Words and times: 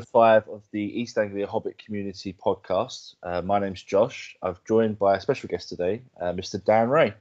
five 0.00 0.48
of 0.48 0.62
the 0.72 0.80
East 0.80 1.18
Anglia 1.18 1.46
Hobbit 1.46 1.76
Community 1.78 2.34
podcast. 2.34 3.14
Uh, 3.22 3.42
my 3.42 3.58
name's 3.58 3.82
Josh. 3.82 4.34
I've 4.42 4.62
joined 4.64 4.98
by 4.98 5.16
a 5.16 5.20
special 5.20 5.48
guest 5.48 5.68
today, 5.68 6.02
uh, 6.20 6.32
Mr. 6.32 6.62
Dan 6.64 6.88
Ray. 6.88 7.14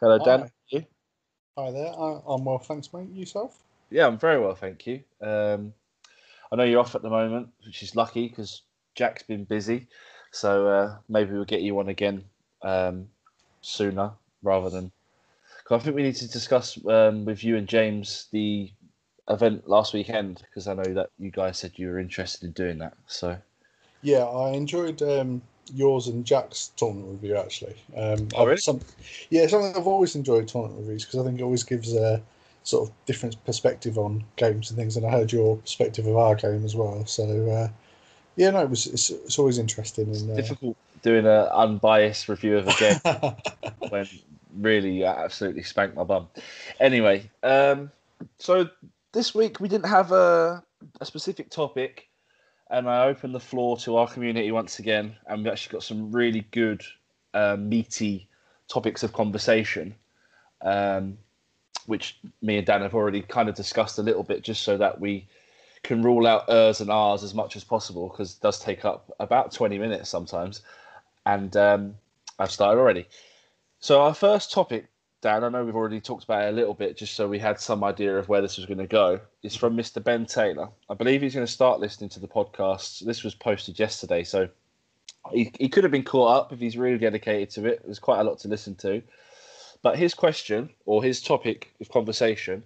Hello, 0.00 0.18
Dan. 0.24 0.50
Hi. 0.72 0.86
Hi 1.56 1.70
there. 1.70 1.92
I, 1.92 2.20
I'm 2.26 2.44
well, 2.44 2.58
thanks, 2.58 2.92
mate. 2.92 3.08
Yourself? 3.12 3.58
Yeah, 3.90 4.06
I'm 4.06 4.18
very 4.18 4.40
well, 4.40 4.54
thank 4.54 4.86
you. 4.86 5.00
Um, 5.20 5.72
I 6.50 6.56
know 6.56 6.64
you're 6.64 6.80
off 6.80 6.94
at 6.94 7.02
the 7.02 7.10
moment, 7.10 7.48
which 7.64 7.82
is 7.82 7.94
lucky 7.96 8.28
because 8.28 8.62
Jack's 8.94 9.22
been 9.22 9.44
busy. 9.44 9.86
So 10.30 10.66
uh, 10.66 10.96
maybe 11.08 11.32
we'll 11.32 11.44
get 11.44 11.62
you 11.62 11.78
on 11.78 11.88
again 11.88 12.24
um, 12.62 13.08
sooner 13.60 14.12
rather 14.42 14.70
than. 14.70 14.90
'cause 15.64 15.80
I 15.82 15.84
think 15.84 15.96
we 15.96 16.02
need 16.02 16.16
to 16.16 16.28
discuss 16.28 16.78
um, 16.86 17.24
with 17.26 17.44
you 17.44 17.56
and 17.56 17.68
James 17.68 18.28
the 18.32 18.70
event 19.28 19.68
last 19.68 19.94
weekend 19.94 20.42
because 20.42 20.68
I 20.68 20.74
know 20.74 20.94
that 20.94 21.10
you 21.18 21.30
guys 21.30 21.58
said 21.58 21.72
you 21.76 21.88
were 21.88 21.98
interested 21.98 22.44
in 22.44 22.52
doing 22.52 22.78
that. 22.78 22.94
So 23.06 23.36
Yeah, 24.02 24.24
I 24.24 24.50
enjoyed 24.50 25.02
um, 25.02 25.42
yours 25.72 26.06
and 26.06 26.24
Jack's 26.24 26.72
tournament 26.76 27.20
review 27.20 27.36
actually. 27.36 27.76
Um, 27.96 28.28
Oh, 28.34 28.46
really? 28.46 28.58
Some, 28.58 28.80
yeah, 29.30 29.46
something 29.46 29.74
I've 29.76 29.86
always 29.86 30.14
enjoyed 30.14 30.48
tournament 30.48 30.80
reviews 30.80 31.04
because 31.04 31.20
I 31.20 31.24
think 31.24 31.40
it 31.40 31.44
always 31.44 31.64
gives 31.64 31.94
a 31.94 32.22
sort 32.62 32.88
of 32.88 32.94
different 33.06 33.42
perspective 33.44 33.98
on 33.98 34.24
games 34.36 34.70
and 34.70 34.78
things. 34.78 34.96
And 34.96 35.06
I 35.06 35.10
heard 35.10 35.32
your 35.32 35.56
perspective 35.56 36.06
of 36.06 36.16
our 36.16 36.34
game 36.34 36.64
as 36.64 36.74
well. 36.74 37.04
So 37.06 37.50
uh, 37.50 37.68
yeah, 38.36 38.50
no, 38.50 38.60
it 38.62 38.70
was. 38.70 38.86
It's, 38.86 39.10
it's 39.10 39.38
always 39.38 39.58
interesting. 39.58 40.14
And, 40.14 40.30
uh, 40.30 40.36
difficult 40.36 40.76
doing 41.02 41.26
an 41.26 41.48
unbiased 41.52 42.28
review 42.28 42.58
of 42.58 42.68
a 42.68 42.74
game 42.74 43.34
when 43.90 44.08
really 44.56 44.90
you 44.98 45.06
absolutely 45.06 45.62
spanked 45.62 45.96
my 45.96 46.04
bum. 46.04 46.28
Anyway, 46.80 47.30
um, 47.42 47.90
so 48.38 48.68
this 49.12 49.34
week 49.34 49.60
we 49.60 49.68
didn't 49.68 49.88
have 49.88 50.12
a, 50.12 50.62
a 51.00 51.04
specific 51.04 51.50
topic, 51.50 52.08
and 52.70 52.88
I 52.88 53.06
opened 53.06 53.34
the 53.34 53.40
floor 53.40 53.76
to 53.78 53.96
our 53.96 54.08
community 54.08 54.52
once 54.52 54.78
again, 54.78 55.16
and 55.26 55.44
we 55.44 55.50
actually 55.50 55.72
got 55.72 55.82
some 55.82 56.12
really 56.12 56.46
good, 56.50 56.82
uh, 57.34 57.56
meaty 57.58 58.28
topics 58.68 59.02
of 59.02 59.12
conversation, 59.12 59.94
um, 60.62 61.18
which 61.86 62.18
me 62.42 62.58
and 62.58 62.66
Dan 62.66 62.82
have 62.82 62.94
already 62.94 63.22
kind 63.22 63.48
of 63.48 63.54
discussed 63.54 63.98
a 63.98 64.02
little 64.02 64.22
bit, 64.22 64.42
just 64.42 64.62
so 64.62 64.76
that 64.76 65.00
we 65.00 65.26
can 65.82 66.02
rule 66.02 66.26
out 66.26 66.44
ers 66.48 66.80
and 66.80 66.90
rs 66.90 67.22
as 67.22 67.34
much 67.34 67.56
as 67.56 67.64
possible, 67.64 68.08
because 68.08 68.34
it 68.34 68.42
does 68.42 68.58
take 68.58 68.84
up 68.84 69.10
about 69.20 69.52
20 69.52 69.78
minutes 69.78 70.10
sometimes. 70.10 70.62
And 71.24 71.56
um, 71.56 71.94
I've 72.38 72.50
started 72.50 72.80
already. 72.80 73.06
So 73.80 74.02
our 74.02 74.14
first 74.14 74.52
topic, 74.52 74.86
Dan, 75.20 75.42
I 75.42 75.48
know 75.48 75.64
we've 75.64 75.74
already 75.74 76.00
talked 76.00 76.24
about 76.24 76.44
it 76.44 76.50
a 76.50 76.56
little 76.56 76.74
bit, 76.74 76.96
just 76.96 77.14
so 77.14 77.26
we 77.26 77.40
had 77.40 77.58
some 77.58 77.82
idea 77.82 78.16
of 78.16 78.28
where 78.28 78.40
this 78.40 78.56
was 78.56 78.66
going 78.66 78.78
to 78.78 78.86
go. 78.86 79.20
Is 79.42 79.56
from 79.56 79.76
Mr. 79.76 80.02
Ben 80.02 80.26
Taylor. 80.26 80.68
I 80.88 80.94
believe 80.94 81.22
he's 81.22 81.34
going 81.34 81.46
to 81.46 81.52
start 81.52 81.80
listening 81.80 82.10
to 82.10 82.20
the 82.20 82.28
podcast. 82.28 83.04
This 83.04 83.24
was 83.24 83.34
posted 83.34 83.78
yesterday, 83.78 84.22
so 84.22 84.48
he, 85.32 85.52
he 85.58 85.68
could 85.68 85.82
have 85.82 85.90
been 85.90 86.04
caught 86.04 86.36
up 86.36 86.52
if 86.52 86.60
he's 86.60 86.76
really 86.76 86.98
dedicated 86.98 87.50
to 87.50 87.66
it. 87.66 87.82
There's 87.84 87.98
quite 87.98 88.20
a 88.20 88.24
lot 88.24 88.38
to 88.40 88.48
listen 88.48 88.76
to. 88.76 89.02
But 89.82 89.98
his 89.98 90.14
question 90.14 90.70
or 90.86 91.02
his 91.02 91.20
topic 91.20 91.72
of 91.80 91.88
conversation 91.88 92.62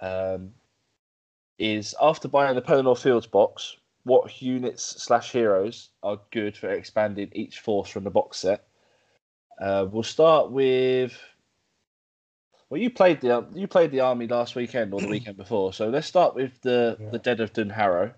um, 0.00 0.52
is 1.58 1.94
after 2.00 2.28
buying 2.28 2.54
the 2.54 2.62
Pelennor 2.62 2.98
Fields 2.98 3.26
box, 3.26 3.76
what 4.04 4.42
units 4.42 5.02
slash 5.02 5.32
heroes 5.32 5.88
are 6.02 6.20
good 6.30 6.56
for 6.56 6.68
expanding 6.68 7.30
each 7.32 7.60
force 7.60 7.88
from 7.88 8.04
the 8.04 8.10
box 8.10 8.38
set? 8.38 8.66
Uh, 9.58 9.86
we'll 9.90 10.02
start 10.02 10.50
with. 10.50 11.18
Well, 12.74 12.82
you 12.82 12.90
played 12.90 13.20
the 13.20 13.46
you 13.54 13.68
played 13.68 13.92
the 13.92 14.00
army 14.00 14.26
last 14.26 14.56
weekend 14.56 14.92
or 14.94 15.00
the 15.00 15.06
weekend 15.16 15.36
before, 15.36 15.72
so 15.72 15.88
let's 15.90 16.08
start 16.08 16.34
with 16.34 16.60
the 16.62 16.96
Yeah. 16.98 17.10
the 17.10 17.20
Dead 17.20 17.38
of 17.38 17.52
Dunharrow, 17.52 18.14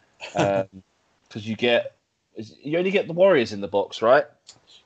because 0.32 1.46
you 1.46 1.56
get 1.56 1.94
you 2.34 2.78
only 2.78 2.90
get 2.90 3.06
the 3.06 3.12
warriors 3.12 3.52
in 3.52 3.60
the 3.60 3.68
box, 3.68 4.00
right? 4.00 4.24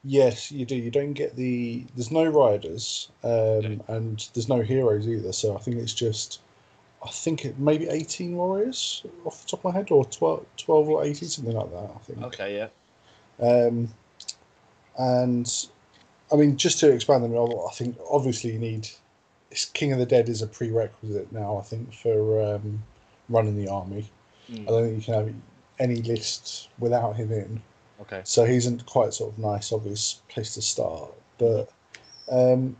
Yes, 0.03 0.50
you 0.50 0.67
do. 0.67 0.75
You 0.75 0.91
don't 0.91 1.12
get 1.12 1.37
the. 1.37 1.87
There's 1.95 2.11
no 2.11 2.25
riders, 2.25 3.12
um, 3.22 3.81
and 3.87 4.28
there's 4.34 4.49
no 4.49 4.60
heroes 4.60 5.06
either. 5.06 5.33
So 5.33 5.54
I 5.56 5.60
think 5.60 5.77
it's 5.77 5.94
just. 5.94 6.41
I 7.06 7.10
think 7.10 7.44
it 7.44 7.60
maybe 7.60 7.87
18 7.87 8.34
warriors 8.34 9.04
off 9.25 9.44
the 9.44 9.50
top 9.50 9.60
of 9.60 9.72
my 9.72 9.78
head, 9.78 9.93
or 9.93 10.04
12, 10.04 10.44
12 10.56 10.89
or 10.89 11.04
18, 11.04 11.28
something 11.28 11.54
like 11.54 11.71
that. 11.71 11.91
I 11.94 11.99
think. 11.99 12.22
Okay, 12.25 12.56
yeah. 12.56 13.47
Um, 13.47 13.89
and 14.99 15.69
I 16.33 16.34
mean, 16.34 16.56
just 16.56 16.81
to 16.81 16.91
expand 16.91 17.22
them, 17.22 17.37
I 17.37 17.72
think 17.72 17.97
obviously 18.10 18.50
you 18.54 18.59
need. 18.59 18.89
King 19.73 19.93
of 19.93 19.99
the 19.99 20.07
Dead 20.07 20.29
is 20.29 20.43
a 20.43 20.47
prerequisite 20.47 21.33
now. 21.33 21.59
I 21.59 21.63
think 21.63 21.93
for 21.95 22.43
um, 22.55 22.83
running 23.29 23.57
the 23.57 23.71
army. 23.71 24.11
Mm. 24.51 24.63
I 24.63 24.71
don't 24.71 24.85
think 24.85 24.97
you 24.99 25.05
can 25.05 25.15
have 25.15 25.35
any 25.79 26.03
list 26.03 26.69
without 26.79 27.17
him 27.17 27.33
in. 27.33 27.61
Okay. 28.01 28.23
So 28.25 28.45
he's 28.45 28.67
in 28.67 28.81
quite 28.81 29.15
sort 29.15 29.33
of 29.33 29.39
nice, 29.39 29.73
obvious 29.73 30.23
place 30.29 30.55
to 30.55 30.63
start. 30.63 31.11
But 31.39 31.71
um, 32.31 32.77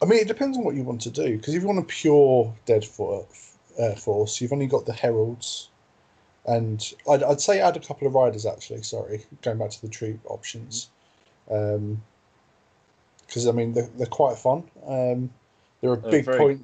I 0.00 0.04
mean, 0.04 0.18
it 0.18 0.28
depends 0.28 0.58
on 0.58 0.64
what 0.64 0.74
you 0.74 0.82
want 0.82 1.00
to 1.02 1.10
do. 1.10 1.36
Because 1.36 1.54
if 1.54 1.62
you 1.62 1.68
want 1.68 1.78
a 1.78 1.84
pure 1.84 2.52
dead 2.66 2.84
for, 2.84 3.26
uh, 3.78 3.94
force, 3.94 4.40
you've 4.40 4.52
only 4.52 4.66
got 4.66 4.84
the 4.86 4.92
heralds, 4.92 5.68
and 6.46 6.92
I'd, 7.08 7.22
I'd 7.22 7.40
say 7.40 7.60
add 7.60 7.76
a 7.76 7.80
couple 7.80 8.06
of 8.06 8.14
riders. 8.14 8.46
Actually, 8.46 8.82
sorry, 8.82 9.24
going 9.42 9.58
back 9.58 9.70
to 9.70 9.80
the 9.80 9.88
troop 9.88 10.20
options, 10.24 10.88
because 11.46 11.98
I 13.46 13.52
mean 13.52 13.72
they're, 13.74 13.88
they're 13.96 14.06
quite 14.06 14.36
fun. 14.38 14.64
Um, 14.86 15.30
they're 15.82 15.92
a 15.92 15.96
They're 16.00 16.10
big 16.10 16.24
very- 16.24 16.38
point. 16.38 16.58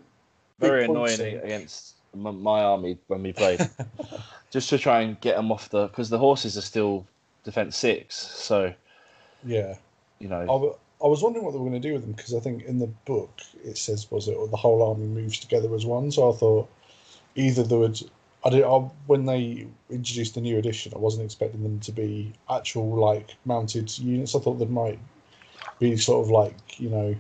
big 0.60 0.70
Very 0.70 0.84
annoying 0.86 1.20
against 1.20 1.96
my 2.14 2.62
army 2.62 2.96
when 3.08 3.22
we 3.22 3.32
played, 3.34 3.60
just 4.50 4.70
to 4.70 4.78
try 4.78 5.00
and 5.02 5.20
get 5.20 5.36
them 5.36 5.52
off 5.52 5.68
the 5.68 5.88
because 5.88 6.08
the 6.08 6.18
horses 6.18 6.56
are 6.56 6.62
still 6.62 7.06
defense 7.44 7.76
six, 7.76 8.16
so 8.16 8.72
Yeah. 9.44 9.74
you 10.18 10.28
know. 10.28 10.76
I 11.00 11.06
was 11.06 11.22
wondering 11.22 11.44
what 11.44 11.52
they 11.52 11.58
were 11.58 11.68
going 11.68 11.80
to 11.80 11.88
do 11.88 11.92
with 11.92 12.02
them 12.02 12.10
because 12.12 12.34
I 12.34 12.40
think 12.40 12.64
in 12.64 12.80
the 12.80 12.88
book 12.88 13.30
it 13.64 13.78
says 13.78 14.10
was 14.10 14.26
it 14.26 14.32
or 14.34 14.48
the 14.48 14.56
whole 14.56 14.82
army 14.82 15.06
moves 15.06 15.38
together 15.38 15.72
as 15.74 15.86
one. 15.86 16.10
So 16.10 16.32
I 16.32 16.34
thought 16.34 16.68
either 17.36 17.62
they 17.62 17.76
would. 17.76 18.00
I 18.44 18.50
did 18.50 18.64
I, 18.64 18.78
when 19.06 19.24
they 19.26 19.68
introduced 19.90 20.34
the 20.34 20.40
new 20.40 20.58
edition. 20.58 20.92
I 20.94 20.98
wasn't 20.98 21.24
expecting 21.24 21.62
them 21.62 21.78
to 21.80 21.92
be 21.92 22.32
actual 22.50 22.96
like 22.96 23.36
mounted 23.44 23.96
units. 23.98 24.34
I 24.34 24.40
thought 24.40 24.54
they 24.58 24.64
might 24.64 24.98
be 25.78 25.96
sort 25.96 26.24
of 26.24 26.30
like 26.32 26.80
you 26.80 26.88
know 26.90 27.14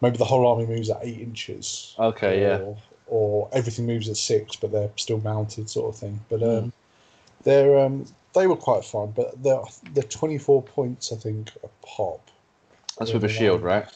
maybe 0.00 0.16
the 0.16 0.24
whole 0.24 0.46
army 0.46 0.66
moves 0.66 0.90
at 0.90 0.98
eight 1.02 1.20
inches. 1.20 1.94
Okay, 1.98 2.40
yeah. 2.42 2.58
or, 2.58 2.76
Or 3.06 3.48
everything 3.52 3.86
moves 3.86 4.08
at 4.08 4.16
six, 4.16 4.56
but 4.56 4.70
they're 4.72 4.90
still 4.96 5.20
mounted, 5.20 5.70
sort 5.70 5.94
of 5.94 5.98
thing. 6.00 6.20
But 6.28 6.42
um, 6.42 6.48
Mm. 6.48 6.72
they're 7.44 7.78
um, 7.78 8.04
they 8.34 8.46
were 8.46 8.56
quite 8.56 8.84
fun. 8.84 9.12
But 9.16 9.42
they're 9.42 9.62
they're 9.94 10.04
twenty 10.04 10.38
four 10.38 10.62
points, 10.62 11.12
I 11.12 11.16
think, 11.16 11.52
a 11.64 11.68
pop. 11.86 12.20
That's 12.98 13.12
with 13.12 13.24
a 13.24 13.28
shield, 13.28 13.62
right? 13.62 13.86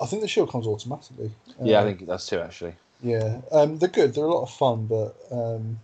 I 0.00 0.06
think 0.06 0.22
the 0.22 0.28
shield 0.28 0.50
comes 0.50 0.66
automatically. 0.66 1.30
Yeah, 1.62 1.80
I 1.80 1.82
Uh, 1.82 1.86
think 1.86 2.06
that's 2.06 2.26
two 2.26 2.40
actually. 2.40 2.74
Yeah, 3.02 3.40
um, 3.52 3.78
they're 3.78 3.88
good. 3.88 4.14
They're 4.14 4.24
a 4.24 4.34
lot 4.34 4.42
of 4.42 4.50
fun, 4.50 4.86
but 4.86 5.14
um, 5.30 5.78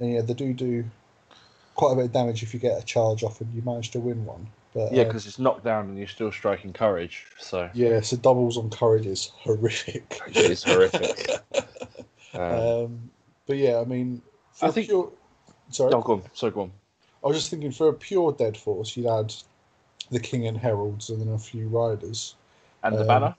and 0.00 0.12
yeah, 0.12 0.20
they 0.20 0.34
do 0.34 0.52
do 0.52 0.84
quite 1.76 1.92
a 1.92 1.96
bit 1.96 2.04
of 2.06 2.12
damage 2.12 2.42
if 2.42 2.52
you 2.52 2.60
get 2.60 2.82
a 2.82 2.84
charge 2.84 3.22
off 3.22 3.40
and 3.40 3.54
you 3.54 3.62
manage 3.62 3.90
to 3.92 4.00
win 4.00 4.24
one. 4.24 4.48
But 4.78 4.92
Yeah, 4.92 5.02
uh, 5.02 5.04
because 5.06 5.26
it's 5.26 5.40
knocked 5.40 5.64
down 5.64 5.86
and 5.88 5.98
you're 5.98 6.06
still 6.06 6.30
striking 6.30 6.72
courage, 6.72 7.26
so 7.36 7.68
yeah, 7.74 8.00
so 8.00 8.16
doubles 8.16 8.56
on 8.56 8.70
courage 8.70 9.06
is 9.06 9.32
horrific. 9.34 10.20
it 10.28 10.36
is 10.36 10.62
horrific. 10.62 11.30
Um, 12.32 12.40
um, 12.40 13.10
but 13.48 13.56
yeah, 13.56 13.80
I 13.80 13.84
mean, 13.84 14.22
for 14.52 14.66
I 14.66 14.70
think- 14.70 14.86
pure, 14.86 15.10
sorry, 15.70 15.90
no, 15.90 16.00
go 16.00 16.12
on. 16.14 16.22
So 16.32 16.48
go 16.50 16.60
on. 16.62 16.72
I 17.24 17.26
was 17.26 17.36
just 17.36 17.50
thinking 17.50 17.72
for 17.72 17.88
a 17.88 17.92
pure 17.92 18.30
dead 18.30 18.56
force, 18.56 18.96
you'd 18.96 19.08
add 19.08 19.34
the 20.12 20.20
king 20.20 20.46
and 20.46 20.56
heralds 20.56 21.10
and 21.10 21.20
then 21.20 21.28
a 21.34 21.38
few 21.38 21.66
riders. 21.66 22.36
And 22.84 22.94
the 22.94 23.00
Um, 23.00 23.06
banner. 23.08 23.34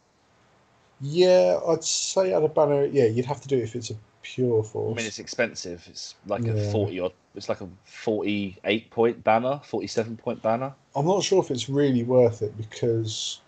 Yeah, 0.99 1.57
I'd 1.65 1.85
say 1.85 2.33
add 2.33 2.43
a 2.43 2.49
banner. 2.49 2.83
Yeah, 2.83 3.05
you'd 3.05 3.25
have 3.27 3.39
to 3.39 3.47
do 3.47 3.57
it 3.57 3.63
if 3.63 3.75
it's 3.77 3.91
a 3.91 3.95
pure 4.21 4.63
force. 4.63 4.93
I 4.93 4.95
mean, 4.97 5.05
it's 5.05 5.19
expensive. 5.19 5.85
It's 5.89 6.15
like 6.27 6.45
a 6.45 6.71
forty 6.71 6.99
or 6.99 7.11
it's 7.35 7.49
like 7.49 7.61
a 7.61 7.67
forty-eight 7.85 8.89
point 8.91 9.23
banner, 9.23 9.59
forty-seven 9.63 10.17
point 10.17 10.41
banner. 10.41 10.73
I'm 10.95 11.05
not 11.05 11.23
sure 11.23 11.41
if 11.43 11.51
it's 11.51 11.69
really 11.69 12.03
worth 12.03 12.41
it 12.41 12.57
because, 12.57 13.41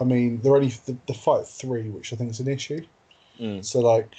I 0.00 0.04
mean, 0.04 0.40
they're 0.40 0.56
only 0.56 0.68
the, 0.68 0.96
the 1.06 1.14
fight 1.14 1.46
three, 1.46 1.90
which 1.90 2.12
I 2.12 2.16
think 2.16 2.30
is 2.30 2.40
an 2.40 2.48
issue. 2.48 2.84
Mm. 3.40 3.64
So 3.64 3.80
like, 3.80 4.14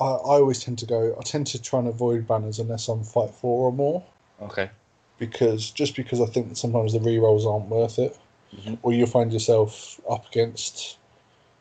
I, 0.00 0.04
I 0.04 0.38
always 0.38 0.62
tend 0.62 0.78
to 0.78 0.86
go. 0.86 1.16
I 1.18 1.22
tend 1.22 1.46
to 1.48 1.60
try 1.60 1.80
and 1.80 1.88
avoid 1.88 2.26
banners 2.26 2.58
unless 2.58 2.88
I'm 2.88 3.02
fight 3.02 3.30
four 3.30 3.68
or 3.68 3.72
more, 3.72 4.04
Okay. 4.42 4.70
because 5.18 5.70
just 5.70 5.96
because 5.96 6.20
I 6.20 6.26
think 6.26 6.56
sometimes 6.56 6.92
the 6.92 7.00
rerolls 7.00 7.46
aren't 7.46 7.68
worth 7.68 7.98
it, 7.98 8.16
Mhm. 8.54 8.78
or 8.82 8.92
you'll 8.92 9.08
find 9.08 9.32
yourself 9.32 10.00
up 10.08 10.26
against 10.28 10.97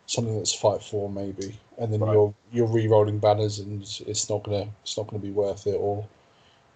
something 0.08 0.36
that's 0.38 0.54
fight 0.54 0.82
four 0.82 1.10
maybe, 1.10 1.56
and 1.78 1.94
then 1.94 2.00
Right. 2.00 2.14
you're 2.14 2.34
you're 2.52 2.66
re-rolling 2.68 3.20
banners 3.20 3.60
and 3.60 3.82
it's 4.08 4.30
not 4.30 4.44
gonna 4.44 4.68
it's 4.82 4.98
not 4.98 5.08
gonna 5.08 5.22
be 5.22 5.32
worth 5.32 5.68
it, 5.68 5.76
or 5.76 6.06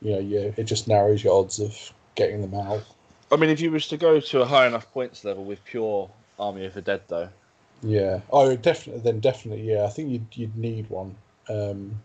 you 0.01 0.11
know, 0.13 0.19
yeah, 0.19 0.51
it 0.57 0.63
just 0.65 0.87
narrows 0.87 1.23
your 1.23 1.39
odds 1.39 1.59
of 1.59 1.75
getting 2.15 2.41
them 2.41 2.53
out. 2.53 2.83
I 3.31 3.37
mean, 3.37 3.49
if 3.49 3.61
you 3.61 3.71
was 3.71 3.87
to 3.87 3.97
go 3.97 4.19
to 4.19 4.41
a 4.41 4.45
high 4.45 4.67
enough 4.67 4.91
points 4.91 5.23
level 5.23 5.45
with 5.45 5.63
pure 5.63 6.09
Army 6.37 6.65
of 6.65 6.73
the 6.73 6.81
Dead, 6.81 7.01
though, 7.07 7.29
Yeah. 7.81 8.19
Oh, 8.31 8.55
definitely. 8.55 9.01
Then 9.01 9.19
definitely, 9.21 9.71
yeah. 9.71 9.85
I 9.85 9.89
think 9.89 10.09
you'd 10.11 10.27
you'd 10.33 10.57
need 10.57 10.89
one. 10.89 11.15
Um, 11.49 12.01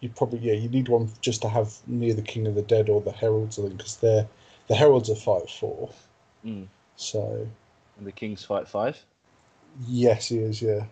you 0.00 0.08
probably 0.10 0.40
yeah 0.40 0.52
you 0.54 0.68
need 0.68 0.88
one 0.88 1.10
just 1.20 1.42
to 1.42 1.48
have 1.48 1.74
near 1.86 2.12
the 2.14 2.22
King 2.22 2.46
of 2.46 2.54
the 2.54 2.62
Dead 2.62 2.88
or 2.88 3.00
the 3.00 3.12
Heralds, 3.12 3.58
I 3.58 3.62
think, 3.62 3.76
because 3.78 3.96
they're 3.96 4.26
the 4.68 4.74
Heralds 4.74 5.08
are 5.10 5.14
five 5.14 5.48
four. 5.48 5.90
Mm. 6.44 6.66
So 6.96 7.46
And 7.98 8.06
the 8.06 8.12
Kings 8.12 8.44
fight 8.44 8.66
five. 8.68 9.04
Yes, 9.86 10.28
he 10.28 10.38
is. 10.38 10.62
Yeah. 10.62 10.84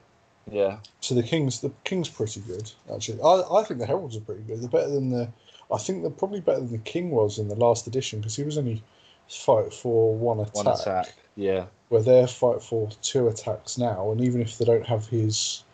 Yeah. 0.50 0.78
So 1.00 1.14
the 1.14 1.22
King's 1.22 1.60
the 1.60 1.70
King's 1.84 2.08
pretty 2.08 2.40
good 2.40 2.70
actually. 2.92 3.20
I, 3.22 3.42
I 3.60 3.62
think 3.64 3.80
the 3.80 3.86
Heralds 3.86 4.16
are 4.16 4.20
pretty 4.20 4.42
good. 4.42 4.60
They're 4.60 4.68
better 4.68 4.90
than 4.90 5.10
the. 5.10 5.28
I 5.72 5.78
think 5.78 6.02
they're 6.02 6.10
probably 6.10 6.40
better 6.40 6.60
than 6.60 6.72
the 6.72 6.78
King 6.78 7.10
was 7.10 7.38
in 7.38 7.48
the 7.48 7.54
last 7.54 7.86
edition 7.86 8.20
because 8.20 8.36
he 8.36 8.42
was 8.42 8.58
only 8.58 8.82
fight 9.28 9.72
for 9.72 10.14
one 10.14 10.40
attack, 10.40 10.54
One 10.54 10.66
attack. 10.68 11.14
Yeah. 11.36 11.64
where 11.88 12.02
they're 12.02 12.26
fight 12.26 12.62
for 12.62 12.90
two 13.00 13.28
attacks 13.28 13.78
now, 13.78 14.10
and 14.12 14.20
even 14.20 14.42
if 14.42 14.58
they 14.58 14.66
don't 14.66 14.84
have 14.86 15.06
his, 15.06 15.64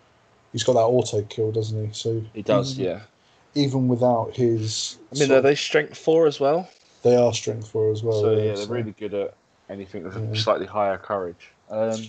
he's 0.53 0.63
got 0.63 0.75
that 0.75 0.81
auto 0.81 1.23
kill, 1.23 1.51
doesn't 1.51 1.87
he? 1.89 1.93
So 1.93 2.23
He 2.33 2.43
does. 2.43 2.79
even, 2.79 2.85
Yeah. 2.93 3.01
Even 3.57 3.89
without 3.89 4.37
his, 4.37 4.99
I 5.15 5.19
mean, 5.19 5.33
are 5.33 5.41
they 5.41 5.57
strength 5.57 5.99
four 5.99 6.29
as 6.29 6.39
well? 6.39 6.69
they 7.03 7.17
are 7.17 7.33
strength 7.35 7.67
four 7.69 7.91
as 7.91 8.03
well. 8.05 8.21
so 8.21 8.31
yeah, 8.31 8.37
yeah, 8.37 8.45
they're 8.55 8.57
so- 8.67 8.71
really 8.71 8.93
good 8.93 9.15
at 9.15 9.35
anything 9.69 10.05
with 10.05 10.17
Yeah. 10.17 10.41
slightly 10.41 10.67
higher 10.67 10.97
courage. 10.99 11.51
Um, 11.69 12.01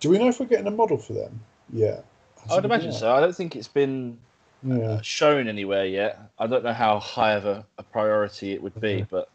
Do 0.00 0.10
we 0.10 0.18
know 0.18 0.28
if 0.28 0.40
we're 0.40 0.46
getting 0.46 0.66
a 0.66 0.70
model 0.70 0.98
for 0.98 1.12
them? 1.14 1.40
Yeah. 1.72 2.00
Has 2.42 2.52
I 2.52 2.54
would 2.56 2.64
imagine 2.64 2.92
so. 2.92 3.12
I 3.14 3.20
don't 3.20 3.34
think 3.34 3.56
it's 3.56 3.68
been 3.68 4.18
Yeah. 4.62 4.76
uh, 4.76 5.02
shown 5.02 5.48
anywhere 5.48 5.86
yet. 5.86 6.18
I 6.38 6.46
don't 6.46 6.64
know 6.64 6.72
how 6.72 6.98
high 6.98 7.32
of 7.32 7.44
a, 7.46 7.64
a 7.78 7.82
priority 7.82 8.52
it 8.52 8.62
would 8.62 8.78
be, 8.80 8.94
Okay. 8.96 9.06
but 9.10 9.28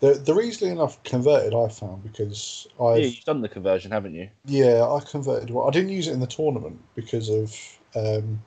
They're, 0.00 0.14
they're 0.14 0.40
easily 0.42 0.70
enough 0.70 1.02
converted, 1.04 1.54
I 1.54 1.68
found, 1.68 2.02
because 2.02 2.66
yeah, 2.78 2.86
I 2.86 2.96
you've 2.96 3.24
done 3.24 3.40
the 3.40 3.48
conversion, 3.48 3.90
haven't 3.90 4.14
you? 4.14 4.28
yeah 4.46 4.84
I 4.86 5.00
converted. 5.00 5.50
Well, 5.50 5.66
I 5.66 5.70
didn't 5.70 5.90
use 5.90 6.08
it 6.08 6.12
in 6.12 6.20
the 6.20 6.26
tournament 6.26 6.78
because 6.94 7.28
of 7.30 7.54
um, 7.94 8.42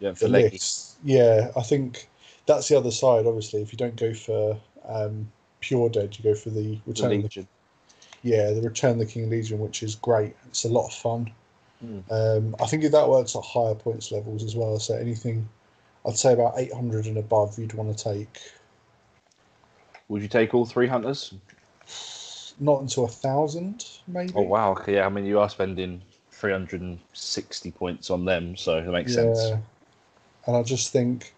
Yeah, 0.00 0.10
the 0.10 0.16
for 0.16 0.28
leggy. 0.28 0.50
list. 0.56 0.96
Yeah, 1.04 1.50
I 1.56 1.62
think 1.62 2.08
that's 2.46 2.68
the 2.68 2.76
other 2.76 2.90
side. 2.90 3.26
Obviously, 3.26 3.62
if 3.62 3.72
you 3.72 3.78
don't 3.78 3.96
go 3.96 4.12
for 4.12 4.58
um, 4.86 5.30
pure 5.60 5.88
dead, 5.88 6.16
you 6.18 6.22
go 6.24 6.34
for 6.34 6.50
the 6.50 6.62
The 6.62 6.80
return. 6.86 7.06
of 7.06 7.10
the, 7.10 7.22
Legion. 7.22 7.48
Yeah, 8.22 8.50
the 8.50 8.62
return 8.62 8.92
of 8.92 8.98
the 8.98 9.06
King 9.06 9.30
Legion, 9.30 9.58
which 9.58 9.82
is 9.82 9.94
great. 9.94 10.34
It's 10.48 10.64
a 10.64 10.68
lot 10.68 10.86
of 10.86 10.94
fun. 10.94 11.30
Mm. 11.84 12.02
Um, 12.10 12.56
I 12.60 12.66
think 12.66 12.84
if 12.84 12.92
that 12.92 13.08
works 13.08 13.36
at 13.36 13.42
higher 13.42 13.74
points 13.74 14.10
levels 14.10 14.42
as 14.42 14.56
well. 14.56 14.78
So 14.78 14.94
anything, 14.96 15.48
I'd 16.06 16.16
say 16.16 16.32
about 16.32 16.54
eight 16.56 16.72
hundred 16.72 17.06
and 17.06 17.18
above, 17.18 17.58
you'd 17.58 17.74
want 17.74 17.96
to 17.96 18.04
take. 18.04 18.38
Would 20.08 20.22
you 20.22 20.28
take 20.28 20.54
all 20.54 20.64
three 20.64 20.86
hunters? 20.86 21.34
Not 22.58 22.80
until 22.80 23.04
a 23.04 23.08
thousand, 23.08 23.86
maybe. 24.06 24.32
Oh 24.34 24.42
wow, 24.42 24.72
okay, 24.72 24.94
yeah. 24.94 25.06
I 25.06 25.08
mean, 25.08 25.26
you 25.26 25.38
are 25.40 25.50
spending 25.50 26.00
360 26.30 27.70
points 27.72 28.10
on 28.10 28.24
them, 28.24 28.56
so 28.56 28.80
that 28.80 28.90
makes 28.90 29.14
sense. 29.14 29.52
And 30.46 30.56
I 30.56 30.62
just 30.62 30.92
think, 30.92 31.34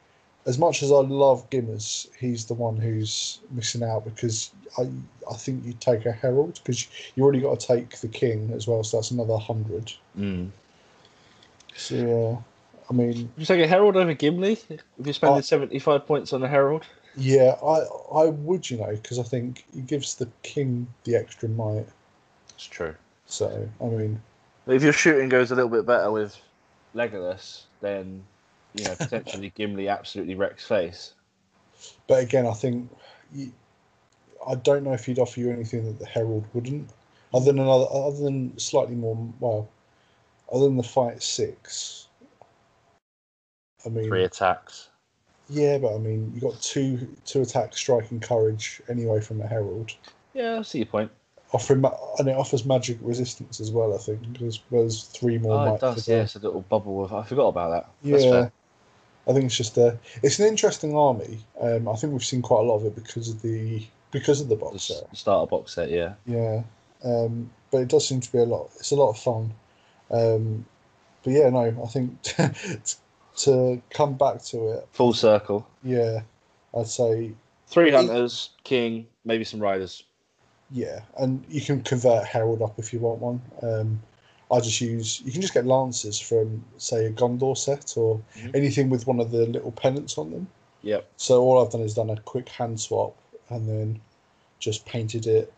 as 0.49 0.59
much 0.59 0.83
as 0.83 0.91
I 0.91 0.97
love 0.97 1.49
Gimmers, 1.51 2.09
he's 2.19 2.47
the 2.47 2.55
one 2.55 2.77
who's 2.79 3.39
missing 3.51 3.83
out 3.85 4.05
because 4.05 4.51
I 4.79 4.89
I 5.31 5.35
think 5.35 5.65
you 5.65 5.75
take 5.79 6.07
a 6.07 6.13
Herald 6.13 6.59
because 6.65 6.89
you 7.15 7.23
already 7.23 7.41
got 7.41 7.61
to 7.61 7.67
take 7.67 7.99
the 8.01 8.09
King 8.09 8.51
as 8.55 8.67
well, 8.67 8.83
so 8.83 8.97
that's 8.97 9.11
another 9.11 9.37
hundred. 9.37 9.93
Mm. 10.19 10.49
So 11.77 11.95
yeah, 11.95 12.37
I 12.91 12.93
mean, 12.95 13.31
Would 13.37 13.41
you 13.41 13.45
take 13.47 13.63
a 13.63 13.69
Herald 13.69 13.97
over 13.97 14.15
Gimli 14.15 14.53
if 14.71 14.83
you're 15.05 15.13
spending 15.15 15.39
Oh. 15.39 15.43
75 15.43 16.07
points 16.07 16.33
on 16.33 16.43
a 16.43 16.49
Herald? 16.49 16.85
yeah, 17.17 17.57
I 17.63 17.85
I 18.23 18.25
would, 18.27 18.71
you 18.71 18.79
know, 18.79 18.91
because 18.91 19.19
I 19.19 19.25
think 19.25 19.65
he 19.75 19.83
gives 19.83 20.15
the 20.15 20.29
King 20.43 20.87
the 21.05 21.15
extra 21.17 21.49
might. 21.51 21.87
It's 22.55 22.65
true. 22.67 22.95
So 23.27 23.69
I 23.83 23.85
mean, 23.85 24.21
if 24.67 24.83
your 24.83 24.95
shooting 24.95 25.29
goes 25.29 25.51
a 25.51 25.55
little 25.55 25.71
bit 25.71 25.85
better 25.85 26.11
with 26.11 26.41
Legolas, 26.95 27.63
then 27.83 28.25
you 28.75 28.85
know 28.85 28.95
potentially 28.97 29.53
Gimli 29.57 29.89
absolutely 29.89 30.35
wrecks 30.35 30.67
face. 30.67 31.15
but 32.07 32.23
again, 32.23 32.47
I 32.47 32.53
think 32.53 32.91
you, 33.33 33.53
I 34.49 34.55
don't 34.55 34.85
know 34.85 34.93
if 34.93 35.05
he'd 35.07 35.19
offer 35.19 35.41
you 35.41 35.51
anything 35.51 35.85
that 35.87 35.99
the 35.99 36.07
Herald 36.07 36.45
wouldn't, 36.55 36.89
other 37.35 37.47
than 37.47 37.59
another, 37.59 37.87
other 37.91 38.17
than 38.23 38.57
slightly 38.59 38.95
more 38.95 39.17
well, 39.41 39.69
other 40.53 40.65
than 40.67 40.77
the 40.77 40.83
fight 40.83 41.23
six. 41.23 42.07
I 43.87 43.91
mean, 43.91 44.09
Three 44.09 44.25
attacks. 44.25 44.89
yeah, 45.49 45.79
but 45.79 45.95
I 45.95 45.99
mean, 45.99 46.33
you 46.35 46.41
got 46.41 46.61
two 46.61 47.09
two 47.25 47.43
attack, 47.43 47.77
striking 47.77 48.21
courage 48.21 48.81
anyway 48.89 49.21
from 49.21 49.39
the 49.39 49.47
Herald. 49.47 49.93
Yeah, 50.35 50.59
I 50.59 50.63
see 50.63 50.79
your 50.79 50.87
point. 50.87 51.11
Offering 51.53 51.81
ma- 51.81 51.97
and 52.19 52.29
it 52.29 52.37
offers 52.37 52.67
magic 52.67 52.99
resistance 53.01 53.59
as 53.61 53.71
well. 53.71 53.95
I 53.95 53.99
think 53.99 54.43
as 54.43 54.61
well 54.71 54.85
as 54.85 55.05
three 55.05 55.39
more. 55.39 55.69
Oh, 55.69 55.75
it 55.77 55.81
does. 55.81 56.05
the- 56.05 56.13
Yeah, 56.13 56.23
a 56.35 56.39
little 56.39 56.61
bubble 56.63 57.05
of. 57.05 57.15
I 57.15 57.23
forgot 57.23 57.49
about 57.49 57.71
that. 57.71 57.91
That's 58.11 58.25
Yeah, 58.25 58.31
fair. 58.31 58.53
I 59.29 59.33
think 59.33 59.45
it's 59.47 59.57
just 59.57 59.77
a. 59.77 59.99
It's 60.23 60.39
an 60.39 60.47
interesting 60.47 60.97
army. 60.97 61.39
Um, 61.61 61.87
I 61.89 61.95
think 61.97 62.13
we've 62.13 62.25
seen 62.25 62.41
quite 62.43 62.61
a 62.61 62.63
lot 62.63 62.77
of 62.77 62.87
it 62.87 62.95
because 62.95 63.29
of 63.29 63.43
the 63.43 63.87
because 64.11 64.41
of 64.41 64.49
the 64.49 64.55
The 64.57 64.61
box 64.61 64.77
s- 64.91 64.99
set. 64.99 65.17
starter 65.17 65.49
box 65.51 65.75
set. 65.75 65.91
Yeah. 65.91 66.15
Yeah, 66.27 66.63
um, 67.05 67.51
but 67.71 67.79
it 67.83 67.89
does 67.89 68.09
seem 68.09 68.21
to 68.21 68.33
be 68.33 68.39
a 68.39 68.45
lot. 68.45 68.71
It's 68.77 68.91
a 68.91 68.97
lot 68.97 69.11
of 69.11 69.19
fun. 69.19 69.53
Um, 70.11 70.65
but 71.23 71.33
yeah, 71.35 71.51
no, 71.51 71.83
I 71.85 71.87
think 71.89 72.23
to 73.37 73.83
come 73.91 74.15
back 74.15 74.43
to 74.45 74.69
it, 74.73 74.89
Full 74.93 75.13
circle. 75.13 75.67
yeah, 75.83 76.21
I'd 76.77 76.87
say 76.87 77.33
Three 77.67 77.89
Eight- 77.89 77.95
hunters, 77.95 78.51
king, 78.65 79.07
maybe 79.27 79.45
some 79.45 79.61
riders. 79.61 80.03
yeah, 80.71 81.01
and 81.19 81.45
you 81.51 81.61
can 81.61 81.83
convert 81.83 82.25
Herald 82.25 82.63
up 82.63 82.79
if 82.79 82.93
you 82.95 82.99
want 83.01 83.21
one. 83.21 83.43
Um, 83.63 84.01
I 84.51 84.61
just 84.61 84.81
use 84.81 85.21
you 85.25 85.33
can 85.33 85.43
just 85.43 85.53
get 85.55 85.67
lances 85.67 86.19
from 86.19 86.65
say 86.79 87.07
a 87.07 87.11
Gondor 87.11 87.57
set 87.57 87.97
or 87.97 88.21
Mhm. 88.37 88.57
anything 88.57 88.89
with 88.91 89.07
one 89.07 89.21
of 89.21 89.31
the 89.31 89.47
little 89.47 89.73
pennants 89.73 90.17
on 90.17 90.31
them. 90.31 90.49
Yep. 90.83 91.07
So 91.17 91.43
all 91.43 91.63
I've 91.65 91.71
done 91.73 91.83
is 91.83 91.95
done 91.95 92.11
a 92.11 92.17
quick 92.21 92.49
hand 92.49 92.81
swap 92.81 93.15
and 93.51 93.69
then 93.69 94.01
just 94.59 94.87
painted 94.87 95.27
it, 95.27 95.53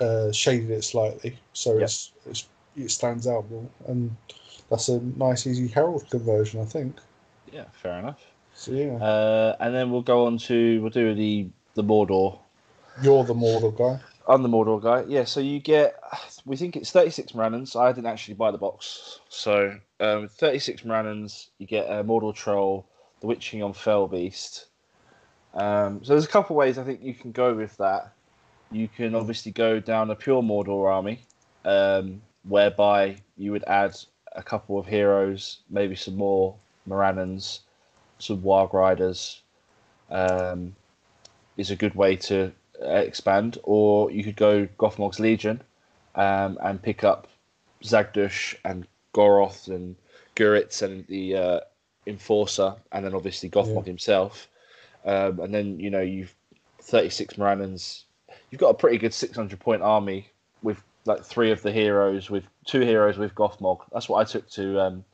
uh, 0.00 0.30
shaded 0.32 0.70
it 0.70 0.82
slightly 0.84 1.38
so 1.52 1.74
Yep. 1.74 1.82
it's, 1.82 2.12
it's 2.26 2.48
it 2.76 2.90
stands 2.92 3.26
out 3.26 3.50
more, 3.50 3.66
and 3.88 4.14
that's 4.70 4.88
a 4.88 5.00
nice 5.00 5.46
easy 5.48 5.66
Herald 5.66 6.08
conversion, 6.10 6.60
I 6.60 6.64
think. 6.64 6.96
Yeah. 7.52 7.64
Fair 7.72 7.98
enough. 7.98 8.20
So 8.54 8.70
yeah, 8.72 8.94
Uh, 8.96 9.56
and 9.58 9.74
then 9.74 9.90
we'll 9.90 10.02
go 10.02 10.26
on 10.26 10.38
to 10.38 10.80
we'll 10.82 10.90
do 10.90 11.14
the 11.14 11.48
the 11.74 11.82
Mordor. 11.82 12.38
you're 13.02 13.24
the 13.24 13.34
Mordor 13.34 13.76
guy. 13.76 14.00
I'm 14.28 14.42
the 14.42 14.48
Mordor 14.48 14.82
guy. 14.82 15.04
Yeah, 15.08 15.24
so 15.24 15.40
you 15.40 15.58
get, 15.58 15.98
we 16.44 16.56
think 16.56 16.76
it's 16.76 16.90
36 16.90 17.34
Morannons. 17.34 17.74
I 17.74 17.92
didn't 17.92 18.08
actually 18.08 18.34
buy 18.34 18.50
the 18.50 18.58
box. 18.58 19.20
So, 19.30 19.78
um, 20.00 20.28
36 20.28 20.84
Morannons, 20.84 21.48
you 21.56 21.66
get 21.66 21.86
a 21.86 22.04
Mordor 22.04 22.34
Troll, 22.34 22.86
the 23.20 23.26
Witch 23.26 23.50
King 23.50 23.62
on 23.62 23.72
Fell 23.72 24.06
Beast. 24.06 24.66
Um, 25.54 26.04
so 26.04 26.12
there's 26.12 26.26
a 26.26 26.28
couple 26.28 26.56
ways 26.56 26.76
I 26.76 26.84
think 26.84 27.02
you 27.02 27.14
can 27.14 27.32
go 27.32 27.54
with 27.54 27.74
that. 27.78 28.12
You 28.70 28.86
can 28.86 29.14
obviously 29.14 29.50
go 29.50 29.80
down 29.80 30.10
a 30.10 30.14
pure 30.14 30.42
Mordor 30.42 30.92
army, 30.92 31.22
um, 31.64 32.20
whereby 32.42 33.16
you 33.38 33.50
would 33.52 33.64
add 33.64 33.96
a 34.36 34.42
couple 34.42 34.78
of 34.78 34.86
heroes, 34.86 35.60
maybe 35.70 35.94
some 35.94 36.16
more 36.16 36.54
Morannons, 36.84 37.60
some 38.18 38.42
Warg 38.42 38.74
Riders. 38.74 39.40
Um, 40.10 40.76
is 41.56 41.70
a 41.70 41.76
good 41.76 41.94
way 41.94 42.14
to 42.14 42.52
uh, 42.82 42.88
expand, 42.88 43.58
or 43.62 44.10
you 44.10 44.22
could 44.24 44.36
go 44.36 44.66
Gothmog's 44.78 45.20
Legion 45.20 45.60
um, 46.14 46.58
and 46.62 46.80
pick 46.82 47.04
up 47.04 47.28
Zagdush 47.82 48.54
and 48.64 48.86
Goroth 49.14 49.68
and 49.68 49.96
Guritz 50.36 50.82
and 50.82 51.06
the 51.06 51.36
uh, 51.36 51.60
Enforcer, 52.06 52.74
and 52.92 53.04
then 53.04 53.14
obviously 53.14 53.48
Gothmog 53.50 53.84
Yeah. 53.84 53.90
himself. 53.90 54.48
Um, 55.04 55.40
and 55.40 55.54
then 55.54 55.78
you 55.80 55.90
know 55.90 56.00
you've 56.00 56.34
36 56.82 57.38
Morannons. 57.38 58.04
You've 58.50 58.60
got 58.60 58.70
a 58.70 58.74
pretty 58.74 58.98
good 58.98 59.14
600 59.14 59.58
point 59.60 59.82
army 59.82 60.28
with 60.62 60.82
like 61.04 61.22
three 61.24 61.50
of 61.50 61.62
the 61.62 61.72
heroes, 61.72 62.30
with 62.30 62.44
two 62.66 62.80
heroes 62.80 63.18
with 63.18 63.34
Gothmog. 63.34 63.80
That's 63.92 64.08
what 64.08 64.20
I 64.20 64.24
took 64.24 64.48
to 64.50 64.80
um, 64.80 65.04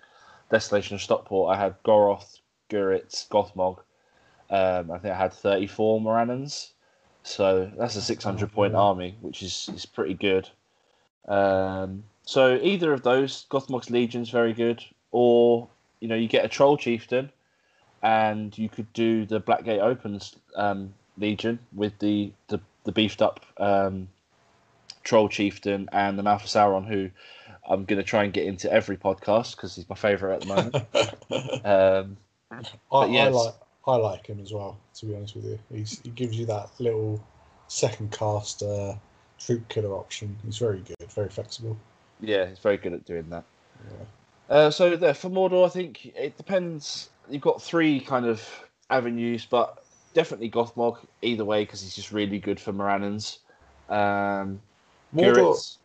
Desolation 0.50 0.94
of 0.94 1.02
Stockport. 1.02 1.54
I 1.54 1.60
had 1.60 1.82
Goroth, 1.82 2.40
Guritz, 2.70 3.28
Gothmog. 3.28 3.78
Um, 4.50 4.90
I 4.90 4.98
think 4.98 5.14
I 5.14 5.18
had 5.18 5.32
34 5.32 6.00
Morannons. 6.00 6.72
So 7.24 7.70
that's 7.76 7.96
a 7.96 8.02
600 8.02 8.52
point 8.52 8.74
army, 8.74 9.16
which 9.22 9.42
is, 9.42 9.68
is 9.74 9.86
pretty 9.86 10.14
good. 10.14 10.48
Um, 11.26 12.04
so 12.22 12.58
either 12.62 12.92
of 12.92 13.02
those, 13.02 13.46
Gothmog's 13.48 13.90
Legion's 13.90 14.30
very 14.30 14.52
good, 14.52 14.84
or 15.10 15.68
you 16.00 16.08
know 16.08 16.14
you 16.14 16.28
get 16.28 16.44
a 16.44 16.48
Troll 16.48 16.76
Chieftain, 16.76 17.30
and 18.02 18.56
you 18.56 18.68
could 18.68 18.92
do 18.92 19.24
the 19.24 19.40
Blackgate 19.40 19.80
Opens 19.80 20.36
um, 20.54 20.92
Legion 21.18 21.58
with 21.74 21.98
the 21.98 22.30
the, 22.48 22.60
the 22.84 22.92
beefed 22.92 23.22
up 23.22 23.40
um, 23.56 24.06
Troll 25.02 25.30
Chieftain 25.30 25.88
and 25.92 26.18
the 26.18 26.22
Mouth 26.22 26.44
of 26.44 26.48
Sauron, 26.48 26.86
who 26.86 27.10
I'm 27.66 27.86
going 27.86 27.98
to 27.98 28.04
try 28.04 28.24
and 28.24 28.32
get 28.34 28.46
into 28.46 28.70
every 28.70 28.98
podcast 28.98 29.56
because 29.56 29.76
he's 29.76 29.88
my 29.88 29.96
favourite 29.96 30.34
at 30.34 30.40
the 30.42 30.46
moment. 30.46 30.74
um, 31.64 32.16
I, 32.50 32.62
But 32.90 33.10
yes. 33.10 33.28
I 33.28 33.30
like 33.30 33.54
I 33.86 33.96
like 33.96 34.26
him 34.26 34.40
as 34.40 34.52
well. 34.52 34.78
To 34.94 35.06
be 35.06 35.14
honest 35.14 35.36
with 35.36 35.44
you, 35.44 35.58
He's, 35.70 36.00
he 36.02 36.10
gives 36.10 36.38
you 36.38 36.46
that 36.46 36.70
little 36.78 37.22
second 37.68 38.12
cast 38.12 38.62
uh, 38.62 38.94
troop 39.38 39.68
killer 39.68 39.94
option. 39.94 40.36
He's 40.44 40.58
very 40.58 40.80
good, 40.80 41.10
very 41.10 41.28
flexible. 41.28 41.76
yeah, 42.20 42.46
he's 42.46 42.58
very 42.58 42.76
good 42.76 42.92
at 42.94 43.04
doing 43.04 43.28
that. 43.30 43.44
Yeah. 43.90 44.04
Uh, 44.56 44.70
so 44.70 44.96
there 44.96 45.14
for 45.14 45.30
Mordor, 45.30 45.66
I 45.66 45.68
think 45.68 46.06
it 46.16 46.36
depends. 46.36 47.10
You've 47.28 47.42
got 47.42 47.62
three 47.62 48.00
kind 48.00 48.26
of 48.26 48.42
avenues, 48.90 49.46
but 49.46 49.84
definitely 50.12 50.50
Gothmog 50.50 50.98
either 51.22 51.44
way 51.44 51.64
because 51.64 51.82
he's 51.82 51.94
just 51.94 52.12
really 52.12 52.38
good 52.38 52.60
for 52.60 52.72
Morannons. 52.72 53.40
Um, 53.88 54.60
Mordor. 55.14 55.34
Guritz- 55.34 55.76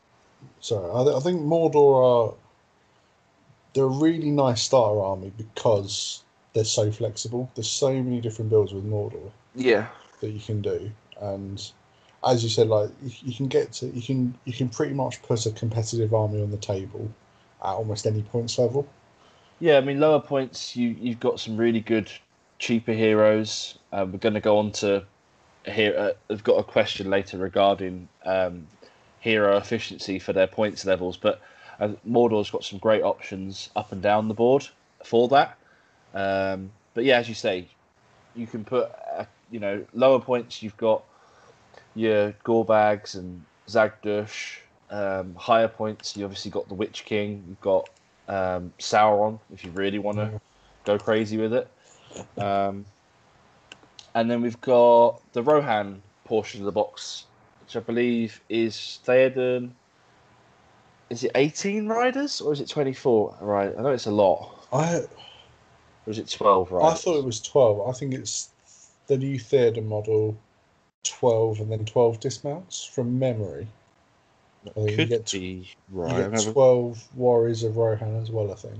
Sorry, 0.61 0.89
I, 0.89 1.03
th- 1.03 1.15
I 1.17 1.19
think 1.19 1.41
Mordor 1.41 2.29
are 2.31 2.33
they're 3.73 3.83
a 3.83 3.87
really 3.87 4.31
nice 4.31 4.61
starter 4.61 5.01
army 5.01 5.33
because 5.35 6.23
they're 6.53 6.63
so 6.63 6.91
flexible. 6.91 7.49
There's 7.55 7.69
so 7.69 7.91
many 7.91 8.21
different 8.21 8.49
builds 8.49 8.73
with 8.73 8.85
Mordor 8.85 9.31
yeah, 9.55 9.87
that 10.21 10.29
you 10.29 10.39
can 10.39 10.61
do, 10.61 10.91
and 11.19 11.71
as 12.27 12.43
you 12.43 12.49
said, 12.49 12.67
like 12.67 12.89
you, 13.03 13.11
you 13.21 13.35
can 13.35 13.47
get 13.47 13.71
to 13.73 13.87
you 13.87 14.01
can 14.01 14.37
you 14.45 14.53
can 14.53 14.69
pretty 14.69 14.93
much 14.93 15.21
put 15.21 15.45
a 15.45 15.51
competitive 15.51 16.13
army 16.13 16.41
on 16.41 16.51
the 16.51 16.57
table 16.57 17.09
at 17.61 17.73
almost 17.73 18.05
any 18.05 18.21
points 18.23 18.57
level. 18.57 18.87
yeah. 19.59 19.77
I 19.77 19.81
mean, 19.81 19.99
lower 19.99 20.19
points. 20.19 20.75
You 20.75 20.95
you've 20.99 21.19
got 21.19 21.39
some 21.39 21.57
really 21.57 21.81
good 21.81 22.11
cheaper 22.57 22.93
heroes. 22.93 23.77
Uh, 23.91 24.05
we're 24.11 24.19
going 24.19 24.33
to 24.33 24.41
go 24.41 24.57
on 24.57 24.71
to 24.73 25.03
here. 25.65 25.95
Uh, 25.97 26.33
I've 26.33 26.43
got 26.43 26.55
a 26.55 26.63
question 26.63 27.09
later 27.09 27.37
regarding 27.37 28.07
um, 28.25 28.67
hero 29.19 29.57
efficiency 29.57 30.19
for 30.19 30.33
their 30.33 30.47
points 30.47 30.85
levels, 30.85 31.17
but 31.17 31.41
uh, 31.79 31.89
Mordor's 32.07 32.49
got 32.49 32.63
some 32.63 32.79
great 32.79 33.03
options 33.03 33.69
up 33.75 33.91
and 33.91 34.01
down 34.01 34.27
the 34.27 34.33
board 34.33 34.67
for 35.03 35.27
that. 35.29 35.57
Um, 36.13 36.71
but 36.93 37.03
yeah, 37.03 37.17
as 37.17 37.29
you 37.29 37.35
say, 37.35 37.67
you 38.35 38.47
can 38.47 38.63
put 38.63 38.91
uh, 39.15 39.25
you 39.51 39.59
know 39.59 39.85
lower 39.93 40.19
points. 40.19 40.63
You've 40.63 40.77
got 40.77 41.03
your 41.95 42.33
Gorbags 42.43 43.15
and 43.15 43.43
Zagdush. 43.67 44.57
Um, 44.91 45.35
higher 45.35 45.67
points, 45.67 46.17
you 46.17 46.25
obviously 46.25 46.49
got 46.49 46.67
the 46.67 46.73
Witch 46.73 47.05
King. 47.05 47.43
You've 47.47 47.61
got 47.61 47.89
um, 48.27 48.73
Sauron 48.79 49.39
if 49.53 49.63
you 49.63 49.71
really 49.71 49.99
want 49.99 50.17
to 50.17 50.41
go 50.83 50.97
crazy 50.97 51.37
with 51.37 51.53
it. 51.53 51.67
Um, 52.39 52.85
and 54.15 54.29
then 54.29 54.41
we've 54.41 54.59
got 54.61 55.21
the 55.33 55.43
Rohan 55.43 56.01
portion 56.25 56.61
of 56.61 56.65
the 56.65 56.71
box, 56.71 57.25
which 57.61 57.75
I 57.75 57.79
believe 57.81 58.41
is 58.49 58.99
Theoden. 59.05 59.71
Is 61.11 61.23
it 61.23 61.31
18 61.35 61.87
riders 61.87 62.41
or 62.41 62.53
is 62.53 62.59
it 62.59 62.69
24? 62.69 63.37
Right, 63.41 63.73
I 63.77 63.81
know 63.81 63.89
it's 63.89 64.07
a 64.07 64.11
lot. 64.11 64.67
I 64.71 65.01
Or 66.09 66.11
is 66.11 66.17
it 66.17 66.27
12 66.27 66.73
I 66.73 66.95
thought 66.95 67.19
it 67.19 67.23
was 67.23 67.39
twelve. 67.39 67.87
I 67.87 67.91
think 67.91 68.15
it's 68.15 68.49
the 69.05 69.15
new 69.15 69.37
theatre 69.37 69.83
model, 69.83 70.35
twelve, 71.03 71.59
and 71.59 71.71
then 71.71 71.85
twelve 71.85 72.19
dismounts 72.19 72.83
from 72.83 73.19
memory. 73.19 73.67
I 74.65 74.69
think 74.71 74.89
you 74.89 74.95
Could 74.97 75.09
get 75.09 75.31
be 75.31 75.69
right. 75.91 76.09
I'm 76.11 76.17
get 76.17 76.23
gonna 76.31 76.37
have 76.39 76.47
a- 76.47 76.51
twelve 76.53 77.07
warriors 77.15 77.61
of 77.61 77.77
Rohan 77.77 78.15
as 78.15 78.31
well. 78.31 78.51
I 78.51 78.55
think. 78.55 78.79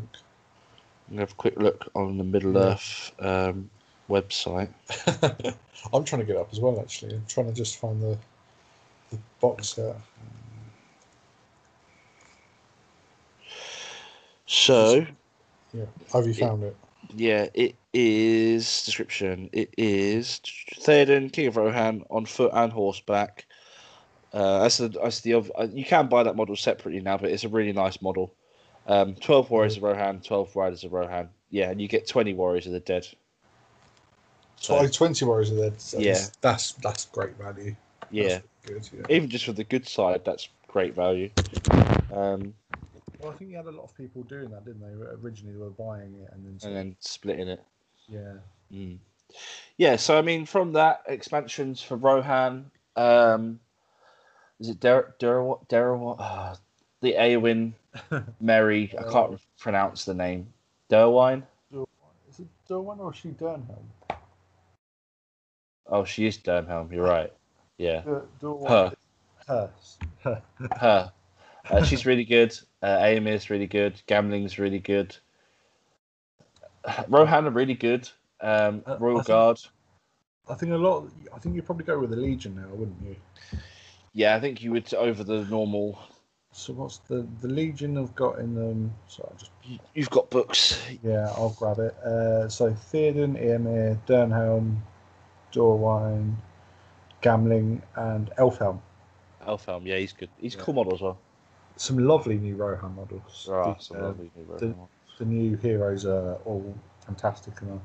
Have 1.15 1.31
a 1.31 1.35
quick 1.35 1.59
look 1.59 1.87
on 1.93 2.17
the 2.17 2.23
Middle 2.23 2.53
Yeah. 2.53 2.59
Earth 2.71 3.11
um, 3.19 3.69
website. 4.09 4.69
I'm 5.93 6.03
trying 6.03 6.21
to 6.21 6.25
get 6.25 6.35
up 6.35 6.49
as 6.51 6.59
well. 6.59 6.79
Actually, 6.81 7.13
I'm 7.13 7.25
trying 7.27 7.45
to 7.45 7.53
just 7.53 7.77
find 7.77 8.01
the 8.01 8.17
the 9.11 9.19
box 9.39 9.69
set. 9.69 9.95
So, 14.47 15.05
Yeah, 15.73 15.85
have 16.11 16.25
you 16.25 16.31
It- 16.31 16.37
found 16.37 16.63
it? 16.63 16.75
Yeah, 17.15 17.47
it 17.53 17.75
is 17.93 18.83
description. 18.83 19.49
It 19.53 19.73
is 19.77 20.41
Theoden, 20.79 21.31
King 21.31 21.47
of 21.47 21.57
Rohan, 21.57 22.03
on 22.09 22.25
foot 22.25 22.51
and 22.53 22.71
horseback. 22.71 23.45
Uh, 24.31 24.59
that's 24.61 24.77
the 24.77 24.89
that's 24.89 25.21
the 25.21 25.35
uh, 25.35 25.67
you 25.71 25.83
can 25.83 26.07
buy 26.07 26.23
that 26.23 26.35
model 26.35 26.55
separately 26.55 27.01
now, 27.01 27.17
but 27.17 27.31
it's 27.31 27.43
a 27.43 27.49
really 27.49 27.73
nice 27.73 28.01
model. 28.01 28.33
Um, 28.87 29.15
Twelve 29.15 29.49
warriors 29.49 29.77
of 29.77 29.83
Rohan, 29.83 30.21
twelve 30.21 30.55
riders 30.55 30.83
of 30.83 30.93
Rohan. 30.93 31.29
Yeah, 31.49 31.71
and 31.71 31.81
you 31.81 31.87
get 31.87 32.07
twenty 32.07 32.33
warriors 32.33 32.67
of 32.67 32.73
the 32.73 32.79
dead. 32.79 33.07
So- 34.57 34.85
Tw- 34.85 34.93
Twenty 34.93 35.25
warriors 35.25 35.51
are 35.51 35.55
there. 35.55 35.71
so 35.77 35.97
Yeah. 35.99 36.13
that's- 36.13 36.31
that's 36.41 36.71
that's 36.73 37.05
great 37.05 37.35
value. 37.37 37.75
Yeah, 38.11 38.39
That's 38.65 38.89
good. 38.89 39.05
Yeah. 39.09 39.15
even 39.15 39.29
just 39.29 39.45
for 39.45 39.53
the 39.53 39.63
good 39.63 39.87
side, 39.87 40.21
that's 40.25 40.49
great 40.67 40.95
value. 40.95 41.29
Um, 42.11 42.53
Well, 43.19 43.31
I 43.31 43.35
think 43.35 43.51
you 43.51 43.57
had 43.57 43.65
a 43.65 43.71
lot 43.71 43.83
of 43.83 43.95
people 43.95 44.23
doing 44.23 44.49
that, 44.51 44.65
didn't 44.65 44.81
they? 44.81 44.93
Originally, 45.21 45.53
they 45.53 45.59
were 45.59 45.69
buying 45.69 46.15
it 46.15 46.29
and 46.31 46.45
then. 46.45 46.59
and 46.63 46.75
then 46.75 46.95
splitting 46.99 47.49
it. 47.49 47.63
yeah. 48.07 48.33
Mm. 48.71 48.97
Yeah, 49.77 49.95
so 49.95 50.17
I 50.17 50.21
mean, 50.21 50.45
from 50.45 50.73
that 50.73 51.03
expansions 51.07 51.81
for 51.81 51.97
Rohan, 51.97 52.71
um, 52.95 53.59
is 54.59 54.69
it 54.69 54.79
Der 54.79 55.13
Der 55.19 55.55
Der 55.67 55.95
uh, 55.95 56.55
the 57.01 57.13
Eowyn 57.13 57.73
Mary? 58.41 58.93
I 58.97 59.03
can't 59.03 59.39
pronounce 59.59 60.05
the 60.05 60.13
name. 60.13 60.51
Deorwine. 60.89 61.43
Is 62.29 62.39
it 62.39 62.47
Derwin 62.67 62.99
or 62.99 63.11
is 63.13 63.19
she 63.19 63.29
Dernhelm? 63.29 63.85
Oh, 65.87 66.03
she 66.03 66.25
is 66.25 66.37
Dernhelm. 66.37 66.91
You're 66.91 67.05
right. 67.05 67.31
Yeah, 67.77 68.01
Der, 68.01 68.25
Derwin. 68.41 68.67
her, 68.67 68.93
Her. 69.47 69.69
Her. 70.23 70.41
her. 70.79 71.11
Uh, 71.69 71.83
she's 71.83 72.05
really 72.05 72.25
good. 72.25 72.57
Uh, 72.81 72.99
is 73.25 73.49
really 73.49 73.67
good. 73.67 74.01
Gamling's 74.07 74.57
really 74.57 74.79
good. 74.79 75.15
Rohan 77.07 77.45
are 77.45 77.51
really 77.51 77.73
good. 77.73 78.09
Um, 78.41 78.83
Uh, 78.85 78.93
I 78.93 78.97
Royal 78.97 79.15
think- 79.17 79.27
Guard. 79.27 79.59
I 80.47 80.55
think 80.55 80.71
a 80.71 80.77
lot. 80.77 81.09
I 81.33 81.37
think 81.39 81.55
you'd 81.55 81.65
probably 81.65 81.85
go 81.85 81.99
with 81.99 82.09
the 82.09 82.15
Legion 82.15 82.55
now, 82.55 82.67
wouldn't 82.73 82.97
you? 83.05 83.15
Yeah, 84.13 84.35
I 84.35 84.39
think 84.39 84.63
you 84.63 84.71
would 84.71 84.91
over 84.95 85.23
the 85.23 85.43
normal. 85.45 85.99
So 86.51 86.73
what's 86.73 86.97
the 86.99 87.27
the 87.41 87.47
Legion 87.47 87.95
have 87.97 88.15
got 88.15 88.39
in 88.39 88.55
them? 88.55 88.91
Sorry, 89.07 89.29
just 89.37 89.51
you- 89.63 89.79
You've 89.93 90.09
got 90.09 90.29
books. 90.31 90.81
yeah, 91.03 91.31
I'll 91.35 91.51
grab 91.59 91.77
it. 91.79 91.93
Uh, 91.97 92.49
so 92.49 92.71
Theoden, 92.71 93.37
Eomer, 93.39 93.99
Dernhelm, 94.07 94.77
Deorwine, 95.51 96.35
Gamling, 97.21 97.81
and 97.95 98.31
Elfhelm. 98.39 98.81
Elfhelm, 99.45 99.85
yeah, 99.85 99.97
he's 99.97 100.13
good. 100.13 100.29
He's 100.39 100.55
a 100.55 100.57
Yeah. 100.57 100.63
cool 100.63 100.73
model 100.73 100.93
as 100.95 101.01
well. 101.01 101.19
Some 101.79 101.97
lovely 101.97 102.37
new 102.37 102.57
Rohan 102.57 102.93
models. 102.93 103.45
There 103.47 103.55
are 103.55 103.73
The, 103.75 103.81
some 103.81 103.97
uh, 103.97 104.01
lovely 104.07 104.29
new 104.35 104.45
the- 104.57 104.67
Rohan 104.67 104.87
the 105.17 105.25
new 105.25 105.55
heroes 105.57 106.05
are 106.05 106.35
all 106.45 106.73
fantastic, 107.05 107.59
and 107.61 107.79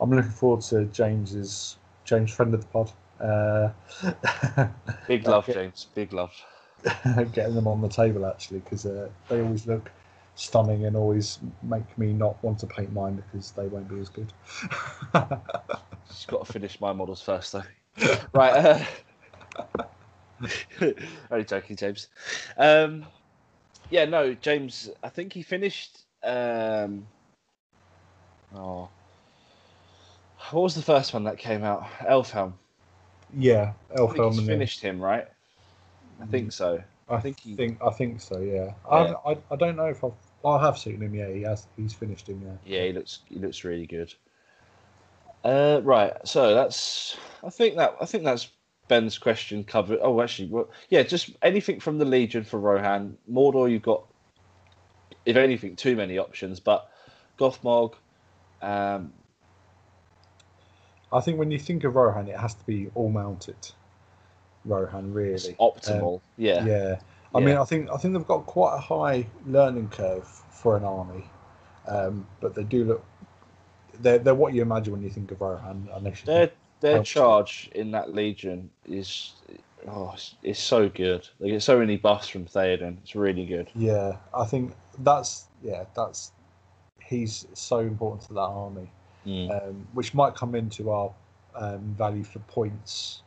I'm 0.00 0.10
looking 0.10 0.30
forward 0.30 0.62
to 0.64 0.86
James's 0.86 1.76
James 2.04 2.32
friend 2.32 2.54
of 2.54 2.60
the 2.62 2.66
pod. 2.68 2.90
Uh, 3.20 3.70
Big 5.06 5.26
uh, 5.26 5.30
love, 5.30 5.46
get- 5.46 5.56
James. 5.56 5.86
Big 5.94 6.12
love. 6.14 6.32
getting 7.32 7.54
them 7.54 7.66
on 7.66 7.80
the 7.80 7.88
table 7.88 8.26
actually 8.26 8.60
because 8.60 8.84
uh, 8.84 9.08
they 9.28 9.40
always 9.40 9.66
look 9.66 9.90
stunning 10.34 10.84
and 10.86 10.96
always 10.96 11.38
make 11.62 11.96
me 11.96 12.12
not 12.12 12.42
want 12.44 12.58
to 12.58 12.66
paint 12.66 12.92
mine 12.92 13.22
because 13.30 13.52
they 13.52 13.66
won't 13.66 13.88
be 13.88 14.00
as 14.00 14.08
good. 14.08 14.32
Just 16.08 16.28
got 16.28 16.46
to 16.46 16.52
finish 16.52 16.80
my 16.80 16.92
models 16.92 17.20
first, 17.22 17.52
though. 17.52 17.62
right. 18.32 18.54
Uh... 18.54 18.84
Only 21.30 21.44
joking, 21.44 21.76
James. 21.76 22.08
Um, 22.58 23.06
yeah, 23.94 24.06
no, 24.06 24.34
James. 24.34 24.90
I 25.04 25.08
think 25.08 25.32
he 25.32 25.42
finished. 25.42 26.02
Um... 26.24 27.06
Oh, 28.56 28.88
what 30.50 30.62
was 30.62 30.74
the 30.74 30.82
first 30.82 31.14
one 31.14 31.24
that 31.24 31.38
came 31.38 31.62
out? 31.62 31.84
Elfhelm. 32.00 32.54
yeah, 33.36 33.72
I 33.92 33.98
Elfhelm 33.98 34.44
finished 34.44 34.80
him, 34.80 35.00
right? 35.00 35.26
I 36.20 36.26
think 36.26 36.50
so. 36.52 36.82
I 37.08 37.20
think 37.20 37.38
think 37.38 37.78
he- 37.80 37.86
I 37.86 37.90
think 37.90 38.20
so. 38.20 38.40
Yeah, 38.40 38.72
Yeah. 38.90 39.14
I, 39.24 39.32
I 39.32 39.38
I 39.52 39.56
don't 39.56 39.76
know 39.76 39.86
if 39.86 40.02
I've 40.02 40.12
I 40.44 40.58
have 40.64 40.76
seen 40.76 41.00
him. 41.00 41.14
Yeah, 41.14 41.28
he 41.28 41.42
has. 41.42 41.66
He's 41.76 41.92
finished 41.92 42.28
him. 42.28 42.42
Yeah. 42.44 42.76
Yeah, 42.76 42.86
he 42.86 42.92
looks 42.92 43.20
he 43.28 43.36
looks 43.36 43.62
really 43.62 43.86
good. 43.86 44.12
Uh, 45.44 45.80
right, 45.84 46.12
so 46.24 46.54
that's 46.54 47.16
I 47.44 47.50
think 47.50 47.76
that 47.76 47.96
I 48.00 48.06
think 48.06 48.24
that's 48.24 48.48
Ben's 48.88 49.18
question 49.18 49.64
covered. 49.64 49.98
Oh, 50.02 50.20
actually, 50.20 50.48
well, 50.48 50.70
yeah, 50.90 51.02
just 51.02 51.30
anything 51.42 51.80
from 51.80 51.98
the 51.98 52.04
Legion 52.04 52.44
for 52.44 52.58
Rohan. 52.58 53.16
Mordor, 53.30 53.70
you've 53.70 53.82
got, 53.82 54.04
if 55.24 55.36
anything, 55.36 55.76
too 55.76 55.96
many 55.96 56.18
options. 56.18 56.60
But 56.60 56.88
Gothmog, 57.38 57.94
um, 58.60 59.12
I 61.12 61.20
think 61.20 61.38
when 61.38 61.50
you 61.50 61.58
think 61.58 61.84
of 61.84 61.94
Rohan, 61.94 62.28
it 62.28 62.36
has 62.36 62.54
to 62.54 62.66
be 62.66 62.90
all 62.94 63.10
mounted. 63.10 63.56
Rohan, 64.64 65.12
really. 65.12 65.34
it's 65.34 65.48
optimal. 65.60 66.20
yeah, 66.36 66.64
Yeah. 66.64 66.98
I 67.34 67.38
Yeah. 67.40 67.44
mean, 67.44 67.56
I 67.56 67.64
think 67.64 67.90
I 67.90 67.96
think 67.96 68.14
they've 68.14 68.26
got 68.26 68.46
quite 68.46 68.76
a 68.76 68.80
high 68.80 69.26
learning 69.46 69.88
curve 69.88 70.26
for 70.50 70.76
an 70.76 70.84
army, 70.84 71.24
um, 71.86 72.26
but 72.40 72.54
they 72.54 72.64
do 72.64 72.84
look. 72.84 73.04
They're, 74.00 74.18
they're 74.18 74.34
what 74.34 74.54
you 74.54 74.62
imagine 74.62 74.92
when 74.92 75.02
you 75.02 75.10
think 75.10 75.30
of 75.30 75.40
Rohan, 75.40 75.88
unless 75.94 76.20
you 76.20 76.26
their 76.26 76.46
think, 76.46 76.58
their 76.84 77.02
charge 77.02 77.70
in 77.74 77.90
that 77.92 78.14
Legion 78.14 78.70
is 78.86 79.32
oh, 79.88 80.12
it's, 80.12 80.34
it's 80.42 80.60
so 80.60 80.88
good. 80.88 81.26
They 81.40 81.50
get 81.50 81.62
so 81.62 81.78
many 81.78 81.96
buffs 81.96 82.28
from 82.28 82.44
Theoden. 82.44 82.98
It's 83.02 83.16
really 83.16 83.46
good. 83.46 83.70
yeah, 83.74 84.16
I 84.34 84.44
think 84.44 84.74
that's 84.98 85.46
yeah, 85.62 85.84
that's 85.96 86.32
he's 87.00 87.46
so 87.54 87.78
important 87.78 88.22
to 88.28 88.34
that 88.34 88.40
army, 88.40 88.90
Mm. 89.26 89.48
um, 89.50 89.86
which 89.94 90.12
might 90.12 90.34
come 90.34 90.54
into 90.54 90.90
our 90.90 91.10
um, 91.54 91.80
value 91.96 92.24
for 92.24 92.40
points 92.40 93.22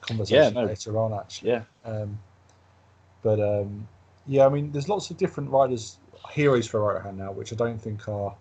conversation 0.00 0.54
no. 0.54 0.64
later 0.64 0.96
on. 0.96 1.12
Actually, 1.12 1.50
Yeah, 1.50 1.62
Um, 1.84 2.16
but 3.22 3.40
um, 3.40 3.88
yeah, 4.28 4.46
I 4.46 4.48
mean, 4.48 4.70
there's 4.70 4.88
lots 4.88 5.10
of 5.10 5.16
different 5.16 5.50
riders 5.50 5.98
heroes 6.30 6.68
for 6.68 6.80
right 6.80 7.02
Rohan 7.02 7.16
now, 7.18 7.32
which 7.32 7.52
I 7.52 7.56
don't 7.56 7.78
think 7.82 8.08
are 8.08 8.32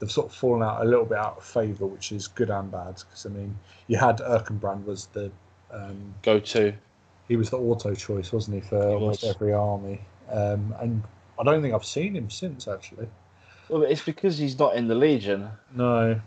they've 0.00 0.10
sort 0.10 0.26
of 0.28 0.34
fallen 0.34 0.62
out 0.62 0.80
a 0.82 0.84
little 0.84 1.04
bit 1.04 1.18
out 1.18 1.36
of 1.36 1.44
favour, 1.44 1.86
which 1.86 2.10
is 2.10 2.26
good 2.26 2.50
and 2.50 2.70
bad. 2.72 2.96
Because 2.96 3.26
I 3.26 3.28
mean, 3.28 3.56
you 3.86 3.96
had 3.98 4.18
Erkenbrand 4.18 4.84
was 4.86 5.06
the 5.12 5.30
um, 5.72 6.14
Go 6.22 6.40
to. 6.40 6.72
he 7.28 7.36
was 7.36 7.50
the 7.50 7.58
auto 7.58 7.94
choice, 7.94 8.32
wasn't 8.32 8.56
he, 8.62 8.68
for 8.68 8.80
He 8.88 8.94
almost 8.94 9.22
was. 9.22 9.34
every 9.36 9.52
army? 9.52 10.00
Um, 10.30 10.74
and 10.80 11.02
I 11.38 11.44
don't 11.44 11.62
think 11.62 11.74
I've 11.74 11.84
seen 11.84 12.16
him 12.16 12.28
since 12.30 12.66
actually. 12.66 13.08
Well, 13.68 13.82
it's 13.82 14.02
because 14.02 14.36
he's 14.38 14.58
not 14.58 14.74
in 14.74 14.88
the 14.88 14.96
Legion. 14.96 15.48
No, 15.76 16.20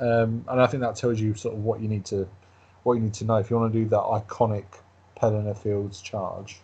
um, 0.00 0.44
and 0.48 0.60
I 0.60 0.66
think 0.66 0.80
that 0.82 0.96
tells 0.96 1.20
you 1.20 1.34
sort 1.34 1.54
of 1.54 1.62
what 1.62 1.80
you 1.80 1.88
need 1.88 2.04
to 2.06 2.26
what 2.84 2.94
you 2.94 3.00
need 3.00 3.14
to 3.14 3.24
know 3.24 3.36
if 3.36 3.50
you 3.50 3.56
want 3.58 3.72
to 3.72 3.78
do 3.78 3.88
that 3.88 3.98
iconic 4.00 4.64
Pelennor 5.20 5.56
Fields 5.58 6.00
charge. 6.00 6.60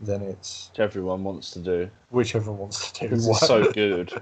Then 0.00 0.22
it's 0.22 0.70
Which 0.70 0.80
everyone 0.80 1.24
wants 1.24 1.50
to 1.52 1.58
do. 1.58 1.90
whichever 2.10 2.42
everyone 2.42 2.60
wants 2.60 2.90
to 2.92 3.08
do. 3.08 3.14
It's 3.14 3.40
so 3.46 3.70
good. 3.72 4.12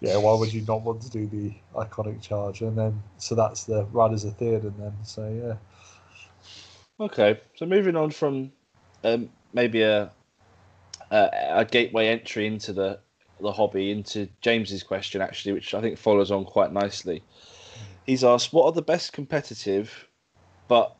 yeah, 0.00 0.16
why 0.16 0.34
would 0.34 0.52
you 0.52 0.62
not 0.62 0.82
want 0.82 1.02
to 1.02 1.10
do 1.10 1.26
the 1.26 1.52
iconic 1.74 2.22
charge? 2.22 2.62
And 2.62 2.78
then 2.78 3.02
so 3.16 3.34
that's 3.34 3.64
the 3.64 3.84
Riders 3.86 4.24
of 4.24 4.36
Theoden 4.38 4.76
then. 4.78 4.92
So 5.02 5.28
yeah, 5.28 5.56
Okay, 7.00 7.40
so 7.56 7.66
moving 7.66 7.96
on 7.96 8.10
from 8.10 8.52
um, 9.04 9.30
maybe 9.52 9.82
a, 9.82 10.10
a 11.10 11.30
a 11.50 11.64
gateway 11.64 12.08
entry 12.08 12.46
into 12.46 12.72
the 12.72 12.98
the 13.40 13.52
hobby 13.52 13.90
into 13.90 14.28
James's 14.40 14.82
question 14.82 15.20
actually, 15.22 15.52
which 15.52 15.74
I 15.74 15.80
think 15.80 15.98
follows 15.98 16.30
on 16.30 16.44
quite 16.44 16.72
nicely. 16.72 17.22
He's 18.06 18.24
asked, 18.24 18.52
"What 18.52 18.64
are 18.66 18.72
the 18.72 18.82
best 18.82 19.12
competitive, 19.12 20.08
but 20.66 20.94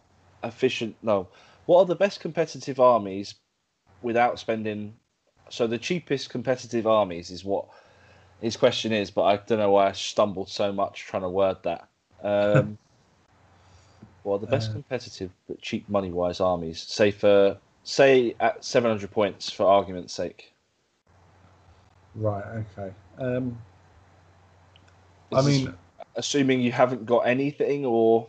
efficient? 0.45 0.97
No, 1.03 1.29
what 1.67 1.81
are 1.81 1.87
the 1.87 1.97
best 1.97 2.21
competitive 2.21 2.79
armies 2.79 3.35
without 4.03 4.39
spending? 4.39 4.95
So 5.51 5.67
the 5.67 5.79
cheapest 5.79 6.31
competitive 6.31 6.87
armies 6.87 7.31
is 7.31 7.45
what 7.45 7.67
his 8.41 8.57
question 8.57 8.93
is, 8.93 9.11
but 9.11 9.25
I 9.25 9.37
don't 9.37 9.59
know 9.59 9.71
why 9.73 9.89
I 9.89 9.93
stumbled 9.93 10.49
so 10.51 10.73
much 10.73 11.01
trying 11.05 11.23
to 11.23 11.29
word 11.31 11.59
that. 11.65 11.89
Um, 12.23 12.79
well, 14.25 14.39
the 14.39 14.47
best 14.47 14.71
Uh, 14.71 14.73
competitive 14.73 15.33
but 15.49 15.61
cheap 15.61 15.89
money 15.89 16.11
wise 16.13 16.41
armies, 16.41 16.83
say 16.83 17.11
for 17.11 17.59
say 17.83 18.35
at 18.41 18.65
seven 18.65 18.91
hundred 18.91 19.11
points 19.11 19.51
for 19.51 19.67
argument's 19.67 20.13
sake. 20.15 20.55
right, 22.15 22.45
okay. 22.79 22.93
Um, 23.19 23.59
I 25.33 25.43
mean, 25.43 25.75
assuming 26.17 26.61
you 26.61 26.73
haven't 26.73 27.07
got 27.07 27.21
anything, 27.21 27.85
or 27.85 28.29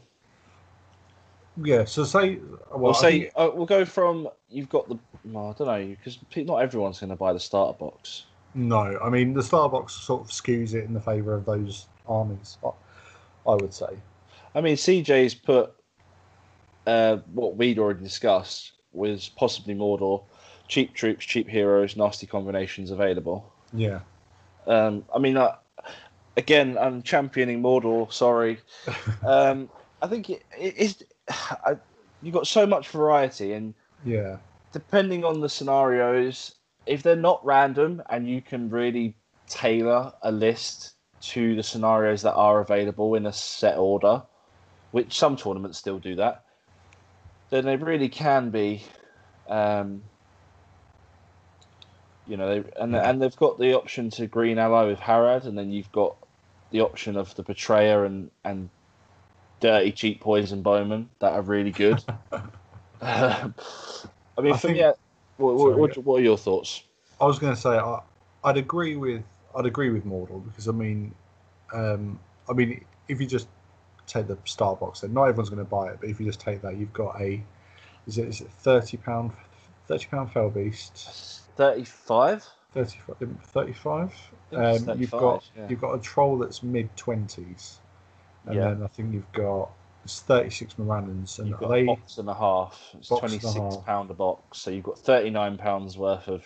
yeah. 1.63 1.85
So 1.85 2.03
say 2.03 2.39
well, 2.69 2.79
we'll 2.79 2.93
say 2.93 3.21
think- 3.21 3.33
uh, 3.35 3.49
we'll 3.53 3.65
go 3.65 3.85
from 3.85 4.27
you've 4.49 4.69
got 4.69 4.87
the 4.89 4.97
well, 5.25 5.49
I 5.49 5.53
don't 5.53 5.67
know 5.67 5.95
because 5.95 6.17
not 6.45 6.57
everyone's 6.57 6.99
going 6.99 7.09
to 7.09 7.15
buy 7.15 7.33
the 7.33 7.39
starter 7.39 7.77
box. 7.77 8.25
no. 8.53 8.99
I 9.03 9.09
mean, 9.09 9.33
the 9.33 9.43
starter 9.43 9.71
box 9.71 9.93
sort 9.93 10.21
of 10.21 10.27
skews 10.29 10.73
it 10.73 10.85
in 10.85 10.93
the 10.93 11.01
favour 11.01 11.33
of 11.33 11.45
those 11.45 11.87
armies. 12.07 12.57
I, 12.65 12.69
I 13.51 13.55
would 13.55 13.73
say. 13.73 13.97
I 14.55 14.61
mean, 14.61 14.75
CJ's 14.75 15.35
put 15.35 15.73
uh, 16.87 17.17
what 17.33 17.55
we'd 17.55 17.77
already 17.79 18.03
discussed 18.03 18.71
was 18.91 19.29
possibly 19.29 19.75
Mordor, 19.75 20.23
cheap 20.67 20.93
troops, 20.93 21.25
cheap 21.25 21.47
heroes, 21.47 21.95
nasty 21.95 22.25
combinations 22.25 22.89
available. 22.89 23.51
Yeah. 23.73 23.99
Um, 24.65 25.05
I 25.15 25.19
mean, 25.19 25.37
uh, 25.37 25.55
again, 26.37 26.77
I'm 26.79 27.03
championing 27.03 27.61
Mordor. 27.61 28.11
Sorry, 28.11 28.59
um, 29.25 29.69
I 30.01 30.07
think 30.07 30.29
it, 30.29 30.43
it 30.57 30.77
is. 30.77 31.03
I, 31.65 31.75
you've 32.21 32.33
got 32.33 32.47
so 32.47 32.65
much 32.65 32.89
variety, 32.89 33.53
and 33.53 33.73
Yeah. 34.05 34.37
depending 34.71 35.23
on 35.23 35.41
the 35.41 35.49
scenarios, 35.49 36.55
if 36.85 37.03
they're 37.03 37.15
not 37.15 37.43
random 37.45 38.01
and 38.09 38.27
you 38.27 38.41
can 38.41 38.69
really 38.69 39.15
tailor 39.47 40.11
a 40.21 40.31
list 40.31 40.93
to 41.21 41.55
the 41.55 41.63
scenarios 41.63 42.21
that 42.21 42.33
are 42.33 42.61
available 42.61 43.15
in 43.15 43.25
a 43.25 43.33
set 43.33 43.77
order, 43.77 44.23
which 44.91 45.17
some 45.17 45.35
tournaments 45.35 45.77
still 45.77 45.99
do 45.99 46.15
that, 46.15 46.45
then 47.49 47.65
they 47.65 47.75
really 47.75 48.09
can 48.09 48.49
be. 48.49 48.83
Um, 49.47 50.03
you 52.27 52.37
know, 52.37 52.47
they, 52.47 52.69
and 52.79 52.95
and 52.95 53.21
they've 53.21 53.35
got 53.35 53.59
the 53.59 53.73
option 53.73 54.11
to 54.11 54.27
green 54.27 54.59
ally 54.59 54.85
with 54.85 54.99
Harad, 54.99 55.45
and 55.45 55.57
then 55.57 55.71
you've 55.71 55.91
got 55.91 56.15
the 56.71 56.81
option 56.81 57.17
of 57.17 57.33
the 57.35 57.43
betrayer 57.43 58.05
and 58.05 58.29
and 58.43 58.69
dirty 59.59 59.91
cheap 59.91 60.21
poison 60.21 60.61
bowmen 60.61 61.09
that 61.19 61.33
are 61.33 61.41
really 61.41 61.71
good. 61.71 62.03
I 63.01 63.51
mean, 64.41 64.53
I 64.53 64.57
for 64.57 64.67
think- 64.67 64.77
me, 64.77 64.91
what, 65.37 65.55
what, 65.55 65.77
what, 65.77 65.97
what 65.97 66.15
are 66.19 66.23
your 66.23 66.37
thoughts? 66.37 66.83
I 67.21 67.25
was 67.25 67.39
going 67.39 67.53
to 67.53 67.59
say 67.59 67.69
I, 67.69 68.01
I'd 68.43 68.57
agree 68.57 68.95
with 68.95 69.23
I'd 69.55 69.65
agree 69.65 69.89
with 69.89 70.05
Mordor 70.05 70.43
because 70.45 70.67
I 70.67 70.71
mean, 70.71 71.13
um, 71.73 72.19
I 72.49 72.53
mean 72.53 72.83
if 73.07 73.19
you 73.19 73.27
just 73.27 73.47
take 74.07 74.27
the 74.27 74.37
starter 74.45 74.79
box, 74.79 75.01
then 75.01 75.13
not 75.13 75.25
everyone's 75.25 75.49
going 75.49 75.63
to 75.63 75.69
buy 75.69 75.89
it. 75.89 75.97
But 75.99 76.09
if 76.09 76.19
you 76.19 76.25
just 76.25 76.39
take 76.39 76.61
that, 76.61 76.77
you've 76.77 76.93
got 76.93 77.19
a 77.21 77.43
is 78.07 78.17
it 78.17 78.27
is 78.27 78.41
it 78.41 78.49
thirty 78.59 78.97
pound 78.97 79.31
thirty 79.87 80.07
pound 80.07 80.31
fell 80.31 80.49
beast 80.49 81.41
35? 81.57 82.45
35 82.73 83.17
35 83.43 84.13
think 84.49 84.61
it's 84.63 84.87
um, 84.87 84.99
you've 84.99 85.11
got 85.11 85.49
yeah. 85.57 85.67
you've 85.69 85.81
got 85.81 85.93
a 85.93 85.99
troll 85.99 86.37
that's 86.37 86.61
mid 86.63 86.95
twenties 86.95 87.79
and 88.45 88.55
Yeah. 88.55 88.69
then 88.69 88.83
I 88.83 88.87
think 88.87 89.13
you've 89.13 89.31
got 89.31 89.69
it's 90.05 90.21
36 90.21 90.77
Morannons 90.77 91.39
and 91.39 91.49
You've 91.49 91.59
got 91.59 91.69
they 91.69 91.81
a 91.81 91.85
box 91.85 92.17
and 92.17 92.29
a 92.29 92.33
half. 92.33 92.95
It's 92.97 93.09
Box 93.09 93.21
and 93.23 93.33
a 93.33 93.39
26 93.39 93.75
half. 93.75 93.85
pound 93.85 94.09
a 94.11 94.13
box. 94.13 94.59
So 94.59 94.71
you've 94.71 94.85
got 94.85 94.97
39 94.97 95.57
pounds 95.57 95.97
worth 95.97 96.27
of 96.27 96.43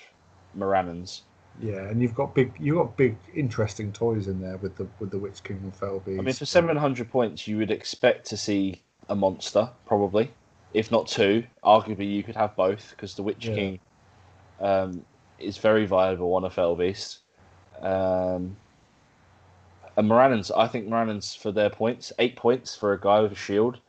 Morannons. 0.56 1.24
yeah 1.62 1.88
and 1.90 2.02
you've 2.02 2.16
got 2.16 2.34
big 2.34 2.52
you've 2.60 2.78
got 2.78 2.98
big 2.98 3.16
interesting 3.36 3.92
toys 3.92 4.28
in 4.28 4.42
there 4.42 4.58
with 4.58 4.76
the 4.76 4.88
with 5.00 5.12
the 5.12 5.18
Witch 5.20 5.44
King 5.44 5.58
and 5.58 5.72
beast 6.06 6.20
I 6.20 6.24
mean, 6.24 6.34
for 6.34 6.46
700 6.46 7.10
points, 7.12 7.48
you 7.48 7.58
would 7.58 7.72
expect 7.72 8.26
to 8.28 8.38
see 8.38 8.82
a 9.10 9.16
monster, 9.16 9.70
probably. 9.86 10.32
If 10.74 10.92
not 10.92 11.08
two. 11.08 11.44
Arguably, 11.64 12.12
you 12.12 12.24
could 12.24 12.36
have 12.36 12.56
both 12.56 12.90
because 12.92 13.14
the 13.14 13.22
Witch 13.24 13.48
Yeah. 13.48 13.56
King 13.56 13.80
um, 14.60 15.06
is 15.38 15.58
very 15.58 15.86
viable 15.86 16.34
on 16.34 16.44
a 16.46 16.50
Fell 16.50 16.76
Beast. 16.76 17.20
Um, 17.82 18.56
and 19.98 20.08
Morannons, 20.08 20.52
I 20.52 20.68
think 20.68 20.88
Morannons 20.88 21.36
for 21.36 21.52
their 21.52 21.70
points, 21.70 22.12
eight 22.20 22.36
points 22.36 22.76
for 22.76 22.94
a 22.94 23.00
guy 23.00 23.22
with 23.22 23.32
a 23.32 23.36
shield. 23.36 23.80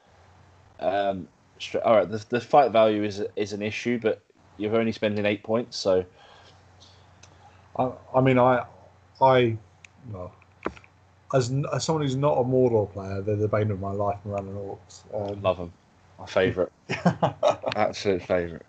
Um, 0.81 1.29
stra- 1.59 1.83
all 1.85 1.97
right, 1.97 2.11
the, 2.11 2.25
the 2.29 2.40
fight 2.40 2.73
value 2.73 3.05
is 3.05 3.23
is 3.37 3.53
an 3.53 3.62
issue, 3.62 3.99
but 3.99 4.23
you're 4.59 4.77
only 4.77 4.93
spending 4.93 5.25
eight 5.25 5.43
points, 5.43 5.77
so 5.79 6.05
I, 7.77 7.90
I 8.14 8.21
mean, 8.21 8.38
I, 8.38 8.64
I, 9.21 9.57
well, 10.12 10.33
as, 11.33 11.53
as 11.73 11.85
someone 11.85 12.03
who's 12.05 12.17
not 12.17 12.38
a 12.38 12.45
Mordor 12.45 12.93
player, 12.93 13.21
they're 13.21 13.37
the 13.37 13.49
bane 13.49 13.71
of 13.71 13.81
my 13.81 13.90
life, 13.93 14.19
Morannon 14.25 14.55
Orcs, 14.55 15.03
um, 15.12 15.43
love 15.43 15.59
them. 15.59 15.73
My 16.19 16.27
favourite, 16.27 16.71
absolute 17.77 18.23
favourite. 18.23 18.62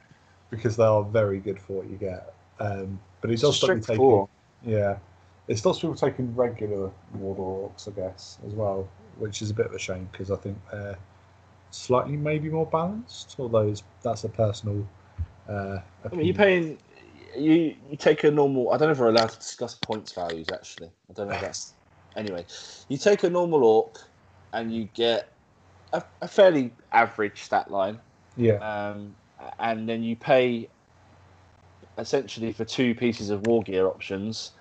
because 0.49 0.75
they 0.75 0.83
are 0.83 1.03
very 1.03 1.39
good 1.39 1.59
for 1.59 1.73
what 1.73 1.89
you 1.89 1.97
get. 1.97 2.33
Um, 2.59 2.99
but 3.21 3.29
it 3.29 3.39
does 3.39 3.57
stop 3.57 3.69
you 3.75 3.81
taking, 3.81 3.97
four. 3.97 4.29
yeah, 4.65 4.97
it 5.47 5.57
stops 5.57 5.79
people 5.79 5.95
taking 5.95 6.35
regular 6.35 6.91
Mordor 7.17 7.69
Orcs, 7.69 7.87
I 7.87 7.91
guess, 7.91 8.39
as 8.45 8.53
well, 8.53 8.87
which 9.17 9.41
is 9.41 9.51
a 9.51 9.53
bit 9.53 9.67
of 9.67 9.73
a 9.73 9.79
shame 9.79 10.09
because 10.11 10.31
I 10.31 10.37
think 10.37 10.57
they're 10.71 10.97
slightly 11.71 12.17
maybe 12.17 12.49
more 12.49 12.65
balanced. 12.65 13.35
Although 13.37 13.67
it's, 13.67 13.83
that's 14.01 14.23
a 14.23 14.29
personal. 14.29 14.87
Uh, 15.47 15.79
I 16.11 16.15
mean, 16.15 16.25
you're 16.25 16.35
paying. 16.35 16.77
You 17.37 17.75
you 17.89 17.97
take 17.97 18.23
a 18.23 18.31
normal. 18.31 18.71
I 18.71 18.77
don't 18.77 18.87
know 18.87 18.93
if 18.93 18.99
we're 18.99 19.09
allowed 19.09 19.29
to 19.29 19.37
discuss 19.37 19.75
points 19.75 20.13
values. 20.13 20.47
Actually, 20.51 20.89
I 21.09 21.13
don't 21.13 21.27
know 21.27 21.35
if 21.35 21.41
that's. 21.41 21.73
Anyway, 22.15 22.45
you 22.87 22.97
take 22.97 23.23
a 23.23 23.29
normal 23.29 23.63
orc, 23.63 23.99
and 24.53 24.73
you 24.73 24.87
get 24.93 25.33
a, 25.93 26.01
a 26.21 26.27
fairly 26.27 26.71
average 26.91 27.43
stat 27.43 27.69
line, 27.69 27.99
yeah, 28.37 28.55
um, 28.55 29.15
and 29.59 29.87
then 29.87 30.01
you 30.01 30.15
pay 30.15 30.69
essentially 31.97 32.51
for 32.51 32.65
two 32.65 32.95
pieces 32.95 33.29
of 33.29 33.45
war 33.47 33.61
gear 33.61 33.87
options. 33.87 34.51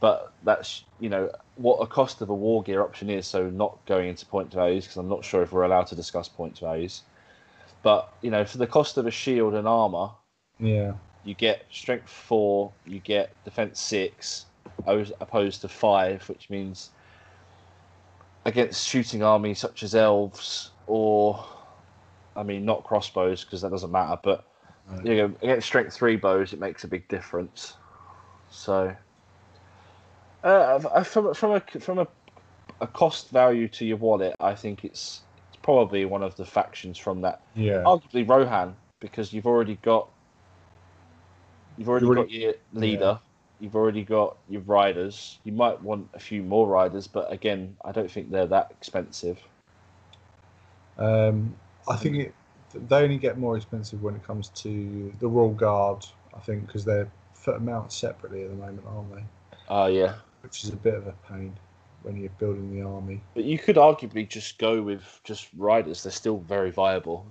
But 0.00 0.32
that's 0.42 0.84
you 0.98 1.08
know 1.10 1.30
what 1.56 1.76
a 1.76 1.86
cost 1.86 2.22
of 2.22 2.30
a 2.30 2.34
war 2.34 2.62
gear 2.62 2.82
option 2.82 3.10
is. 3.10 3.26
So 3.26 3.50
not 3.50 3.84
going 3.86 4.08
into 4.08 4.26
point 4.26 4.52
values 4.52 4.84
because 4.84 4.96
I'm 4.96 5.08
not 5.08 5.24
sure 5.24 5.42
if 5.42 5.52
we're 5.52 5.64
allowed 5.64 5.86
to 5.88 5.96
discuss 5.96 6.28
point 6.28 6.58
values. 6.58 7.02
But 7.82 8.12
you 8.22 8.30
know, 8.30 8.44
for 8.44 8.58
the 8.58 8.66
cost 8.66 8.96
of 8.96 9.06
a 9.06 9.10
shield 9.10 9.54
and 9.54 9.68
armor, 9.68 10.10
yeah, 10.58 10.92
you 11.24 11.34
get 11.34 11.66
strength 11.70 12.10
four, 12.10 12.72
you 12.86 13.00
get 13.00 13.34
defense 13.44 13.80
six, 13.80 14.46
os- 14.86 15.12
opposed 15.20 15.60
to 15.62 15.68
five, 15.68 16.26
which 16.28 16.50
means 16.50 16.90
against 18.44 18.88
shooting 18.88 19.22
armies 19.22 19.58
such 19.58 19.82
as 19.82 19.94
elves 19.94 20.70
or, 20.86 21.44
I 22.34 22.42
mean, 22.42 22.64
not 22.64 22.84
crossbows 22.84 23.44
because 23.44 23.62
that 23.62 23.70
doesn't 23.70 23.92
matter, 23.92 24.18
but 24.22 24.44
Right. 24.90 25.04
you 25.04 25.16
know, 25.16 25.34
against 25.42 25.66
strength 25.66 25.94
three 25.94 26.16
bows, 26.16 26.52
it 26.52 26.58
makes 26.60 26.84
a 26.84 26.88
big 26.88 27.06
difference. 27.08 27.76
So, 28.50 28.94
uh, 30.44 31.02
from 31.04 31.34
from 31.34 31.52
a 31.52 31.60
from 31.80 31.98
a, 31.98 32.06
a 32.80 32.86
cost 32.86 33.30
value 33.30 33.68
to 33.68 33.84
your 33.84 33.96
wallet, 33.96 34.34
I 34.40 34.54
think 34.54 34.84
it's 34.84 35.22
it's 35.48 35.58
probably 35.62 36.04
one 36.04 36.22
of 36.22 36.36
the 36.36 36.44
factions 36.44 36.98
from 36.98 37.20
that 37.22 37.40
yeah. 37.54 37.82
arguably 37.84 38.28
Rohan 38.28 38.76
because 39.00 39.32
you've 39.32 39.46
already 39.46 39.76
got 39.82 40.08
you've 41.76 41.88
already 41.88 42.06
You've 42.06 42.16
got 42.16 42.30
your 42.30 42.54
leader 42.72 43.18
You've 43.60 43.76
already 43.76 44.04
got 44.04 44.38
your 44.48 44.62
riders. 44.62 45.38
You 45.44 45.52
might 45.52 45.80
want 45.82 46.08
a 46.14 46.18
few 46.18 46.42
more 46.42 46.66
riders, 46.66 47.06
but 47.06 47.30
again, 47.30 47.76
I 47.84 47.92
don't 47.92 48.10
think 48.10 48.30
they're 48.30 48.46
that 48.46 48.70
expensive. 48.70 49.38
Um, 50.96 51.54
I 51.86 51.96
think 51.96 52.16
it, 52.16 52.34
they 52.88 53.02
only 53.02 53.18
get 53.18 53.36
more 53.36 53.58
expensive 53.58 54.02
when 54.02 54.14
it 54.14 54.26
comes 54.26 54.48
to 54.48 55.12
the 55.20 55.28
Royal 55.28 55.52
Guard. 55.52 56.06
I 56.34 56.40
think 56.40 56.66
because 56.66 56.86
they're 56.86 57.10
mounted 57.60 57.92
separately 57.92 58.44
at 58.44 58.50
the 58.50 58.56
moment, 58.56 58.82
aren't 58.86 59.14
they? 59.14 59.24
Oh 59.68 59.86
yeah, 59.86 60.14
Which 60.42 60.64
is 60.64 60.70
a 60.70 60.76
bit 60.76 60.94
of 60.94 61.06
a 61.06 61.14
pain 61.28 61.54
when 62.02 62.16
you're 62.16 62.30
building 62.38 62.74
the 62.74 62.82
army. 62.86 63.20
but 63.34 63.44
you 63.44 63.58
could 63.58 63.76
arguably 63.76 64.26
just 64.28 64.58
go 64.58 64.80
with 64.82 65.20
just 65.24 65.48
riders. 65.56 66.02
They're 66.02 66.10
still 66.12 66.38
very 66.38 66.70
viable. 66.70 67.26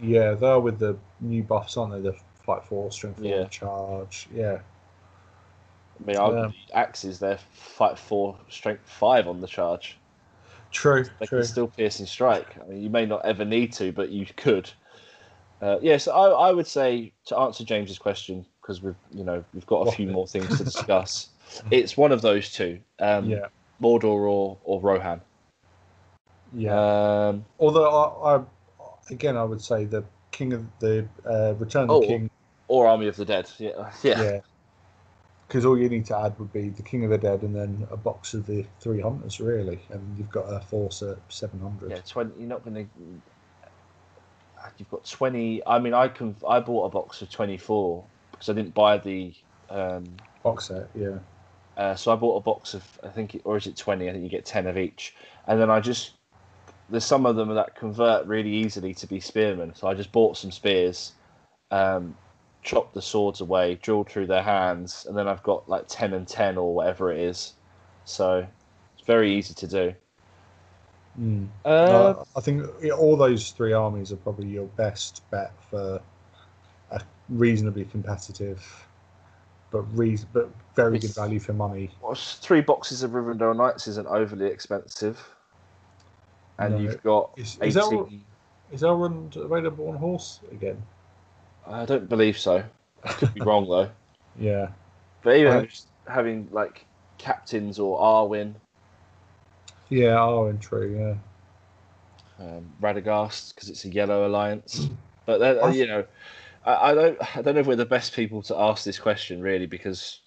Yeah, 0.00 0.32
they're 0.32 0.58
with 0.60 0.78
the 0.78 0.96
new 1.20 1.42
buffs, 1.42 1.76
aren't 1.76 1.92
they? 1.92 2.00
The 2.00 2.16
fight 2.42 2.64
four, 2.64 2.90
strength 2.90 3.18
four, 3.20 3.26
Yeah. 3.26 3.46
charge. 3.48 4.26
Yeah, 4.34 4.58
I 6.00 6.06
mean, 6.06 6.16
arguably, 6.16 6.54
axes 6.72 7.18
they're 7.18 7.38
fight 7.52 7.98
four, 7.98 8.38
strength 8.48 8.88
five 8.88 9.28
on 9.28 9.40
the 9.40 9.46
charge. 9.46 9.96
true, 10.72 11.04
They 11.20 11.26
true. 11.26 11.38
can 11.38 11.46
still 11.46 11.68
pierce 11.68 12.00
and 12.00 12.08
strike. 12.08 12.56
I 12.60 12.64
mean, 12.66 12.82
you 12.82 12.90
may 12.90 13.06
not 13.06 13.24
ever 13.24 13.44
need 13.44 13.72
to, 13.74 13.92
but 13.92 14.08
you 14.10 14.26
could. 14.36 14.70
Uh, 15.62 15.78
yes, 15.80 16.08
I, 16.08 16.12
I 16.14 16.50
would 16.52 16.66
say 16.66 17.12
to 17.26 17.38
answer 17.38 17.62
James's 17.64 17.98
question 17.98 18.44
because 18.60 18.82
we've 18.82 18.96
you 19.12 19.22
know 19.24 19.44
we've 19.54 19.66
got 19.66 19.86
a 19.86 19.92
few 19.92 20.08
more 20.08 20.26
things 20.26 20.58
to 20.58 20.64
discuss. 20.72 21.28
It's 21.70 21.96
one 21.96 22.12
of 22.12 22.22
those 22.22 22.52
two, 22.52 22.78
um, 23.00 23.28
yeah, 23.28 23.46
Mordor 23.80 24.04
or 24.04 24.58
or 24.64 24.80
Rohan. 24.80 25.20
yeah. 26.54 27.28
Um, 27.28 27.44
Although 27.58 27.88
I, 27.88 28.36
I, 28.36 28.42
again, 29.10 29.36
I 29.36 29.44
would 29.44 29.60
say 29.62 29.84
the 29.84 30.04
King 30.30 30.52
of 30.52 30.64
the 30.80 31.06
uh, 31.28 31.54
Return 31.58 31.84
of 31.84 31.90
Oh, 31.90 32.00
the 32.00 32.06
King. 32.06 32.30
or 32.68 32.86
Army 32.86 33.06
of 33.08 33.16
the 33.16 33.24
Dead. 33.24 33.50
Yeah, 33.58 33.90
yeah. 34.02 34.22
Yeah. 34.22 34.40
Because 35.46 35.66
all 35.66 35.78
you 35.78 35.88
need 35.88 36.06
to 36.06 36.18
add 36.18 36.36
would 36.38 36.52
be 36.52 36.70
the 36.70 36.82
King 36.82 37.04
of 37.04 37.10
the 37.10 37.18
Dead 37.18 37.42
and 37.42 37.54
then 37.54 37.86
a 37.90 37.96
box 37.96 38.34
of 38.34 38.46
the 38.46 38.64
three 38.80 39.00
hunters, 39.00 39.40
really, 39.40 39.78
and 39.90 40.16
you've 40.18 40.30
got 40.30 40.46
a 40.46 40.58
force 40.60 41.02
at 41.02 41.18
seven 41.28 41.60
hundred. 41.60 41.90
Yeah, 41.90 41.98
twenty. 42.08 42.32
You're 42.40 42.48
not 42.48 42.64
going 42.64 42.74
to. 42.74 42.86
You've 44.78 44.90
got 44.90 45.04
twenty. 45.04 45.64
I 45.66 45.78
mean, 45.78 45.92
I 45.94 46.08
can. 46.08 46.34
I 46.48 46.58
bought 46.60 46.86
a 46.86 46.88
box 46.88 47.20
of 47.22 47.30
twenty-four 47.30 48.02
because 48.32 48.48
I 48.48 48.54
didn't 48.54 48.74
buy 48.74 48.96
the. 48.98 49.32
Um, 49.70 50.04
Box 50.42 50.68
set, 50.68 50.88
yeah. 50.94 51.18
Uh, 51.76 51.94
so 51.94 52.12
I 52.12 52.16
bought 52.16 52.36
a 52.36 52.40
box 52.40 52.74
of. 52.74 52.82
I 53.02 53.08
think, 53.08 53.40
or 53.44 53.56
is 53.56 53.66
it 53.66 53.76
twenty? 53.76 54.08
I 54.08 54.12
think 54.12 54.24
you 54.24 54.30
get 54.30 54.44
ten 54.44 54.66
of 54.66 54.76
each, 54.78 55.14
and 55.46 55.60
then 55.60 55.70
I 55.70 55.80
just. 55.80 56.12
There's 56.90 57.04
some 57.04 57.24
of 57.24 57.36
them 57.36 57.54
that 57.54 57.74
convert 57.76 58.26
really 58.26 58.52
easily 58.52 58.92
to 58.94 59.06
be 59.06 59.18
spearmen, 59.18 59.74
so 59.74 59.88
I 59.88 59.94
just 59.94 60.12
bought 60.12 60.36
some 60.36 60.52
spears, 60.52 61.12
um, 61.70 62.14
chopped 62.62 62.92
the 62.92 63.00
swords 63.00 63.40
away, 63.40 63.78
drilled 63.80 64.10
through 64.10 64.26
their 64.26 64.42
hands, 64.42 65.06
and 65.08 65.16
then 65.16 65.26
I've 65.26 65.42
got 65.42 65.66
like 65.68 65.84
ten 65.88 66.12
and 66.12 66.28
ten 66.28 66.58
or 66.58 66.74
whatever 66.74 67.10
it 67.10 67.20
is. 67.20 67.54
So 68.04 68.46
it's 68.96 69.06
very 69.06 69.34
easy 69.34 69.54
to 69.54 69.66
do. 69.66 69.94
Mm. 71.18 71.48
Uh, 71.64 71.68
Uh, 71.68 72.24
I 72.36 72.40
think 72.40 72.64
all 72.98 73.16
those 73.16 73.50
three 73.50 73.72
armies 73.72 74.12
are 74.12 74.16
probably 74.16 74.48
your 74.48 74.66
best 74.76 75.22
bet 75.30 75.52
for 75.70 76.00
a 76.90 77.00
reasonably 77.28 77.84
competitive, 77.86 78.86
but 79.74 79.98
reason, 79.98 80.28
but 80.32 80.48
very 80.76 81.00
good 81.00 81.12
value 81.16 81.40
for 81.40 81.52
money. 81.52 81.90
Well, 82.00 82.14
three 82.14 82.60
boxes 82.60 83.02
of 83.02 83.10
Rivendell 83.10 83.56
Knights 83.56 83.88
isn't 83.88 84.06
overly 84.06 84.46
expensive, 84.46 85.20
and 86.60 86.74
No. 86.74 86.80
you've 86.80 87.02
got 87.02 87.30
Is, 87.36 87.58
is, 87.60 87.76
eighteen. 87.76 87.98
Elrond, 87.98 88.20
is 88.70 88.82
Elrond 88.82 89.36
available 89.36 89.88
on 89.88 89.96
horse 89.96 90.38
again? 90.52 90.80
I 91.66 91.84
don't 91.86 92.08
believe 92.08 92.38
so. 92.38 92.62
I 93.02 93.12
could 93.14 93.34
be 93.34 93.40
wrong 93.40 93.68
though. 93.68 93.90
Yeah. 94.38 94.68
But 95.22 95.36
even 95.36 95.68
having 96.08 96.48
like 96.50 96.86
captains 97.18 97.78
or 97.78 97.98
Arwen, 98.00 98.54
Yeah, 99.88 100.46
and 100.46 100.60
true, 100.60 101.18
yeah. 102.38 102.44
um, 102.44 102.64
Radagast 102.80 103.54
because 103.54 103.68
it's 103.70 103.84
a 103.84 103.88
yellow 103.88 104.26
alliance. 104.26 104.88
But 105.24 105.38
that, 105.38 105.74
you 105.74 105.86
know, 105.86 106.04
I, 106.64 106.90
I 106.90 106.94
don't. 106.94 107.36
I 107.36 107.42
don't 107.42 107.54
know 107.54 107.60
if 107.60 107.66
we're 107.66 107.76
the 107.76 107.84
best 107.84 108.14
people 108.14 108.42
to 108.42 108.56
ask 108.56 108.84
this 108.84 108.98
question 108.98 109.40
really 109.40 109.66
because, 109.66 110.20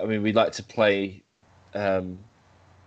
I 0.00 0.04
mean, 0.04 0.22
we 0.22 0.32
like 0.32 0.52
to 0.52 0.62
play 0.62 1.22
um, 1.74 2.18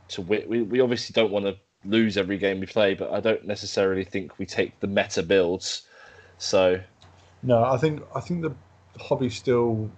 to 0.10 0.22
win. 0.22 0.48
We 0.48 0.62
we 0.62 0.80
obviously 0.80 1.14
don't 1.14 1.32
want 1.32 1.46
to 1.46 1.58
lose 1.86 2.18
every 2.18 2.38
game 2.38 2.60
we 2.60 2.66
play, 2.66 2.94
but 2.94 3.12
I 3.12 3.20
don't 3.20 3.46
necessarily 3.46 4.04
think 4.04 4.38
we 4.38 4.46
take 4.46 4.80
the 4.80 4.88
meta 4.88 5.24
builds. 5.24 5.84
So 6.38 6.80
No, 7.44 7.64
I 7.64 7.78
think 7.78 8.02
I 8.16 8.20
think 8.20 8.42
the 8.42 8.54
hobby 9.02 9.30
still 9.30 9.90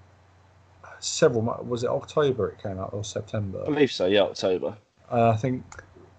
several. 1.00 1.42
Was 1.68 1.84
it 1.84 1.90
October 1.90 2.50
it 2.50 2.62
came 2.62 2.80
out 2.80 2.94
or 2.94 3.04
September? 3.04 3.62
I 3.64 3.66
believe 3.66 3.92
so. 3.92 4.06
Yeah, 4.06 4.24
October. 4.24 4.78
And 5.10 5.22
I 5.22 5.36
think 5.36 5.64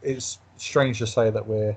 it's 0.02 0.38
strange 0.56 0.98
to 0.98 1.06
say 1.06 1.30
that 1.30 1.46
we're 1.46 1.76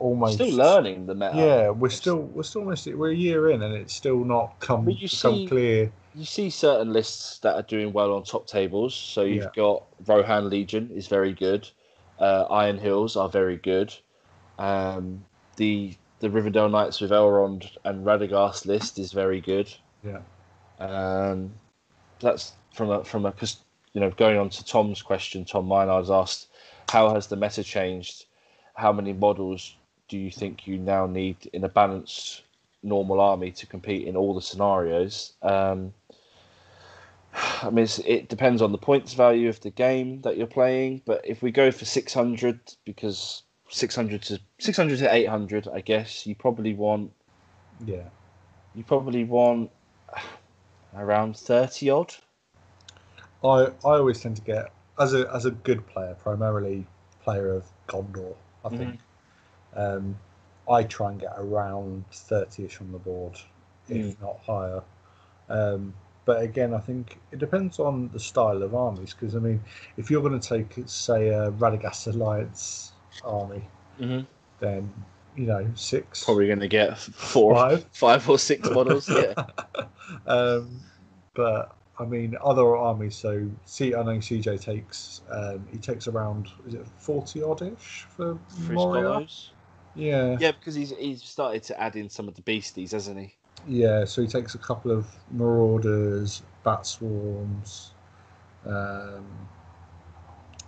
almost 0.00 0.34
Still 0.34 0.50
learning 0.56 1.06
the 1.06 1.14
meta. 1.14 1.32
Yeah, 1.36 1.70
we're 1.70 1.90
still 1.90 2.16
we're 2.34 2.42
still 2.42 2.62
almost 2.62 2.86
we're 2.86 3.10
a 3.10 3.14
year 3.14 3.50
in 3.50 3.62
and 3.62 3.74
it's 3.74 3.94
still 3.94 4.24
not 4.24 4.58
come 4.60 4.84
But 4.84 4.94
you 4.98 5.08
become 5.08 5.34
see- 5.36 5.46
clear. 5.46 5.92
you 6.14 6.24
see 6.24 6.50
certain 6.50 6.92
lists 6.92 7.38
that 7.40 7.54
are 7.54 7.62
doing 7.62 7.92
well 7.92 8.14
on 8.14 8.24
top 8.24 8.46
tables. 8.46 8.94
So 8.94 9.22
you've 9.22 9.44
Yeah. 9.44 9.50
got 9.54 9.84
Rohan 10.06 10.50
Legion 10.50 10.90
is 10.92 11.06
very 11.06 11.32
good. 11.32 11.68
Uh, 12.18 12.46
Iron 12.50 12.78
Hills 12.78 13.16
are 13.16 13.28
very 13.28 13.56
good. 13.56 13.94
Um, 14.58 15.24
the 15.56 15.94
the 16.20 16.28
Rivendell 16.28 16.70
Knights 16.70 17.00
with 17.00 17.10
Elrond 17.12 17.70
and 17.84 18.04
Radagast 18.04 18.66
list 18.66 18.98
is 18.98 19.12
very 19.12 19.40
good. 19.40 19.72
Yeah. 20.04 20.20
Um, 20.78 21.52
that's 22.20 22.52
from 22.74 22.90
a 22.90 23.04
from 23.04 23.24
a 23.26 23.30
because 23.32 23.58
you 23.92 24.00
know 24.00 24.10
going 24.10 24.38
on 24.38 24.48
to 24.50 24.64
Tom's 24.64 25.02
question. 25.02 25.44
Tom 25.44 25.66
Minard's 25.66 26.10
asked, 26.10 26.48
how 26.90 27.14
has 27.14 27.26
the 27.26 27.36
meta 27.36 27.62
changed? 27.62 28.26
How 28.74 28.92
many 28.92 29.12
models 29.12 29.76
do 30.10 30.18
you 30.18 30.30
think 30.30 30.66
you 30.66 30.76
now 30.76 31.06
need 31.06 31.48
in 31.52 31.64
a 31.64 31.68
balanced 31.68 32.42
normal 32.82 33.20
army 33.20 33.52
to 33.52 33.66
compete 33.66 34.06
in 34.06 34.16
all 34.16 34.34
the 34.34 34.42
scenarios? 34.42 35.32
Um, 35.40 35.94
I 37.62 37.70
mean, 37.70 37.86
it 38.04 38.28
depends 38.28 38.60
on 38.60 38.72
the 38.72 38.78
points 38.78 39.14
value 39.14 39.48
of 39.48 39.60
the 39.60 39.70
game 39.70 40.20
that 40.22 40.36
you're 40.36 40.48
playing. 40.48 41.02
But 41.06 41.22
if 41.24 41.42
we 41.42 41.52
go 41.52 41.70
for 41.70 41.84
600, 41.84 42.60
because 42.84 43.44
600 43.68 44.22
to 44.22 44.40
600 44.58 44.98
to 44.98 45.14
800, 45.14 45.68
I 45.72 45.80
guess 45.80 46.26
you 46.26 46.34
probably 46.34 46.74
want 46.74 47.12
Yeah. 47.86 48.08
you 48.74 48.82
probably 48.82 49.24
want 49.24 49.70
around 50.96 51.36
30 51.36 51.88
odd. 51.90 52.14
I 53.44 53.46
I 53.46 53.70
always 53.82 54.20
tend 54.20 54.36
to 54.36 54.42
get 54.42 54.72
as 54.98 55.14
a 55.14 55.32
as 55.32 55.46
a 55.46 55.52
good 55.52 55.86
player, 55.86 56.14
primarily 56.14 56.84
player 57.22 57.54
of 57.54 57.64
Gondor, 57.86 58.34
I 58.64 58.70
think. 58.70 59.00
Um 59.74 60.16
I 60.68 60.84
try 60.84 61.10
and 61.10 61.20
get 61.20 61.32
around 61.36 62.04
thirty 62.12 62.64
ish 62.64 62.80
on 62.80 62.92
the 62.92 62.98
board, 62.98 63.34
if 63.88 64.16
Mm. 64.16 64.20
not 64.20 64.38
higher. 64.46 64.82
Um 65.48 65.94
but 66.26 66.42
again, 66.42 66.74
I 66.74 66.78
think 66.78 67.18
it 67.32 67.38
depends 67.38 67.78
on 67.80 68.10
the 68.12 68.20
style 68.20 68.62
of 68.62 68.74
armies. 68.74 69.14
Because 69.14 69.34
I 69.34 69.38
mean, 69.40 69.60
if 69.96 70.10
you're 70.10 70.22
going 70.22 70.38
to 70.38 70.48
take, 70.48 70.74
say, 70.86 71.28
a 71.30 71.50
Radagast 71.50 72.06
Alliance 72.06 72.92
army, 73.24 73.62
Mm-hmm. 74.00 74.24
then 74.60 74.92
you 75.36 75.46
know 75.46 75.66
six, 75.74 76.24
Probably 76.24 76.46
going 76.46 76.60
to 76.60 76.68
get 76.68 76.98
four, 76.98 77.54
five. 77.56 77.84
five 77.92 78.28
or 78.28 78.38
six 78.38 78.70
models. 78.70 79.08
Yeah. 79.08 79.34
um, 80.26 80.80
but 81.34 81.74
I 81.98 82.04
mean, 82.04 82.36
other 82.42 82.76
armies. 82.76 83.16
So, 83.16 83.48
see, 83.64 83.94
I 83.94 84.02
know 84.02 84.18
CJ 84.18 84.60
takes. 84.62 85.22
Um, 85.30 85.66
he 85.70 85.78
takes 85.78 86.06
around. 86.08 86.48
Is 86.66 86.74
it 86.74 86.86
forty 86.98 87.42
oddish 87.42 88.06
for 88.08 88.38
For 88.48 88.72
Moria? 88.72 89.26
Yeah, 89.94 90.36
Yeah, 90.38 90.52
because 90.52 90.74
he's 90.74 90.90
he's 90.96 91.22
started 91.22 91.62
to 91.64 91.80
add 91.80 91.96
in 91.96 92.08
some 92.08 92.28
of 92.28 92.34
the 92.34 92.42
beasties, 92.42 92.92
hasn't 92.92 93.18
he? 93.18 93.34
yeah. 93.66 94.04
So 94.04 94.22
he 94.22 94.28
takes 94.28 94.54
a 94.54 94.58
couple 94.58 94.90
of 94.90 95.06
Marauders, 95.30 96.42
Bat 96.64 96.86
Swarms. 96.86 97.92
Um, 98.66 99.26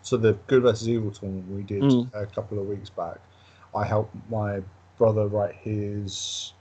so 0.01 0.17
the 0.17 0.33
good 0.47 0.63
versus 0.63 0.89
evil 0.89 1.11
tournament 1.11 1.47
we 1.49 1.63
did 1.63 1.83
Mm. 1.83 2.09
a 2.13 2.25
couple 2.25 2.59
of 2.59 2.65
weeks 2.67 2.89
back, 2.89 3.19
I 3.75 3.85
helped 3.85 4.15
my 4.29 4.61
brother 4.97 5.27
write 5.27 5.55
his 5.55 6.53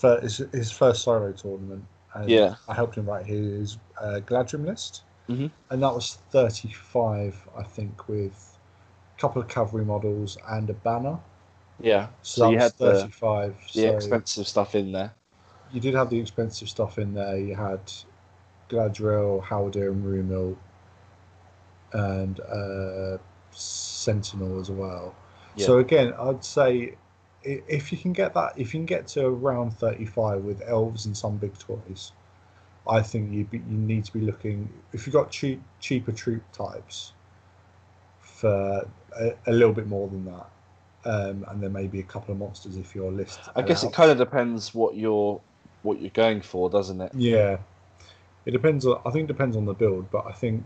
his, 0.00 0.38
his 0.52 0.70
first 0.70 1.02
solo 1.02 1.32
tournament. 1.32 1.84
And 2.14 2.30
Yeah. 2.30 2.54
I 2.68 2.74
helped 2.74 2.96
him 2.96 3.06
write 3.06 3.26
his 3.26 3.78
uh, 4.00 4.20
Galadrim 4.26 4.64
list, 4.66 5.02
Mhm. 5.28 5.50
and 5.70 5.82
that 5.82 5.94
was 5.94 6.18
thirty-five, 6.30 7.48
I 7.56 7.62
think, 7.62 8.08
with 8.08 8.58
a 9.16 9.20
couple 9.20 9.42
of 9.42 9.48
cavalry 9.48 9.84
models 9.84 10.38
and 10.48 10.70
a 10.70 10.74
banner. 10.74 11.18
Yeah. 11.80 12.08
So, 12.22 12.42
So, 12.42 12.50
you 12.50 12.58
had 12.58 12.72
thirty-five. 12.72 13.54
the 13.74 13.80
so 13.82 13.88
expensive 13.96 14.48
stuff 14.48 14.74
in 14.74 14.92
there. 14.92 15.12
you 15.72 15.80
did 15.80 15.94
have 15.94 16.08
the 16.10 16.18
expensive 16.18 16.68
stuff 16.68 16.98
in 16.98 17.14
there. 17.14 17.36
You 17.36 17.54
had 17.54 17.80
Galadriel, 18.70 19.42
Haldir, 19.42 19.90
and 19.92 20.04
Rumil, 20.04 20.56
and 21.92 22.40
uh, 22.40 23.18
Sentinel 23.52 24.60
as 24.60 24.70
well. 24.70 25.14
Yeah. 25.56 25.66
So 25.66 25.78
again, 25.78 26.12
I'd 26.18 26.44
say 26.44 26.94
if 27.42 27.92
you 27.92 27.98
can 27.98 28.12
get 28.12 28.34
that, 28.34 28.52
if 28.56 28.74
you 28.74 28.80
can 28.80 28.86
get 28.86 29.06
to 29.08 29.26
around 29.26 29.72
thirty-five 29.72 30.42
with 30.42 30.62
elves 30.66 31.06
and 31.06 31.16
some 31.16 31.36
big 31.36 31.56
toys, 31.58 32.12
I 32.88 33.02
think 33.02 33.32
you 33.32 33.46
you 33.52 33.60
need 33.76 34.04
to 34.06 34.12
be 34.12 34.20
looking. 34.20 34.68
If 34.92 35.06
you've 35.06 35.14
got 35.14 35.30
cheap 35.30 35.62
cheaper 35.80 36.12
troop 36.12 36.42
types, 36.52 37.12
for 38.38 38.88
a, 39.18 39.32
a 39.46 39.52
little 39.52 39.72
bit 39.72 39.86
more 39.86 40.08
than 40.08 40.24
that. 40.26 40.46
Um, 41.04 41.44
and 41.48 41.62
then 41.62 41.72
maybe 41.72 42.00
a 42.00 42.04
couple 42.04 42.32
of 42.32 42.38
monsters 42.38 42.76
if 42.76 42.94
your 42.94 43.10
list. 43.10 43.40
I 43.56 43.62
guess 43.62 43.82
it 43.82 43.92
kind 43.92 44.10
of 44.10 44.18
depends 44.18 44.74
what 44.74 44.96
you're 44.96 45.40
what 45.82 46.00
you're 46.00 46.10
going 46.10 46.42
for, 46.42 46.68
doesn't 46.68 47.00
it? 47.00 47.12
Yeah, 47.14 47.58
it 48.44 48.50
depends. 48.50 48.84
On, 48.84 49.00
I 49.06 49.10
think 49.10 49.24
it 49.24 49.32
depends 49.32 49.56
on 49.56 49.64
the 49.64 49.74
build, 49.74 50.10
but 50.10 50.26
I 50.26 50.32
think 50.32 50.64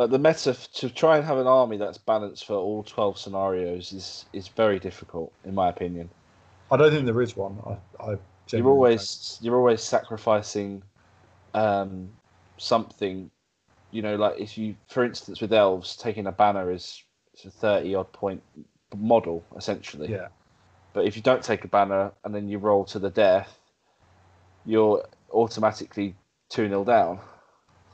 Like 0.00 0.08
the 0.08 0.18
meta 0.18 0.56
to 0.76 0.88
try 0.88 1.18
and 1.18 1.26
have 1.26 1.36
an 1.36 1.46
army 1.46 1.76
that's 1.76 1.98
balanced 1.98 2.46
for 2.46 2.54
all 2.54 2.82
twelve 2.82 3.18
scenarios 3.18 3.92
is 3.92 4.24
is 4.32 4.48
very 4.48 4.78
difficult, 4.78 5.30
in 5.44 5.54
my 5.54 5.68
opinion. 5.68 6.08
I 6.70 6.78
don't 6.78 6.90
think 6.90 7.04
there 7.04 7.20
is 7.20 7.36
one. 7.36 7.58
I, 7.66 8.12
I 8.12 8.16
You're 8.50 8.68
always 8.68 9.38
you're 9.42 9.58
always 9.58 9.82
sacrificing 9.82 10.82
um, 11.52 12.08
something. 12.56 13.30
You 13.90 14.00
know, 14.00 14.16
like 14.16 14.40
if 14.40 14.56
you, 14.56 14.74
for 14.88 15.04
instance, 15.04 15.42
with 15.42 15.52
elves, 15.52 15.96
taking 15.96 16.26
a 16.28 16.32
banner 16.32 16.72
is 16.72 17.04
it's 17.34 17.44
a 17.44 17.50
thirty 17.50 17.94
odd 17.94 18.10
point 18.10 18.42
model 18.96 19.44
essentially. 19.54 20.12
yeah, 20.12 20.28
But 20.94 21.04
if 21.04 21.14
you 21.14 21.20
don't 21.20 21.44
take 21.44 21.64
a 21.64 21.68
banner 21.68 22.10
and 22.24 22.34
then 22.34 22.48
you 22.48 22.56
roll 22.56 22.86
to 22.86 22.98
the 22.98 23.10
death, 23.10 23.54
you're 24.64 25.04
automatically 25.30 26.14
two 26.48 26.68
0 26.68 26.84
down. 26.84 27.20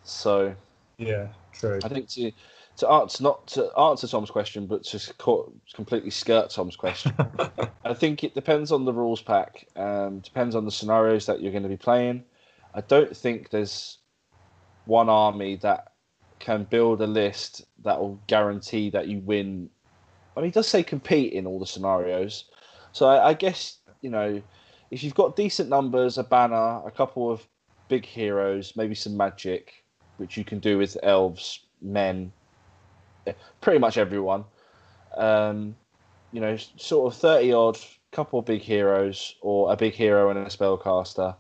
So 0.05 0.55
yeah, 0.99 1.27
true. 1.59 1.81
I 1.83 1.89
think 1.89 2.09
to 2.11 2.33
to 2.79 2.89
answer 2.89 3.23
not 3.23 3.47
to 3.49 3.71
answer 3.79 4.07
Tom's 4.07 4.31
question, 4.31 4.67
but 4.67 4.85
to 4.85 5.15
co- 5.19 5.53
completely 5.75 6.11
skirt 6.11 6.51
Tom's 6.51 6.77
question, 6.77 7.15
I 7.85 7.95
think 7.95 8.25
it 8.25 8.35
depends 8.35 8.73
on 8.73 8.85
the 8.85 8.93
rules 8.93 9.23
pack. 9.23 9.67
Um, 9.77 10.21
depends 10.21 10.55
on 10.55 10.65
the 10.65 10.71
scenarios 10.71 11.27
that 11.27 11.41
you're 11.41 11.53
going 11.53 11.63
to 11.63 11.69
be 11.69 11.77
playing. 11.77 12.25
I 12.75 12.83
don't 12.83 13.17
think 13.17 13.51
there's 13.51 13.99
one 14.85 15.09
army 15.09 15.57
that 15.57 15.93
can 16.39 16.65
build 16.65 17.01
a 17.01 17.07
list 17.07 17.65
that 17.83 17.99
will 17.99 18.21
guarantee 18.27 18.91
that 18.91 19.09
you 19.09 19.21
win. 19.21 19.71
I 20.37 20.41
mean, 20.41 20.51
it 20.51 20.55
does 20.55 20.69
say 20.69 20.83
compete 20.83 21.33
in 21.33 21.47
all 21.47 21.59
the 21.59 21.67
scenarios, 21.67 22.45
so 22.93 23.07
I, 23.07 23.29
I 23.29 23.35
guess 23.35 23.79
you 24.03 24.11
know 24.11 24.43
if 24.91 25.03
you've 25.03 25.15
got 25.15 25.37
decent 25.37 25.69
numbers, 25.69 26.19
a 26.19 26.25
banner, 26.25 26.83
a 26.87 26.91
couple 26.91 27.31
of 27.31 27.47
big 27.89 28.05
heroes, 28.05 28.75
maybe 28.77 28.95
some 28.95 29.17
magic, 29.17 29.85
which 30.17 30.37
you 30.37 30.45
can 30.45 30.59
do 30.59 30.79
with 30.79 30.97
elves, 31.03 31.61
men, 31.81 32.33
pretty 33.61 33.79
much 33.79 33.99
everyone. 33.99 34.45
Um, 35.17 35.77
you 36.33 36.41
know, 36.41 36.57
sort 36.77 37.13
of 37.13 37.19
thirty 37.19 37.53
odd, 37.53 37.79
couple 38.13 38.39
of 38.39 38.45
big 38.45 38.63
heroes, 38.63 39.35
or 39.41 39.73
a 39.73 39.77
big 39.77 39.95
hero 39.95 40.31
and 40.31 40.39
a 40.39 40.47
spellcaster. 40.47 41.35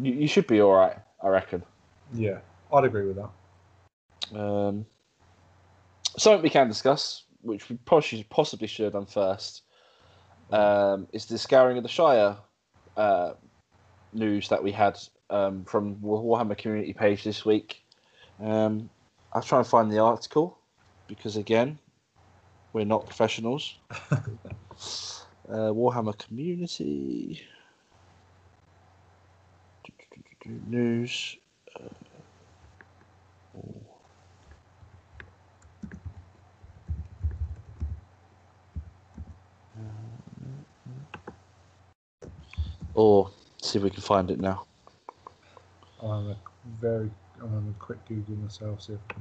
You, 0.00 0.12
you 0.12 0.26
should 0.26 0.46
be 0.46 0.60
all 0.60 0.72
right, 0.74 0.96
I 1.22 1.28
reckon. 1.28 1.62
yeah, 2.12 2.38
I'd 2.72 2.84
agree 2.84 3.06
with 3.06 3.16
that. 3.16 4.38
Um, 4.38 4.86
something 6.16 6.42
we 6.42 6.50
can 6.50 6.68
discuss, 6.68 7.24
which 7.42 7.68
we 7.68 7.76
possibly 7.84 8.24
possibly 8.24 8.66
should 8.66 8.84
have 8.84 8.94
done 8.94 9.06
first, 9.06 9.62
um, 10.50 11.06
is 11.12 11.26
the 11.26 11.38
scouring 11.38 11.76
of 11.76 11.82
the 11.82 11.88
Shire 11.88 12.36
uh, 12.96 13.34
news 14.12 14.48
that 14.48 14.62
we 14.62 14.72
had 14.72 14.98
um, 15.30 15.64
from 15.64 16.00
War- 16.00 16.22
Warhammer 16.22 16.56
community 16.56 16.92
page 16.92 17.24
this 17.24 17.44
week. 17.44 17.83
Um, 18.40 18.90
I'll 19.32 19.42
try 19.42 19.58
and 19.58 19.66
find 19.66 19.90
the 19.90 19.98
article 19.98 20.58
because 21.08 21.36
again, 21.36 21.78
we're 22.72 22.84
not 22.84 23.06
professionals. 23.06 23.78
uh, 24.10 24.26
Warhammer 25.48 26.16
community 26.18 27.40
news. 30.68 31.36
Uh, 31.80 31.88
Or 42.94 43.28
see 43.60 43.78
if 43.78 43.82
we 43.82 43.90
can 43.90 44.02
find 44.02 44.30
it 44.30 44.40
now. 44.40 44.66
I'm 46.00 46.30
a 46.30 46.36
very. 46.80 47.10
I'm 47.44 47.52
having 47.52 47.74
a 47.78 47.82
quick 47.82 48.04
Google 48.08 48.36
myself. 48.36 48.82
See 48.82 48.94
if 48.94 48.98
I 49.10 49.14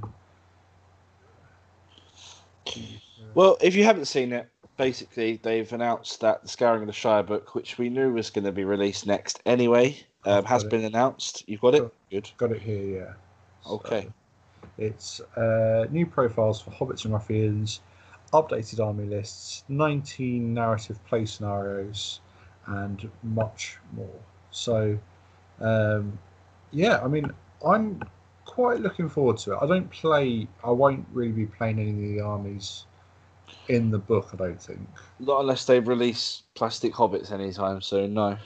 can. 2.69 3.01
Well, 3.35 3.57
if 3.61 3.75
you 3.75 3.83
haven't 3.83 4.05
seen 4.05 4.31
it, 4.31 4.49
basically 4.77 5.39
they've 5.43 5.71
announced 5.73 6.21
that 6.21 6.41
the 6.41 6.47
Scouring 6.47 6.81
of 6.81 6.87
the 6.87 6.93
Shire 6.93 7.23
book, 7.23 7.55
which 7.55 7.77
we 7.77 7.89
knew 7.89 8.13
was 8.13 8.29
going 8.29 8.45
to 8.45 8.51
be 8.51 8.63
released 8.63 9.05
next 9.05 9.41
anyway, 9.45 9.97
um, 10.25 10.45
has 10.45 10.63
it. 10.63 10.69
been 10.69 10.85
announced. 10.85 11.43
You've 11.47 11.61
got 11.61 11.75
it. 11.75 11.93
Good. 12.09 12.31
Got 12.37 12.51
it 12.53 12.61
here. 12.61 12.95
Yeah. 13.01 13.13
So, 13.65 13.75
Okay. 13.75 14.07
It's 14.77 15.19
uh, 15.37 15.85
new 15.91 16.05
profiles 16.05 16.61
for 16.61 16.71
hobbits 16.71 17.05
and 17.05 17.13
ruffians, 17.13 17.81
updated 18.31 18.83
army 18.83 19.05
lists, 19.05 19.63
19 19.67 20.53
narrative 20.53 21.03
play 21.05 21.25
scenarios, 21.25 22.21
and 22.65 23.09
much 23.21 23.77
more. 23.95 24.19
So, 24.51 24.97
um, 25.59 26.17
yeah, 26.71 27.01
I 27.03 27.07
mean, 27.07 27.31
I'm 27.65 28.01
quite 28.45 28.79
looking 28.81 29.09
forward 29.09 29.37
to 29.37 29.53
it. 29.53 29.59
I 29.61 29.67
don't 29.67 29.89
play, 29.89 30.47
I 30.63 30.71
won't 30.71 31.05
really 31.13 31.31
be 31.31 31.45
playing 31.45 31.79
any 31.79 31.91
of 31.91 31.97
the 31.97 32.21
armies 32.21 32.85
in 33.69 33.89
the 33.91 33.99
book, 33.99 34.29
I 34.33 34.37
don't 34.37 34.61
think. 34.61 34.87
Not 35.19 35.41
unless 35.41 35.65
they 35.65 35.79
release 35.79 36.43
plastic 36.55 36.93
hobbits 36.93 37.31
anytime 37.31 37.81
soon. 37.81 38.13
No. 38.13 38.37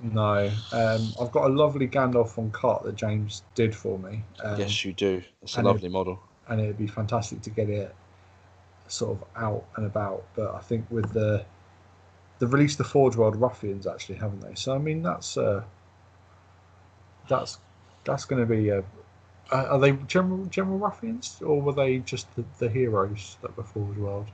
No, 0.00 0.50
um, 0.72 1.14
I've 1.18 1.32
got 1.32 1.50
a 1.50 1.54
lovely 1.54 1.88
Gandalf 1.88 2.36
on 2.36 2.50
cart 2.50 2.84
that 2.84 2.96
James 2.96 3.42
did 3.54 3.74
for 3.74 3.98
me. 3.98 4.22
Um, 4.44 4.60
yes, 4.60 4.84
you 4.84 4.92
do. 4.92 5.22
It's 5.42 5.56
a 5.56 5.62
lovely 5.62 5.88
model. 5.88 6.20
and 6.48 6.60
it'd 6.60 6.76
be 6.76 6.86
fantastic 6.86 7.40
to 7.42 7.50
get 7.50 7.70
it 7.70 7.94
sort 8.88 9.18
of 9.18 9.24
out 9.36 9.64
and 9.76 9.86
about. 9.86 10.24
But 10.34 10.54
I 10.54 10.60
think 10.60 10.84
with 10.90 11.12
the 11.14 11.46
they've 12.38 12.52
released 12.52 12.76
the 12.76 12.84
Forge 12.84 13.16
World 13.16 13.36
Ruffians 13.36 13.86
actually, 13.86 14.16
haven't 14.16 14.40
they? 14.40 14.54
So 14.54 14.74
I 14.74 14.78
mean 14.78 15.02
that's 15.02 15.38
uh, 15.38 15.64
that's 17.28 17.58
that's 18.06 18.24
going 18.24 18.40
to 18.40 18.46
be 18.46 18.70
a. 18.70 18.78
Uh, 19.52 19.66
are 19.70 19.78
they 19.78 19.92
general 19.92 20.44
general 20.46 20.78
ruffians 20.78 21.40
or 21.44 21.60
were 21.60 21.72
they 21.72 21.98
just 21.98 22.34
the, 22.34 22.44
the 22.58 22.68
heroes 22.68 23.36
that 23.42 23.56
were 23.56 23.62
Forge 23.62 23.96
World? 23.96 24.26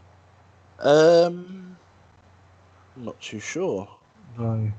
Um, 0.78 1.76
I'm 2.96 3.04
not 3.04 3.20
too 3.20 3.40
sure. 3.40 3.88
No. 4.38 4.72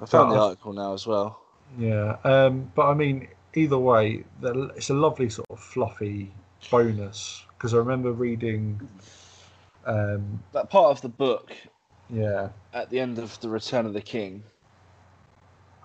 I 0.00 0.06
found 0.06 0.32
the 0.32 0.38
article 0.38 0.72
now 0.72 0.94
as 0.94 1.06
well. 1.06 1.40
Yeah, 1.78 2.16
um, 2.24 2.70
but 2.74 2.86
I 2.86 2.94
mean, 2.94 3.28
either 3.54 3.78
way, 3.78 4.24
it's 4.42 4.90
a 4.90 4.94
lovely 4.94 5.30
sort 5.30 5.46
of 5.50 5.60
fluffy 5.60 6.32
bonus 6.70 7.44
because 7.56 7.72
I 7.74 7.78
remember 7.78 8.12
reading. 8.12 8.80
Um, 9.86 10.42
That 10.52 10.70
part 10.70 10.90
of 10.90 11.00
the 11.00 11.08
book 11.08 11.52
yeah, 12.10 12.50
at 12.72 12.90
the 12.90 13.00
end 13.00 13.18
of 13.18 13.38
the 13.40 13.48
Return 13.48 13.86
of 13.86 13.92
the 13.92 14.00
King. 14.00 14.42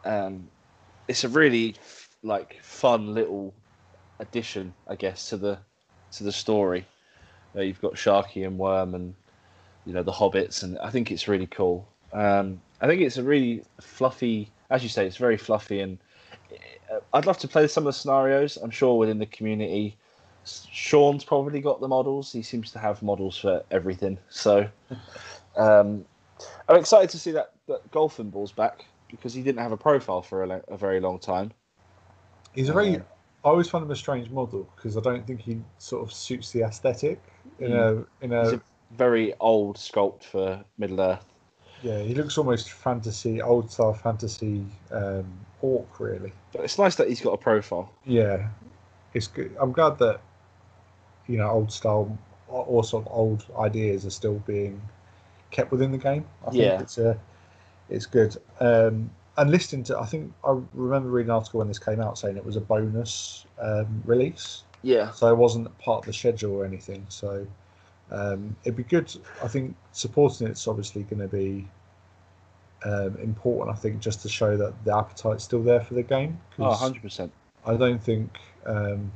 Um, 0.04 0.50
it's 1.12 1.26
a 1.26 1.30
really 1.30 1.76
like 2.24 2.58
fun 2.64 3.14
little 3.14 3.54
addition, 4.20 4.74
I 4.88 4.96
guess, 4.96 5.28
to 5.30 5.38
the 5.38 5.58
to 6.14 6.24
the 6.24 6.32
story. 6.32 6.86
Uh, 7.54 7.62
you've 7.62 7.82
got 7.82 7.98
Sharkey 7.98 8.46
and 8.46 8.58
Worm, 8.58 8.96
and 8.96 9.14
you 9.86 9.92
know 9.94 10.04
the 10.04 10.12
hobbits, 10.14 10.64
and 10.64 10.80
I 10.80 10.90
think 10.90 11.12
it's 11.12 11.28
really 11.28 11.48
cool. 11.48 11.86
Um, 12.14 12.62
I 12.80 12.88
think 12.88 13.02
it's 13.02 13.18
a 13.18 13.24
really 13.24 13.62
fluffy, 13.82 14.50
as 14.70 14.84
you 14.84 14.90
say, 14.90 15.06
it's 15.06 15.18
very 15.18 15.36
fluffy, 15.36 15.82
and 15.82 15.98
uh, 16.90 17.00
I'd 17.14 17.26
love 17.26 17.40
to 17.40 17.48
play 17.48 17.68
some 17.68 17.86
of 17.86 17.94
the 17.94 18.00
scenarios. 18.00 18.56
I'm 18.56 18.72
sure 18.72 18.98
within 18.98 19.20
the 19.20 19.26
community, 19.26 19.98
Sean's 20.46 21.26
probably 21.26 21.60
got 21.60 21.82
the 21.82 21.90
models. 21.90 22.32
He 22.32 22.42
seems 22.42 22.72
to 22.72 22.80
have 22.80 23.04
models 23.04 23.38
for 23.38 23.64
everything. 23.70 24.18
So 24.30 24.66
um, 25.58 26.06
I'm 26.70 26.78
excited 26.78 27.10
to 27.10 27.20
see 27.20 27.32
that, 27.32 27.52
that 27.68 27.92
Golfimbul's 27.92 28.54
back 28.54 28.86
because 29.12 29.34
he 29.34 29.42
didn't 29.44 29.62
have 29.62 29.72
a 29.72 29.78
profile 29.78 30.22
for 30.22 30.44
a, 30.44 30.64
a 30.68 30.78
very 30.78 31.00
long 31.00 31.20
time. 31.20 31.52
He's 32.54 32.70
a 32.70 32.74
very. 32.74 32.98
I 32.98 33.50
always 33.50 33.70
find 33.70 33.84
him 33.84 33.92
a 33.92 33.96
strange 33.96 34.30
model 34.30 34.70
because 34.76 34.98
I 34.98 35.02
don't 35.02 35.26
think 35.26 35.42
he 35.42 35.62
sort 35.80 36.04
of 36.04 36.14
suits 36.14 36.52
the 36.52 36.62
aesthetic 36.64 37.20
in 37.60 37.72
Mm. 37.72 38.08
a 38.22 38.26
in 38.26 38.34
a, 38.34 38.44
He's 38.44 38.54
a 38.54 38.62
very 38.92 39.34
old 39.40 39.78
sculpt 39.78 40.24
for 40.24 40.64
Middle 40.78 41.02
Earth. 41.02 41.26
yeah. 41.84 42.00
He 42.00 42.14
looks 42.14 42.38
almost 42.38 42.72
fantasy, 42.72 43.42
old 43.42 43.72
style 43.72 43.94
fantasy 43.94 44.66
um, 44.92 45.26
orc 45.62 46.00
really. 46.00 46.34
But 46.54 46.64
it's 46.64 46.78
nice 46.78 46.96
that 46.96 47.08
he's 47.10 47.22
got 47.22 47.32
a 47.34 47.38
profile. 47.38 47.92
Yeah, 48.06 48.50
it's 49.14 49.28
good. 49.28 49.56
I'm 49.60 49.72
glad 49.72 49.98
that 50.00 50.22
you 51.28 51.38
know 51.38 51.50
old 51.50 51.72
style 51.72 52.18
or 52.48 52.66
or 52.66 52.84
sort 52.84 53.06
of 53.06 53.12
old 53.14 53.46
ideas 53.58 54.06
are 54.06 54.10
still 54.10 54.40
being 54.46 54.82
kept 55.52 55.72
within 55.72 55.92
the 55.92 55.98
game. 55.98 56.26
I 56.48 56.52
think 56.52 56.62
Yeah. 56.62 56.80
it's 56.80 56.98
a 56.98 57.18
it's 57.92 58.06
good. 58.06 58.38
Um, 58.60 59.12
and 59.38 59.50
listening 59.52 59.84
to, 59.86 60.00
I 60.00 60.06
think 60.06 60.34
I 60.44 60.58
remember 60.74 61.10
reading 61.10 61.30
an 61.30 61.36
article 61.36 61.60
when 61.60 61.68
this 61.68 61.80
came 61.80 62.02
out 62.02 62.18
saying 62.18 62.38
it 62.38 62.46
was 62.46 62.56
a 62.58 62.62
bonus 62.62 63.46
um, 63.60 64.02
release, 64.06 64.64
Yeah. 64.82 65.12
so 65.12 65.28
it 65.28 65.38
wasn't 65.38 65.76
part 65.80 66.00
of 66.00 66.06
the 66.06 66.14
schedule 66.14 66.54
or 66.54 66.66
anything. 66.66 67.06
So 67.10 67.46
um, 68.12 68.56
it'd 68.64 68.76
be 68.76 68.84
good. 68.84 69.14
I 69.44 69.48
think 69.48 69.76
supporting 69.94 70.48
it's 70.48 70.68
obviously 70.68 71.04
going 71.04 71.22
to 71.22 71.28
be 71.28 71.68
um, 72.84 73.16
important. 73.22 73.76
I 73.76 73.80
think 73.80 74.00
just 74.00 74.22
to 74.24 74.30
show 74.30 74.58
that 74.58 74.74
the 74.86 74.96
appetite's 74.96 75.44
still 75.44 75.64
there 75.64 75.82
for 75.82 75.94
the 75.94 76.04
game. 76.04 76.40
Oh, 76.60 76.70
'cause- 76.70 76.92
100%. 76.92 77.30
I 77.66 77.76
don't 77.76 78.02
think 78.02 78.38
um, 78.66 79.12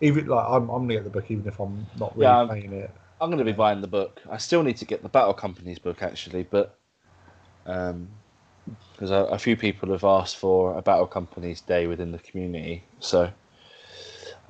even 0.00 0.26
like 0.26 0.46
I'm, 0.48 0.68
I'm 0.70 0.82
gonna 0.82 0.94
get 0.94 1.04
the 1.04 1.10
book 1.10 1.30
even 1.30 1.46
if 1.48 1.58
I'm 1.60 1.84
not 1.98 2.12
really 2.16 2.26
Yeah, 2.26 2.38
I'm- 2.38 2.48
playing 2.48 2.72
it. 2.72 2.90
I'm 3.20 3.30
going 3.30 3.38
to 3.38 3.44
be 3.44 3.52
buying 3.52 3.80
the 3.80 3.86
book. 3.86 4.20
I 4.28 4.36
still 4.38 4.62
need 4.64 4.76
to 4.78 4.84
get 4.84 5.02
the 5.02 5.08
Battle 5.08 5.32
Companies 5.32 5.78
book 5.78 6.02
actually, 6.02 6.42
but 6.42 6.76
because 7.64 9.10
a, 9.10 9.24
a 9.30 9.38
few 9.38 9.56
people 9.56 9.90
have 9.90 10.04
asked 10.04 10.36
for 10.36 10.76
a 10.76 10.82
Battle 10.82 11.06
Companies 11.06 11.60
day 11.60 11.86
within 11.86 12.12
the 12.12 12.18
community, 12.18 12.82
so. 13.00 13.30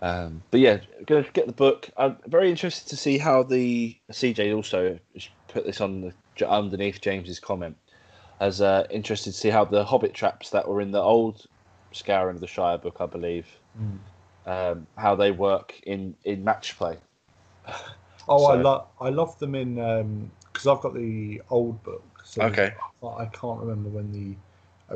Um, 0.03 0.43
but 0.51 0.61
yeah, 0.61 0.81
going 1.07 1.25
to 1.25 1.33
get 1.33 1.47
the 1.47 1.53
book. 1.53 1.89
I'm 1.97 2.17
very 2.27 2.51
interested 2.51 2.89
to 2.91 2.97
see 2.97 3.17
how 3.17 3.43
the 3.43 3.97
CJ 4.13 4.55
also 4.55 4.99
put 5.49 5.65
this 5.65 5.81
on 5.81 6.01
the 6.01 6.13
underneath 6.47 7.01
James's 7.01 7.39
comment. 7.41 7.77
As 8.41 8.61
uh, 8.61 8.87
interested 8.91 9.33
to 9.33 9.39
see 9.39 9.51
how 9.51 9.65
the 9.65 9.85
Hobbit 9.85 10.13
traps 10.13 10.51
that 10.51 10.69
were 10.69 10.81
in 10.81 10.91
the 10.91 11.01
old 11.01 11.47
Scouring 11.93 12.35
of 12.35 12.41
the 12.41 12.49
Shire 12.49 12.77
book, 12.77 12.97
I 13.01 13.07
believe, 13.07 13.47
um, 14.47 14.87
how 14.99 15.15
they 15.15 15.31
work 15.31 15.81
in 15.87 16.17
in 16.25 16.45
match 16.45 16.77
play. 16.77 16.99
Oh, 18.29 18.45
I 18.47 18.57
love 18.57 18.89
I 19.01 19.11
love 19.11 19.39
them 19.39 19.55
in 19.55 19.77
because 19.77 20.67
I've 20.67 20.81
got 20.81 20.95
the 20.95 21.41
old 21.51 21.83
book. 21.83 22.14
So 22.35 22.43
Okay. 22.43 22.75
I, 23.05 23.27
can't 23.27 23.61
remember 23.61 23.89
when 23.91 24.11
the 24.11 24.35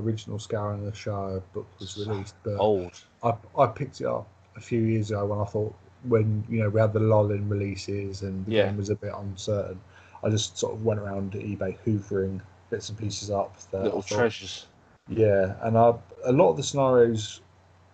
original 0.01 0.41
Scouring 0.41 0.81
of 0.81 0.87
the 0.87 0.95
Shire 0.99 1.41
book 1.53 1.69
was 1.79 1.97
released, 1.97 2.35
but 2.43 2.57
Old. 2.59 3.01
I 3.23 3.33
I 3.57 3.67
picked 3.69 4.01
it 4.01 4.07
up 4.07 4.27
a 4.57 4.61
few 4.61 4.81
years 4.81 5.13
ago 5.13 5.25
when 5.27 5.39
I 5.39 5.45
thought 5.45 5.73
when 6.09 6.45
you 6.49 6.61
know 6.63 6.69
we 6.69 6.81
had 6.81 6.93
the 6.93 6.99
lull 7.01 7.31
in 7.31 7.49
releases 7.49 8.23
and 8.23 8.45
the 8.47 8.53
Yeah. 8.53 8.67
game 8.67 8.77
was 8.77 8.91
a 8.91 8.97
bit 8.97 9.13
uncertain. 9.15 9.81
I 10.25 10.31
just 10.31 10.59
sort 10.59 10.75
of 10.75 10.85
went 10.85 10.99
around 10.99 11.33
eBay 11.35 11.77
hoovering 11.87 12.41
bits 12.71 12.89
and 12.89 12.99
pieces 12.99 13.31
up. 13.31 13.55
Little 13.73 14.03
thought- 14.03 14.17
treasures. 14.17 14.67
Yeah, 15.09 15.55
and 15.63 15.79
I, 15.79 15.95
a 16.25 16.33
lot 16.33 16.51
of 16.51 16.57
the 16.57 16.63
scenarios 16.65 17.41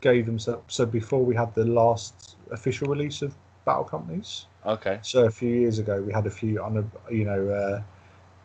gave 0.01 0.25
themselves. 0.25 0.75
So 0.75 0.87
before 0.87 1.23
we 1.23 1.35
had 1.37 1.55
the 1.55 1.67
last 1.67 2.37
official 2.51 2.89
release 2.89 3.21
of 3.21 3.35
Battle 3.67 3.85
Companies, 3.85 4.47
Okay. 4.65 4.99
so 5.03 5.27
a 5.27 5.31
few 5.31 5.51
years 5.51 5.79
ago 5.79 6.01
we 6.03 6.13
had 6.15 6.27
a 6.27 6.31
few 6.31 6.65
un, 6.65 6.91
you 7.11 7.25
know 7.27 7.49
uh, 7.51 7.83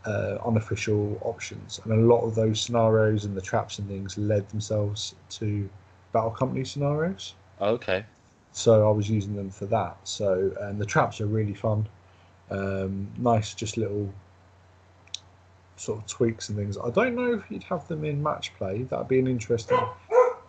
uh, 0.06 0.38
unofficial 0.46 1.18
options, 1.22 1.80
and 1.84 1.94
a 1.94 1.96
lot 1.96 2.22
of 2.22 2.36
those 2.36 2.62
scenarios 2.62 3.26
and 3.26 3.36
the 3.36 3.42
traps 3.42 3.80
and 3.80 3.88
things 3.88 4.18
led 4.18 4.48
themselves 4.50 5.16
to 5.30 5.70
Battle 6.14 6.32
Company 6.32 6.64
scenarios. 6.64 7.34
Okay. 7.62 8.06
So 8.52 8.88
I 8.90 8.92
was 8.92 9.10
using 9.10 9.36
them 9.36 9.50
for 9.50 9.66
that. 9.68 9.98
So 10.04 10.52
and 10.62 10.80
the 10.80 10.86
traps 10.86 11.22
are 11.22 11.28
really 11.28 11.54
fun, 11.54 11.88
um, 12.50 13.08
nice, 13.18 13.54
just 13.54 13.78
little 13.78 14.12
sort 15.76 16.00
of 16.00 16.08
tweaks 16.08 16.50
and 16.50 16.58
things. 16.58 16.78
I 16.78 16.90
don't 16.90 17.16
know 17.16 17.34
if 17.34 17.50
you'd 17.50 17.64
have 17.64 17.88
them 17.88 18.04
in 18.04 18.22
match 18.22 18.54
play. 18.58 18.84
That'd 18.84 19.08
be 19.08 19.20
an 19.20 19.28
interesting. 19.28 19.80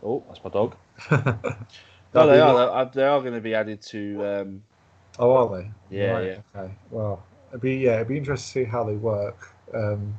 Oh, 0.02 0.22
that's 0.28 0.42
my 0.42 0.50
dog. 0.50 0.74
No, 2.12 2.26
they 2.26 2.40
are. 2.40 2.54
They 2.54 2.62
are, 2.72 2.90
they 2.92 3.04
are 3.04 3.20
going 3.20 3.34
to 3.34 3.40
be 3.40 3.54
added 3.54 3.80
to. 3.82 4.24
Um, 4.26 4.62
Oh, 5.18 5.32
are 5.32 5.58
they? 5.58 5.70
Yeah, 5.90 6.12
Right, 6.12 6.26
yeah. 6.26 6.60
Okay. 6.60 6.74
Well, 6.90 7.22
it'd 7.50 7.60
be 7.60 7.76
yeah, 7.76 7.96
it'd 7.96 8.08
be 8.08 8.16
interesting 8.16 8.64
to 8.64 8.68
see 8.68 8.70
how 8.70 8.84
they 8.84 8.94
work. 8.94 9.54
Um, 9.74 10.16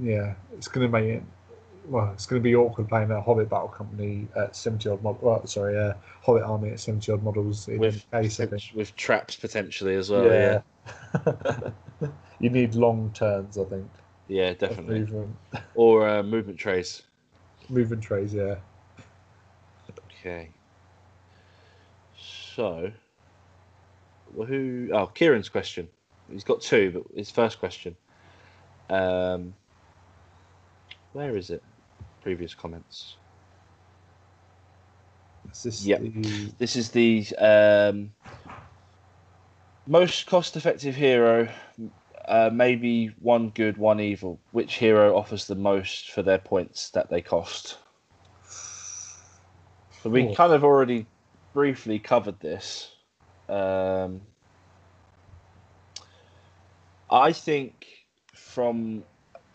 yeah, 0.00 0.34
it's 0.56 0.68
going 0.68 0.86
to 0.86 0.90
make 0.90 1.04
it. 1.04 1.22
Well, 1.86 2.10
it's 2.14 2.24
going 2.24 2.40
to 2.40 2.42
be 2.42 2.54
awkward 2.54 2.88
playing 2.88 3.10
a 3.10 3.20
Hobbit 3.20 3.50
Battle 3.50 3.68
Company 3.68 4.26
at 4.36 4.56
seventy 4.56 4.88
odd. 4.88 5.02
Well, 5.02 5.46
sorry, 5.46 5.78
uh, 5.78 5.94
Hobbit 6.22 6.42
Army 6.42 6.70
at 6.70 6.80
seventy 6.80 7.12
odd 7.12 7.22
models 7.22 7.68
in 7.68 7.78
with 7.78 8.04
case. 8.10 8.40
With 8.74 8.96
traps 8.96 9.36
potentially 9.36 9.94
as 9.94 10.10
well. 10.10 10.24
Yeah. 10.24 10.60
you 12.40 12.50
need 12.50 12.74
long 12.74 13.10
turns, 13.14 13.58
I 13.58 13.64
think. 13.64 13.88
Yeah, 14.28 14.54
definitely. 14.54 15.00
Movement, 15.00 15.36
Or 15.74 16.08
uh, 16.08 16.22
movement 16.22 16.58
trays. 16.58 17.02
movement 17.68 18.02
trays, 18.02 18.32
yeah. 18.32 18.56
Okay. 20.20 20.48
So, 22.18 22.90
who? 24.42 24.90
Oh, 24.92 25.06
Kieran's 25.06 25.48
question. 25.48 25.88
He's 26.30 26.44
got 26.44 26.60
two, 26.60 26.90
but 26.90 27.16
his 27.16 27.30
first 27.30 27.58
question. 27.58 27.96
Um, 28.90 29.54
where 31.12 31.36
is 31.36 31.50
it? 31.50 31.62
Previous 32.22 32.54
comments. 32.54 33.16
Is 35.52 35.62
this 35.62 35.86
Yep. 35.86 36.00
the 36.00 36.54
This 36.58 36.76
is 36.76 36.90
the 36.90 37.26
um, 37.38 38.10
most 39.86 40.26
cost-effective 40.26 40.94
hero. 40.94 41.48
Uh, 42.26 42.50
maybe 42.52 43.08
one 43.20 43.50
good, 43.50 43.76
one 43.76 44.00
evil. 44.00 44.40
Which 44.52 44.74
hero 44.76 45.14
offers 45.16 45.46
the 45.46 45.54
most 45.54 46.10
for 46.10 46.22
their 46.22 46.38
points 46.38 46.90
that 46.90 47.10
they 47.10 47.20
cost? 47.20 47.78
So 50.02 50.10
we 50.10 50.24
Oh. 50.28 50.34
kind 50.34 50.52
of 50.52 50.64
already 50.64 51.06
briefly 51.52 51.98
covered 51.98 52.40
this. 52.40 52.93
Um, 53.48 54.20
I 57.10 57.32
think 57.32 57.86
from 58.34 59.04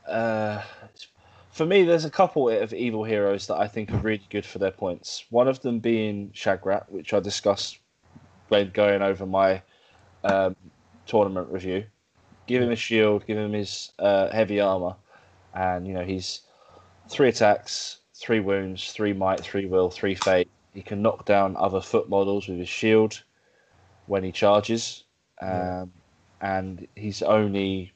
uh, 0.07 0.61
for 1.51 1.65
me, 1.65 1.83
there's 1.83 2.05
a 2.05 2.09
couple 2.09 2.49
of 2.49 2.73
evil 2.73 3.03
heroes 3.03 3.47
that 3.47 3.57
I 3.57 3.67
think 3.67 3.91
are 3.91 3.97
really 3.97 4.25
good 4.29 4.45
for 4.45 4.59
their 4.59 4.71
points. 4.71 5.25
One 5.29 5.47
of 5.47 5.61
them 5.61 5.79
being 5.79 6.29
Shagrat, 6.29 6.89
which 6.89 7.13
I 7.13 7.19
discussed 7.19 7.79
when 8.47 8.69
going 8.69 9.01
over 9.01 9.25
my 9.25 9.61
um, 10.23 10.55
tournament 11.05 11.49
review. 11.49 11.85
Give 12.47 12.61
him 12.63 12.71
a 12.71 12.75
shield, 12.75 13.25
give 13.27 13.37
him 13.37 13.53
his 13.53 13.91
uh, 13.99 14.29
heavy 14.29 14.59
armor, 14.59 14.95
and 15.53 15.87
you 15.87 15.93
know 15.93 16.03
he's 16.03 16.41
three 17.09 17.29
attacks, 17.29 17.99
three 18.15 18.39
wounds, 18.39 18.91
three 18.91 19.13
might, 19.13 19.39
three 19.39 19.65
will, 19.65 19.89
three 19.89 20.15
fate. 20.15 20.49
He 20.73 20.81
can 20.81 21.01
knock 21.01 21.25
down 21.25 21.55
other 21.57 21.81
foot 21.81 22.09
models 22.09 22.47
with 22.47 22.57
his 22.57 22.69
shield 22.69 23.21
when 24.09 24.23
he 24.25 24.33
charges, 24.33 25.05
um, 25.41 25.47
Yeah. 25.47 25.73
and 26.41 26.87
he's 26.95 27.21
only 27.23 27.93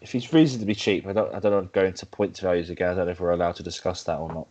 if 0.00 0.12
he's 0.12 0.32
reasonably 0.32 0.74
cheap. 0.76 1.06
I 1.06 1.12
don't 1.14 1.34
I 1.34 1.40
don't 1.40 1.52
want 1.52 1.72
to 1.74 1.80
go 1.80 1.86
into 1.86 2.06
point 2.06 2.38
values 2.38 2.70
again. 2.70 2.90
I 2.92 2.94
don't 2.94 3.06
know 3.06 3.12
if 3.12 3.20
we're 3.20 3.32
allowed 3.32 3.56
to 3.56 3.64
discuss 3.64 4.04
that 4.04 4.18
or 4.18 4.30
not. 4.30 4.48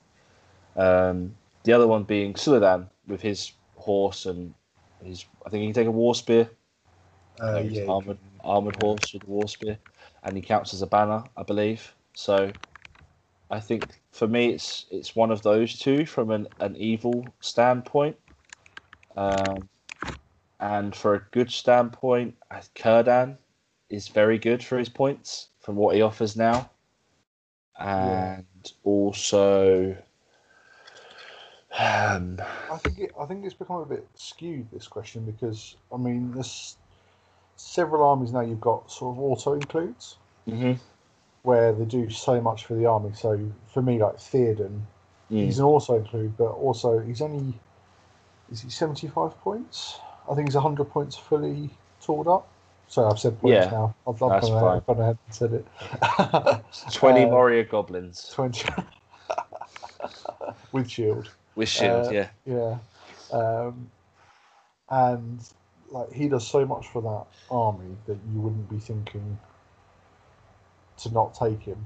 Um, 0.75 1.37
the 1.65 1.73
other 1.73 1.87
one 1.87 2.03
being 2.05 2.35
Suladan 2.35 2.89
with 3.07 3.21
his 3.21 3.53
horse 3.77 4.25
and 4.27 4.55
his 5.01 5.25
I 5.45 5.49
think 5.49 5.61
he 5.61 5.67
can 5.67 5.75
take 5.75 5.87
a 5.87 5.91
war 5.91 6.15
spear 6.15 6.51
uh, 7.39 7.59
yeah, 7.59 7.83
armored 7.87 8.19
armored 8.43 8.75
horse 8.75 9.13
with 9.13 9.23
a 9.23 9.27
war 9.27 9.49
spear, 9.49 9.79
and 10.23 10.35
he 10.37 10.43
counts 10.43 10.73
as 10.73 10.81
a 10.83 10.87
banner, 10.87 11.25
I 11.37 11.43
believe. 11.43 11.95
So, 12.13 12.53
I 13.49 13.59
think 13.61 14.01
for 14.11 14.27
me, 14.27 14.49
it's 14.53 14.87
it's 14.91 15.15
one 15.15 15.31
of 15.31 15.43
those 15.43 15.79
two 15.79 16.05
from 16.05 16.31
an, 16.31 16.47
an 16.59 16.75
evil 16.77 17.35
standpoint, 17.41 18.17
um, 19.17 19.69
and 20.59 20.95
for 20.95 21.15
a 21.15 21.23
good 21.31 21.51
standpoint, 21.51 22.35
Cirdan 22.75 23.37
is 23.89 24.07
very 24.07 24.37
good 24.37 24.63
for 24.63 24.77
his 24.77 24.89
points 24.89 25.49
from 25.59 25.75
what 25.75 25.95
he 25.95 26.01
offers 26.01 26.35
now, 26.35 26.69
and 27.79 28.45
also. 28.83 29.97
Um, 31.77 32.41
I 32.71 32.77
think 32.77 32.97
it, 32.97 33.11
I 33.19 33.25
think 33.25 33.45
it's 33.45 33.53
become 33.53 33.81
a 33.81 33.85
bit 33.85 34.07
skewed 34.15 34.67
this 34.71 34.87
question 34.87 35.25
because 35.25 35.75
I 35.93 35.97
mean 35.97 36.31
there's 36.31 36.75
several 37.55 38.03
armies 38.03 38.31
now 38.31 38.41
you've 38.41 38.61
got 38.61 38.89
sort 38.91 39.15
of 39.15 39.21
auto 39.23 39.53
includes 39.53 40.17
mhm. 40.47 40.79
where 41.43 41.73
they 41.73 41.85
do 41.85 42.09
so 42.09 42.41
much 42.41 42.65
for 42.65 42.73
the 42.73 42.85
army. 42.87 43.11
So 43.13 43.51
for 43.73 43.81
me, 43.81 43.99
like 44.01 44.15
Theoden, 44.17 44.81
Mm. 45.29 45.43
he's 45.43 45.59
an 45.59 45.65
auto 45.65 45.95
include, 45.97 46.37
but 46.37 46.51
also 46.51 46.99
he's 46.99 47.21
only 47.21 47.53
is 48.51 48.61
he 48.61 48.69
seventy 48.69 49.07
five 49.07 49.37
points? 49.41 49.99
I 50.29 50.35
think 50.35 50.47
he's 50.47 50.55
hundred 50.55 50.85
points 50.85 51.15
fully 51.15 51.69
tooled 52.01 52.27
up. 52.27 52.47
Sorry, 52.87 53.11
I've 53.11 53.19
said 53.19 53.39
points 53.41 53.55
Yeah, 53.55 53.69
now. 53.71 53.95
I've, 54.07 54.21
I've 54.23 54.29
that's 54.29 54.49
gone 54.49 54.63
ahead, 54.63 54.85
gone 54.87 54.99
ahead 55.01 55.17
and 55.25 55.35
said 55.35 55.53
it. 55.53 55.65
20 56.93 57.25
Uh, 57.25 57.27
warrior 57.27 57.63
goblins 57.63 58.29
Twenty 58.33 58.67
with 60.71 60.89
shield. 60.89 61.29
with 61.55 61.69
shield, 61.69 62.07
uh, 62.07 62.11
yeah. 62.11 62.29
Yeah. 62.45 62.77
Um, 63.31 63.89
and 64.89 65.39
like 65.91 66.11
he 66.11 66.27
does 66.27 66.47
so 66.47 66.65
much 66.65 66.87
for 66.87 67.01
that 67.01 67.53
army 67.53 67.95
that 68.05 68.17
you 68.33 68.41
wouldn't 68.41 68.69
be 68.69 68.79
thinking 68.79 69.37
to 70.97 71.13
not 71.13 71.33
take 71.33 71.61
him. 71.61 71.85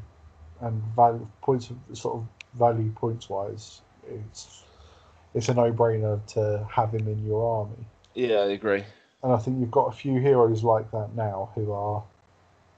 And 0.59 0.81
value 0.95 1.27
points 1.41 1.71
of 1.71 1.97
sort 1.97 2.15
of 2.17 2.27
value 2.59 2.91
points 2.91 3.29
wise, 3.29 3.81
it's 4.07 4.63
it's 5.33 5.49
a 5.49 5.53
no 5.53 5.71
brainer 5.71 6.23
to 6.33 6.67
have 6.71 6.93
him 6.93 7.07
in 7.07 7.25
your 7.25 7.59
army. 7.59 7.85
Yeah, 8.15 8.37
I 8.37 8.51
agree. 8.51 8.83
And 9.23 9.31
I 9.33 9.37
think 9.37 9.59
you've 9.59 9.71
got 9.71 9.85
a 9.87 9.91
few 9.91 10.19
heroes 10.19 10.63
like 10.63 10.89
that 10.91 11.15
now 11.15 11.49
who 11.55 11.71
are 11.71 12.03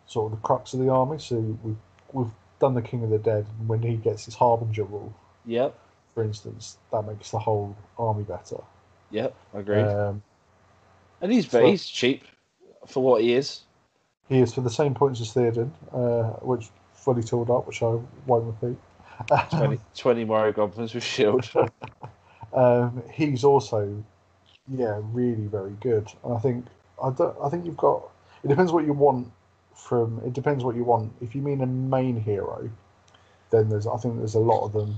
sort 0.06 0.32
of 0.32 0.40
the 0.40 0.46
crux 0.46 0.74
of 0.74 0.80
the 0.80 0.90
army. 0.90 1.18
So 1.20 1.36
we've 1.64 1.78
we've 2.12 2.32
done 2.60 2.74
the 2.74 2.82
King 2.82 3.04
of 3.04 3.10
the 3.10 3.18
Dead, 3.18 3.46
and 3.60 3.68
when 3.68 3.82
he 3.82 3.96
gets 3.96 4.26
his 4.26 4.36
Harbinger 4.36 4.84
rule, 4.84 5.14
Yep, 5.46 5.78
for 6.14 6.24
instance, 6.24 6.78
that 6.92 7.04
makes 7.04 7.32
the 7.32 7.40
whole 7.40 7.76
army 7.98 8.24
better. 8.24 8.58
yep, 9.12 9.36
agreed. 9.54 9.86
Um, 9.86 10.22
and 11.22 11.32
he's 11.32 11.50
so- 11.50 11.66
he's 11.66 11.86
cheap 11.88 12.24
for 12.86 13.02
what 13.02 13.22
he 13.22 13.34
is. 13.34 13.62
he 14.30 14.40
is 14.40 14.54
for 14.54 14.62
the 14.62 14.70
same 14.70 14.94
points 14.94 15.22
as 15.22 15.34
Theoden, 15.34 15.72
uh, 15.94 16.38
which 16.46 16.70
fully 16.94 17.24
tooled 17.24 17.50
up, 17.50 17.66
which 17.68 17.82
I 17.82 17.98
won't 18.28 18.56
repeat. 18.62 18.78
20, 19.52 19.80
20 19.96 20.26
warrior 20.26 20.52
goblins 20.52 20.94
with 20.94 21.04
shield. 21.04 21.50
um, 22.54 23.04
he's 23.14 23.44
also, 23.44 24.04
yeah, 24.68 25.00
really 25.12 25.46
very 25.48 25.76
good. 25.82 26.12
And 26.24 26.34
I 26.34 26.40
think 26.40 26.66
I 27.04 27.10
don't. 27.12 27.36
I 27.44 27.50
think 27.50 27.66
you've 27.66 27.78
got. 27.78 28.10
It 28.44 28.48
depends 28.48 28.72
what 28.72 28.86
you 28.86 28.94
want 28.94 29.32
from. 29.76 30.22
It 30.26 30.34
depends 30.34 30.64
what 30.64 30.76
you 30.76 30.84
want. 30.84 31.14
If 31.22 31.36
you 31.36 31.42
mean 31.42 31.62
a 31.62 31.66
main 31.66 32.20
hero, 32.20 32.70
then 33.52 33.70
there's. 33.70 33.88
I 33.88 33.98
think 33.98 34.18
there's 34.18 34.36
a 34.36 34.40
lot 34.40 34.66
of 34.66 34.74
them 34.74 34.96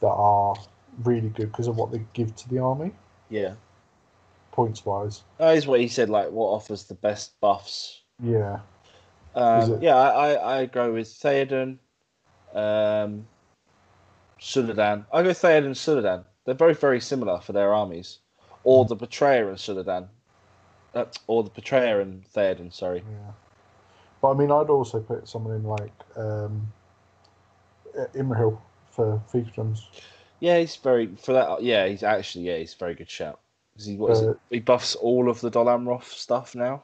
that 0.00 0.08
are 0.08 0.54
really 1.04 1.28
good 1.28 1.50
because 1.52 1.66
of 1.66 1.76
what 1.76 1.92
they 1.92 2.02
give 2.14 2.34
to 2.36 2.48
the 2.48 2.58
army, 2.58 2.90
yeah. 3.28 3.52
points 4.52 4.84
wise. 4.84 5.22
That 5.38 5.56
is 5.56 5.66
what 5.66 5.80
he 5.80 5.88
said, 5.88 6.10
like 6.10 6.30
what 6.30 6.46
offers 6.48 6.84
the 6.84 6.94
best 6.94 7.38
buffs. 7.40 8.00
Yeah, 8.22 8.60
Um, 9.34 9.74
it- 9.74 9.82
yeah, 9.82 9.94
I, 9.96 10.32
I, 10.32 10.60
I 10.60 10.66
go 10.66 10.92
with 10.92 11.06
Theoden, 11.08 11.78
um, 12.54 13.26
Suladan. 14.40 15.06
I 15.12 15.22
go 15.22 15.30
Theoden, 15.30 15.70
Suladan. 15.74 16.24
They're 16.44 16.54
both 16.54 16.80
very 16.80 17.00
similar 17.00 17.40
for 17.40 17.52
their 17.52 17.72
armies. 17.72 18.18
Or 18.64 18.84
the 18.84 18.94
Betrayer 18.94 19.48
and 19.48 19.58
Suladan. 19.58 20.08
Uh, 20.94 21.04
or 21.26 21.44
the 21.44 21.50
Betrayer 21.50 22.00
and 22.00 22.24
Theoden, 22.34 22.72
sorry. 22.72 22.98
yeah. 22.98 23.32
But 24.20 24.32
I 24.32 24.34
mean, 24.34 24.50
I'd 24.50 24.68
also 24.68 25.00
put 25.00 25.28
someone 25.28 25.54
in 25.54 25.64
like 25.64 25.92
um, 26.16 26.72
Imrahil 28.14 28.58
for 28.90 29.22
fiefdoms. 29.32 29.86
Yeah, 30.40 30.58
he's 30.58 30.76
very 30.76 31.14
for 31.16 31.32
that. 31.32 31.62
Yeah, 31.62 31.86
he's 31.86 32.02
actually 32.02 32.44
yeah, 32.44 32.58
he's 32.58 32.74
a 32.74 32.78
very 32.78 32.94
good 32.94 33.10
shout. 33.10 33.38
'Cause 33.76 33.86
He 33.86 33.96
what 33.96 34.12
is 34.12 34.22
Uh, 34.22 34.30
it? 34.30 34.38
He 34.50 34.60
buffs 34.60 34.94
all 34.94 35.28
of 35.30 35.40
the 35.40 35.50
Dol 35.50 35.66
Amroth 35.66 36.04
stuff 36.04 36.54
now. 36.54 36.82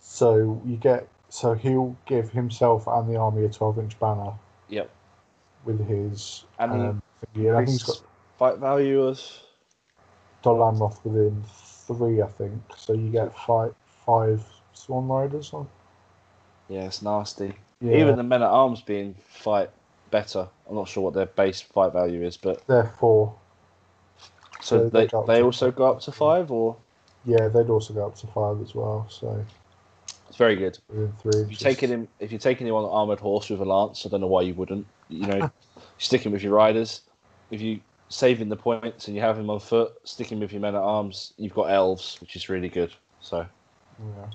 So 0.00 0.60
you 0.64 0.76
get 0.76 1.08
so 1.28 1.54
he'll 1.54 1.96
give 2.06 2.30
himself 2.30 2.86
and 2.86 3.08
the 3.08 3.16
army 3.16 3.44
a 3.44 3.48
twelve 3.48 3.78
inch 3.78 3.98
banner 3.98 4.32
Yep, 4.68 4.90
with 5.64 5.86
his 5.86 6.44
and 6.58 6.72
um, 6.72 7.02
I 7.36 7.42
think 7.56 7.68
he's 7.68 7.82
got 7.82 8.00
fight 8.38 8.58
value 8.58 9.02
of 9.02 9.20
Dol 10.42 10.58
Amroth 10.58 11.04
within 11.04 11.42
three, 11.86 12.20
I 12.22 12.26
think. 12.26 12.60
So 12.76 12.92
you 12.92 13.10
get 13.10 13.36
five 13.38 13.74
five 14.06 14.42
Swan 14.72 15.06
Riders 15.08 15.52
on. 15.52 15.68
yeah, 16.68 16.86
it's 16.86 17.02
nasty. 17.02 17.54
Yeah, 17.80 17.98
Even 17.98 18.16
the 18.16 18.22
men 18.22 18.42
at 18.42 18.48
arms 18.48 18.80
being 18.82 19.14
fight 19.28 19.70
better. 20.10 20.48
I'm 20.68 20.74
not 20.74 20.88
sure 20.88 21.04
what 21.04 21.14
their 21.14 21.26
base 21.26 21.60
fight 21.60 21.92
value 21.92 22.22
is, 22.24 22.36
but 22.36 22.66
they're 22.66 22.92
four. 22.98 23.34
so 24.60 24.88
They- 24.88 25.06
they 25.06 25.06
they 25.06 25.26
they 25.26 25.42
also 25.42 25.70
go 25.70 25.90
up 25.90 26.00
to 26.02 26.12
five, 26.12 26.50
or 26.50 26.76
Yeah, 27.24 27.48
they'd 27.48 27.70
also 27.70 27.94
go 27.94 28.06
up 28.06 28.16
to 28.16 28.26
five 28.28 28.60
as 28.60 28.74
well. 28.74 29.06
So 29.08 29.44
it's 30.28 30.36
very 30.36 30.56
good. 30.56 30.78
three. 31.22 31.42
If 31.42 31.50
you're 31.50 31.70
taking 31.70 31.90
him, 31.90 32.08
if 32.18 32.32
you're 32.32 32.38
taking 32.38 32.66
him 32.66 32.74
on 32.74 32.84
an 32.84 32.90
armored 32.90 33.20
horse 33.20 33.50
with 33.50 33.60
a 33.60 33.64
lance, 33.64 34.04
I 34.06 34.08
don't 34.08 34.20
know 34.20 34.26
why 34.26 34.42
you 34.42 34.54
wouldn't. 34.54 34.86
You 35.08 35.26
know, 35.26 35.50
sticking 35.98 36.32
with 36.32 36.42
your 36.42 36.52
riders. 36.54 37.02
If 37.50 37.60
you 37.60 37.80
saving 38.12 38.48
the 38.50 38.56
points 38.56 39.06
and 39.08 39.16
you 39.16 39.22
have 39.22 39.38
him 39.38 39.48
on 39.48 39.58
foot, 39.58 39.92
sticking 40.04 40.38
with 40.38 40.52
your 40.52 40.60
men 40.60 40.74
at 40.74 40.82
arms. 40.82 41.32
You've 41.38 41.54
got 41.54 41.70
elves, 41.70 42.16
which 42.20 42.36
is 42.36 42.48
really 42.48 42.68
good. 42.68 42.92
So 43.20 43.46
Yeah. 43.98 44.26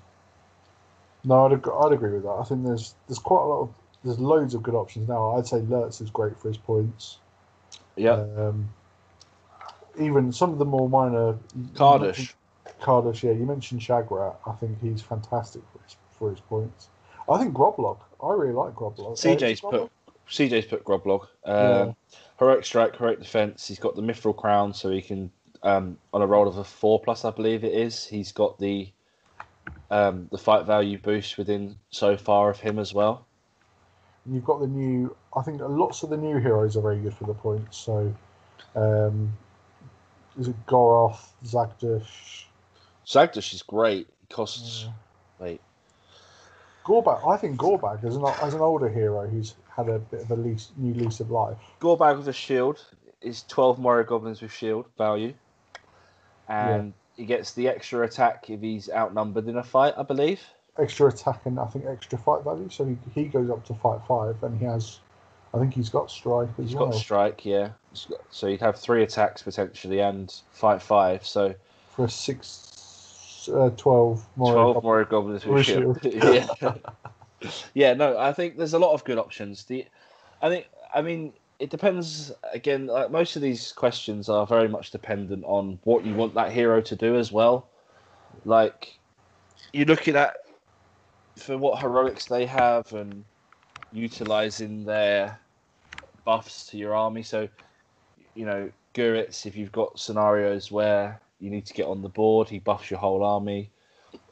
No, 1.23 1.45
I'd, 1.45 1.53
ag- 1.53 1.69
I'd 1.83 1.91
agree 1.91 2.11
with 2.13 2.23
that. 2.23 2.37
I 2.39 2.43
think 2.43 2.63
there's 2.65 2.95
there's 3.07 3.19
quite 3.19 3.41
a 3.43 3.45
lot 3.45 3.61
of 3.61 3.69
there's 4.03 4.19
loads 4.19 4.53
of 4.55 4.63
good 4.63 4.73
options 4.75 5.07
now. 5.07 5.37
I'd 5.37 5.45
say 5.47 5.57
Lurtz 5.57 6.01
is 6.01 6.09
great 6.09 6.37
for 6.39 6.47
his 6.47 6.57
points. 6.57 7.17
yeah, 7.95 8.13
Um, 8.37 8.69
even 9.99 10.31
some 10.31 10.51
of 10.51 10.57
the 10.59 10.65
more 10.65 10.89
minor 10.89 11.37
mentioned- 11.53 12.29
Kardash, 12.81 13.23
yeah, 13.23 13.31
you 13.31 13.45
mentioned 13.45 13.81
Shagrat. 13.81 14.35
I 14.45 14.51
think 14.53 14.79
he's 14.81 15.01
fantastic 15.01 15.61
for 15.71 15.79
his, 15.83 15.95
for 16.11 16.29
his 16.31 16.39
points. 16.41 16.89
I 17.29 17.37
think 17.39 17.53
Groblog. 17.53 17.97
I 18.23 18.33
really 18.33 18.53
like 18.53 18.73
Groblog. 18.75 19.09
Uh, 19.09 19.11
is 19.13 19.21
CJ's 19.23 19.61
put 19.61 19.89
CJ's 20.29 20.65
put 20.65 20.83
Groblog. 20.83 21.27
Um, 21.45 21.55
Yeah. 21.55 21.91
Heroic 22.39 22.65
strike, 22.65 22.95
heroic 22.95 23.19
defense. 23.19 23.67
He's 23.67 23.79
got 23.79 23.95
the 23.95 24.01
mithril 24.01 24.35
crown, 24.35 24.73
so 24.73 24.91
he 24.91 25.01
can 25.01 25.31
um, 25.63 25.97
on 26.13 26.21
a 26.21 26.27
roll 26.27 26.47
of 26.47 26.57
a 26.57 26.63
four 26.63 26.99
plus, 27.01 27.25
I 27.25 27.31
believe 27.31 27.63
it 27.63 27.73
is. 27.73 28.05
He's 28.05 28.31
got 28.31 28.59
the 28.59 28.91
um, 29.89 30.27
the 30.31 30.37
fight 30.37 30.65
value 30.65 30.99
boost 30.99 31.37
within 31.37 31.77
so 31.89 32.17
far 32.17 32.49
of 32.49 32.59
him 32.59 32.77
as 32.77 32.93
well. 32.93 33.25
And 34.25 34.35
you've 34.35 34.45
got 34.45 34.59
the 34.59 34.67
new. 34.67 35.15
I 35.35 35.41
think 35.41 35.61
lots 35.61 36.03
of 36.03 36.09
the 36.09 36.17
new 36.17 36.37
heroes 36.37 36.77
are 36.77 36.81
very 36.81 36.99
good 36.99 37.13
for 37.13 37.23
the 37.23 37.33
points. 37.33 37.77
So, 37.77 38.13
um, 38.75 39.33
is 40.39 40.47
it 40.47 40.65
Goroth, 40.67 41.31
Zagdush? 41.43 42.43
Zagdush 43.05 43.53
is 43.53 43.63
great. 43.63 44.07
He 44.21 44.27
costs 44.33 44.85
Yeah. 44.85 44.91
wait 45.39 45.61
Gorbag, 46.85 47.27
I 47.27 47.37
think 47.37 47.57
Gorbag 47.57 48.03
as 48.03 48.15
an 48.15 48.23
as 48.43 48.53
an 48.53 48.61
older 48.61 48.89
hero 48.89 49.27
who's 49.27 49.55
had 49.77 49.89
a 49.89 49.99
bit 49.99 50.21
of 50.21 50.31
a 50.31 50.35
lease, 50.35 50.71
new 50.75 50.93
lease 50.95 51.19
of 51.19 51.29
life. 51.31 51.55
Gorbag 51.79 52.17
with 52.17 52.27
a 52.27 52.33
shield 52.33 52.83
is 53.21 53.43
12 53.47 53.77
Moria 53.79 54.03
Goblins 54.05 54.41
with 54.41 54.51
shield 54.51 54.85
value. 54.97 55.33
And 56.49 56.93
he 57.15 57.25
gets 57.25 57.53
the 57.53 57.67
extra 57.67 58.01
attack 58.01 58.49
if 58.49 58.61
he's 58.61 58.89
outnumbered 58.89 59.47
in 59.47 59.57
a 59.57 59.63
fight, 59.63 59.93
I 59.97 60.03
believe. 60.03 60.41
Extra 60.79 61.07
attack 61.07 61.45
and 61.45 61.59
I 61.59 61.65
think 61.65 61.85
extra 61.85 62.17
fight 62.17 62.43
value. 62.43 62.69
So 62.69 62.85
he, 62.85 62.97
he 63.13 63.25
goes 63.25 63.49
up 63.49 63.65
to 63.67 63.73
fight 63.75 63.99
five, 64.07 64.41
and 64.43 64.57
he 64.59 64.65
has, 64.65 64.99
I 65.53 65.59
think 65.59 65.73
he's 65.73 65.89
got 65.89 66.09
strike 66.09 66.49
as 66.57 66.65
He's 66.69 66.75
well 66.75 66.87
got 66.87 66.95
strike, 66.95 67.45
yeah. 67.45 67.69
He's 67.91 68.05
got- 68.05 68.21
So 68.31 68.47
he'd 68.47 68.61
have 68.61 68.77
three 68.77 69.03
attacks 69.03 69.41
potentially 69.43 69.99
and 69.99 70.33
fight 70.51 70.81
five. 70.81 71.25
So 71.25 71.53
for 71.89 72.05
a 72.05 72.09
six, 72.09 73.49
uh, 73.53 73.69
twelve 73.71 74.25
more. 74.35 74.53
12 74.53 74.83
Moria 74.83 75.05
Goblins 75.05 75.45
with 75.45 75.55
With 75.55 75.65
shield. 75.65 75.99
yeah. 76.03 76.73
Yeah, 77.73 77.93
no, 77.93 78.17
I 78.17 78.33
think 78.33 78.57
there's 78.57 78.73
a 78.73 78.79
lot 78.79 78.93
of 78.93 79.03
good 79.03 79.17
options. 79.17 79.65
The, 79.65 79.85
I 80.41 80.49
think, 80.49 80.67
I 80.93 81.01
mean, 81.01 81.33
it 81.59 81.69
depends. 81.69 82.31
Again, 82.53 82.87
like 82.87 83.11
most 83.11 83.35
of 83.35 83.41
these 83.41 83.71
questions 83.71 84.29
are 84.29 84.45
very 84.45 84.67
much 84.67 84.91
dependent 84.91 85.43
on 85.45 85.79
what 85.83 86.05
you 86.05 86.13
want 86.13 86.33
that 86.35 86.51
hero 86.51 86.81
to 86.81 86.95
do 86.95 87.17
as 87.17 87.31
well. 87.31 87.67
Like, 88.45 88.97
you're 89.73 89.85
looking 89.85 90.15
at 90.15 90.37
for 91.35 91.57
what 91.57 91.79
heroics 91.79 92.25
they 92.25 92.45
have 92.45 92.91
and 92.93 93.23
utilizing 93.91 94.85
their 94.85 95.39
buffs 96.25 96.67
to 96.67 96.77
your 96.77 96.93
army. 96.93 97.23
So, 97.23 97.47
you 98.35 98.45
know, 98.45 98.71
Guritz, 98.93 99.45
if 99.45 99.55
you've 99.55 99.71
got 99.71 99.99
scenarios 99.99 100.71
where 100.71 101.19
you 101.39 101.49
need 101.49 101.65
to 101.67 101.73
get 101.73 101.85
on 101.85 102.01
the 102.01 102.09
board, 102.09 102.49
he 102.49 102.59
buffs 102.59 102.89
your 102.89 102.99
whole 102.99 103.23
army 103.23 103.69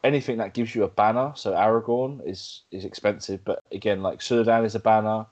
anything 0.04 0.38
that 0.38 0.54
gives 0.54 0.76
you 0.76 0.84
a 0.84 0.88
banner, 0.88 1.34
so 1.36 1.54
Aragorn 1.54 2.28
is 2.28 2.64
is 2.72 2.86
expensive, 2.86 3.44
but 3.44 3.60
again, 3.72 4.02
like 4.02 4.20
Suladan 4.20 4.66
is 4.66 4.76
a 4.76 4.80
banner, 4.80 5.26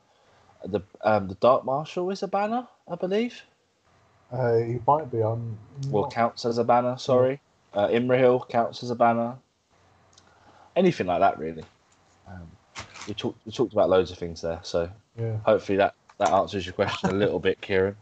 the 0.65 0.81
um 1.03 1.27
the 1.27 1.35
Dark 1.35 1.65
Marshal 1.65 2.09
is 2.09 2.23
a 2.23 2.27
banner, 2.27 2.67
I 2.87 2.95
believe. 2.95 3.41
Uh, 4.31 4.57
he 4.57 4.79
might 4.87 5.11
be 5.11 5.21
on. 5.21 5.57
Well, 5.89 6.09
counts 6.09 6.45
as 6.45 6.57
a 6.57 6.63
banner. 6.63 6.97
Sorry, 6.97 7.39
uh, 7.73 7.87
Imrahil 7.87 8.49
counts 8.49 8.83
as 8.83 8.89
a 8.89 8.95
banner. 8.95 9.35
Anything 10.75 11.07
like 11.07 11.19
that, 11.19 11.37
really. 11.37 11.65
Um, 12.27 12.49
we 13.07 13.13
talked 13.13 13.45
we 13.45 13.51
talked 13.51 13.73
about 13.73 13.89
loads 13.89 14.11
of 14.11 14.17
things 14.17 14.41
there, 14.41 14.59
so 14.63 14.89
yeah. 15.19 15.37
hopefully 15.45 15.77
that 15.77 15.95
that 16.17 16.31
answers 16.31 16.65
your 16.65 16.73
question 16.73 17.09
a 17.09 17.13
little 17.13 17.39
bit, 17.39 17.61
Kieran. 17.61 17.95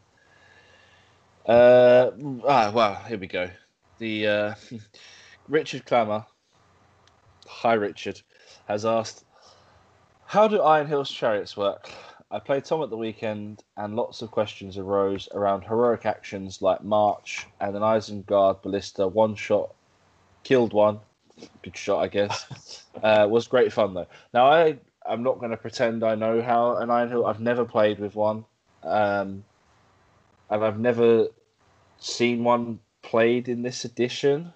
Uh, 1.45 2.11
ah, 2.47 2.71
well, 2.73 2.95
here 3.07 3.17
we 3.17 3.27
go. 3.27 3.49
The 3.97 4.27
uh, 4.27 4.55
Richard 5.49 5.85
Clammer, 5.85 6.25
hi 7.51 7.73
Richard, 7.73 8.21
has 8.67 8.85
asked, 8.85 9.25
"How 10.25 10.47
do 10.47 10.61
Iron 10.61 10.87
Hills 10.87 11.11
chariots 11.11 11.57
work?" 11.57 11.91
I 12.31 12.39
played 12.39 12.63
Tom 12.63 12.81
at 12.81 12.89
the 12.89 12.97
weekend, 12.97 13.63
and 13.75 13.95
lots 13.95 14.21
of 14.21 14.31
questions 14.31 14.77
arose 14.77 15.27
around 15.33 15.63
heroic 15.63 16.05
actions 16.05 16.61
like 16.61 16.81
March 16.83 17.45
and 17.59 17.75
an 17.75 17.81
Isengard 17.81 18.61
ballista 18.61 19.05
one 19.05 19.35
shot 19.35 19.75
killed 20.43 20.73
one. 20.73 21.01
Good 21.61 21.75
shot, 21.75 21.99
I 21.99 22.07
guess. 22.07 22.85
uh, 23.03 23.27
was 23.29 23.47
great 23.47 23.73
fun 23.73 23.93
though. 23.93 24.07
Now 24.33 24.45
I 24.45 24.77
I'm 25.05 25.23
not 25.23 25.39
going 25.39 25.51
to 25.51 25.57
pretend 25.57 26.03
I 26.03 26.15
know 26.15 26.41
how 26.41 26.77
an 26.77 26.89
Iron 26.89 27.09
Hill. 27.09 27.25
I've 27.25 27.41
never 27.41 27.65
played 27.65 27.99
with 27.99 28.15
one, 28.15 28.45
um, 28.83 29.43
and 30.49 30.63
I've 30.63 30.79
never 30.79 31.27
seen 31.99 32.43
one 32.43 32.79
played 33.01 33.49
in 33.49 33.61
this 33.61 33.83
edition. 33.83 34.53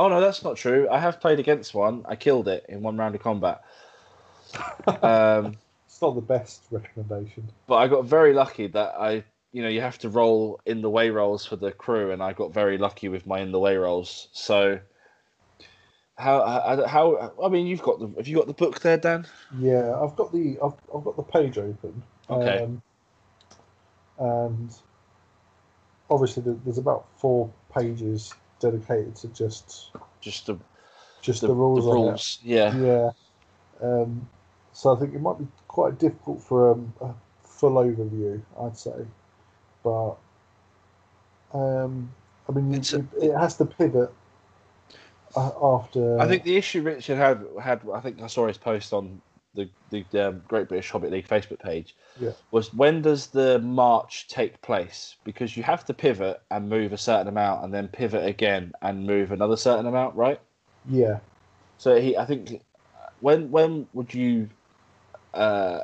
Oh 0.00 0.08
no, 0.08 0.18
that's 0.18 0.42
not 0.42 0.56
true. 0.56 0.88
I 0.90 0.98
have 0.98 1.20
played 1.20 1.38
against 1.38 1.74
one. 1.74 2.06
I 2.08 2.16
killed 2.16 2.48
it 2.48 2.64
in 2.70 2.80
one 2.80 2.96
round 2.96 3.14
of 3.14 3.22
combat. 3.22 3.60
Um, 5.02 5.58
It's 5.86 6.00
not 6.00 6.14
the 6.14 6.22
best 6.22 6.62
recommendation. 6.70 7.46
but 7.66 7.74
I 7.76 7.86
got 7.86 8.06
very 8.06 8.32
lucky 8.32 8.66
that 8.68 8.94
I, 8.98 9.24
you 9.52 9.60
know, 9.62 9.68
you 9.68 9.82
have 9.82 9.98
to 9.98 10.08
roll 10.08 10.58
in 10.64 10.80
the 10.80 10.88
way 10.88 11.10
rolls 11.10 11.44
for 11.44 11.56
the 11.56 11.70
crew, 11.72 12.12
and 12.12 12.22
I 12.22 12.32
got 12.32 12.54
very 12.54 12.78
lucky 12.78 13.08
with 13.10 13.26
my 13.26 13.40
in 13.40 13.52
the 13.52 13.58
way 13.58 13.76
rolls. 13.76 14.28
So, 14.32 14.78
how, 16.16 16.42
how, 16.46 16.86
how 16.86 17.32
I 17.44 17.48
mean, 17.48 17.66
you've 17.66 17.82
got 17.82 17.98
the, 17.98 18.08
have 18.16 18.26
you 18.28 18.36
got 18.36 18.46
the 18.46 18.54
book 18.54 18.80
there, 18.80 18.96
Dan? 18.96 19.26
Yeah, 19.58 20.00
I've 20.00 20.16
got 20.16 20.32
the 20.32 20.56
I've, 20.64 20.72
I've 20.96 21.04
got 21.04 21.16
the 21.16 21.22
page 21.24 21.58
open. 21.58 22.02
Okay. 22.30 22.64
Um, 22.64 22.82
and 24.18 24.74
obviously, 26.08 26.42
there- 26.44 26.56
there's 26.64 26.78
about 26.78 27.04
four 27.18 27.50
pages 27.74 28.32
dedicated 28.60 29.16
to 29.16 29.28
just 29.28 29.90
Just 30.20 30.46
the 30.46 30.58
just 31.22 31.40
the, 31.42 31.48
the, 31.48 31.54
rules. 31.54 31.84
the 31.84 31.92
rules. 31.92 32.38
Yeah. 32.42 32.74
Yeah. 32.76 33.10
Um, 33.82 34.28
so 34.72 34.94
I 34.94 35.00
think 35.00 35.14
it 35.14 35.20
might 35.20 35.38
be 35.38 35.46
quite 35.68 35.98
difficult 35.98 36.42
for 36.42 36.72
um, 36.72 36.92
a 37.00 37.12
full 37.42 37.72
overview, 37.72 38.40
I'd 38.62 38.76
say. 38.76 39.04
But 39.82 40.14
um, 41.52 42.10
I 42.48 42.52
mean, 42.52 42.74
It's 42.74 42.92
a- 42.92 42.98
it, 43.00 43.04
it 43.30 43.34
has 43.36 43.56
to 43.56 43.64
pivot 43.66 44.12
uh, 45.36 45.50
after. 45.62 46.18
I 46.20 46.26
think 46.28 46.44
the 46.44 46.56
issue 46.56 46.82
Richard 46.82 47.16
had 47.16 47.44
had 47.60 47.80
I 47.92 48.00
think 48.00 48.22
I 48.22 48.26
saw 48.26 48.46
his 48.46 48.58
post 48.58 48.92
on 48.92 49.20
the 49.54 49.68
the 49.90 50.28
um, 50.28 50.42
Great 50.48 50.68
British 50.68 50.90
Hobbit 50.90 51.10
League 51.10 51.28
Facebook 51.28 51.58
page. 51.58 51.96
Yeah. 52.18 52.32
Was 52.50 52.72
when 52.72 53.02
does 53.02 53.28
the 53.28 53.58
march 53.58 54.28
take 54.28 54.60
place? 54.62 55.16
Because 55.24 55.56
you 55.56 55.62
have 55.62 55.84
to 55.86 55.94
pivot 55.94 56.40
and 56.50 56.68
move 56.68 56.92
a 56.92 56.98
certain 56.98 57.28
amount, 57.28 57.64
and 57.64 57.74
then 57.74 57.88
pivot 57.88 58.24
again 58.24 58.72
and 58.82 59.06
move 59.06 59.32
another 59.32 59.56
certain 59.56 59.86
amount, 59.86 60.14
right? 60.14 60.40
Yeah. 60.88 61.18
So 61.78 62.00
he, 62.00 62.16
I 62.16 62.24
think, 62.24 62.62
when 63.20 63.50
when 63.50 63.86
would 63.92 64.14
you, 64.14 64.48
uh, 65.34 65.80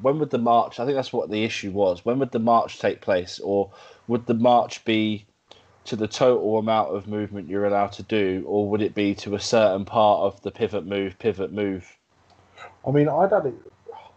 when 0.00 0.18
would 0.18 0.30
the 0.30 0.38
march? 0.38 0.78
I 0.78 0.84
think 0.84 0.96
that's 0.96 1.12
what 1.12 1.30
the 1.30 1.44
issue 1.44 1.70
was. 1.70 2.04
When 2.04 2.18
would 2.18 2.32
the 2.32 2.38
march 2.38 2.78
take 2.78 3.00
place, 3.00 3.38
or 3.38 3.70
would 4.08 4.26
the 4.26 4.34
march 4.34 4.84
be 4.84 5.26
to 5.84 5.96
the 5.96 6.08
total 6.08 6.58
amount 6.58 6.94
of 6.94 7.06
movement 7.06 7.48
you're 7.48 7.66
allowed 7.66 7.92
to 7.92 8.02
do, 8.02 8.42
or 8.46 8.68
would 8.68 8.80
it 8.82 8.94
be 8.94 9.14
to 9.14 9.34
a 9.34 9.40
certain 9.40 9.84
part 9.84 10.20
of 10.20 10.42
the 10.42 10.50
pivot 10.50 10.86
move, 10.86 11.18
pivot 11.18 11.52
move? 11.52 11.96
I 12.86 12.90
mean, 12.90 13.08
I'd 13.08 13.32
add 13.32 13.46
it. 13.46 13.54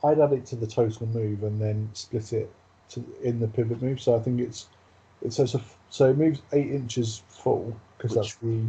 I'd 0.04 0.20
add 0.20 0.34
it 0.34 0.46
to 0.48 0.56
the 0.56 0.68
total 0.68 1.08
move 1.08 1.44
and 1.44 1.60
then 1.62 1.90
split 1.94 2.34
it 2.34 2.52
to 2.90 3.04
in 3.24 3.40
the 3.40 3.48
pivot 3.48 3.82
move. 3.82 4.00
So 4.02 4.16
I 4.16 4.20
think 4.20 4.40
it's 4.40 4.68
it's 5.22 5.38
so 5.38 5.46
so 5.90 6.10
it 6.10 6.18
moves 6.18 6.42
eight 6.54 6.68
inches 6.72 7.24
full 7.30 7.76
because 7.98 8.16
that's 8.16 8.36
the 8.36 8.62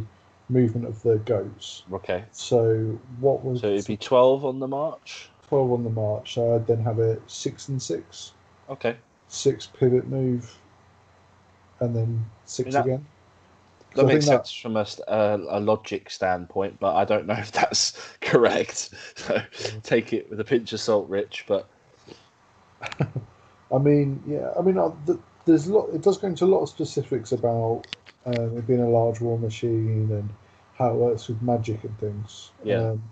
movement 0.49 0.87
of 0.87 1.01
the 1.03 1.17
goats. 1.19 1.83
Okay, 1.93 2.23
So 2.31 2.99
what 3.19 3.43
was 3.45 3.61
so 3.61 3.67
it'd 3.67 3.85
be 3.85 3.97
twelve 3.97 4.43
on 4.45 4.59
the 4.59 4.67
march. 4.67 5.29
twelve 5.47 5.71
on 5.71 5.83
the 5.83 5.89
march? 5.91 6.33
So 6.33 6.55
I'd 6.55 6.65
then 6.65 6.81
have 6.81 6.97
a 6.99 7.19
six 7.27 7.67
and 7.69 7.79
six, 7.81 8.33
Okay, 8.69 8.95
six 9.27 9.67
pivot 9.67 10.07
move, 10.07 10.57
and 11.79 11.95
then 11.95 12.25
six 12.45 12.73
that- 12.73 12.85
again. 12.85 13.05
That 13.95 14.01
So 14.01 14.05
makes 14.07 14.25
think 14.25 14.37
that- 14.37 14.47
sense 14.47 14.53
from 14.53 14.77
a, 14.77 14.85
a 15.49 15.59
logic 15.59 16.09
standpoint, 16.09 16.79
but 16.79 16.95
I 16.95 17.05
don't 17.05 17.25
know 17.27 17.33
if 17.35 17.51
that's 17.51 17.93
correct. 18.21 18.91
So 19.15 19.41
take 19.83 20.13
it 20.13 20.29
with 20.29 20.39
a 20.39 20.43
pinch 20.45 20.73
of 20.73 20.79
salt, 20.79 21.09
Rich. 21.09 21.45
But 21.47 21.67
I 23.71 23.77
mean, 23.77 24.21
yeah, 24.27 24.51
I 24.57 24.61
mean, 24.61 24.77
uh, 24.77 24.91
th- 25.05 25.19
there's 25.45 25.67
a 25.67 25.73
lot. 25.73 25.89
It 25.93 26.01
does 26.01 26.17
go 26.17 26.27
into 26.27 26.45
a 26.45 26.47
lot 26.47 26.61
of 26.61 26.69
specifics 26.69 27.31
about 27.31 27.83
um, 28.25 28.57
it 28.57 28.67
being 28.67 28.81
a 28.81 28.89
large 28.89 29.19
war 29.21 29.37
machine 29.37 30.09
and 30.11 30.29
how 30.75 30.89
it 30.91 30.95
works 30.95 31.27
with 31.27 31.41
magic 31.41 31.83
and 31.83 31.97
things. 31.99 32.51
Yeah. 32.63 32.91
Um, 32.91 33.03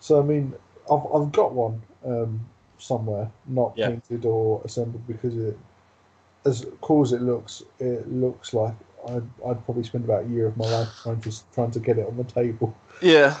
so 0.00 0.18
I 0.20 0.22
mean, 0.24 0.54
I've 0.90 1.06
I've 1.14 1.32
got 1.32 1.52
one 1.52 1.82
um, 2.04 2.40
somewhere, 2.78 3.30
not 3.46 3.74
Yeah. 3.76 3.88
painted 3.90 4.24
or 4.24 4.62
assembled 4.64 5.06
because 5.06 5.36
it, 5.36 5.58
as 6.46 6.66
cool 6.80 7.02
as 7.02 7.12
it 7.12 7.22
looks, 7.22 7.62
it 7.78 8.10
looks 8.10 8.54
like 8.54 8.74
I'd, 9.08 9.22
I'd 9.48 9.64
probably 9.64 9.84
spend 9.84 10.04
about 10.04 10.24
a 10.24 10.28
year 10.28 10.46
of 10.46 10.56
my 10.56 10.66
life 10.66 10.88
trying 11.02 11.20
to 11.22 11.32
trying 11.54 11.70
to 11.72 11.80
get 11.80 11.98
it 11.98 12.06
on 12.06 12.16
the 12.16 12.24
table. 12.24 12.76
yeah, 13.02 13.36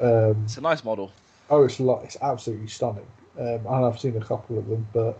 Um, 0.00 0.42
it's 0.44 0.56
a 0.56 0.60
nice 0.60 0.84
model. 0.84 1.12
Oh, 1.50 1.64
it's 1.64 1.78
like 1.80 2.04
it's 2.04 2.16
absolutely 2.22 2.68
stunning, 2.68 3.06
um, 3.38 3.60
and 3.68 3.84
I've 3.84 4.00
seen 4.00 4.16
a 4.16 4.24
couple 4.24 4.58
of 4.58 4.68
them, 4.68 4.86
but 4.92 5.18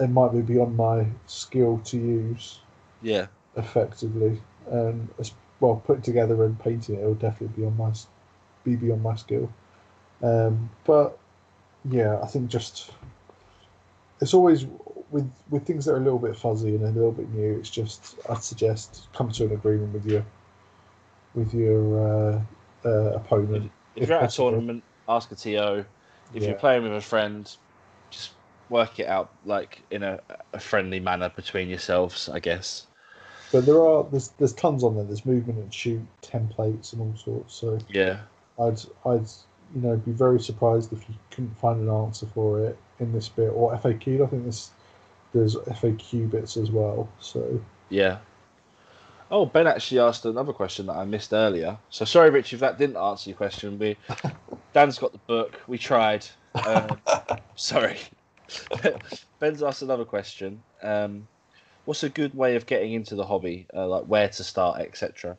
it 0.00 0.08
might 0.08 0.32
be 0.32 0.40
beyond 0.40 0.76
my 0.76 1.06
skill 1.26 1.80
to 1.84 1.96
use 1.96 2.58
Yeah, 3.02 3.26
effectively. 3.56 4.40
And 4.70 5.08
as 5.20 5.32
well, 5.60 5.76
putting 5.86 6.02
together 6.02 6.44
and 6.44 6.58
painting 6.58 6.96
it, 6.96 7.00
it'll 7.00 7.14
definitely 7.14 7.62
be 7.62 7.66
on 7.66 7.76
my 7.76 7.92
be 8.64 8.76
beyond 8.76 9.02
my 9.02 9.14
skill. 9.14 9.52
Um, 10.22 10.70
but 10.84 11.18
yeah, 11.88 12.18
I 12.22 12.26
think 12.26 12.48
just 12.48 12.90
it's 14.20 14.34
always 14.34 14.66
with 15.14 15.30
with 15.48 15.64
things 15.64 15.84
that 15.84 15.92
are 15.92 15.98
a 15.98 16.00
little 16.00 16.18
bit 16.18 16.36
fuzzy 16.36 16.74
and 16.74 16.82
a 16.84 16.90
little 16.90 17.12
bit 17.12 17.30
new. 17.30 17.56
It's 17.58 17.70
just 17.70 18.16
I'd 18.28 18.42
suggest 18.42 19.06
come 19.14 19.30
to 19.30 19.44
an 19.44 19.52
agreement 19.52 19.94
with 19.94 20.04
your 20.06 20.24
with 21.34 21.54
your 21.54 22.00
uh, 22.34 22.42
uh, 22.84 23.12
opponent. 23.14 23.70
if 23.94 24.08
If 24.08 24.08
you're 24.08 24.18
at 24.18 24.32
a 24.32 24.36
tournament, 24.36 24.84
ask 25.08 25.30
a 25.32 25.36
TO. 25.36 25.86
If 26.32 26.42
Yeah. 26.42 26.48
you're 26.48 26.56
playing 26.56 26.82
with 26.82 26.92
a 26.92 27.00
friend, 27.00 27.50
just 28.10 28.32
work 28.68 28.98
it 28.98 29.06
out 29.06 29.34
like 29.44 29.84
in 29.90 30.02
a, 30.02 30.20
a 30.52 30.60
friendly 30.60 31.00
manner 31.00 31.30
between 31.30 31.68
yourselves, 31.68 32.28
I 32.28 32.40
guess. 32.40 32.88
But 33.52 33.66
there 33.66 33.80
are 33.86 34.04
there's 34.10 34.28
there's 34.38 34.52
tons 34.52 34.84
on 34.84 34.96
there. 34.96 35.04
There's 35.04 35.24
movement 35.24 35.58
and 35.58 35.72
shoot 35.72 36.02
templates 36.22 36.92
and 36.92 37.00
all 37.00 37.16
sorts. 37.16 37.54
So 37.54 37.78
Yeah, 37.88 38.24
I'd 38.58 38.80
I'd 39.06 39.28
you 39.74 39.82
know 39.82 39.96
be 39.96 40.12
very 40.12 40.40
surprised 40.40 40.92
if 40.92 41.08
you 41.08 41.16
couldn't 41.30 41.58
find 41.58 41.80
an 41.80 41.90
answer 41.90 42.26
for 42.26 42.60
it 42.60 42.78
in 43.00 43.12
this 43.12 43.28
bit 43.28 43.50
or 43.50 43.74
FAQ. 43.74 44.22
I 44.24 44.26
think 44.28 44.44
there's 44.44 44.70
there's 45.34 45.56
FAQ 45.56 46.30
bits 46.30 46.56
as 46.56 46.70
well. 46.70 47.08
So 47.20 47.60
yeah. 47.90 48.18
Oh, 49.30 49.46
Ben 49.46 49.66
actually 49.66 50.00
asked 50.00 50.24
another 50.26 50.52
question 50.52 50.86
that 50.86 50.96
I 50.96 51.04
missed 51.04 51.32
earlier. 51.32 51.76
So 51.90 52.04
sorry, 52.04 52.30
Rich, 52.30 52.52
if 52.52 52.60
that 52.60 52.78
didn't 52.78 52.96
answer 52.96 53.30
your 53.30 53.36
question. 53.36 53.78
We 53.78 53.96
Dan's 54.72 54.98
got 54.98 55.12
the 55.12 55.18
book. 55.18 55.60
We 55.66 55.76
tried. 55.78 56.26
Um, 56.66 56.98
sorry. 57.56 57.98
Ben's 59.40 59.62
asked 59.62 59.82
another 59.82 60.04
question. 60.04 60.62
Um, 60.82 61.26
what's 61.84 62.02
a 62.02 62.08
good 62.08 62.34
way 62.34 62.56
of 62.56 62.66
getting 62.66 62.92
into 62.92 63.14
the 63.14 63.24
hobby? 63.24 63.66
Uh, 63.74 63.86
like 63.88 64.04
where 64.04 64.28
to 64.28 64.44
start, 64.44 64.80
etc. 64.80 65.36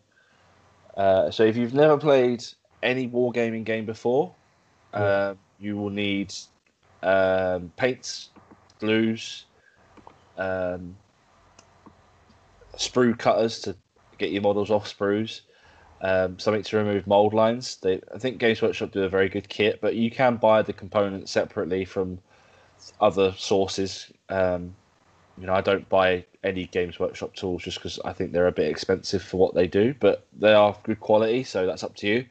Uh, 0.98 1.32
so 1.32 1.44
if 1.44 1.56
you've 1.56 1.74
never 1.74 1.98
played 1.98 2.44
any 2.84 3.08
wargaming 3.08 3.64
game 3.64 3.86
before, 3.86 4.34
Yeah. 4.94 5.00
uh, 5.00 5.36
you 5.60 5.78
will 5.78 5.90
need 5.90 6.34
um, 7.04 7.72
paints, 7.78 8.30
glues, 8.80 9.45
um, 10.38 10.96
sprue 12.78 13.18
cutters 13.18 13.60
to 13.62 13.76
get 14.18 14.32
your 14.32 14.42
models 14.42 14.72
off 14.72 14.92
sprues, 14.92 15.42
um, 16.02 16.38
something 16.40 16.64
to 16.64 16.78
remove 16.78 17.08
mold 17.08 17.34
lines. 17.34 17.78
They, 17.78 18.02
I 18.14 18.18
think 18.18 18.38
Games 18.38 18.62
Workshop 18.62 18.92
do 18.92 19.04
a 19.04 19.10
very 19.10 19.30
good 19.30 19.50
kit, 19.50 19.80
but 19.82 19.96
you 19.96 20.12
can 20.12 20.38
buy 20.38 20.62
the 20.62 20.74
components 20.74 21.32
separately 21.32 21.86
from 21.86 22.20
other 23.00 23.34
sources. 23.38 24.12
Um, 24.30 24.76
you 25.38 25.48
know, 25.48 25.54
I 25.54 25.62
don't 25.62 25.88
buy 25.90 26.26
any 26.44 26.66
Games 26.68 27.00
Workshop 27.00 27.34
tools 27.36 27.64
just 27.64 27.78
because 27.78 28.00
I 28.06 28.14
think 28.14 28.32
they're 28.32 28.48
a 28.48 28.52
bit 28.52 28.70
expensive 28.70 29.22
for 29.22 29.38
what 29.38 29.54
they 29.54 29.68
do, 29.68 29.94
but 30.00 30.26
they 30.38 30.54
are 30.54 30.78
good 30.84 31.00
quality, 31.00 31.44
so 31.44 31.66
that's 31.66 31.84
up 31.84 31.96
to 31.98 32.08
you. 32.08 32.26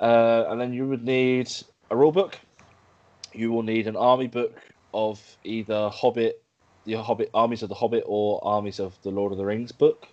Uh, 0.00 0.46
and 0.48 0.60
then 0.60 0.72
you 0.72 0.86
would 0.88 1.04
need 1.04 1.50
a 1.90 1.96
rule 1.96 2.12
book. 2.12 2.38
You 3.32 3.52
will 3.52 3.62
need 3.62 3.86
an 3.86 3.96
army 3.96 4.26
book 4.26 4.60
of 4.94 5.20
either 5.44 5.90
Hobbit, 5.90 6.42
the 6.84 6.94
Hobbit 6.94 7.30
Armies 7.34 7.62
of 7.62 7.68
the 7.68 7.74
Hobbit, 7.74 8.04
or 8.06 8.40
Armies 8.44 8.80
of 8.80 8.96
the 9.02 9.10
Lord 9.10 9.32
of 9.32 9.38
the 9.38 9.44
Rings 9.44 9.72
book. 9.72 10.08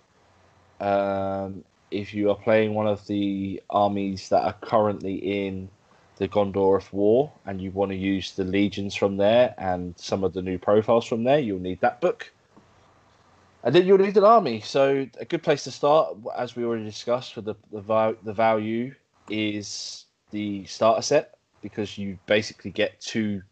Um, 0.80 1.64
if 1.90 2.12
you 2.12 2.30
are 2.30 2.36
playing 2.36 2.74
one 2.74 2.86
of 2.86 3.06
the 3.06 3.62
armies 3.70 4.28
that 4.28 4.42
are 4.42 4.54
currently 4.60 5.14
in 5.46 5.68
the 6.18 6.28
Gondor 6.28 6.78
of 6.78 6.92
War 6.92 7.32
and 7.44 7.60
you 7.60 7.70
want 7.70 7.90
to 7.90 7.96
use 7.96 8.32
the 8.32 8.44
legions 8.44 8.94
from 8.94 9.16
there 9.16 9.54
and 9.58 9.94
some 9.98 10.24
of 10.24 10.32
the 10.32 10.42
new 10.42 10.58
profiles 10.58 11.04
from 11.06 11.24
there, 11.24 11.38
you'll 11.38 11.60
need 11.60 11.80
that 11.80 12.00
book. 12.00 12.30
And 13.62 13.74
then 13.74 13.86
you'll 13.86 13.98
need 13.98 14.16
an 14.16 14.24
army. 14.24 14.60
So 14.60 15.06
a 15.18 15.24
good 15.24 15.42
place 15.42 15.64
to 15.64 15.70
start, 15.70 16.16
as 16.36 16.56
we 16.56 16.64
already 16.64 16.84
discussed, 16.84 17.36
with 17.36 17.46
the 17.46 17.54
the, 17.72 18.16
the 18.22 18.32
value 18.32 18.94
is 19.28 20.06
the 20.30 20.64
starter 20.66 21.02
set 21.02 21.38
because 21.62 21.98
you 21.98 22.18
basically 22.26 22.70
get 22.70 23.00
two 23.00 23.42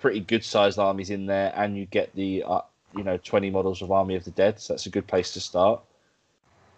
pretty 0.00 0.20
good 0.20 0.44
sized 0.44 0.78
armies 0.78 1.10
in 1.10 1.26
there, 1.26 1.52
and 1.54 1.76
you 1.76 1.86
get 1.86 2.14
the 2.14 2.42
uh, 2.46 2.60
you 2.96 3.04
know 3.04 3.18
twenty 3.18 3.50
models 3.50 3.82
of 3.82 3.90
Army 3.90 4.16
of 4.16 4.24
the 4.24 4.30
Dead. 4.30 4.60
So 4.60 4.72
that's 4.72 4.86
a 4.86 4.90
good 4.90 5.06
place 5.06 5.32
to 5.32 5.40
start. 5.40 5.80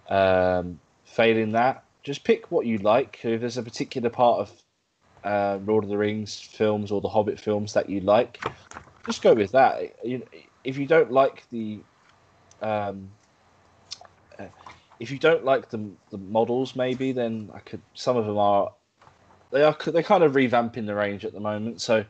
Um, 0.09 0.81
failing 1.05 1.53
that, 1.53 1.85
just 2.03 2.25
pick 2.25 2.51
what 2.51 2.67
you 2.67 2.79
like. 2.79 3.21
If 3.23 3.41
there's 3.41 3.59
a 3.59 3.63
particular 3.63 4.11
part 4.11 4.41
of 4.41 4.53
uh, 5.25 5.59
Lord 5.65 5.85
of 5.85 5.91
the 5.91 5.99
Rings 5.99 6.41
films 6.41 6.91
or 6.91 7.01
the 7.01 7.09
Hobbit 7.09 7.39
films 7.39 7.73
that 7.75 7.89
you 7.89 8.01
like, 8.01 8.43
just 9.07 9.23
go 9.23 9.35
with 9.35 9.53
that. 9.53 9.97
You, 10.05 10.23
if 10.65 10.77
you 10.77 10.87
don't 10.87 11.11
like 11.11 11.45
the 11.51 11.81
um, 12.61 13.09
if 15.01 15.11
you 15.11 15.19
don't 15.19 15.45
like 15.45 15.69
the 15.71 15.91
the 16.11 16.19
models, 16.19 16.77
maybe 16.77 17.13
then 17.13 17.51
I 17.55 17.59
could. 17.59 17.83
Some 17.95 18.17
of 18.17 18.27
them 18.27 18.39
are 18.39 18.73
they 19.51 19.63
are 19.63 19.77
they're 19.87 20.03
kind 20.03 20.23
of 20.23 20.33
revamping 20.33 20.87
the 20.87 20.95
range 20.95 21.25
at 21.25 21.33
the 21.33 21.41
moment. 21.41 21.81
So 21.81 22.05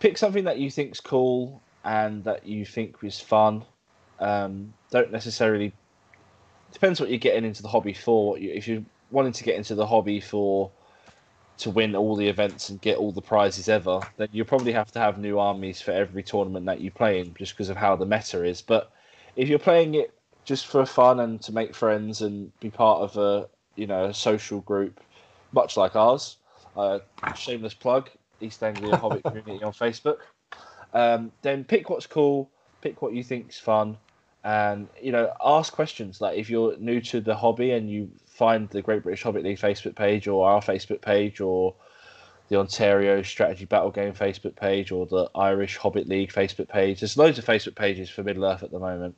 pick 0.00 0.18
something 0.18 0.44
that 0.44 0.58
you 0.58 0.70
think's 0.70 1.00
cool 1.00 1.62
and 1.84 2.24
that 2.24 2.46
you 2.46 2.64
think 2.64 2.96
is 3.02 3.20
fun. 3.20 3.64
Um, 4.18 4.74
don't 4.90 5.12
necessarily 5.12 5.72
depends 6.72 7.00
what 7.00 7.10
you're 7.10 7.18
getting 7.18 7.44
into 7.44 7.62
the 7.62 7.68
hobby 7.68 7.94
for. 7.94 8.36
If 8.38 8.66
you're 8.66 8.82
wanting 9.10 9.32
to 9.32 9.44
get 9.44 9.56
into 9.56 9.74
the 9.74 9.86
hobby 9.86 10.20
for 10.20 10.70
to 11.58 11.70
win 11.70 11.94
all 11.94 12.16
the 12.16 12.26
events 12.26 12.70
and 12.70 12.80
get 12.80 12.96
all 12.96 13.12
the 13.12 13.20
prizes 13.20 13.68
ever, 13.68 14.00
then 14.16 14.28
you 14.32 14.44
probably 14.44 14.72
have 14.72 14.90
to 14.92 14.98
have 14.98 15.18
new 15.18 15.38
armies 15.38 15.80
for 15.80 15.90
every 15.90 16.22
tournament 16.22 16.64
that 16.66 16.80
you 16.80 16.90
play 16.90 17.20
in, 17.20 17.34
just 17.34 17.52
because 17.52 17.68
of 17.68 17.76
how 17.76 17.94
the 17.96 18.06
meta 18.06 18.42
is. 18.44 18.62
But 18.62 18.90
if 19.36 19.48
you're 19.48 19.58
playing 19.58 19.94
it 19.94 20.14
just 20.44 20.66
for 20.66 20.86
fun 20.86 21.20
and 21.20 21.40
to 21.42 21.52
make 21.52 21.74
friends 21.74 22.22
and 22.22 22.58
be 22.60 22.70
part 22.70 23.00
of 23.02 23.16
a 23.18 23.48
you 23.76 23.86
know 23.86 24.06
a 24.06 24.14
social 24.14 24.60
group, 24.62 25.00
much 25.52 25.76
like 25.76 25.96
ours, 25.96 26.36
uh, 26.76 27.00
shameless 27.36 27.74
plug, 27.74 28.08
East 28.40 28.62
Anglia 28.62 28.96
Hobbit 28.96 29.22
Community 29.22 29.62
on 29.62 29.72
Facebook. 29.72 30.18
Um, 30.92 31.32
then 31.42 31.64
pick 31.64 31.90
what's 31.90 32.06
cool, 32.06 32.50
pick 32.80 33.02
what 33.02 33.12
you 33.12 33.22
think's 33.22 33.58
fun, 33.58 33.96
and 34.44 34.88
you 35.00 35.12
know 35.12 35.32
ask 35.44 35.72
questions. 35.72 36.20
Like 36.20 36.38
if 36.38 36.50
you're 36.50 36.76
new 36.78 37.00
to 37.02 37.20
the 37.20 37.34
hobby 37.34 37.72
and 37.72 37.90
you 37.90 38.10
find 38.26 38.68
the 38.70 38.82
Great 38.82 39.02
British 39.02 39.22
Hobbit 39.22 39.44
League 39.44 39.58
Facebook 39.58 39.94
page 39.94 40.26
or 40.26 40.48
our 40.48 40.60
Facebook 40.60 41.00
page 41.00 41.40
or 41.40 41.74
the 42.48 42.58
Ontario 42.58 43.22
Strategy 43.22 43.64
Battle 43.64 43.90
Game 43.90 44.12
Facebook 44.12 44.56
page 44.56 44.90
or 44.90 45.06
the 45.06 45.30
Irish 45.34 45.76
Hobbit 45.76 46.08
League 46.08 46.32
Facebook 46.32 46.68
page. 46.68 47.00
There's 47.00 47.16
loads 47.16 47.38
of 47.38 47.44
Facebook 47.44 47.76
pages 47.76 48.10
for 48.10 48.24
Middle 48.24 48.44
Earth 48.44 48.62
at 48.62 48.72
the 48.72 48.78
moment. 48.78 49.14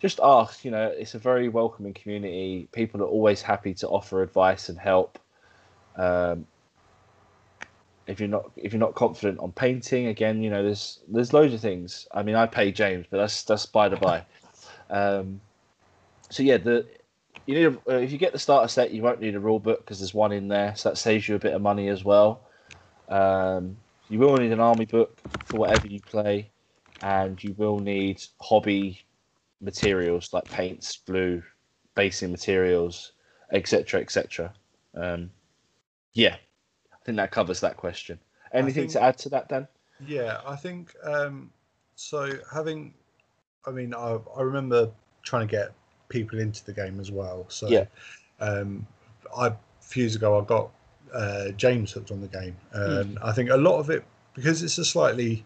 Just 0.00 0.18
ask, 0.22 0.64
you 0.64 0.70
know, 0.70 0.86
it's 0.86 1.14
a 1.14 1.18
very 1.18 1.50
welcoming 1.50 1.92
community. 1.92 2.68
People 2.72 3.02
are 3.02 3.06
always 3.06 3.42
happy 3.42 3.74
to 3.74 3.88
offer 3.88 4.22
advice 4.22 4.70
and 4.70 4.78
help. 4.78 5.18
Um, 5.96 6.46
if 8.10 8.18
you're 8.18 8.28
not 8.28 8.50
if 8.56 8.72
you're 8.72 8.80
not 8.80 8.94
confident 8.94 9.38
on 9.38 9.52
painting, 9.52 10.08
again, 10.08 10.42
you 10.42 10.50
know, 10.50 10.62
there's 10.62 11.00
there's 11.08 11.32
loads 11.32 11.54
of 11.54 11.60
things. 11.60 12.08
I 12.12 12.22
mean, 12.22 12.34
I 12.34 12.46
pay 12.46 12.72
James, 12.72 13.06
but 13.10 13.18
that's 13.18 13.42
that's 13.44 13.66
by 13.66 13.88
the 13.88 13.96
by. 13.96 14.24
Um, 14.92 15.40
so 16.30 16.42
yeah, 16.42 16.56
the 16.56 16.84
you 17.46 17.54
need 17.54 17.64
a, 17.66 17.92
uh, 17.92 17.98
if 17.98 18.10
you 18.10 18.18
get 18.18 18.32
the 18.32 18.40
starter 18.40 18.66
set, 18.66 18.90
you 18.90 19.02
won't 19.02 19.20
need 19.20 19.36
a 19.36 19.40
rule 19.40 19.60
book 19.60 19.84
because 19.84 20.00
there's 20.00 20.12
one 20.12 20.32
in 20.32 20.48
there, 20.48 20.74
so 20.74 20.88
that 20.88 20.96
saves 20.96 21.28
you 21.28 21.36
a 21.36 21.38
bit 21.38 21.54
of 21.54 21.62
money 21.62 21.86
as 21.86 22.04
well. 22.04 22.40
Um, 23.08 23.76
you 24.08 24.18
will 24.18 24.36
need 24.36 24.50
an 24.50 24.58
army 24.58 24.84
book 24.84 25.16
for 25.44 25.58
whatever 25.58 25.86
you 25.86 26.00
play, 26.00 26.50
and 27.02 27.42
you 27.42 27.54
will 27.56 27.78
need 27.78 28.20
hobby 28.40 29.00
materials 29.60 30.32
like 30.32 30.44
paints, 30.46 30.98
glue, 31.06 31.40
basing 31.94 32.32
materials, 32.32 33.12
etc., 33.52 34.00
etc. 34.00 34.52
Um, 34.96 35.30
yeah, 36.14 36.34
I 37.00 37.04
think 37.04 37.16
that 37.16 37.30
covers 37.30 37.60
that 37.60 37.76
question. 37.76 38.18
Anything 38.52 38.82
think- 38.84 38.92
to 38.92 39.02
add 39.02 39.18
to 39.18 39.28
that, 39.30 39.48
Dan? 39.48 39.66
Yeah, 40.06 40.40
I 40.46 40.56
think 40.56 40.94
um, 41.04 41.50
so. 41.94 42.32
Having, 42.52 42.94
I 43.66 43.70
mean, 43.70 43.94
I, 43.94 44.18
I 44.36 44.40
remember 44.40 44.90
trying 45.22 45.46
to 45.46 45.50
get 45.50 45.72
people 46.08 46.38
into 46.38 46.64
the 46.64 46.72
game 46.72 46.98
as 47.00 47.10
well. 47.10 47.44
So, 47.48 47.68
Yeah. 47.68 47.84
um, 48.40 48.86
I 49.36 49.48
a 49.48 49.56
few 49.80 50.04
years 50.04 50.16
ago 50.16 50.40
I 50.40 50.44
got 50.44 50.70
uh, 51.12 51.50
James 51.50 51.92
hooked 51.92 52.10
on 52.10 52.20
the 52.22 52.28
game, 52.28 52.56
and 52.72 53.18
I 53.20 53.32
think 53.32 53.50
a 53.50 53.56
lot 53.56 53.78
of 53.78 53.90
it 53.90 54.04
because 54.34 54.62
it's 54.62 54.78
a 54.78 54.84
slightly, 54.84 55.44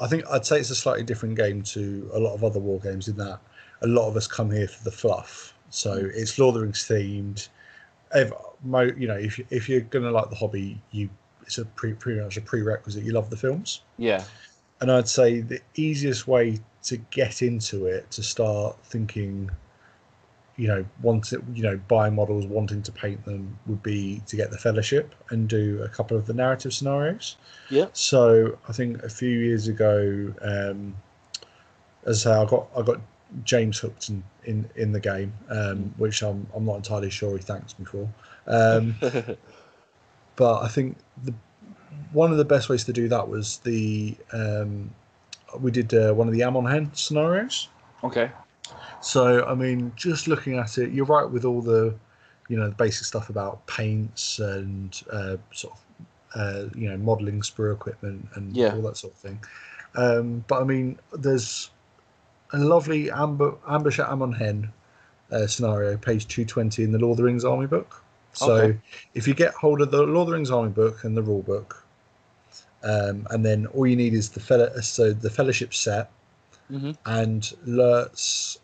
I 0.00 0.06
think 0.06 0.24
I'd 0.30 0.46
say 0.46 0.60
it's 0.60 0.70
a 0.70 0.76
slightly 0.76 1.02
different 1.02 1.36
game 1.36 1.62
to 1.62 2.08
a 2.14 2.18
lot 2.18 2.34
of 2.34 2.44
other 2.44 2.60
war 2.60 2.78
games 2.78 3.08
in 3.08 3.16
that 3.16 3.40
a 3.82 3.86
lot 3.86 4.08
of 4.08 4.16
us 4.16 4.26
come 4.26 4.50
here 4.50 4.68
for 4.68 4.84
the 4.84 4.90
fluff. 4.90 5.54
So 5.70 5.92
it's 6.14 6.38
Lord 6.38 6.54
of 6.54 6.60
the 6.60 6.66
Rings 6.66 6.86
themed. 6.88 7.48
Mo, 8.62 8.82
you 8.82 9.06
know, 9.06 9.16
if 9.16 9.38
you, 9.38 9.46
if 9.50 9.68
you're 9.68 9.80
gonna 9.82 10.10
like 10.10 10.30
the 10.30 10.36
hobby, 10.36 10.80
you 10.90 11.08
it's 11.42 11.58
a 11.58 11.64
pre, 11.64 11.94
pretty 11.94 12.20
much 12.20 12.36
a 12.36 12.40
prerequisite. 12.40 13.04
You 13.04 13.12
love 13.12 13.30
the 13.30 13.36
films, 13.36 13.82
Yeah, 13.96 14.24
and 14.80 14.90
I'd 14.90 15.08
say 15.08 15.40
the 15.40 15.60
easiest 15.76 16.26
way 16.28 16.60
to 16.84 16.96
get 16.96 17.42
into 17.42 17.86
it 17.86 18.10
to 18.12 18.22
start 18.22 18.76
thinking, 18.84 19.50
you 20.56 20.68
know, 20.68 20.84
want 21.02 21.24
to, 21.24 21.42
you 21.54 21.62
know, 21.62 21.76
buy 21.88 22.10
models, 22.10 22.46
wanting 22.46 22.82
to 22.82 22.92
paint 22.92 23.24
them 23.24 23.58
would 23.66 23.82
be 23.82 24.22
to 24.26 24.36
get 24.36 24.50
the 24.50 24.58
fellowship 24.58 25.14
and 25.30 25.48
do 25.48 25.82
a 25.82 25.88
couple 25.88 26.16
of 26.16 26.26
the 26.26 26.34
narrative 26.34 26.72
scenarios. 26.72 27.36
yeah, 27.68 27.86
So 27.92 28.58
I 28.68 28.72
think 28.72 29.02
a 29.02 29.08
few 29.08 29.30
years 29.30 29.68
ago, 29.68 30.34
um, 30.42 30.96
as 32.06 32.26
I 32.26 32.30
say, 32.30 32.40
I 32.40 32.44
got 32.46 32.68
I 32.76 32.82
got 32.82 33.00
James 33.44 33.78
hooked 33.78 34.08
in 34.08 34.22
in, 34.76 34.92
the 34.92 35.00
game, 35.00 35.32
um, 35.50 35.92
which 35.98 36.22
I'm 36.22 36.46
I'm 36.54 36.64
not 36.64 36.76
entirely 36.76 37.10
sure 37.10 37.36
he 37.36 37.42
thanks 37.42 37.78
me 37.78 37.84
for. 37.84 38.08
Um, 38.46 38.94
but 40.36 40.62
I 40.62 40.68
think 40.68 40.96
the 41.24 41.34
one 42.12 42.30
of 42.30 42.38
the 42.38 42.44
best 42.44 42.68
ways 42.68 42.84
to 42.84 42.92
do 42.92 43.08
that 43.08 43.28
was 43.28 43.58
the 43.58 44.16
um, 44.32 44.90
we 45.60 45.70
did 45.70 45.92
uh, 45.94 46.12
one 46.12 46.28
of 46.28 46.34
the 46.34 46.44
Amon 46.44 46.66
Hen 46.66 46.90
scenarios. 46.94 47.68
okay, 48.04 48.30
So 49.00 49.44
I 49.44 49.54
mean, 49.54 49.92
just 49.96 50.28
looking 50.28 50.58
at 50.58 50.78
it, 50.78 50.90
you're 50.90 51.06
right 51.06 51.28
with 51.28 51.44
all 51.44 51.60
the, 51.62 51.94
you 52.48 52.56
know, 52.56 52.68
the 52.68 52.74
basic 52.74 53.06
stuff 53.06 53.30
about 53.30 53.66
paints 53.66 54.38
and 54.38 55.00
uh, 55.12 55.36
sort 55.52 55.74
of, 55.74 55.80
uh, 56.34 56.68
you 56.74 56.88
know, 56.88 56.96
modelling 56.96 57.40
sprue 57.40 57.72
equipment 57.74 58.28
and 58.34 58.54
Yeah. 58.56 58.74
all 58.74 58.82
that 58.82 58.96
sort 58.96 59.14
of 59.14 59.18
thing. 59.18 59.38
Um, 59.94 60.44
but 60.48 60.60
I 60.60 60.64
mean, 60.64 60.98
there's 61.12 61.70
a 62.52 62.58
lovely 62.58 63.10
amber, 63.10 63.54
ambush 63.68 63.98
at 63.98 64.06
Amon 64.08 64.32
Hen 64.32 64.72
uh, 65.32 65.46
scenario, 65.46 65.96
page 65.96 66.26
220 66.28 66.84
in 66.84 66.92
the 66.92 66.98
Lord 66.98 67.12
of 67.12 67.16
the 67.18 67.24
Rings 67.24 67.44
Army 67.44 67.66
book. 67.66 68.02
So 68.32 68.56
Okay. 68.56 68.78
if 69.14 69.26
you 69.28 69.34
get 69.34 69.54
hold 69.54 69.80
of 69.80 69.90
the 69.90 70.02
Lord 70.02 70.22
of 70.22 70.26
the 70.28 70.32
Rings 70.34 70.50
Army 70.50 70.70
book 70.70 71.04
and 71.04 71.16
the 71.16 71.22
rule 71.22 71.42
book, 71.42 71.84
um, 72.82 73.26
and 73.30 73.44
then 73.44 73.66
all 73.68 73.86
you 73.86 73.96
need 73.96 74.14
is 74.14 74.30
the 74.30 74.40
fellow, 74.40 74.70
so 74.80 75.12
the 75.12 75.30
fellowship 75.30 75.74
set 75.74 76.10
hmm 76.70 76.92
and 77.06 77.54
Lurtz 77.64 78.58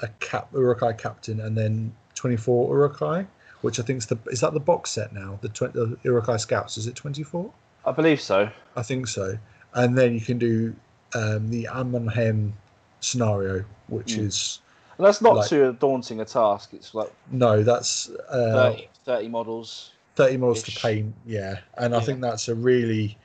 a 0.00 0.08
cap 0.20 0.48
Uruk-hai 0.52 0.92
captain 0.94 1.40
and 1.40 1.56
then 1.56 1.94
24 2.14 2.74
Uruk-hai, 2.74 3.26
which 3.62 3.78
I 3.80 3.82
think 3.82 3.98
is 3.98 4.06
the 4.06 4.18
is 4.26 4.40
that 4.40 4.52
the 4.54 4.60
box 4.60 4.90
set 4.90 5.12
now? 5.12 5.38
The, 5.42 5.48
the 5.48 5.98
Uruk-hai 6.04 6.36
scouts 6.38 6.76
is 6.78 6.86
it 6.86 6.94
24? 6.96 7.52
I 7.84 7.92
believe 7.92 8.20
so. 8.20 8.50
I 8.76 8.82
think 8.82 9.06
so. 9.08 9.38
And 9.74 9.96
then 9.96 10.14
you 10.14 10.20
can 10.20 10.38
do 10.38 10.74
um, 11.14 11.48
the 11.48 11.68
Amon 11.68 12.08
Hen 12.08 12.54
scenario, 13.02 13.64
which 13.88 14.14
Mm. 14.16 14.26
is 14.28 14.58
And 14.98 15.06
that's 15.06 15.20
not 15.22 15.36
Like- 15.36 15.48
too 15.48 15.76
daunting 15.80 16.20
a 16.20 16.24
task. 16.24 16.70
It's 16.74 16.94
like 16.94 17.10
no, 17.30 17.62
that's 17.62 18.08
uh, 18.28 18.72
30, 18.72 18.88
30 19.04 19.28
models. 19.28 19.90
30 20.16 20.36
models 20.36 20.62
to 20.64 20.70
paint. 20.80 21.14
Yeah, 21.26 21.60
and 21.78 21.94
I 21.96 22.00
think 22.00 22.20
that's 22.20 22.48
a 22.48 22.54
really, 22.54 23.16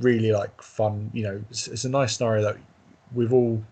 really 0.00 0.32
like 0.32 0.62
fun. 0.62 1.10
You 1.12 1.22
know, 1.24 1.44
it's, 1.50 1.66
it's 1.68 1.84
a 1.84 1.88
nice 1.88 2.16
scenario 2.16 2.42
that 2.44 2.56
we've 3.14 3.32
all. 3.32 3.62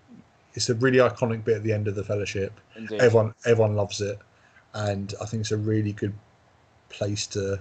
It's 0.54 0.68
a 0.68 0.74
really 0.74 0.98
iconic 0.98 1.44
bit 1.44 1.56
at 1.58 1.62
the 1.62 1.72
end 1.72 1.86
of 1.88 1.94
the 1.94 2.02
fellowship. 2.04 2.52
Indeed. 2.76 3.00
everyone 3.00 3.34
everyone 3.44 3.74
loves 3.76 4.00
it 4.00 4.18
and 4.74 5.14
i 5.20 5.24
think 5.24 5.40
it's 5.40 5.50
a 5.50 5.56
really 5.56 5.92
good 5.92 6.12
place 6.90 7.26
to 7.26 7.58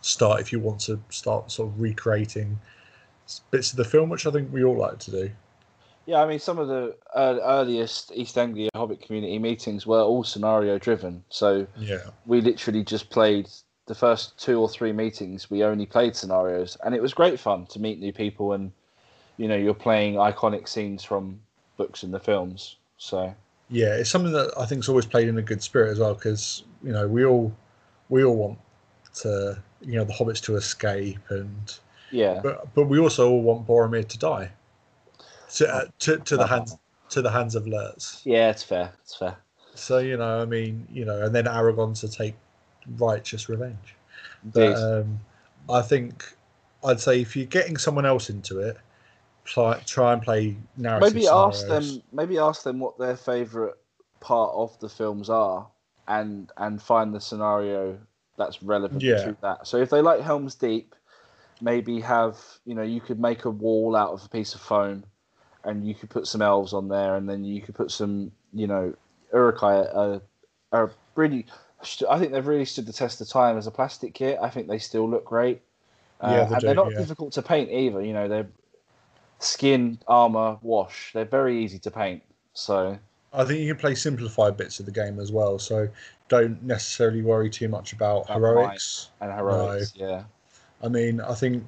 start 0.00 0.40
if 0.40 0.50
you 0.52 0.58
want 0.58 0.80
to 0.80 1.00
start 1.10 1.50
sort 1.52 1.68
of 1.68 1.80
recreating 1.80 2.58
bits 3.50 3.70
of 3.70 3.76
the 3.76 3.84
film 3.84 4.08
which 4.08 4.26
i 4.26 4.30
think 4.30 4.50
we 4.52 4.64
all 4.64 4.76
like 4.76 4.98
to 4.98 5.10
do 5.10 5.30
Yeah, 6.06 6.22
I 6.22 6.26
mean, 6.26 6.38
some 6.38 6.58
of 6.58 6.68
the 6.68 6.96
uh, 7.14 7.38
earliest 7.42 8.12
East 8.14 8.36
Anglia 8.36 8.70
Hobbit 8.74 9.00
community 9.00 9.38
meetings 9.38 9.86
were 9.86 10.00
all 10.00 10.24
scenario 10.24 10.78
driven. 10.78 11.22
So 11.28 11.66
yeah 11.78 12.10
we 12.26 12.40
literally 12.40 12.84
just 12.84 13.10
played 13.10 13.48
the 13.86 13.94
first 13.94 14.38
two 14.38 14.60
or 14.60 14.68
three 14.68 14.92
meetings. 14.92 15.50
We 15.50 15.64
only 15.64 15.86
played 15.86 16.16
scenarios, 16.16 16.76
and 16.84 16.94
it 16.94 17.02
was 17.02 17.14
great 17.14 17.38
fun 17.38 17.66
to 17.66 17.80
meet 17.80 17.98
new 18.00 18.12
people. 18.12 18.52
And 18.52 18.72
you 19.36 19.48
know, 19.48 19.56
you're 19.56 19.74
playing 19.74 20.14
iconic 20.14 20.68
scenes 20.68 21.02
from 21.02 21.40
books 21.76 22.02
and 22.02 22.12
the 22.12 22.20
films. 22.20 22.76
So 22.98 23.34
yeah 23.70 23.94
it's 23.94 24.10
something 24.10 24.32
that 24.32 24.52
i 24.58 24.66
think's 24.66 24.88
always 24.88 25.06
played 25.06 25.28
in 25.28 25.38
a 25.38 25.42
good 25.42 25.62
spirit 25.62 25.90
as 25.90 25.98
well 25.98 26.14
because 26.14 26.64
you 26.82 26.92
know 26.92 27.06
we 27.06 27.24
all 27.24 27.52
we 28.08 28.24
all 28.24 28.36
want 28.36 28.58
to 29.14 29.56
you 29.80 29.94
know 29.94 30.04
the 30.04 30.12
hobbits 30.12 30.42
to 30.42 30.56
escape 30.56 31.18
and 31.30 31.78
yeah, 32.12 32.40
but 32.42 32.74
but 32.74 32.88
we 32.88 32.98
also 32.98 33.30
all 33.30 33.40
want 33.40 33.66
boromir 33.68 34.06
to 34.06 34.18
die 34.18 34.50
to 35.54 35.74
uh, 35.74 35.84
to, 36.00 36.18
to 36.18 36.36
the 36.36 36.46
hands 36.46 36.76
to 37.10 37.22
the 37.22 37.30
hands 37.30 37.54
of 37.54 37.66
Lurtz. 37.66 38.22
Yeah, 38.24 38.50
it's 38.50 38.62
fair. 38.62 38.92
It's 39.02 39.16
fair. 39.16 39.36
So 39.74 39.98
you 39.98 40.16
know, 40.16 40.40
I 40.40 40.44
mean, 40.44 40.86
you 40.90 41.04
know, 41.04 41.22
and 41.22 41.34
then 41.34 41.44
Aragorn 41.44 41.98
to 42.00 42.08
take 42.08 42.34
righteous 42.98 43.48
revenge. 43.48 43.96
But 44.44 44.76
um, 44.76 45.20
I 45.68 45.82
think 45.82 46.24
I'd 46.84 47.00
say 47.00 47.20
if 47.20 47.36
you're 47.36 47.46
getting 47.46 47.76
someone 47.76 48.06
else 48.06 48.30
into 48.30 48.60
it, 48.60 48.76
try, 49.44 49.78
try 49.86 50.12
and 50.12 50.22
play 50.22 50.56
narrative. 50.76 51.14
maybe 51.14 51.26
ask 51.28 51.66
them. 51.66 52.02
Maybe 52.12 52.38
ask 52.38 52.62
them 52.62 52.78
what 52.78 52.98
their 52.98 53.16
favorite 53.16 53.76
part 54.20 54.52
of 54.54 54.78
the 54.80 54.88
films 54.88 55.30
are, 55.30 55.68
and 56.08 56.50
and 56.56 56.80
find 56.80 57.14
the 57.14 57.20
scenario 57.20 57.98
that's 58.36 58.62
relevant 58.62 59.02
Yeah. 59.04 59.24
to 59.24 59.36
that. 59.42 59.66
So 59.66 59.78
if 59.78 59.90
they 59.90 60.00
like 60.00 60.20
Helm's 60.20 60.54
Deep, 60.54 60.94
maybe 61.60 62.00
have 62.00 62.38
you 62.64 62.74
know 62.74 62.82
you 62.82 63.00
could 63.00 63.20
make 63.20 63.44
a 63.44 63.50
wall 63.50 63.94
out 63.94 64.12
of 64.12 64.24
a 64.24 64.28
piece 64.28 64.54
of 64.54 64.60
foam, 64.60 65.04
and 65.64 65.86
you 65.86 65.94
could 65.94 66.10
put 66.10 66.26
some 66.26 66.42
elves 66.42 66.72
on 66.72 66.88
there, 66.88 67.16
and 67.16 67.28
then 67.28 67.44
you 67.44 67.60
could 67.60 67.74
put 67.74 67.90
some 67.90 68.32
you 68.52 68.66
know 68.66 68.94
Uruk-hai 69.32 69.74
are, 69.84 70.20
are 70.72 70.92
really. 71.14 71.46
I 72.10 72.18
think 72.18 72.32
they've 72.32 72.46
really 72.46 72.66
stood 72.66 72.84
the 72.86 72.92
test 72.92 73.20
of 73.22 73.28
time 73.28 73.56
as 73.56 73.66
a 73.66 73.70
plastic 73.70 74.12
kit. 74.12 74.38
I 74.42 74.50
think 74.50 74.68
they 74.68 74.78
still 74.78 75.08
look 75.08 75.24
great. 75.24 75.62
Uh, 76.20 76.28
Yeah, 76.30 76.44
they 76.44 76.52
and 76.52 76.60
do, 76.60 76.66
they're 76.66 76.74
not 76.74 76.92
yeah. 76.92 76.98
difficult 76.98 77.32
to 77.34 77.42
paint 77.42 77.70
either. 77.70 78.02
You 78.04 78.12
know, 78.12 78.28
they're 78.28 78.48
skin, 79.38 79.98
armor, 80.06 80.58
wash. 80.62 81.12
They're 81.14 81.24
very 81.24 81.62
easy 81.64 81.78
to 81.78 81.90
paint. 81.90 82.22
So 82.52 82.98
I 83.32 83.44
think 83.44 83.60
you 83.60 83.68
can 83.72 83.80
play 83.80 83.94
simplified 83.94 84.56
bits 84.56 84.78
of 84.80 84.86
the 84.86 84.92
game 84.92 85.18
as 85.20 85.32
well. 85.32 85.58
So 85.58 85.88
don't 86.28 86.62
necessarily 86.62 87.22
worry 87.22 87.48
too 87.48 87.68
much 87.68 87.92
about 87.92 88.24
About 88.24 88.40
heroics. 88.40 89.10
and 89.20 89.32
heroics, 89.32 89.92
yeah, 89.96 90.24
I 90.82 90.88
mean, 90.88 91.20
I 91.20 91.34
think 91.34 91.64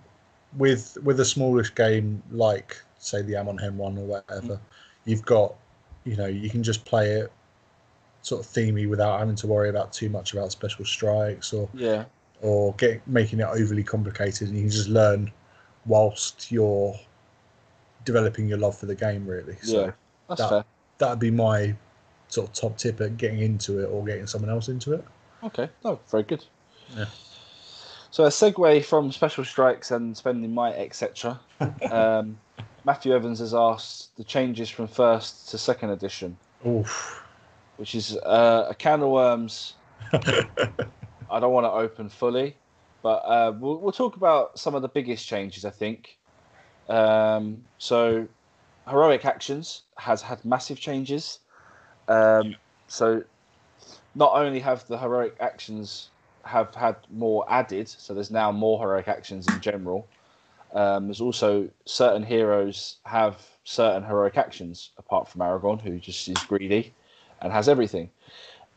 with 0.56 0.98
with 1.02 1.20
a 1.20 1.24
smallish 1.24 1.74
game 1.74 2.22
like 2.30 2.76
say 3.02 3.22
the 3.22 3.36
Amon 3.36 3.58
Hen 3.58 3.76
one 3.76 3.98
or 3.98 4.04
whatever, 4.04 4.60
you've 5.04 5.24
got 5.24 5.54
you 6.04 6.16
know 6.16 6.26
you 6.26 6.48
can 6.48 6.62
just 6.62 6.84
play 6.84 7.10
it 7.10 7.32
sort 8.22 8.44
of 8.44 8.50
themey 8.52 8.88
without 8.88 9.18
having 9.18 9.34
to 9.34 9.46
worry 9.46 9.68
about 9.68 9.92
too 9.92 10.08
much 10.08 10.32
about 10.32 10.52
special 10.52 10.84
strikes 10.84 11.52
or 11.52 11.68
yeah, 11.74 12.04
or 12.40 12.72
get 12.74 13.06
making 13.06 13.40
it 13.40 13.46
overly 13.46 13.82
complicated, 13.82 14.48
and 14.48 14.56
you 14.56 14.62
can 14.64 14.70
just 14.70 14.88
learn 14.88 15.30
whilst 15.86 16.52
you're 16.52 16.94
developing 18.04 18.48
your 18.48 18.58
love 18.58 18.78
for 18.78 18.86
the 18.86 18.94
game. 18.94 19.26
Really, 19.26 19.56
so 19.62 19.86
yeah. 19.86 19.90
That's 20.28 20.40
that- 20.40 20.48
fair. 20.48 20.64
that'd 20.98 21.18
be 21.18 21.30
my 21.30 21.74
sort 22.28 22.48
of 22.48 22.54
top 22.54 22.78
tip 22.78 23.00
at 23.00 23.18
getting 23.18 23.40
into 23.40 23.80
it 23.80 23.86
or 23.86 24.04
getting 24.04 24.26
someone 24.26 24.50
else 24.50 24.68
into 24.68 24.94
it. 24.94 25.04
Okay, 25.42 25.68
no, 25.84 26.00
very 26.10 26.22
good. 26.22 26.44
Yeah. 26.96 27.06
So 28.10 28.24
a 28.24 28.28
segue 28.28 28.84
from 28.84 29.10
special 29.10 29.44
strikes 29.44 29.90
and 29.90 30.14
spending 30.16 30.52
might, 30.52 30.74
etc. 30.74 31.40
um, 31.90 32.38
Matthew 32.84 33.14
Evans 33.14 33.38
has 33.38 33.54
asked 33.54 34.16
the 34.16 34.24
changes 34.24 34.68
from 34.68 34.88
first 34.88 35.48
to 35.50 35.58
second 35.58 35.90
edition, 35.90 36.36
Oof. 36.66 37.22
which 37.76 37.94
is 37.94 38.16
uh, 38.16 38.66
a 38.70 38.74
can 38.74 39.02
of 39.02 39.08
worms. 39.08 39.74
I 40.12 41.40
don't 41.40 41.52
want 41.52 41.64
to 41.64 41.70
open 41.70 42.08
fully, 42.08 42.56
but 43.02 43.22
uh, 43.24 43.52
we'll, 43.58 43.78
we'll 43.78 43.92
talk 43.92 44.16
about 44.16 44.58
some 44.58 44.74
of 44.74 44.82
the 44.82 44.88
biggest 44.88 45.26
changes. 45.26 45.64
I 45.64 45.70
think. 45.70 46.18
Um, 46.88 47.62
so, 47.78 48.26
heroic 48.88 49.24
actions 49.24 49.82
has 49.96 50.20
had 50.20 50.44
massive 50.44 50.80
changes. 50.80 51.38
Um, 52.08 52.56
so, 52.88 53.22
not 54.14 54.32
only 54.34 54.58
have 54.58 54.86
the 54.88 54.98
heroic 54.98 55.36
actions 55.38 56.10
have 56.44 56.74
had 56.74 56.96
more 57.10 57.46
added, 57.48 57.88
so 57.88 58.12
there's 58.12 58.30
now 58.30 58.50
more 58.50 58.80
heroic 58.80 59.06
actions 59.06 59.46
in 59.48 59.60
general. 59.60 60.08
Um, 60.74 61.06
there's 61.06 61.20
also 61.20 61.68
certain 61.84 62.22
heroes 62.22 62.96
have 63.04 63.36
certain 63.64 64.02
heroic 64.02 64.38
actions 64.38 64.90
apart 64.96 65.28
from 65.28 65.42
Aragorn, 65.42 65.80
who 65.80 65.98
just 65.98 66.28
is 66.28 66.38
greedy 66.38 66.94
and 67.40 67.52
has 67.52 67.68
everything. 67.68 68.10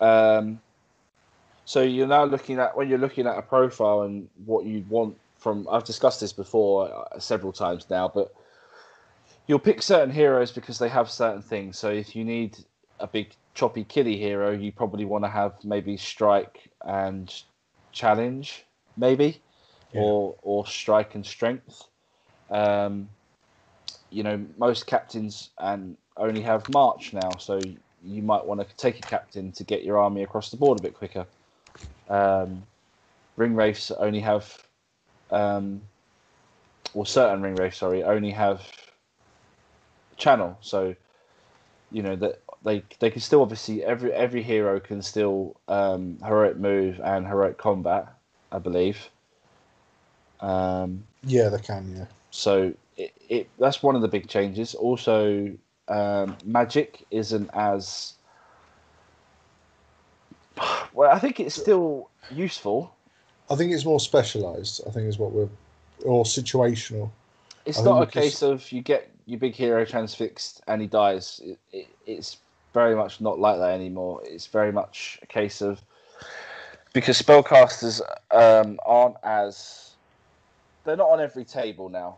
Um, 0.02 0.60
so 1.64 1.82
you're 1.82 2.08
now 2.08 2.26
looking 2.26 2.60
at 2.60 2.76
when 2.76 2.90
you're 2.90 3.00
looking 3.00 3.28
at 3.28 3.38
a 3.38 3.42
profile 3.42 4.02
and 4.02 4.28
what 4.46 4.66
you 4.66 4.86
want 4.90 5.18
from. 5.38 5.68
I've 5.72 5.84
discussed 5.84 6.20
this 6.20 6.34
before 6.34 7.08
uh, 7.14 7.20
several 7.20 7.54
times 7.54 7.88
now, 7.90 8.12
but 8.14 8.34
you'll 9.48 9.60
pick 9.60 9.82
certain 9.82 10.14
heroes 10.14 10.52
because 10.52 10.78
they 10.78 10.90
have 10.90 11.10
certain 11.10 11.42
things. 11.42 11.78
So 11.78 11.90
if 11.90 12.16
you 12.16 12.24
need 12.24 12.58
a 13.00 13.08
big 13.08 13.34
choppy 13.54 13.84
killy 13.84 14.18
hero, 14.18 14.52
you 14.52 14.72
probably 14.72 15.06
want 15.06 15.24
to 15.24 15.30
have 15.30 15.54
maybe 15.64 15.98
strike 15.98 16.70
and 16.86 17.34
challenge, 17.92 18.66
maybe, 18.98 19.42
Yeah. 19.94 20.02
or 20.02 20.36
or 20.42 20.66
strike 20.68 21.16
and 21.16 21.26
strength. 21.26 21.84
Um, 22.50 23.10
you 24.10 24.24
know, 24.24 24.46
most 24.58 24.88
captains 24.88 25.50
and 25.60 25.98
only 26.18 26.42
have 26.42 26.70
march 26.70 27.14
now, 27.14 27.38
so 27.38 27.58
you 28.04 28.22
might 28.22 28.46
want 28.46 28.62
to 28.62 28.76
take 28.78 29.00
a 29.00 29.04
captain 29.04 29.52
to 29.54 29.64
get 29.64 29.84
your 29.84 29.98
army 29.98 30.24
across 30.24 30.52
the 30.52 30.58
board 30.58 30.78
a 30.78 30.82
bit 30.82 30.94
quicker. 30.94 31.26
Um, 32.08 32.64
ring 33.36 33.56
wraiths 33.56 33.92
only 33.92 34.22
have, 34.22 34.58
um, 35.32 35.82
or 36.94 37.06
certain 37.06 37.42
ring 37.42 37.56
wraiths, 37.56 37.78
sorry, 37.78 38.04
only 38.04 38.32
have 38.32 38.62
channel. 40.18 40.58
So, 40.62 40.96
you 41.92 42.02
know 42.04 42.16
that 42.16 42.42
they 42.64 42.84
they 43.00 43.10
can 43.10 43.22
still 43.22 43.42
obviously 43.42 43.84
every 43.84 44.12
every 44.14 44.44
hero 44.44 44.80
can 44.80 45.02
still 45.02 45.60
um, 45.68 46.18
heroic 46.24 46.58
move 46.58 47.00
and 47.04 47.28
heroic 47.28 47.58
combat, 47.58 48.14
I 48.52 48.60
believe. 48.60 49.10
Um, 50.42 51.04
Yeah, 51.24 51.50
they 51.50 51.60
can. 51.60 51.96
Yeah. 51.98 52.06
so 52.32 52.74
it, 52.98 53.14
it 53.30 53.50
that's 53.60 53.82
one 53.84 53.96
of 53.96 54.02
the 54.02 54.08
big 54.08 54.28
changes. 54.28 54.76
Also, 54.76 55.52
um, 55.88 56.36
magic 56.44 57.06
isn't 57.12 57.50
as 57.54 58.14
well. 60.94 61.12
I 61.12 61.20
think 61.20 61.40
it's 61.40 61.56
still 61.56 62.10
useful. 62.32 62.96
I 63.50 63.56
think 63.56 63.72
it's 63.72 63.86
more 63.86 64.00
specialised. 64.00 64.82
I 64.88 64.92
think 64.92 65.08
is 65.08 65.20
what 65.20 65.32
we're 65.32 65.50
or 66.04 66.24
situational. 66.24 67.10
It's 67.66 67.80
I 67.80 67.84
not 67.84 68.04
a 68.04 68.08
case 68.08 68.42
of 68.42 68.72
you 68.72 68.82
get 68.82 69.12
your 69.26 69.40
big 69.40 69.56
hero 69.56 69.86
transfixed 69.86 70.62
and 70.68 70.82
he 70.82 70.88
dies. 70.88 71.42
It, 71.44 71.60
it, 71.72 71.88
it's 72.06 72.38
very 72.74 72.96
much 72.96 73.22
not 73.22 73.40
like 73.40 73.58
that 73.58 73.72
anymore. 73.72 74.22
It's 74.24 74.48
very 74.48 74.72
much 74.72 75.20
a 75.22 75.26
case 75.26 75.62
of 75.62 75.82
because 76.94 77.22
spellcasters 77.22 78.02
um, 78.32 78.80
aren't 78.86 79.16
as 79.24 79.85
they're 80.86 80.96
not 80.96 81.10
on 81.10 81.20
every 81.20 81.44
table 81.44 81.90
now 81.90 82.18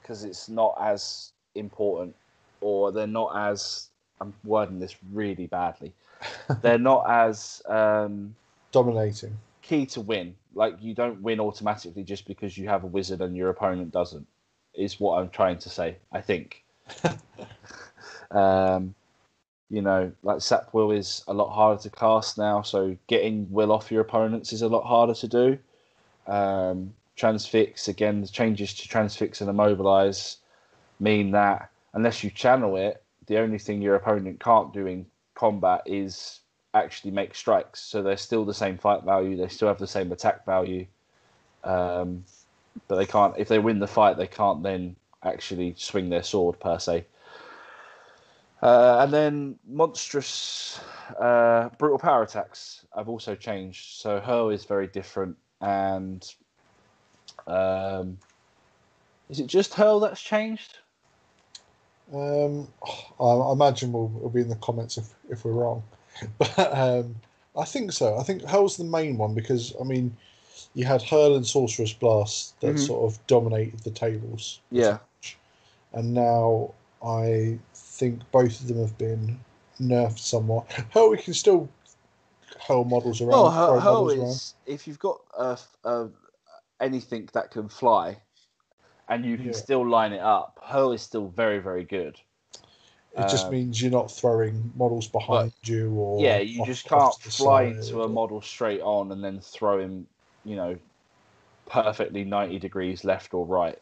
because 0.00 0.24
it's 0.24 0.48
not 0.48 0.76
as 0.80 1.32
important 1.54 2.14
or 2.60 2.92
they're 2.92 3.06
not 3.06 3.32
as 3.36 3.88
I'm 4.20 4.32
wording 4.44 4.78
this 4.78 4.96
really 5.12 5.46
badly. 5.46 5.92
they're 6.62 6.78
not 6.78 7.04
as 7.08 7.62
um, 7.66 8.34
Dominating. 8.70 9.36
key 9.62 9.86
to 9.86 10.00
win. 10.00 10.34
Like 10.54 10.76
you 10.80 10.94
don't 10.94 11.20
win 11.22 11.40
automatically 11.40 12.04
just 12.04 12.26
because 12.26 12.56
you 12.56 12.68
have 12.68 12.84
a 12.84 12.86
wizard 12.86 13.20
and 13.20 13.36
your 13.36 13.50
opponent 13.50 13.90
doesn't. 13.90 14.26
Is 14.74 14.98
what 15.00 15.18
I'm 15.18 15.28
trying 15.28 15.58
to 15.58 15.68
say. 15.68 15.96
I 16.12 16.20
think. 16.20 16.62
um, 18.30 18.94
you 19.68 19.82
know, 19.82 20.12
like 20.22 20.40
sap 20.40 20.72
will 20.72 20.92
is 20.92 21.24
a 21.28 21.34
lot 21.34 21.52
harder 21.52 21.82
to 21.82 21.90
cast 21.90 22.38
now, 22.38 22.62
so 22.62 22.96
getting 23.06 23.50
will 23.50 23.72
off 23.72 23.90
your 23.90 24.00
opponents 24.00 24.52
is 24.52 24.62
a 24.62 24.68
lot 24.68 24.84
harder 24.84 25.14
to 25.14 25.28
do. 25.28 25.58
Um, 26.26 26.94
transfix 27.22 27.86
again, 27.86 28.20
the 28.20 28.26
changes 28.26 28.74
to 28.74 28.88
transfix 28.88 29.40
and 29.40 29.48
immobilize 29.48 30.38
mean 30.98 31.30
that 31.30 31.70
unless 31.94 32.24
you 32.24 32.30
channel 32.30 32.76
it, 32.76 33.00
the 33.28 33.38
only 33.38 33.58
thing 33.58 33.80
your 33.80 33.94
opponent 33.94 34.40
can't 34.40 34.72
do 34.72 34.88
in 34.88 35.06
combat 35.36 35.82
is 35.86 36.40
actually 36.74 37.12
make 37.12 37.36
strikes. 37.36 37.78
So 37.80 38.02
they're 38.02 38.16
still 38.16 38.44
the 38.44 38.52
same 38.52 38.76
fight 38.76 39.04
value. 39.04 39.36
They 39.36 39.46
still 39.46 39.68
have 39.68 39.78
the 39.78 39.86
same 39.86 40.10
attack 40.10 40.44
value. 40.44 40.84
Um, 41.62 42.24
but 42.88 42.96
they 42.96 43.06
can't. 43.06 43.34
If 43.38 43.46
they 43.46 43.60
win 43.60 43.78
the 43.78 43.86
fight, 43.86 44.16
they 44.16 44.26
can't 44.26 44.64
then 44.64 44.96
actually 45.22 45.74
swing 45.76 46.10
their 46.10 46.24
sword 46.24 46.58
per 46.58 46.80
se. 46.80 47.06
Uh, 48.60 48.98
and 49.04 49.12
then 49.12 49.58
monstrous 49.68 50.80
uh, 51.20 51.68
brutal 51.78 52.00
power 52.00 52.24
attacks 52.24 52.84
have 52.96 53.08
also 53.08 53.36
changed. 53.36 54.00
So 54.00 54.18
hurl 54.18 54.50
is 54.50 54.64
very 54.64 54.88
different, 54.88 55.36
and 55.60 56.34
um, 57.46 58.18
is 59.28 59.40
it 59.40 59.46
just 59.46 59.74
hurl 59.74 60.00
that's 60.00 60.20
changed? 60.20 60.78
Um, 62.12 62.68
I, 63.20 63.24
I 63.24 63.52
imagine 63.52 63.92
we'll, 63.92 64.08
we'll 64.08 64.28
be 64.30 64.42
in 64.42 64.48
the 64.48 64.56
comments 64.56 64.98
if, 64.98 65.14
if 65.30 65.44
we're 65.44 65.52
wrong, 65.52 65.82
but 66.38 66.58
um, 66.58 67.16
I 67.56 67.64
think 67.64 67.92
so. 67.92 68.16
I 68.18 68.22
think 68.22 68.42
Hurl's 68.42 68.76
the 68.76 68.84
main 68.84 69.16
one 69.16 69.34
because 69.34 69.74
I 69.80 69.84
mean, 69.84 70.14
you 70.74 70.84
had 70.84 71.02
Hurl 71.02 71.36
and 71.36 71.46
Sorcerer's 71.46 71.92
Blast 71.94 72.60
that 72.60 72.74
Mhm. 72.74 72.86
sort 72.86 73.10
of 73.10 73.26
dominated 73.26 73.80
the 73.80 73.90
tables, 73.90 74.60
Yeah. 74.70 74.98
and 75.92 76.12
now 76.12 76.72
I 77.02 77.58
think 77.74 78.20
both 78.30 78.60
of 78.60 78.68
them 78.68 78.78
have 78.80 78.96
been 78.98 79.38
nerfed 79.80 80.18
somewhat. 80.18 80.70
Hurl, 80.92 81.10
we 81.10 81.16
can 81.18 81.34
still 81.34 81.68
Hurl 82.66 82.84
models 82.84 83.20
around. 83.20 83.30
Throw 83.30 83.50
hurl, 83.50 83.80
hurl 83.80 83.94
models 83.94 84.14
around. 84.18 84.30
is 84.30 84.54
if 84.66 84.86
you've 84.86 84.98
got 84.98 85.20
a, 85.36 85.58
uh, 85.84 86.08
anything 86.82 87.28
that 87.32 87.50
can 87.50 87.68
fly, 87.68 88.18
and 89.08 89.24
you 89.24 89.36
can 89.36 89.46
Yeah. 89.46 89.52
still 89.52 89.88
line 89.88 90.12
it 90.12 90.20
up. 90.20 90.58
Hurl 90.62 90.92
is 90.92 91.02
still 91.02 91.28
very 91.28 91.58
very 91.58 91.84
good. 91.84 92.18
It 93.14 93.28
just 93.28 93.46
Um, 93.46 93.52
means 93.52 93.82
you're 93.82 93.90
not 93.90 94.10
throwing 94.10 94.72
models 94.74 95.06
behind 95.06 95.52
you 95.64 95.92
or 95.94 96.22
yeah, 96.22 96.38
you 96.38 96.62
off- 96.62 96.66
just 96.66 96.86
can't 96.88 97.14
fly 97.14 97.62
into 97.64 98.02
a 98.02 98.08
model 98.08 98.40
straight 98.40 98.80
on 98.80 99.12
and 99.12 99.22
then 99.22 99.40
throw 99.40 99.78
him, 99.78 100.06
you 100.44 100.56
know, 100.56 100.78
perfectly 101.66 102.24
90 102.24 102.58
degrees 102.58 103.04
left 103.04 103.34
or 103.34 103.44
right. 103.44 103.78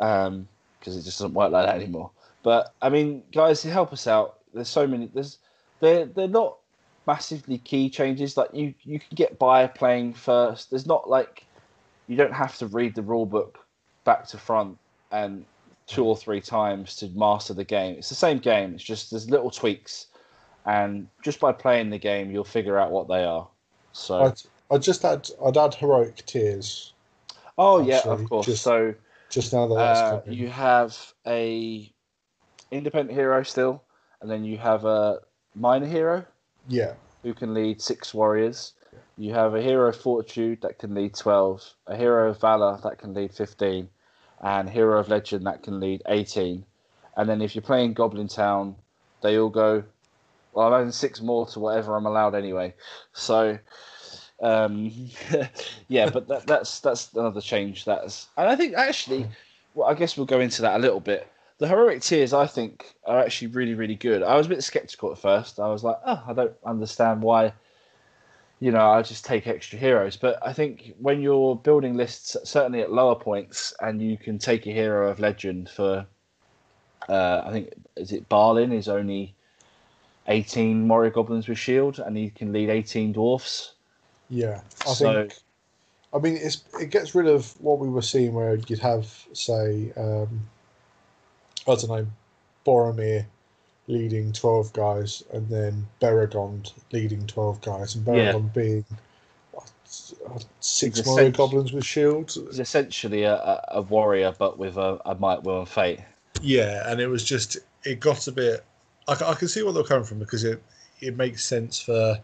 Um, 0.00 0.48
because 0.78 0.96
it 0.96 1.02
just 1.02 1.18
doesn't 1.18 1.34
work 1.34 1.52
like 1.52 1.66
that 1.66 1.76
anymore. 1.76 2.10
But 2.42 2.74
I 2.80 2.88
mean, 2.88 3.22
guys, 3.32 3.62
help 3.62 3.92
us 3.92 4.06
out, 4.06 4.38
there's 4.52 4.68
so 4.68 4.86
many. 4.86 5.06
There's 5.06 5.38
they're 5.80 6.06
they're 6.06 6.28
not 6.28 6.56
massively 7.06 7.58
key 7.58 7.90
changes. 7.90 8.36
Like 8.36 8.50
you 8.54 8.74
you 8.82 8.98
can 8.98 9.14
get 9.14 9.38
by 9.38 9.66
playing 9.66 10.14
first. 10.14 10.70
There's 10.70 10.86
not 10.86 11.08
like 11.08 11.44
you 12.08 12.16
don't 12.16 12.32
have 12.32 12.56
to 12.58 12.66
read 12.66 12.94
the 12.94 13.02
rule 13.02 13.26
book 13.26 13.58
back 14.04 14.26
to 14.28 14.38
front 14.38 14.78
and 15.10 15.44
two 15.86 16.04
or 16.04 16.16
three 16.16 16.40
times 16.40 16.96
to 16.96 17.08
master 17.10 17.54
the 17.54 17.64
game. 17.64 17.96
It's 17.96 18.08
the 18.08 18.14
same 18.14 18.38
game. 18.38 18.74
It's 18.74 18.84
just 18.84 19.10
there's 19.10 19.30
little 19.30 19.50
tweaks, 19.50 20.06
and 20.66 21.08
just 21.22 21.40
by 21.40 21.52
playing 21.52 21.90
the 21.90 21.98
game, 21.98 22.30
you'll 22.30 22.44
figure 22.44 22.78
out 22.78 22.90
what 22.90 23.08
they 23.08 23.24
are. 23.24 23.48
So, 23.92 24.24
I'd, 24.24 24.42
I'd 24.70 24.82
just 24.82 25.04
add 25.04 25.28
I'd 25.44 25.56
add 25.56 25.74
heroic 25.74 26.24
tiers 26.26 26.94
oh 27.58 27.80
yeah, 27.80 28.00
of 28.04 28.28
course. 28.28 28.46
just- 28.46 28.62
so 28.62 28.94
just 29.30 29.52
now 29.52 29.66
that 29.66 29.74
uh, 29.74 30.20
you 30.26 30.48
have 30.48 30.96
a 31.26 31.90
independent 32.70 33.16
hero 33.16 33.42
still, 33.42 33.82
and 34.20 34.30
then 34.30 34.44
you 34.44 34.58
have 34.58 34.84
a 34.84 35.20
minor 35.54 35.86
hero 35.86 36.24
Yeah, 36.68 36.94
who 37.22 37.34
can 37.34 37.52
lead 37.54 37.80
six 37.82 38.14
warriors. 38.14 38.74
You 39.16 39.32
have 39.34 39.54
a 39.54 39.62
hero 39.62 39.88
of 39.88 39.96
fortitude 39.96 40.60
that 40.62 40.78
can 40.78 40.94
lead 40.94 41.14
twelve, 41.14 41.62
a 41.86 41.96
hero 41.96 42.30
of 42.30 42.40
valor 42.40 42.78
that 42.82 42.98
can 42.98 43.14
lead 43.14 43.32
fifteen, 43.32 43.88
and 44.40 44.68
hero 44.68 44.98
of 44.98 45.08
legend 45.08 45.46
that 45.46 45.62
can 45.62 45.80
lead 45.80 46.02
eighteen. 46.06 46.64
And 47.16 47.28
then 47.28 47.40
if 47.40 47.54
you're 47.54 47.62
playing 47.62 47.94
Goblin 47.94 48.28
Town, 48.28 48.74
they 49.22 49.38
all 49.38 49.50
go. 49.50 49.84
Well, 50.52 50.68
I'm 50.68 50.80
adding 50.80 50.92
six 50.92 51.20
more 51.20 51.46
to 51.48 51.60
whatever 51.60 51.96
I'm 51.96 52.06
allowed 52.06 52.34
anyway. 52.34 52.74
So, 53.12 53.58
um, 54.40 54.90
yeah, 55.88 56.10
but 56.10 56.28
that, 56.28 56.46
that's 56.46 56.80
that's 56.80 57.12
another 57.14 57.40
change. 57.40 57.84
That's 57.84 58.28
and 58.36 58.48
I 58.48 58.56
think 58.56 58.74
actually, 58.74 59.26
well, 59.74 59.88
I 59.88 59.94
guess 59.94 60.16
we'll 60.16 60.26
go 60.26 60.40
into 60.40 60.62
that 60.62 60.76
a 60.76 60.78
little 60.78 61.00
bit. 61.00 61.28
The 61.58 61.68
heroic 61.68 62.02
tiers, 62.02 62.32
I 62.32 62.48
think, 62.48 62.94
are 63.06 63.20
actually 63.20 63.48
really, 63.48 63.74
really 63.74 63.94
good. 63.94 64.24
I 64.24 64.36
was 64.36 64.46
a 64.46 64.48
bit 64.48 64.64
skeptical 64.64 65.12
at 65.12 65.18
first. 65.18 65.60
I 65.60 65.68
was 65.68 65.84
like, 65.84 65.96
oh, 66.04 66.22
I 66.26 66.32
don't 66.32 66.52
understand 66.66 67.22
why. 67.22 67.52
You 68.64 68.70
know, 68.72 68.78
I'll 68.78 69.02
just 69.02 69.26
take 69.26 69.46
extra 69.46 69.78
heroes. 69.78 70.16
But 70.16 70.38
I 70.40 70.54
think 70.54 70.94
when 70.98 71.20
you're 71.20 71.54
building 71.54 71.98
lists, 71.98 72.34
certainly 72.44 72.80
at 72.80 72.90
lower 72.90 73.14
points, 73.14 73.74
and 73.82 74.00
you 74.00 74.16
can 74.16 74.38
take 74.38 74.66
a 74.66 74.70
hero 74.70 75.10
of 75.10 75.20
legend 75.20 75.68
for, 75.68 76.06
uh, 77.06 77.42
I 77.44 77.52
think, 77.52 77.74
is 77.96 78.10
it 78.10 78.26
Balin 78.30 78.72
is 78.72 78.88
only 78.88 79.34
18 80.28 80.88
warrior 80.88 81.10
goblins 81.10 81.46
with 81.46 81.58
shield, 81.58 81.98
and 81.98 82.16
he 82.16 82.30
can 82.30 82.54
lead 82.54 82.70
18 82.70 83.12
dwarfs. 83.12 83.72
yeah. 84.30 84.62
I 84.86 84.94
So- 84.94 85.12
think. 85.12 85.34
I 86.14 86.18
mean, 86.20 86.38
it's 86.38 86.64
it 86.80 86.88
gets 86.88 87.14
rid 87.14 87.26
of 87.26 87.60
what 87.60 87.78
we 87.80 87.90
were 87.90 88.00
seeing 88.00 88.32
where 88.32 88.54
you'd 88.54 88.78
have, 88.78 89.26
say, 89.34 89.92
um, 89.98 90.48
I 91.68 91.74
don't 91.74 91.88
know, 91.88 92.06
Boromir 92.64 93.26
leading 93.86 94.32
twelve 94.32 94.72
guys, 94.72 95.22
and 95.32 95.48
then 95.48 95.86
Beregond 96.00 96.72
leading 96.92 97.26
twelve 97.26 97.60
guys, 97.60 97.94
and 97.94 98.06
Yeah. 98.06 98.32
Beregond 98.32 98.54
being 98.54 98.84
uh, 99.56 100.38
six 100.60 100.98
He's 100.98 101.06
more 101.06 101.30
goblins 101.30 101.72
with 101.72 101.84
shields. 101.84 102.34
He's 102.34 102.58
essentially 102.60 103.24
a, 103.24 103.34
a, 103.34 103.64
a 103.72 103.82
warrior, 103.82 104.34
but 104.38 104.58
with 104.58 104.76
a, 104.76 104.98
a 105.06 105.14
might, 105.14 105.42
will, 105.42 105.60
and 105.60 105.68
fate. 105.68 106.00
Yeah, 106.40 106.90
and 106.90 107.00
it 107.00 107.06
was 107.06 107.24
just 107.24 107.58
it 107.84 108.00
got 108.00 108.26
a 108.26 108.32
bit. 108.32 108.64
I, 109.06 109.12
I 109.12 109.34
can 109.34 109.48
see 109.48 109.62
where 109.62 109.72
they're 109.72 109.84
coming 109.84 110.04
from 110.04 110.18
because 110.18 110.44
it 110.44 110.62
it 111.00 111.16
makes 111.16 111.44
sense 111.44 111.78
for 111.78 112.18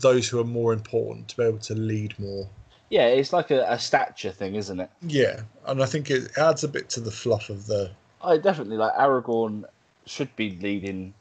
those 0.00 0.28
who 0.28 0.38
are 0.38 0.44
more 0.44 0.72
important 0.72 1.28
to 1.28 1.36
be 1.36 1.42
able 1.42 1.58
to 1.58 1.74
lead 1.74 2.16
more. 2.18 2.48
Yeah, 2.90 3.06
it's 3.08 3.32
like 3.32 3.50
a, 3.50 3.64
a 3.68 3.78
stature 3.78 4.30
thing, 4.30 4.54
isn't 4.54 4.80
it? 4.80 4.90
Yeah, 5.02 5.42
and 5.66 5.82
I 5.82 5.86
think 5.86 6.10
it 6.10 6.36
adds 6.38 6.64
a 6.64 6.68
bit 6.68 6.88
to 6.90 7.00
the 7.00 7.10
fluff 7.10 7.50
of 7.50 7.66
the. 7.66 7.90
I 8.22 8.38
definitely 8.38 8.76
like 8.76 8.94
Aragorn 8.94 9.64
should 10.08 10.34
be 10.36 10.58
leading 10.60 11.14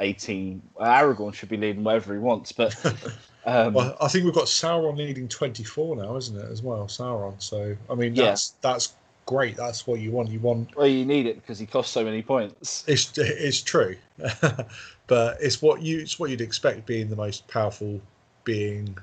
18. 0.00 0.60
well, 0.74 0.88
Aragorn 0.88 1.34
should 1.34 1.48
be 1.48 1.56
leading 1.56 1.84
wherever 1.84 2.12
he 2.12 2.18
wants, 2.18 2.52
but 2.52 2.74
um, 3.46 3.74
Well, 3.74 3.96
I 4.00 4.08
think 4.08 4.24
we've 4.24 4.34
got 4.34 4.46
Sauron 4.46 4.96
leading 4.96 5.28
twenty 5.28 5.62
four 5.64 5.96
now, 5.96 6.16
isn't 6.16 6.36
it? 6.38 6.50
As 6.50 6.62
well, 6.62 6.86
Sauron. 6.86 7.40
So 7.40 7.76
I 7.90 7.94
mean, 7.94 8.14
Yeah. 8.14 8.26
that's 8.26 8.50
that's 8.60 8.94
great. 9.26 9.56
That's 9.56 9.86
what 9.86 10.00
you 10.00 10.10
want. 10.10 10.30
You 10.30 10.40
want 10.40 10.76
well, 10.76 10.86
you 10.86 11.06
need 11.06 11.26
it 11.26 11.36
because 11.36 11.58
he 11.58 11.66
costs 11.66 11.92
so 11.92 12.04
many 12.04 12.22
points. 12.22 12.84
it's 12.88 13.16
it's 13.16 13.62
true, 13.62 13.96
but 15.06 15.36
it's 15.40 15.62
what 15.62 15.80
you 15.82 16.00
it's 16.00 16.18
what 16.18 16.30
you'd 16.30 16.40
expect 16.40 16.86
being 16.86 17.08
the 17.08 17.16
most 17.16 17.46
powerful 17.48 18.00
being, 18.42 18.96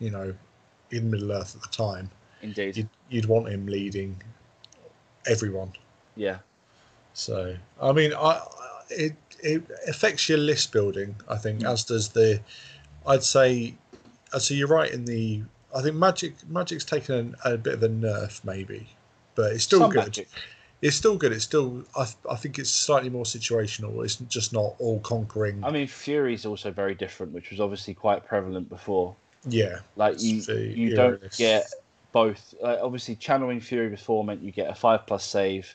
you 0.00 0.10
know, 0.10 0.34
in 0.90 1.10
Middle 1.10 1.32
Earth 1.32 1.54
at 1.54 1.62
the 1.62 1.68
time. 1.68 2.10
Indeed. 2.42 2.76
You'd 2.76 2.88
you'd 3.10 3.26
want 3.26 3.48
him 3.48 3.66
leading 3.66 4.20
everyone. 5.26 5.72
Yeah. 6.16 6.38
So 7.14 7.54
I 7.80 7.92
mean, 7.92 8.12
I 8.12 8.40
it 8.98 9.12
it 9.42 9.62
affects 9.88 10.28
your 10.28 10.38
list 10.38 10.72
building. 10.72 11.16
I 11.28 11.36
think 11.36 11.64
as 11.64 11.84
does 11.84 12.08
the. 12.10 12.40
I'd 13.06 13.24
say, 13.24 13.74
uh, 14.32 14.38
I'd 14.38 14.54
you're 14.54 14.68
right 14.68 14.90
in 14.90 15.04
the. 15.04 15.42
I 15.74 15.82
think 15.82 15.96
magic 15.96 16.34
magic's 16.48 16.84
taken 16.84 17.34
a, 17.44 17.54
a 17.54 17.56
bit 17.58 17.74
of 17.74 17.82
a 17.82 17.88
nerf 17.88 18.44
maybe, 18.44 18.88
but 19.34 19.52
it's 19.52 19.64
still 19.64 19.80
Some 19.80 19.90
good. 19.90 20.04
magic. 20.04 20.28
It's 20.82 20.96
still 20.96 21.16
good. 21.16 21.32
It's 21.32 21.44
still. 21.44 21.84
I, 21.96 22.06
I 22.30 22.36
think 22.36 22.58
it's 22.58 22.70
slightly 22.70 23.08
more 23.10 23.24
situational. 23.24 24.04
It's 24.04 24.16
just 24.16 24.52
not 24.52 24.74
all 24.78 25.00
conquering. 25.00 25.62
I 25.64 25.70
mean, 25.70 25.86
Fury's 25.86 26.44
also 26.44 26.70
very 26.70 26.94
different, 26.94 27.32
which 27.32 27.50
was 27.50 27.60
obviously 27.60 27.94
quite 27.94 28.26
prevalent 28.26 28.68
before. 28.68 29.14
yeah. 29.48 29.78
Like 29.96 30.20
you, 30.20 30.42
you 30.52 30.94
don't 30.94 31.20
get 31.36 31.66
both. 32.12 32.54
Like, 32.60 32.78
obviously, 32.82 33.14
channeling 33.16 33.60
Fury 33.60 33.88
before 33.88 34.24
meant 34.24 34.42
you 34.42 34.50
get 34.52 34.68
a 34.70 34.74
five 34.74 35.06
plus 35.06 35.24
save, 35.24 35.74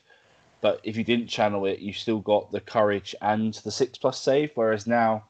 but 0.60 0.80
if 0.82 0.96
you 0.96 1.04
didn't 1.04 1.28
channel 1.28 1.66
it, 1.66 1.78
you 1.78 1.92
still 1.92 2.18
got 2.18 2.50
the 2.50 2.60
courage 2.60 3.14
and 3.22 3.54
the 3.54 3.70
six 3.70 3.98
plus 3.98 4.20
save. 4.20 4.50
Whereas 4.54 4.86
now, 4.86 5.24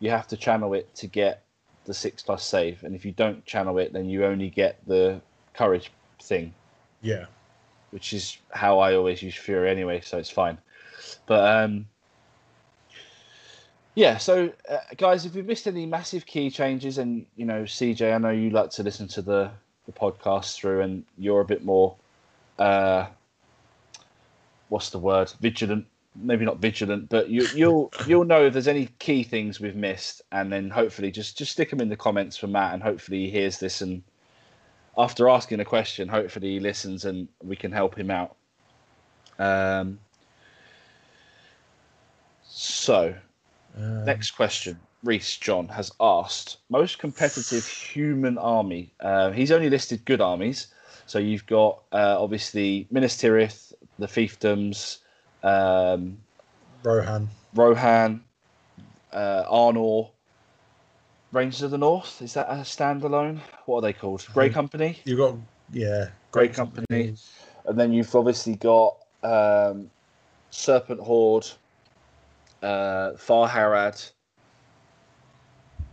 you 0.00 0.10
have 0.10 0.26
to 0.28 0.36
channel 0.36 0.74
it 0.74 0.92
to 0.96 1.06
get 1.06 1.44
the 1.84 1.94
six 1.94 2.22
plus 2.22 2.44
save, 2.44 2.82
and 2.84 2.94
if 2.94 3.04
you 3.04 3.12
don't 3.12 3.44
channel 3.44 3.78
it, 3.78 3.92
then 3.92 4.08
you 4.08 4.24
only 4.24 4.50
get 4.50 4.78
the 4.86 5.20
courage 5.54 5.90
thing, 6.20 6.54
Yeah. 7.00 7.26
which 7.90 8.12
is 8.12 8.38
how 8.50 8.78
I 8.78 8.94
always 8.94 9.22
use 9.22 9.34
Fury 9.34 9.70
anyway, 9.70 10.00
so 10.00 10.18
it's 10.18 10.30
fine. 10.30 10.58
But 11.26 11.64
um, 11.64 11.86
yeah, 13.94 14.16
so 14.16 14.52
uh, 14.68 14.78
guys, 14.96 15.26
if 15.26 15.34
we 15.34 15.42
missed 15.42 15.66
any 15.66 15.86
massive 15.86 16.24
key 16.24 16.50
changes, 16.50 16.98
and 16.98 17.26
you 17.36 17.44
know, 17.44 17.64
CJ, 17.64 18.14
I 18.14 18.18
know 18.18 18.30
you 18.30 18.50
like 18.50 18.70
to 18.70 18.82
listen 18.82 19.08
to 19.08 19.22
the 19.22 19.50
the 19.86 19.92
podcast 19.92 20.54
through, 20.54 20.80
and 20.82 21.04
you're 21.18 21.40
a 21.40 21.44
bit 21.44 21.64
more, 21.64 21.96
uh, 22.58 23.06
what's 24.72 24.90
the 24.90 24.98
word, 24.98 25.32
vigilant. 25.40 25.86
Maybe 26.14 26.44
not 26.44 26.58
vigilant, 26.58 27.08
but 27.08 27.30
you, 27.30 27.46
you'll 27.54 27.90
you'll 28.06 28.24
know 28.26 28.44
if 28.46 28.52
there's 28.52 28.68
any 28.68 28.88
key 28.98 29.22
things 29.22 29.60
we've 29.60 29.76
missed, 29.76 30.20
and 30.30 30.52
then 30.52 30.68
hopefully 30.70 31.10
just 31.10 31.38
just 31.38 31.52
stick 31.52 31.70
them 31.70 31.80
in 31.80 31.88
the 31.88 31.96
comments 31.96 32.36
for 32.36 32.48
Matt, 32.48 32.74
and 32.74 32.82
hopefully 32.82 33.20
he 33.24 33.30
hears 33.30 33.58
this, 33.58 33.80
and 33.80 34.02
after 34.98 35.28
asking 35.28 35.60
a 35.60 35.64
question, 35.64 36.08
hopefully 36.08 36.50
he 36.54 36.60
listens, 36.60 37.04
and 37.06 37.28
we 37.42 37.56
can 37.56 37.72
help 37.72 37.96
him 37.96 38.10
out. 38.10 38.36
Um. 39.38 39.98
So, 42.44 43.14
Um, 43.76 44.04
Next 44.04 44.32
question. 44.32 44.78
Reese 45.02 45.36
John 45.38 45.68
has 45.68 45.90
asked 46.00 46.58
most 46.68 46.98
competitive 46.98 47.66
human 47.66 48.38
army. 48.38 48.92
Uh, 49.00 49.30
he's 49.30 49.50
only 49.50 49.70
listed 49.70 50.04
good 50.04 50.20
armies. 50.20 50.68
So 51.06 51.18
you've 51.18 51.46
got 51.46 51.82
uh, 51.92 52.16
obviously 52.22 52.86
Minas 52.90 53.16
Tirith, 53.16 53.72
the 54.02 54.08
fiefdoms, 54.08 54.98
um, 55.42 56.18
Rohan. 56.82 57.28
Rohan, 57.54 58.24
uh, 59.12 59.44
Arnor, 59.50 60.10
Rangers 61.32 61.62
of 61.62 61.70
the 61.70 61.78
North. 61.78 62.20
Is 62.20 62.34
that 62.34 62.48
a 62.50 62.56
standalone? 62.56 63.38
What 63.66 63.78
are 63.78 63.82
they 63.82 63.92
called? 63.92 64.26
Grey 64.34 64.50
Company. 64.50 64.98
You've 65.04 65.18
got 65.18 65.36
yeah. 65.72 66.10
Grey 66.30 66.48
Company. 66.48 67.14
And 67.64 67.78
then 67.78 67.92
you've 67.92 68.14
obviously 68.14 68.56
got 68.56 68.96
um, 69.22 69.88
Serpent 70.50 71.00
Horde, 71.00 71.48
uh, 72.62 73.12
Far 73.12 73.48
Harad, 73.48 74.10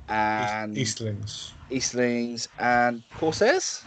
and 0.10 0.76
Eastlings. 0.76 1.51
Eastlings 1.70 2.47
and 2.57 3.03
Corsairs. 3.12 3.84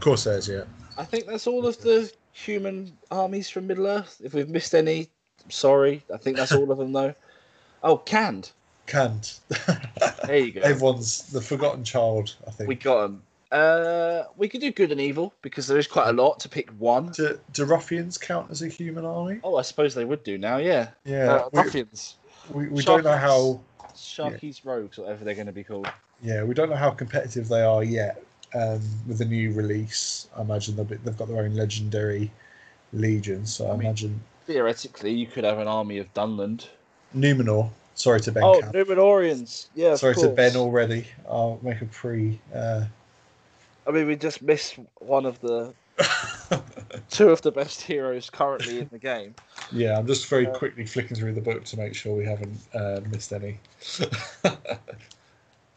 Corsairs. 0.00 0.48
Yeah. 0.48 0.64
I 0.96 1.04
think 1.04 1.26
that's 1.26 1.46
all 1.46 1.66
of 1.66 1.78
the 1.82 2.10
human 2.38 2.92
armies 3.10 3.50
from 3.50 3.66
Middle 3.66 3.86
Earth. 3.86 4.20
If 4.22 4.34
we've 4.34 4.48
missed 4.48 4.74
any, 4.74 5.08
I'm 5.44 5.50
sorry. 5.50 6.02
I 6.12 6.16
think 6.16 6.36
that's 6.36 6.52
all 6.52 6.70
of 6.70 6.78
them 6.78 6.92
though. 6.92 7.14
Oh, 7.80 7.98
Khand. 7.98 8.50
Khand. 8.88 9.38
There 10.26 10.36
you 10.36 10.50
go. 10.50 10.62
Everyone's 10.62 11.30
the 11.30 11.40
forgotten 11.40 11.84
child. 11.84 12.34
I 12.44 12.50
think. 12.50 12.66
We 12.66 12.74
got 12.74 13.02
them. 13.02 13.22
Uh, 13.52 14.24
we 14.36 14.48
could 14.48 14.60
do 14.60 14.72
good 14.72 14.90
and 14.90 15.00
evil 15.00 15.32
because 15.42 15.68
there 15.68 15.78
is 15.78 15.86
quite 15.86 16.08
a 16.08 16.12
lot 16.12 16.40
to 16.40 16.48
pick 16.48 16.68
one. 16.70 17.12
Do, 17.12 17.38
do 17.52 17.64
ruffians 17.64 18.18
count 18.18 18.50
as 18.50 18.62
a 18.62 18.68
human 18.68 19.04
army? 19.04 19.38
Oh, 19.44 19.54
I 19.54 19.62
suppose 19.62 19.94
they 19.94 20.04
would 20.04 20.24
do 20.24 20.38
now. 20.38 20.56
Yeah, 20.56 20.88
Yeah, 21.04 21.34
uh, 21.34 21.48
we, 21.52 21.60
ruffians, 21.60 22.16
we, 22.50 22.66
we 22.66 22.82
don't 22.82 23.04
know 23.04 23.16
how. 23.16 23.60
Sharkey's, 23.94 24.64
rogues, 24.64 24.98
whatever 24.98 25.24
they're 25.24 25.34
going 25.34 25.46
to 25.46 25.52
be 25.52 25.62
called. 25.62 25.88
Yeah, 26.20 26.42
we 26.42 26.52
don't 26.52 26.68
know 26.68 26.74
how 26.74 26.90
competitive 26.90 27.46
they 27.46 27.62
are 27.62 27.84
yet. 27.84 28.20
Um, 28.54 28.80
with 29.06 29.18
the 29.18 29.24
new 29.26 29.52
release, 29.52 30.28
I 30.36 30.40
imagine 30.40 30.74
they'll 30.76 30.84
be, 30.86 30.96
they've 30.96 31.16
got 31.16 31.28
their 31.28 31.38
own 31.42 31.54
legendary 31.54 32.30
legion. 32.92 33.44
So 33.46 33.66
I, 33.66 33.70
I 33.70 33.72
mean- 33.72 33.80
imagine 33.86 34.20
Theoretically, 34.46 35.12
you 35.12 35.26
could 35.26 35.44
have 35.44 35.58
an 35.58 35.68
army 35.68 35.98
of 35.98 36.12
Dunland. 36.14 36.68
Numenor. 37.14 37.68
Sorry 37.94 38.18
to 38.22 38.32
Ben. 38.32 38.42
Oh, 38.42 38.60
Camp. 38.60 38.74
Numenorians. 38.74 39.66
Yeah, 39.74 39.94
Sorry 39.96 40.14
to. 40.14 40.28
Ben 40.28 40.56
already. 40.56 41.04
I'll 41.28 41.58
make 41.62 41.82
a 41.82 41.84
pre. 41.86 42.40
Uh, 42.54 42.84
I 43.86 43.90
mean, 43.90 44.06
we 44.06 44.16
just 44.16 44.40
missed 44.40 44.78
one 45.00 45.26
of 45.26 45.38
the 45.40 45.74
two 47.10 47.28
of 47.28 47.42
the 47.42 47.50
best 47.52 47.82
heroes 47.82 48.30
currently 48.30 48.78
in 48.78 48.88
the 48.90 48.98
game. 48.98 49.34
yeah, 49.72 49.98
I'm 49.98 50.06
just 50.06 50.26
very 50.28 50.46
Uh, 50.46 50.54
quickly 50.56 50.86
flicking 50.86 51.16
through 51.16 51.32
the 51.34 51.40
book 51.42 51.64
to 51.64 51.76
make 51.76 51.94
sure 51.94 52.14
we 52.16 52.24
haven't 52.24 52.56
uh, 52.72 53.00
missed 53.10 53.32
any. 53.34 53.58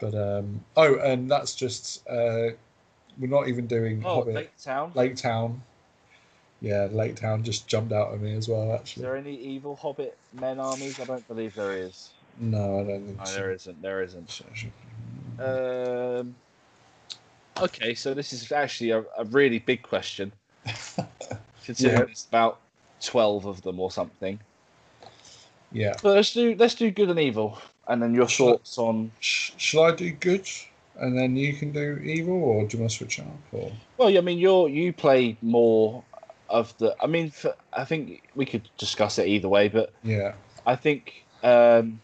but 0.02 0.14
um, 0.16 0.60
oh, 0.76 0.96
and 0.98 1.30
that's 1.32 1.56
just 1.56 2.06
uh, 2.10 2.50
we're 3.20 3.28
not 3.30 3.48
even 3.48 3.68
doing 3.68 4.02
Oh, 4.06 4.16
Hobbit. 4.16 4.34
Lake 4.36 4.52
Town. 4.62 4.92
Lake 4.96 5.16
Town. 5.16 5.62
Yeah, 6.60 6.88
Lake 6.92 7.16
Town 7.16 7.44
just 7.44 7.68
jumped 7.68 7.92
out 7.94 8.14
at 8.14 8.20
me 8.22 8.34
as 8.36 8.48
well. 8.50 8.74
Actually, 8.74 9.02
is 9.04 9.06
there 9.08 9.16
any 9.16 9.36
evil 9.36 9.76
Hobbit 9.76 10.18
men 10.34 10.60
armies? 10.60 11.00
I 11.00 11.06
don't 11.06 11.28
believe 11.28 11.56
there 11.56 11.72
is. 11.78 12.10
no, 12.40 12.80
I 12.80 12.84
don't 12.84 13.06
think 13.06 13.18
No, 13.18 13.24
so. 13.26 13.36
there 13.40 13.52
isn't. 13.52 13.82
There 13.82 14.04
isn't. 14.04 14.30
So 14.30 14.46
I 14.52 14.56
should- 14.56 14.72
Um. 16.20 16.36
Okay, 17.60 17.94
so 17.94 18.14
this 18.14 18.32
is 18.34 18.52
actually 18.52 18.92
a, 18.92 19.04
a 19.18 19.26
really 19.26 19.60
big 19.60 19.82
question, 19.84 20.32
considering 21.66 21.98
Yeah. 22.00 22.06
it's 22.10 22.26
about 22.26 22.60
twelve 23.02 23.46
of 23.46 23.62
them 23.62 23.80
or 23.80 23.92
something. 23.92 24.40
yeah. 25.72 25.94
But 26.02 26.16
let's 26.16 26.34
do 26.34 26.56
let's 26.58 26.76
do 26.76 26.90
good 26.92 27.10
and 27.10 27.20
evil, 27.20 27.60
and 27.88 28.02
then 28.02 28.14
your 28.14 28.28
thoughts 28.28 28.78
on. 28.78 29.12
Sh- 29.20 29.52
shall 29.58 29.84
I 29.84 29.92
do 29.92 30.12
good, 30.12 30.48
and 30.98 31.18
then 31.18 31.36
you 31.36 31.54
can 31.54 31.72
do 31.72 31.98
evil, 31.98 32.36
or 32.36 32.66
do 32.66 32.78
you 32.78 32.82
want 32.82 32.92
to 32.92 32.98
switch 32.98 33.20
it 33.20 33.26
up? 33.26 33.40
Or 33.52 33.72
Well, 33.98 34.16
I 34.16 34.22
mean, 34.22 34.40
you're 34.40 34.70
you 34.70 34.94
play 34.94 35.38
more 35.42 36.04
of 36.50 36.78
the. 36.78 36.96
I 37.02 37.08
mean, 37.08 37.32
for, 37.32 37.56
I 37.74 37.86
think 37.86 38.24
we 38.36 38.46
could 38.46 38.70
discuss 38.78 39.18
it 39.20 39.28
either 39.28 39.50
way, 39.50 39.68
but 39.68 39.92
yeah, 40.04 40.34
I 40.66 40.76
think 40.76 41.24
um, 41.44 42.02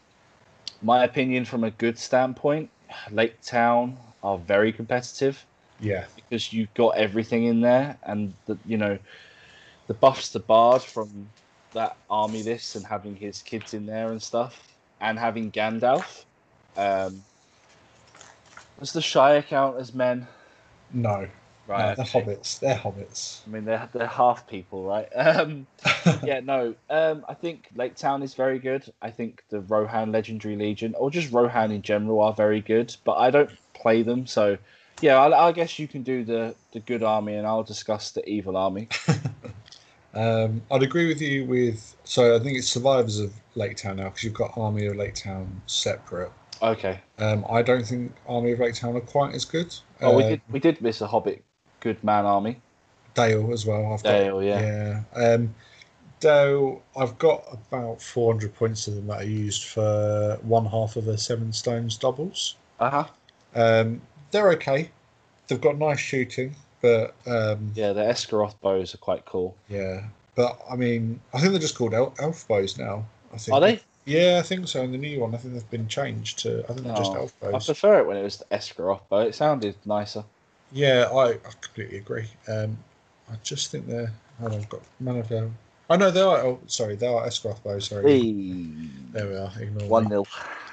my 0.82 1.04
opinion 1.04 1.46
from 1.46 1.64
a 1.64 1.72
good 1.72 1.98
standpoint, 1.98 2.70
Lake 3.12 3.42
Town 3.42 3.98
are 4.24 4.38
very 4.38 4.74
competitive 4.74 5.46
yeah, 5.80 6.06
because 6.16 6.52
you've 6.52 6.74
got 6.74 6.98
everything 6.98 7.46
in 7.46 7.62
there, 7.62 7.98
and 8.04 8.34
the 8.46 8.58
you 8.66 8.78
know 8.78 8.98
the 9.88 9.94
buffs 9.94 10.30
to 10.32 10.40
Bard 10.40 10.82
from 10.82 11.30
that 11.74 11.98
army 12.10 12.44
list 12.44 12.76
and 12.76 12.86
having 12.86 13.16
his 13.16 13.42
kids 13.42 13.74
in 13.74 13.86
there 13.86 14.12
and 14.12 14.22
stuff, 14.22 14.77
and 15.02 15.18
having 15.20 15.52
Gandalf. 15.52 16.26
Um, 16.76 17.22
does 18.80 18.94
the 18.94 19.02
Shire 19.02 19.42
count 19.42 19.80
as 19.80 19.94
men? 19.94 20.28
no, 20.94 21.28
Right, 21.68 21.98
no, 21.98 22.04
they're 22.04 22.06
okay. 22.06 22.22
hobbits. 22.22 22.60
They're 22.60 22.78
hobbits. 22.78 23.42
I 23.46 23.50
mean, 23.52 23.66
they're 23.66 23.90
they're 23.92 24.08
half 24.08 24.48
people, 24.48 24.86
right? 24.86 25.10
Um, 25.18 25.68
yeah, 26.24 26.40
no. 26.40 26.76
Um, 26.90 27.26
I 27.28 27.34
think 27.34 27.68
Lake 27.76 27.96
Town 27.96 28.24
is 28.24 28.34
very 28.34 28.58
good. 28.58 28.86
I 29.02 29.12
think 29.12 29.44
the 29.50 29.60
Rohan 29.60 30.14
Legendary 30.14 30.56
Legion, 30.56 30.96
or 30.98 31.12
just 31.12 31.32
Rohan 31.34 31.72
in 31.72 31.82
general, 31.82 32.22
are 32.22 32.34
very 32.34 32.62
good. 32.62 32.96
But 33.04 33.16
I 33.16 33.32
don't 33.32 33.50
play 33.74 34.02
them, 34.04 34.26
so 34.26 34.58
yeah. 35.02 35.18
I, 35.18 35.50
I 35.50 35.52
guess 35.52 35.78
you 35.78 35.90
can 35.90 36.04
do 36.04 36.24
the 36.24 36.56
the 36.72 36.80
good 36.80 37.04
army, 37.04 37.36
and 37.36 37.46
I'll 37.46 37.64
discuss 37.64 38.12
the 38.12 38.28
evil 38.28 38.56
army. 38.56 38.88
Um, 40.18 40.62
I'd 40.72 40.84
agree 40.84 41.08
with 41.08 41.22
you 41.22 41.46
with. 41.46 41.96
So 42.04 42.36
I 42.36 42.40
think 42.40 42.58
it's 42.58 42.68
survivors 42.68 43.20
of 43.20 43.32
Lake 43.56 43.78
Town 43.78 43.98
now 43.98 44.06
because 44.06 44.24
you've 44.24 44.34
got 44.34 44.58
Army 44.58 44.88
of 44.88 44.96
Lake 44.96 45.14
Town 45.16 45.62
separate. 45.68 46.32
Okay. 46.62 47.00
Um, 47.20 47.46
I 47.50 47.62
don't 47.62 47.86
think 47.86 48.14
Army 48.28 48.52
of 48.54 48.60
Lake 48.60 48.74
Town 48.74 48.96
are 48.96 49.02
quite 49.02 49.36
as 49.36 49.46
good. 49.46 49.74
Oh, 50.02 50.16
we 50.18 50.24
Uh, 50.24 50.30
did 50.30 50.42
we 50.50 50.60
did 50.60 50.82
miss 50.82 51.02
a 51.02 51.08
Hobbit 51.08 51.44
good 51.80 52.04
man 52.04 52.26
army. 52.26 52.60
Dale 53.14 53.52
as 53.54 53.66
well. 53.66 53.94
I've 53.94 54.04
got, 54.04 54.12
Dale, 54.12 54.44
yeah. 54.44 55.04
Yeah. 55.16 55.24
Um, 55.34 55.54
Dale, 56.20 56.82
I've 56.96 57.18
got 57.20 57.44
about 57.52 58.02
400 58.02 58.54
points 58.56 58.88
of 58.88 58.96
them 58.96 59.08
that 59.08 59.22
are 59.22 59.26
used 59.26 59.66
for 59.66 60.40
one 60.42 60.66
half 60.66 60.96
of 60.96 61.06
the 61.06 61.18
Seven 61.18 61.54
Stones 61.54 61.98
doubles. 61.98 62.56
Uh 62.80 62.90
huh. 62.90 63.06
Um, 63.56 64.02
they're 64.32 64.50
okay. 64.52 64.90
They've 65.48 65.62
got 65.62 65.78
nice 65.78 66.00
shooting, 66.00 66.56
but 66.82 67.14
um, 67.26 67.72
Yeah, 67.76 67.94
the 67.94 68.02
Esgaroth 68.02 68.60
bows 68.62 68.94
are 68.94 69.00
quite 69.00 69.26
cool. 69.26 69.56
yeah. 69.70 70.04
But 70.36 70.60
I 70.70 70.76
mean, 70.76 71.20
I 71.34 71.40
think 71.40 71.52
they're 71.52 71.60
just 71.60 71.76
called 71.76 71.96
elf, 71.96 72.14
elf 72.20 72.48
bows 72.48 72.78
now. 72.78 73.06
I 73.34 73.38
think. 73.38 73.54
Are 73.56 73.62
they? 73.62 73.80
Yeah, 74.06 74.38
I 74.40 74.44
think 74.44 74.68
so. 74.68 74.84
In 74.84 74.92
the 74.92 74.98
new 74.98 75.20
one, 75.20 75.34
I 75.34 75.38
think 75.38 75.54
they've 75.56 75.70
been 75.72 75.88
changed 75.88 76.38
to. 76.40 76.64
I 76.70 76.74
think 76.74 76.86
they're 76.86 76.96
just 76.96 77.16
elf 77.16 77.34
bows. 77.40 77.54
I 77.56 77.60
prefer 77.66 78.00
it 78.00 78.08
when 78.08 78.18
it 78.18 78.24
was 78.24 78.38
the 78.38 78.46
Esgaroth 78.56 79.02
bow. 79.10 79.22
It 79.22 79.34
sounded 79.36 79.76
nicer. 79.86 80.24
Yeah, 80.72 81.10
I, 81.12 81.32
I 81.32 81.38
completely 81.60 81.98
agree. 81.98 82.28
Um, 82.48 82.78
I 83.32 83.36
just 83.44 83.72
think 83.72 83.88
they're. 83.88 84.12
Hold 84.40 84.54
on, 84.54 84.60
I've 84.60 84.70
got 84.70 84.82
none 85.00 85.18
of 85.18 85.28
them. 85.28 85.58
Oh 85.90 85.96
no, 85.96 86.12
they 86.12 86.22
are. 86.22 86.38
Oh, 86.38 86.60
sorry, 86.68 86.96
they 86.96 87.08
are 87.08 87.26
Esgaroth 87.26 87.64
bows. 87.64 87.88
Sorry. 87.88 88.04
Hey, 88.20 88.68
There 89.14 89.28
we 89.28 89.36
are. 89.38 89.52
Ignore 89.60 89.90
one 89.90 90.04
me. 90.04 90.10
nil. 90.12 90.28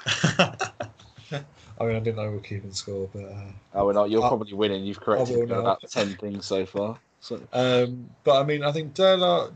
I 1.79 1.85
mean, 1.85 1.95
I 1.95 1.99
didn't 1.99 2.17
know 2.17 2.29
we 2.29 2.35
were 2.35 2.39
keeping 2.41 2.71
score, 2.71 3.09
but 3.13 3.23
uh, 3.25 3.51
Oh, 3.73 3.85
we're 3.85 3.93
not. 3.93 4.09
You're 4.09 4.23
I- 4.23 4.27
probably 4.29 4.53
winning. 4.53 4.83
You've 4.85 4.99
corrected 5.01 5.35
will 5.37 5.45
me 5.47 5.51
on 5.53 5.63
now. 5.63 5.71
about 5.71 5.81
ten 5.89 6.15
things 6.15 6.45
so 6.45 6.65
far. 6.65 6.97
So 7.21 7.41
um, 7.53 8.09
but 8.23 8.39
I 8.39 8.43
mean, 8.45 8.63
I 8.63 8.71
think 8.71 8.93
Dela, 8.93 9.51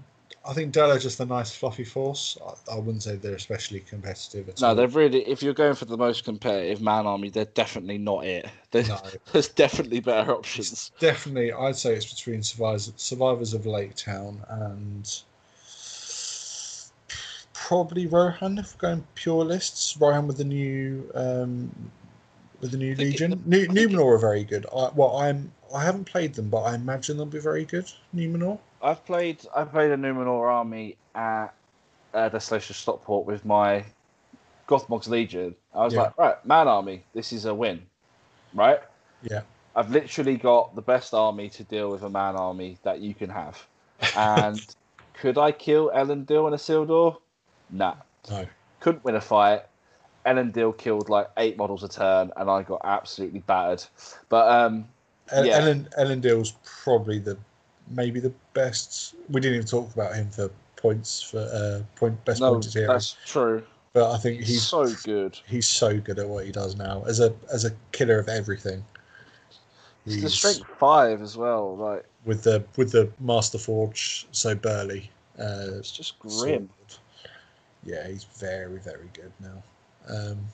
I 0.45 0.53
think 0.53 0.73
Dela 0.73 0.99
just 0.99 1.19
a 1.19 1.25
nice 1.25 1.55
fluffy 1.55 1.83
force. 1.83 2.37
I, 2.69 2.73
I 2.73 2.79
wouldn't 2.79 3.03
say 3.03 3.15
they're 3.15 3.35
especially 3.35 3.81
competitive 3.81 4.49
at 4.49 4.59
no, 4.59 4.69
all. 4.69 4.75
they're 4.75 4.87
really. 4.87 5.21
If 5.27 5.41
you're 5.43 5.53
going 5.53 5.75
for 5.75 5.85
the 5.85 5.97
most 5.97 6.23
competitive 6.25 6.81
man 6.81 7.05
army, 7.05 7.29
they're 7.29 7.45
definitely 7.45 7.97
not 7.99 8.25
it. 8.25 8.47
There's, 8.71 8.89
No. 8.89 8.99
there's 9.31 9.47
definitely 9.49 9.99
better 9.99 10.31
options. 10.35 10.71
It's 10.71 10.91
definitely, 10.99 11.51
I'd 11.51 11.75
say 11.75 11.95
it's 11.95 12.11
between 12.13 12.43
survivors, 12.43 12.91
survivors 12.97 13.53
of 13.55 13.65
Lake 13.65 13.95
Town 13.95 14.41
and 14.47 15.09
probably 17.53 18.05
Rohan. 18.07 18.57
If 18.57 18.75
we're 18.75 18.89
going 18.89 19.03
pure 19.15 19.43
lists, 19.45 19.97
Rohan 19.97 20.27
with 20.27 20.37
the 20.37 20.43
new 20.43 21.09
um, 21.15 21.71
with 22.61 22.71
the 22.71 22.77
new 22.77 22.95
think 22.95 23.09
it- 23.15 23.21
Legion. 23.21 23.43
New, 23.45 23.59
I 23.59 23.61
it- 23.63 23.69
Numenor 23.69 24.15
are 24.15 24.17
very 24.17 24.43
good. 24.43 24.65
I, 24.75 24.89
well, 24.95 25.17
I'm 25.17 25.51
I 25.73 25.83
haven't 25.83 26.05
played 26.05 26.33
them, 26.33 26.49
but 26.49 26.63
I 26.63 26.75
imagine 26.75 27.17
they'll 27.17 27.25
be 27.25 27.39
very 27.39 27.65
good. 27.65 27.91
Numenor. 28.15 28.57
I've 28.81 29.05
played. 29.05 29.45
I 29.55 29.63
played 29.65 29.91
a 29.91 29.97
Numenor 29.97 30.51
army 30.51 30.97
at 31.15 31.47
uh, 32.13 32.29
Desolation 32.29 32.73
Stockport 32.75 33.25
with 33.25 33.45
my 33.45 33.83
Gothmog's 34.67 35.07
Legion. 35.07 35.55
I 35.75 35.83
was 35.85 35.93
Yeah. 35.93 36.01
like, 36.03 36.17
right, 36.17 36.45
man 36.45 36.67
army. 36.67 37.03
This 37.13 37.31
is 37.33 37.45
a 37.45 37.53
win, 37.53 37.81
right? 38.53 38.79
Yeah. 39.21 39.41
I've 39.75 39.91
literally 39.91 40.35
got 40.37 40.75
the 40.75 40.81
best 40.81 41.13
army 41.13 41.49
to 41.49 41.63
deal 41.63 41.89
with 41.91 42.01
a 42.03 42.09
man 42.09 42.35
army 42.35 42.77
that 42.83 42.99
you 42.99 43.13
can 43.13 43.29
have. 43.29 43.63
And 44.15 44.59
could 45.13 45.37
I 45.37 45.51
kill 45.51 45.91
Elendil 45.91 46.45
and 46.45 46.55
a 46.55 46.57
Isildur? 46.57 47.17
Nah. 47.69 47.95
No. 48.29 48.47
Couldn't 48.79 49.03
win 49.03 49.15
a 49.15 49.21
fight. 49.21 49.63
Elendil 50.29 50.77
killed 50.77 51.09
like 51.09 51.27
eight 51.37 51.57
models 51.57 51.83
a 51.83 51.87
turn, 51.89 52.31
and 52.37 52.49
I 52.49 52.63
got 52.63 52.81
absolutely 52.83 53.39
battered. 53.39 53.83
But 54.29 54.49
um, 54.49 54.87
El- 55.31 55.45
Yeah. 55.45 55.57
Ellen 55.57 55.87
Elendil's 55.97 56.53
probably 56.83 57.19
the 57.19 57.37
maybe 57.89 58.19
the 58.19 58.33
best. 58.53 59.15
We 59.29 59.41
didn't 59.41 59.55
even 59.55 59.67
talk 59.67 59.93
about 59.93 60.15
him 60.15 60.29
for 60.29 60.49
points 60.75 61.21
for 61.21 61.39
uh, 61.39 61.83
point 61.95 62.23
best 62.25 62.39
no, 62.41 62.53
pointed 62.53 62.73
hero, 62.73 62.93
that's 62.93 63.17
true. 63.25 63.61
but 63.93 64.11
I 64.11 64.17
think 64.17 64.37
He's 64.39 64.47
he's 64.47 64.63
so 64.67 64.85
good. 65.03 65.37
he's 65.45 65.67
so 65.67 65.99
good 65.99 66.19
at 66.19 66.27
what 66.27 66.45
he 66.45 66.51
does 66.51 66.75
now 66.77 67.03
as 67.05 67.19
a 67.19 67.33
as 67.51 67.65
a 67.65 67.71
killer 67.91 68.17
of 68.19 68.29
everything. 68.29 68.83
It's 70.05 70.21
the 70.21 70.29
strength 70.29 70.63
five 70.79 71.21
as 71.21 71.35
well. 71.37 71.75
Like 71.75 72.05
with 72.25 72.43
the 72.43 72.63
with 72.77 72.91
the 72.91 73.09
Master 73.19 73.57
Forge 73.57 74.27
so 74.31 74.55
burly. 74.55 75.11
Uh, 75.37 75.77
it's 75.77 75.91
just 75.91 76.15
sword. 76.27 76.47
grim. 76.49 76.69
Yeah, 77.83 78.07
he's 78.07 78.23
very 78.23 78.79
very 78.79 79.09
good 79.13 79.31
now. 79.39 79.61
Um, 80.07 80.47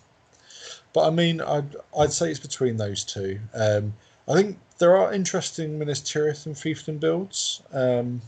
but 0.93 1.07
I 1.07 1.09
mean, 1.09 1.41
I'd 1.41 1.75
I'd 1.97 2.13
say 2.13 2.31
it's 2.31 2.39
between 2.39 2.77
those 2.77 3.03
two. 3.03 3.39
Um, 3.53 3.93
I 4.27 4.33
think 4.33 4.59
there 4.77 4.95
are 4.97 5.13
interesting 5.13 5.77
Minas 5.77 6.01
Tirith 6.01 6.45
and 6.45 6.55
Fiefdom 6.55 6.99
builds. 6.99 7.61
Um, 7.71 8.21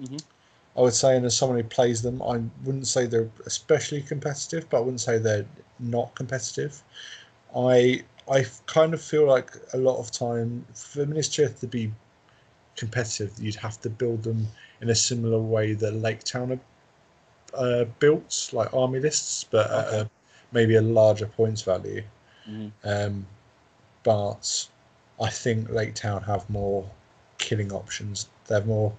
Mhm. 0.00 0.20
I 0.76 0.80
would 0.80 0.94
say, 0.94 1.16
and 1.16 1.24
as 1.24 1.36
someone 1.36 1.58
who 1.58 1.64
plays 1.64 2.02
them, 2.02 2.20
I 2.20 2.42
wouldn't 2.64 2.88
say 2.88 3.06
they're 3.06 3.30
especially 3.46 4.02
competitive, 4.02 4.68
but 4.68 4.78
I 4.78 4.80
wouldn't 4.80 5.00
say 5.00 5.18
they're 5.18 5.46
not 5.78 6.14
competitive. 6.14 6.82
I 7.56 8.02
I 8.28 8.46
kind 8.66 8.94
of 8.94 9.02
feel 9.02 9.26
like 9.26 9.52
a 9.74 9.76
lot 9.76 9.98
of 9.98 10.10
time 10.10 10.64
for 10.74 11.04
Minas 11.06 11.28
Tirith 11.28 11.60
to 11.60 11.66
be 11.66 11.92
competitive, 12.76 13.32
you'd 13.38 13.54
have 13.56 13.80
to 13.82 13.90
build 13.90 14.22
them 14.22 14.48
in 14.80 14.90
a 14.90 14.94
similar 14.94 15.38
way 15.38 15.74
that 15.74 15.92
Lake 15.92 16.24
Town 16.24 16.52
are 16.52 16.60
uh, 17.54 17.84
built, 17.98 18.50
like 18.52 18.72
army 18.74 19.00
lists, 19.00 19.44
but 19.44 19.70
at 19.70 19.94
a, 19.94 20.10
maybe 20.54 20.76
a 20.76 20.80
larger 20.82 21.26
points 21.26 21.60
value. 21.62 22.02
Mhm. 22.48 22.70
Um, 22.84 23.26
but 24.04 24.68
I 25.20 25.28
think 25.28 25.68
Lake 25.70 25.94
Town 25.94 26.22
have 26.22 26.48
more 26.48 26.88
killing 27.38 27.72
options. 27.72 28.28
They 28.46 28.54
have 28.54 28.66
more. 28.66 28.92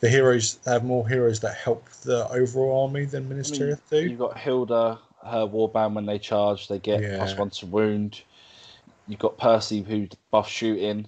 The 0.00 0.08
heroes 0.08 0.56
they 0.64 0.72
have 0.72 0.84
more 0.84 1.08
heroes 1.08 1.38
that 1.40 1.54
help 1.54 1.88
the 2.02 2.28
overall 2.30 2.82
army 2.88 3.04
than 3.04 3.28
Minas 3.28 3.52
I 3.52 3.64
mean, 3.64 3.78
do. 3.90 4.02
You've 4.08 4.18
got 4.18 4.36
Hilda, 4.36 4.98
her 5.24 5.46
warband 5.46 5.94
when 5.94 6.06
they 6.06 6.18
charge, 6.18 6.66
they 6.66 6.80
get 6.80 7.00
Yeah. 7.00 7.18
plus 7.18 7.36
one 7.36 7.50
to 7.50 7.66
wound. 7.66 8.22
You've 9.06 9.20
got 9.20 9.38
Percy 9.38 9.82
who 9.82 10.08
buff 10.32 10.48
shooting. 10.48 11.06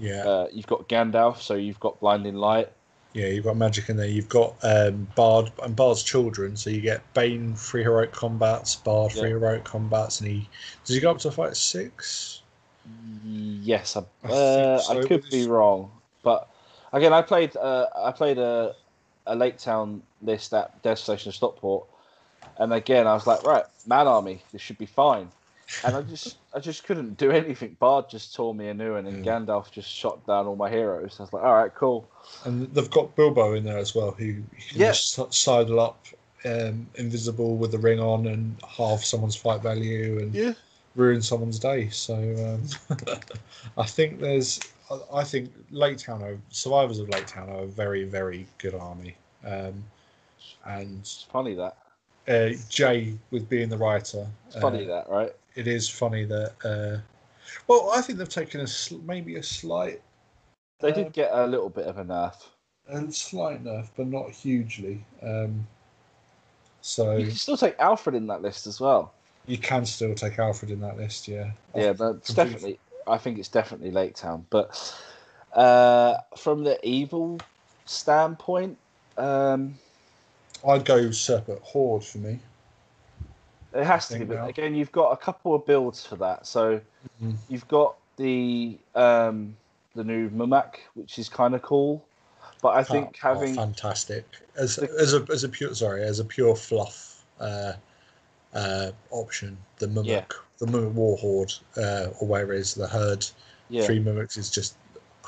yeah, 0.00 0.22
Uh, 0.24 0.46
you've 0.52 0.66
got 0.68 0.88
Gandalf, 0.88 1.38
so 1.40 1.54
you've 1.54 1.80
got 1.80 1.98
blinding 1.98 2.36
light. 2.36 2.70
Yeah. 3.12 3.26
You've 3.26 3.44
got 3.44 3.56
magic 3.56 3.88
in 3.88 3.96
there. 3.96 4.06
You've 4.06 4.28
got 4.28 4.56
um, 4.62 5.08
Bard 5.16 5.50
and 5.62 5.74
Bard's 5.74 6.02
children. 6.02 6.56
So 6.56 6.70
you 6.70 6.80
get 6.80 7.02
Bain 7.14 7.54
free 7.54 7.82
heroic 7.82 8.12
combats, 8.12 8.76
Bard 8.76 9.12
Yeah. 9.14 9.20
free 9.22 9.30
heroic 9.30 9.64
combats, 9.64 10.20
and 10.20 10.30
he 10.30 10.48
does 10.84 10.94
he 10.94 11.00
go 11.00 11.10
up 11.10 11.18
to 11.18 11.30
fight 11.30 11.56
six? 11.56 12.42
Yes, 13.24 13.96
I, 13.96 14.00
I 14.24 14.28
uh, 14.28 14.78
so, 14.78 15.00
I 15.02 15.06
could 15.06 15.28
be 15.30 15.46
wrong, 15.46 15.90
but 16.22 16.48
again, 16.92 17.12
I 17.12 17.20
played 17.20 17.56
uh, 17.56 17.86
I 17.94 18.12
played 18.12 18.38
a 18.38 18.74
a 19.26 19.36
Lake 19.36 19.58
Town 19.58 20.02
list 20.22 20.54
at 20.54 20.82
Death 20.82 20.98
Station 20.98 21.32
Stockport, 21.32 21.86
and 22.58 22.72
again, 22.72 23.06
I 23.06 23.12
was 23.12 23.26
like, 23.26 23.42
right, 23.42 23.64
man 23.86 24.06
army, 24.06 24.42
this 24.52 24.62
should 24.62 24.78
be 24.78 24.86
fine, 24.86 25.28
and 25.84 25.96
I 25.96 26.02
just 26.02 26.36
I 26.54 26.58
just 26.60 26.84
couldn't 26.84 27.16
do 27.16 27.30
anything. 27.30 27.76
Bard 27.78 28.08
just 28.10 28.34
tore 28.34 28.54
me 28.54 28.68
a 28.68 28.74
new 28.74 28.94
one, 28.94 29.06
and 29.06 29.24
Yeah. 29.24 29.32
Gandalf 29.38 29.70
just 29.70 29.90
shot 29.90 30.26
down 30.26 30.46
all 30.46 30.56
my 30.56 30.70
heroes. 30.70 31.16
I 31.18 31.22
was 31.24 31.32
like, 31.32 31.42
all 31.44 31.54
right, 31.54 31.74
cool. 31.74 32.08
And 32.44 32.72
they've 32.74 32.90
got 32.90 33.14
Bilbo 33.16 33.54
in 33.54 33.64
there 33.64 33.78
as 33.78 33.94
well, 33.94 34.12
who 34.12 34.24
you 34.24 34.44
can 34.68 34.80
Yeah. 34.80 34.88
just 34.88 35.32
sidle 35.32 35.80
up, 35.80 36.04
um, 36.44 36.88
invisible 36.96 37.56
with 37.56 37.72
the 37.72 37.78
ring 37.78 38.00
on, 38.00 38.26
and 38.26 38.56
halve 38.66 39.04
someone's 39.04 39.36
fight 39.36 39.62
value 39.62 40.18
and 40.20 40.34
Yeah. 40.34 40.52
ruin 40.94 41.22
someone's 41.22 41.58
day. 41.58 41.88
So 41.90 42.14
um, 42.14 42.98
I 43.76 43.84
think 43.86 44.20
there's, 44.20 44.60
I- 44.90 45.18
I 45.20 45.24
think 45.24 45.52
Lake 45.70 45.98
Town, 45.98 46.22
are, 46.22 46.38
survivors 46.50 46.98
of 46.98 47.08
Lake 47.08 47.26
Town 47.26 47.48
are 47.50 47.60
a 47.62 47.66
very, 47.66 48.04
very 48.04 48.46
good 48.58 48.74
army. 48.74 49.16
Um, 49.44 49.84
and 50.64 50.98
It's 51.00 51.26
funny 51.30 51.54
that. 51.54 51.76
uh, 52.26 52.50
Jay, 52.68 53.14
with 53.30 53.48
being 53.48 53.68
the 53.68 53.78
writer, 53.78 54.26
It's 54.48 54.56
funny 54.56 54.84
uh, 54.84 54.88
that, 54.88 55.08
right? 55.08 55.32
It 55.58 55.66
is 55.66 55.88
funny 55.88 56.24
that. 56.24 56.52
Uh, 56.64 57.00
well, 57.66 57.90
I 57.92 58.00
think 58.00 58.16
they've 58.20 58.28
taken 58.28 58.60
a 58.60 58.66
sl- 58.68 58.98
maybe 58.98 59.34
a 59.34 59.42
slight 59.42 60.00
They 60.78 60.90
uh, 60.90 60.94
did 60.94 61.12
get 61.12 61.32
a 61.32 61.48
little 61.48 61.68
bit 61.68 61.86
of 61.88 61.98
a 61.98 62.04
nerf. 62.04 62.36
a 62.88 63.10
slight 63.10 63.64
nerf, 63.64 63.88
but 63.96 64.06
not 64.06 64.30
hugely. 64.30 65.04
Um, 65.20 65.66
so 66.80 67.16
You 67.16 67.26
can 67.26 67.34
still 67.34 67.56
take 67.56 67.76
Alfrid 67.78 68.14
in 68.14 68.28
that 68.28 68.40
list 68.40 68.68
as 68.68 68.80
well. 68.80 69.12
you 69.48 69.58
can 69.58 69.84
still 69.84 70.14
take 70.14 70.36
Alfrid 70.36 70.70
in 70.70 70.80
that 70.82 70.96
list, 70.96 71.26
yeah. 71.26 71.50
Yeah, 71.74 71.92
that's 71.92 72.32
definitely. 72.32 72.78
I 73.08 73.18
think 73.18 73.40
it's 73.40 73.48
definitely 73.48 73.90
Lake 73.90 74.14
Town, 74.14 74.46
but 74.50 74.96
uh, 75.54 76.18
from 76.36 76.62
the 76.62 76.78
evil 76.86 77.40
standpoint, 77.84 78.78
um, 79.16 79.74
I'd 80.64 80.84
go 80.84 81.10
Serpent 81.10 81.60
Horde 81.62 82.04
for 82.04 82.18
me. 82.18 82.38
It 83.78 83.84
has 83.86 84.08
to 84.08 84.18
be. 84.18 84.24
But 84.24 84.48
again, 84.48 84.74
you've 84.74 84.92
got 84.92 85.10
a 85.12 85.16
couple 85.16 85.54
of 85.54 85.64
builds 85.64 86.04
for 86.04 86.16
that. 86.16 86.46
So 86.46 86.80
Mhm. 87.22 87.36
you've 87.48 87.68
got 87.68 87.96
the 88.16 88.76
um, 88.94 89.56
the 89.94 90.02
new 90.04 90.28
Mumak, 90.30 90.74
which 90.94 91.18
is 91.18 91.28
kind 91.28 91.54
of 91.54 91.62
cool. 91.62 92.04
But 92.60 92.76
I 92.76 92.82
think 92.82 93.18
Oh, 93.22 93.28
having 93.34 93.54
fantastic 93.54 94.24
as 94.56 94.76
the- 94.76 94.90
as 94.98 95.14
a 95.14 95.24
as 95.30 95.44
a 95.44 95.48
pure 95.48 95.74
sorry 95.74 96.02
as 96.02 96.18
a 96.18 96.24
pure 96.24 96.56
fluff 96.56 97.24
uh, 97.40 97.74
uh, 98.52 98.90
option. 99.10 99.56
The 99.78 99.86
Mumak, 99.86 100.06
Yeah. 100.06 100.24
the 100.58 100.66
Mumak 100.66 100.92
War 100.92 101.16
Horde, 101.16 101.54
uh, 101.76 102.08
or 102.18 102.26
where 102.26 102.52
it 102.52 102.58
is 102.58 102.74
the 102.74 102.88
herd 102.88 103.24
yeah, 103.68 103.84
three 103.84 104.02
mumaks 104.02 104.36
is 104.36 104.50
just 104.50 104.76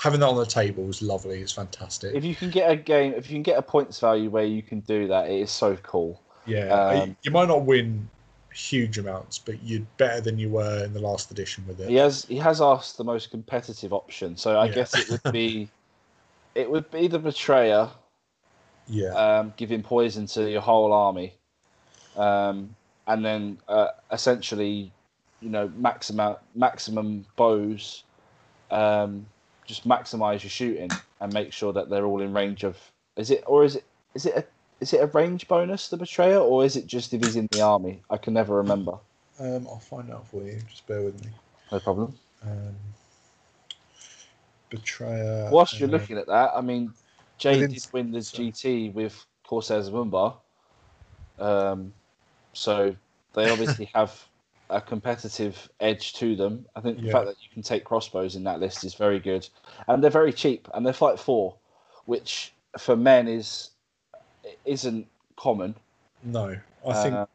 having 0.01 0.18
that 0.20 0.26
on 0.28 0.36
the 0.36 0.46
table 0.46 0.88
is 0.88 1.03
lovely. 1.03 1.40
It's 1.40 1.53
fantastic. 1.53 2.14
if 2.16 2.24
you 2.24 2.34
can 2.34 2.51
get 2.51 2.70
a 2.70 2.74
game, 2.74 3.12
if 3.14 3.28
you 3.30 3.34
can 3.36 3.42
get 3.44 3.59
a 3.59 3.62
points 3.62 4.01
value 4.01 4.30
where 4.30 4.44
you 4.46 4.62
can 4.62 4.80
do 4.80 5.07
that, 5.09 5.30
it 5.30 5.40
is 5.40 5.51
so 5.53 5.76
cool. 5.76 6.20
yeah, 6.46 6.68
um, 6.68 7.16
you 7.22 7.30
might 7.30 7.46
not 7.48 7.62
win 7.66 8.09
huge 8.55 8.98
amounts, 8.98 9.38
but 9.38 9.62
you're 9.62 9.86
better 9.96 10.20
than 10.20 10.38
you 10.38 10.51
were 10.51 10.84
in 10.84 10.92
the 10.92 11.01
last 11.01 11.30
edition 11.30 11.64
with 11.66 11.80
it. 11.80 11.88
He 11.88 11.96
has 11.96 12.24
he 12.26 12.36
has 12.36 12.61
asked 12.61 12.96
the 12.98 13.05
most 13.05 13.30
competitive 13.30 13.92
option, 13.92 14.36
so 14.36 14.59
I 14.59 14.68
Yeah. 14.68 14.74
guess 14.74 14.96
it 14.98 15.09
would 15.09 15.20
be 15.32 15.68
it 16.55 16.70
would 16.70 16.90
be 16.90 17.09
the 17.09 17.18
betrayer 17.18 17.90
Yeah, 18.88 19.14
um, 19.14 19.55
giving 19.57 19.82
poison 19.82 20.26
to 20.26 20.51
your 20.51 20.61
whole 20.61 20.92
army, 20.92 21.34
um, 22.16 22.74
and 23.07 23.24
then 23.24 23.59
uh, 23.68 23.88
essentially, 24.12 24.92
you 25.40 25.51
know, 25.51 25.68
maximum 25.76 26.36
maximum 26.55 27.24
bows, 27.36 28.05
um, 28.70 29.26
just 29.66 29.86
maximize 29.86 30.42
your 30.42 30.51
shooting 30.51 30.90
and 31.20 31.32
make 31.32 31.53
sure 31.53 31.72
that 31.72 31.88
they're 31.90 32.05
all 32.07 32.20
in 32.20 32.32
range 32.32 32.64
of. 32.64 32.76
Is 33.16 33.30
it 33.30 33.44
or 33.46 33.64
is 33.64 33.76
it 33.76 33.84
is 34.14 34.26
it 34.26 34.36
a 34.36 34.44
is 34.80 34.92
it 34.92 35.02
a 35.02 35.06
range 35.08 35.46
bonus 35.48 35.88
the 35.88 35.96
betrayer 35.96 36.38
or 36.38 36.64
is 36.64 36.76
it 36.76 36.86
just 36.86 37.12
if 37.12 37.22
he's 37.22 37.36
in 37.36 37.48
the 37.52 37.60
army? 37.60 38.02
I 38.10 38.16
can 38.16 38.34
never 38.34 38.56
remember. 38.56 38.92
um, 39.38 39.66
I'll 39.68 39.78
find 39.78 40.10
out 40.10 40.26
for 40.28 40.42
you. 40.42 40.58
Just 40.68 40.86
bear 40.86 41.02
with 41.02 41.22
me. 41.24 41.30
No 41.70 41.78
problem. 41.80 42.14
Um, 42.42 42.74
Betrayer. 44.70 45.48
Whilst 45.50 45.78
you're 45.80 45.88
uh, 45.88 45.92
looking 45.92 46.16
at 46.18 46.26
that, 46.26 46.50
I 46.54 46.60
mean, 46.60 46.92
Jay 47.38 47.52
within- 47.56 47.72
did 47.72 47.86
win 47.92 48.12
the 48.12 48.22
so- 48.22 48.38
GT 48.38 48.92
with 48.94 49.24
Corsairs 49.44 49.88
of 49.88 49.94
Umbar. 49.94 50.36
Um, 51.38 51.92
so 52.52 52.94
they 53.34 53.50
obviously 53.50 53.84
have 53.94 54.14
a 54.68 54.80
competitive 54.80 55.68
edge 55.80 56.12
to 56.14 56.36
them. 56.36 56.64
I 56.76 56.80
think 56.80 56.98
the 56.98 57.06
Yeah. 57.06 57.12
fact 57.12 57.26
that 57.26 57.36
you 57.42 57.48
can 57.52 57.62
take 57.62 57.84
crossbows 57.84 58.36
in 58.36 58.44
that 58.44 58.60
list 58.60 58.84
is 58.84 58.94
very 58.94 59.18
good, 59.18 59.48
and 59.88 60.02
they're 60.02 60.10
very 60.10 60.32
cheap, 60.32 60.68
and 60.74 60.86
they're 60.86 60.92
fight 60.92 61.18
four, 61.18 61.56
which 62.04 62.52
for 62.78 62.94
men 62.94 63.26
is 63.26 63.70
isn't 64.64 65.07
common. 65.36 65.74
No, 66.22 66.57
I 66.86 67.03
think 67.03 67.14
Uh, 67.14 67.26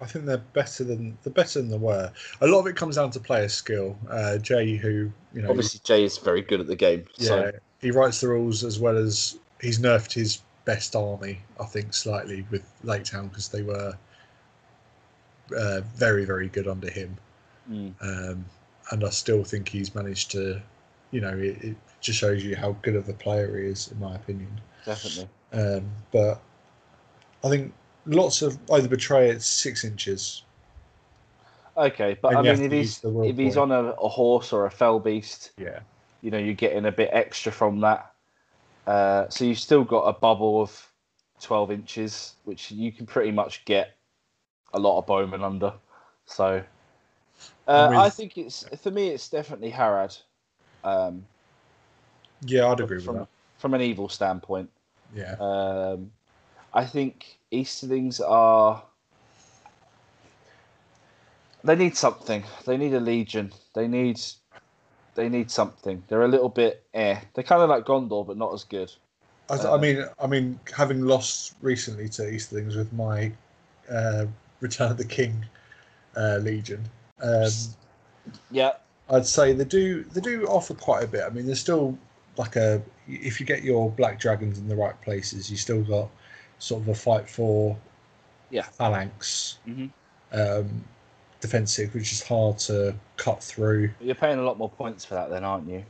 I 0.00 0.06
think 0.06 0.24
they're 0.24 0.38
better 0.38 0.82
than 0.82 1.16
they're 1.22 1.32
better 1.32 1.60
than 1.60 1.70
they 1.70 1.78
were. 1.78 2.12
A 2.40 2.46
lot 2.46 2.60
of 2.60 2.66
it 2.66 2.74
comes 2.74 2.96
down 2.96 3.12
to 3.12 3.20
player 3.20 3.48
skill. 3.48 3.96
Uh, 4.10 4.38
Jay, 4.38 4.76
who 4.76 5.12
you 5.32 5.42
know, 5.42 5.50
obviously 5.50 5.80
Jay 5.84 6.02
is 6.02 6.18
very 6.18 6.42
good 6.42 6.60
at 6.60 6.66
the 6.66 6.76
game. 6.76 7.04
yeah, 7.18 7.28
So 7.28 7.52
he 7.80 7.92
writes 7.92 8.20
the 8.20 8.28
rules 8.28 8.64
as 8.64 8.80
well 8.80 8.96
as 8.96 9.38
he's 9.60 9.78
nerfed 9.78 10.12
his 10.12 10.42
best 10.64 10.96
army. 10.96 11.38
I 11.60 11.64
think 11.66 11.94
slightly 11.94 12.44
with 12.50 12.64
Lake 12.82 13.04
Town 13.04 13.28
because 13.28 13.48
they 13.48 13.62
were 13.62 13.96
uh, 15.56 15.80
very 15.94 16.24
very 16.24 16.48
good 16.48 16.66
under 16.66 16.90
him, 16.90 17.16
mm, 17.70 17.92
um, 18.00 18.44
and 18.90 19.04
I 19.04 19.10
still 19.10 19.44
think 19.44 19.68
he's 19.68 19.94
managed 19.94 20.32
to, 20.32 20.60
you 21.12 21.20
know, 21.20 21.36
it, 21.36 21.62
it 21.62 21.76
just 22.00 22.18
shows 22.18 22.44
you 22.44 22.56
how 22.56 22.72
good 22.82 22.96
of 22.96 23.08
a 23.08 23.12
player 23.12 23.56
he 23.56 23.66
is, 23.66 23.92
in 23.92 24.00
my 24.00 24.16
opinion. 24.16 24.60
definitely. 24.84 25.28
Um, 25.52 25.84
but 26.10 26.40
I 27.44 27.48
think 27.48 27.72
lots 28.06 28.42
of 28.42 28.58
either 28.72 28.88
betray 28.88 29.30
it's 29.30 29.46
six 29.46 29.84
inches. 29.84 30.42
Okay, 31.76 32.16
but 32.20 32.28
And 32.34 32.38
I 32.48 32.52
mean, 32.54 32.62
if 32.64 32.72
he's 32.72 33.00
if 33.04 33.36
he's 33.36 33.54
point. 33.56 33.72
on 33.72 33.84
a, 33.86 33.90
a 33.92 34.08
horse 34.08 34.52
or 34.52 34.66
a 34.66 34.70
fell 34.70 35.00
beast, 35.00 35.52
Yeah. 35.58 35.80
you 36.20 36.30
know 36.30 36.38
you're 36.38 36.54
getting 36.54 36.84
a 36.86 36.92
bit 36.92 37.10
extra 37.12 37.50
from 37.50 37.80
that. 37.80 38.12
Uh, 38.86 39.28
so 39.28 39.44
you've 39.44 39.58
still 39.58 39.84
got 39.84 40.02
a 40.02 40.12
bubble 40.12 40.60
of 40.60 40.92
12 41.40 41.70
inches, 41.70 42.34
which 42.44 42.70
you 42.70 42.92
can 42.92 43.06
pretty 43.06 43.30
much 43.30 43.64
get 43.64 43.96
a 44.74 44.78
lot 44.78 44.98
of 44.98 45.06
bowmen 45.06 45.42
under. 45.42 45.72
So 46.26 46.62
uh, 47.66 47.90
I 47.94 48.10
think 48.10 48.36
it's 48.38 48.64
for 48.82 48.90
me, 48.90 49.08
it's 49.08 49.28
definitely 49.28 49.70
Harad. 49.72 50.20
Um, 50.84 51.24
Yeah, 52.44 52.66
I'd 52.68 52.80
agree 52.80 52.96
with 52.96 53.04
from 53.06 53.16
that. 53.18 53.28
from 53.58 53.74
an 53.74 53.80
evil 53.80 54.08
standpoint. 54.08 54.68
Yeah. 55.14 55.34
Um, 55.40 56.10
I 56.74 56.84
think 56.84 57.38
Easterlings 57.50 58.20
are. 58.20 58.82
They 61.64 61.76
need 61.76 61.96
something. 61.96 62.42
They 62.66 62.76
need 62.76 62.94
a 62.94 63.00
legion. 63.00 63.52
They 63.74 63.86
need. 63.86 64.20
They 65.14 65.28
need 65.28 65.50
something. 65.50 66.02
They're 66.08 66.22
a 66.22 66.28
little 66.28 66.48
bit 66.48 66.84
eh. 66.94 67.20
They're 67.34 67.44
kind 67.44 67.62
of 67.62 67.68
like 67.68 67.84
Gondor, 67.84 68.26
but 68.26 68.36
not 68.36 68.54
as 68.54 68.64
good. 68.64 68.90
I, 69.50 69.54
Uh, 69.54 69.76
I 69.76 69.80
mean, 69.80 70.06
I 70.18 70.26
mean, 70.26 70.58
having 70.74 71.02
lost 71.02 71.54
recently 71.60 72.08
to 72.10 72.32
Easterlings 72.32 72.76
with 72.76 72.92
my 72.92 73.32
uh, 73.90 74.26
Return 74.60 74.90
of 74.90 74.96
the 74.96 75.04
King 75.04 75.44
uh, 76.16 76.38
Legion, 76.40 76.82
um, 77.22 77.50
Yeah, 78.50 78.72
I'd 79.10 79.26
say 79.26 79.52
they 79.52 79.64
do 79.64 80.04
they 80.04 80.20
do 80.20 80.46
offer 80.46 80.74
quite 80.74 81.04
a 81.04 81.06
bit. 81.06 81.24
I 81.24 81.30
mean, 81.30 81.46
there's 81.46 81.60
still 81.60 81.98
like 82.38 82.56
a 82.56 82.80
if 83.06 83.40
you 83.40 83.46
get 83.46 83.62
your 83.62 83.90
black 83.90 84.18
dragons 84.18 84.58
in 84.58 84.68
the 84.68 84.76
right 84.76 84.98
places, 85.02 85.50
you 85.50 85.56
still 85.56 85.82
got 85.82 86.08
sort 86.62 86.82
of 86.82 86.88
a 86.88 86.94
fight 86.94 87.28
for 87.28 87.76
Yeah. 88.50 88.62
phalanx 88.62 89.58
Mhm. 89.66 89.90
um, 90.32 90.84
defensive, 91.40 91.92
which 91.92 92.12
is 92.12 92.22
hard 92.22 92.56
to 92.60 92.94
cut 93.16 93.42
through. 93.42 93.90
you're 94.00 94.14
paying 94.14 94.38
a 94.38 94.42
lot 94.42 94.56
more 94.58 94.70
points 94.70 95.04
for 95.04 95.14
that, 95.14 95.28
then, 95.28 95.42
aren't 95.44 95.68
you? 95.68 95.84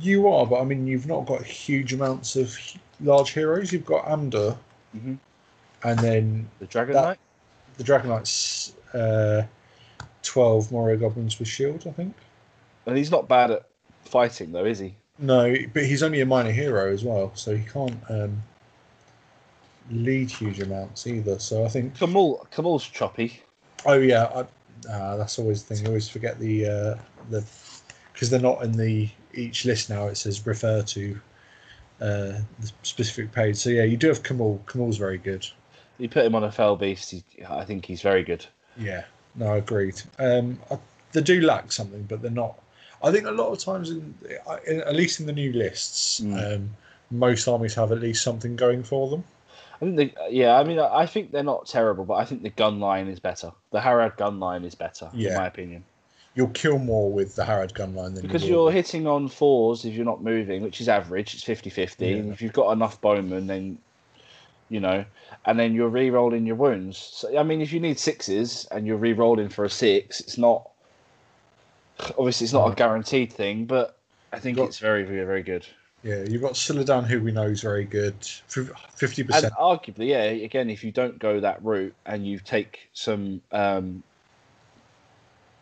You 0.00 0.28
are, 0.28 0.44
but 0.44 0.60
I 0.60 0.64
mean, 0.64 0.86
you've 0.88 1.06
not 1.06 1.24
got 1.26 1.44
huge 1.44 1.92
amounts 1.92 2.34
of 2.34 2.58
large 3.00 3.30
heroes. 3.30 3.72
You've 3.72 3.86
got 3.86 4.04
Amdûr, 4.06 4.58
Mhm. 4.96 5.18
and 5.84 5.98
then 6.00 6.50
The 6.58 6.66
Dragon 6.66 6.94
That- 6.94 7.02
Knight. 7.04 7.18
the 7.76 7.84
Dragon 7.84 8.10
Knight's 8.10 8.72
uh, 8.92 9.42
twelve 10.22 10.72
Moria 10.72 10.96
goblins 10.96 11.38
with 11.38 11.46
shield. 11.48 11.86
I 11.86 11.92
think. 11.92 12.14
And 12.86 12.96
he's 12.96 13.10
not 13.10 13.28
bad 13.28 13.50
at 13.52 13.66
fighting 14.04 14.50
though, 14.52 14.64
is 14.64 14.80
he? 14.80 14.96
No, 15.18 15.54
but 15.72 15.84
he's 15.84 16.02
only 16.02 16.20
a 16.20 16.26
minor 16.26 16.50
hero 16.50 16.92
as 16.92 17.04
well, 17.04 17.30
so 17.36 17.54
he 17.56 17.64
can't 17.64 17.98
um, 18.10 18.42
lead 19.90 20.30
huge 20.30 20.60
amounts 20.60 21.06
either. 21.06 21.38
So 21.38 21.64
I 21.64 21.68
think. 21.68 21.96
Khamûl 21.96 22.46
Khamûl's 22.50 22.86
choppy. 22.86 23.40
Oh 23.84 23.98
yeah, 23.98 24.24
I, 24.24 24.90
uh, 24.90 25.16
that's 25.16 25.38
always 25.38 25.62
the 25.62 25.74
thing. 25.74 25.86
I 25.86 25.88
always 25.88 26.08
forget 26.08 26.38
the 26.38 26.66
uh, 26.66 26.94
the 27.30 27.44
because 28.12 28.30
they're 28.30 28.40
not 28.40 28.62
in 28.62 28.72
the 28.72 29.08
each 29.34 29.64
list 29.64 29.90
now. 29.90 30.06
It 30.06 30.16
says 30.16 30.46
refer 30.46 30.82
to 30.82 31.20
uh, 32.00 32.40
the 32.60 32.72
specific 32.82 33.32
page. 33.32 33.56
So 33.56 33.70
yeah, 33.70 33.84
you 33.84 33.96
do 33.96 34.08
have 34.08 34.22
Khamûl. 34.22 34.62
Khamûl's 34.64 34.96
very 34.96 35.18
good. 35.18 35.46
You 35.98 36.08
put 36.08 36.26
him 36.26 36.34
on 36.34 36.44
a 36.44 36.52
fell 36.52 36.76
beast. 36.76 37.10
He, 37.10 37.24
I 37.48 37.64
think 37.64 37.86
he's 37.86 38.02
very 38.02 38.22
good. 38.22 38.44
Yeah, 38.76 39.04
no, 39.34 39.54
agreed. 39.54 40.00
Um, 40.18 40.58
I, 40.70 40.78
they 41.12 41.22
do 41.22 41.40
lack 41.40 41.72
something, 41.72 42.02
but 42.02 42.20
they're 42.20 42.30
not. 42.30 42.58
I 43.02 43.10
think 43.12 43.26
a 43.26 43.30
lot 43.30 43.50
of 43.52 43.58
times, 43.58 43.90
in, 43.90 44.14
in 44.66 44.80
at 44.82 44.94
least 44.94 45.20
in 45.20 45.26
the 45.26 45.32
new 45.32 45.52
lists, 45.52 46.20
Mm. 46.20 46.56
um, 46.56 46.76
most 47.10 47.46
armies 47.46 47.74
have 47.74 47.92
at 47.92 48.00
least 48.00 48.22
something 48.22 48.56
going 48.56 48.82
for 48.82 49.08
them. 49.08 49.24
I 49.76 49.84
think 49.84 49.96
the 49.96 50.12
yeah. 50.30 50.58
I 50.58 50.64
mean, 50.64 50.78
I 50.78 51.06
think 51.06 51.32
they're 51.32 51.42
not 51.42 51.66
terrible, 51.66 52.04
but 52.04 52.14
I 52.14 52.24
think 52.24 52.42
the 52.42 52.50
gun 52.50 52.80
line 52.80 53.08
is 53.08 53.20
better. 53.20 53.52
The 53.72 53.80
Harad 53.80 54.16
gun 54.16 54.40
line 54.40 54.64
is 54.64 54.74
better, 54.74 55.10
in 55.12 55.34
my 55.34 55.46
opinion, 55.46 55.84
You'll 56.34 56.48
kill 56.48 56.78
more 56.78 57.10
with 57.10 57.34
the 57.34 57.44
Harad 57.44 57.72
gunline 57.72 58.14
than 58.14 58.22
because 58.22 58.44
you 58.44 58.50
you're 58.50 58.70
hitting 58.70 59.06
on 59.06 59.28
fours 59.28 59.84
if 59.86 59.94
you're 59.94 60.04
not 60.04 60.22
moving, 60.22 60.62
which 60.62 60.82
is 60.82 60.88
average. 60.88 61.34
It's 61.34 61.44
50-50. 61.44 62.00
Yeah. 62.00 62.32
if 62.32 62.42
you've 62.42 62.52
got 62.52 62.72
enough 62.72 63.00
bowmen, 63.00 63.46
then 63.46 63.78
you 64.68 64.80
know, 64.80 65.04
and 65.46 65.58
then 65.58 65.74
you're 65.74 65.88
re-rolling 65.88 66.44
your 66.44 66.56
wounds. 66.56 66.98
So 66.98 67.38
I 67.38 67.42
mean, 67.42 67.60
if 67.60 67.72
you 67.72 67.80
need 67.80 67.98
sixes 67.98 68.66
and 68.70 68.86
you're 68.86 68.96
re-rolling 68.96 69.48
for 69.48 69.64
a 69.64 69.70
six, 69.70 70.20
it's 70.20 70.36
not 70.36 70.68
obviously 72.18 72.44
it's 72.44 72.52
not 72.52 72.70
a 72.70 72.74
guaranteed 72.74 73.32
thing, 73.32 73.64
but 73.64 73.96
I 74.32 74.38
think 74.38 74.58
Got- 74.58 74.68
it's 74.68 74.78
very, 74.78 75.04
very, 75.04 75.24
very 75.24 75.42
good. 75.42 75.66
Yeah, 76.06 76.22
you've 76.22 76.42
got 76.42 76.52
Suladân, 76.52 77.04
who 77.04 77.20
we 77.20 77.32
know 77.32 77.46
is 77.46 77.62
very 77.62 77.84
good. 77.84 78.14
fifty 78.94 79.24
percent. 79.24 79.52
arguably, 79.54 80.06
yeah, 80.06 80.22
again, 80.22 80.70
if 80.70 80.84
you 80.84 80.92
don't 80.92 81.18
go 81.18 81.40
that 81.40 81.64
route 81.64 81.94
and 82.06 82.24
you 82.24 82.38
take 82.38 82.88
some 82.92 83.42
um, 83.50 84.04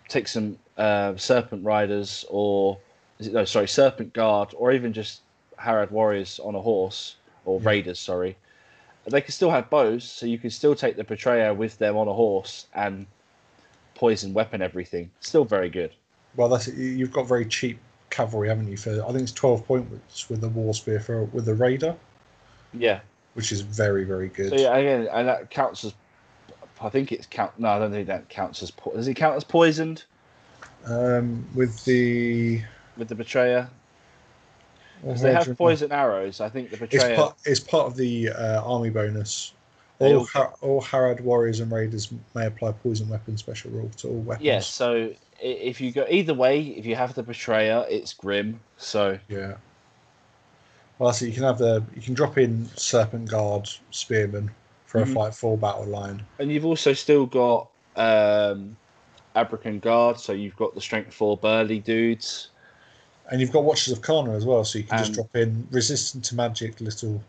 take 0.09 0.29
some 0.29 0.59
uh, 0.77 1.17
serpent 1.17 1.65
riders 1.65 2.27
or 2.29 2.79
is 3.19 3.29
it 3.29 3.33
no 3.33 3.47
sorry 3.47 3.69
serpent 3.69 4.13
guard 4.13 4.53
or 4.57 4.73
even 4.73 4.93
just 4.93 5.23
Harad 5.59 5.91
warriors 5.91 6.39
on 6.41 6.55
a 6.55 6.61
horse 6.61 7.17
or 7.47 7.59
Yeah. 7.61 7.69
raiders 7.69 7.99
sorry 7.99 8.37
they 9.07 9.21
can 9.21 9.33
still 9.33 9.51
have 9.51 9.71
bows 9.71 10.05
so 10.05 10.27
you 10.27 10.39
can 10.39 10.51
still 10.51 10.75
take 10.75 10.97
the 10.97 11.05
betrayer 11.05 11.55
with 11.55 11.79
them 11.79 11.97
on 11.97 12.09
a 12.09 12.13
horse 12.13 12.67
and 12.75 13.07
poison 13.95 14.35
weapon 14.35 14.61
everything 14.61 15.11
still 15.21 15.45
very 15.45 15.71
good 15.71 15.93
Well, 16.37 16.49
that's. 16.49 16.67
You've 16.69 17.13
got 17.13 17.29
very 17.29 17.47
cheap 17.47 17.79
cavalry, 18.15 18.49
haven't 18.49 18.69
you? 18.69 18.77
For 18.77 19.03
I 19.03 19.07
think 19.09 19.23
it's 19.23 19.33
twelve 19.33 19.67
points 19.67 20.31
with 20.31 20.41
the 20.41 20.49
war 20.49 20.73
spear 20.73 21.01
for 21.01 21.25
with 21.25 21.45
the 21.47 21.55
raider, 21.55 21.95
yeah 22.73 23.01
which 23.35 23.51
is 23.51 23.63
very 23.63 24.05
very 24.05 24.29
good. 24.29 24.51
so 24.51 24.57
yeah 24.57 24.77
again 24.77 25.09
and 25.13 25.27
that 25.27 25.51
counts 25.51 25.85
as 25.85 25.93
I 26.81 26.89
think 26.89 27.11
it's 27.11 27.27
count 27.27 27.59
no 27.59 27.69
I 27.69 27.79
don't 27.81 27.91
think 27.91 28.07
that 28.07 28.29
counts 28.29 28.63
as 28.63 28.71
po- 28.71 28.93
does 28.95 29.09
it 29.09 29.15
count 29.15 29.37
as 29.37 29.43
poisoned 29.45 30.05
Um, 30.87 31.45
with 31.55 31.85
the 31.85 32.63
with 32.97 33.09
the 33.09 33.15
betrayer 33.17 33.69
because 35.03 35.21
they 35.21 35.33
have 35.33 35.59
poison 35.59 35.91
arrows. 35.93 36.41
I 36.41 36.49
think 36.49 36.71
the 36.71 36.77
It's 36.85 36.93
betrayer. 36.95 37.17
part, 37.17 37.37
it's 37.45 37.61
part 37.61 37.87
of 37.89 37.97
the 37.97 38.31
uh, 38.31 38.63
army 38.63 38.89
bonus. 38.91 39.53
All, 39.99 40.27
all- 40.35 40.59
all 40.63 40.81
Harad 40.83 41.21
warriors 41.21 41.61
and 41.61 41.71
raiders 41.71 42.11
may 42.35 42.47
apply 42.47 42.73
poison 42.73 43.09
weapon 43.09 43.37
special 43.37 43.71
rule 43.73 43.91
to 43.99 44.09
all 44.09 44.21
weapons. 44.21 44.45
Yes. 44.47 44.67
So 44.67 44.95
i- 44.95 45.17
if 45.41 45.81
you 45.81 45.93
go 45.93 46.07
either 46.09 46.35
way, 46.35 46.61
if 46.61 46.87
you 46.87 46.97
have 46.97 47.15
the 47.15 47.23
betrayer, 47.23 47.85
it's 47.89 48.13
grim. 48.13 48.61
So 48.77 49.19
Yeah. 49.29 49.55
Well, 50.99 51.13
so 51.13 51.25
you 51.27 51.33
can 51.33 51.43
have 51.43 51.59
the 51.59 51.83
you 51.95 52.03
can 52.03 52.15
drop 52.15 52.39
in 52.39 52.69
serpent 52.77 53.29
guard 53.29 53.69
spearmen 53.91 54.51
for 54.87 55.01
Mhm. 55.01 55.11
a 55.11 55.15
fight 55.15 55.35
full 55.35 55.57
battle 55.57 55.87
line. 55.87 56.25
and 56.39 56.51
you've 56.53 56.65
also 56.67 56.93
still 56.93 57.27
got 57.27 57.69
um, 57.97 58.77
Abrakhân 59.37 59.81
guard. 59.81 60.19
So 60.19 60.33
you've 60.33 60.57
got 60.57 60.75
the 60.75 60.81
strength 60.81 61.15
four 61.15 61.37
burly 61.37 61.79
dudes. 61.79 62.49
And 63.31 63.41
you've 63.41 63.53
got 63.53 63.65
Watchers 63.65 63.93
of 63.97 64.03
Kârna 64.03 64.37
as 64.37 64.45
well, 64.45 64.65
so 64.65 64.79
you 64.79 64.85
can 64.85 64.99
just 64.99 65.13
drop 65.15 65.35
in 65.35 65.67
resistant 65.71 66.25
to 66.27 66.35
magic 66.35 66.81
little. 66.81 67.23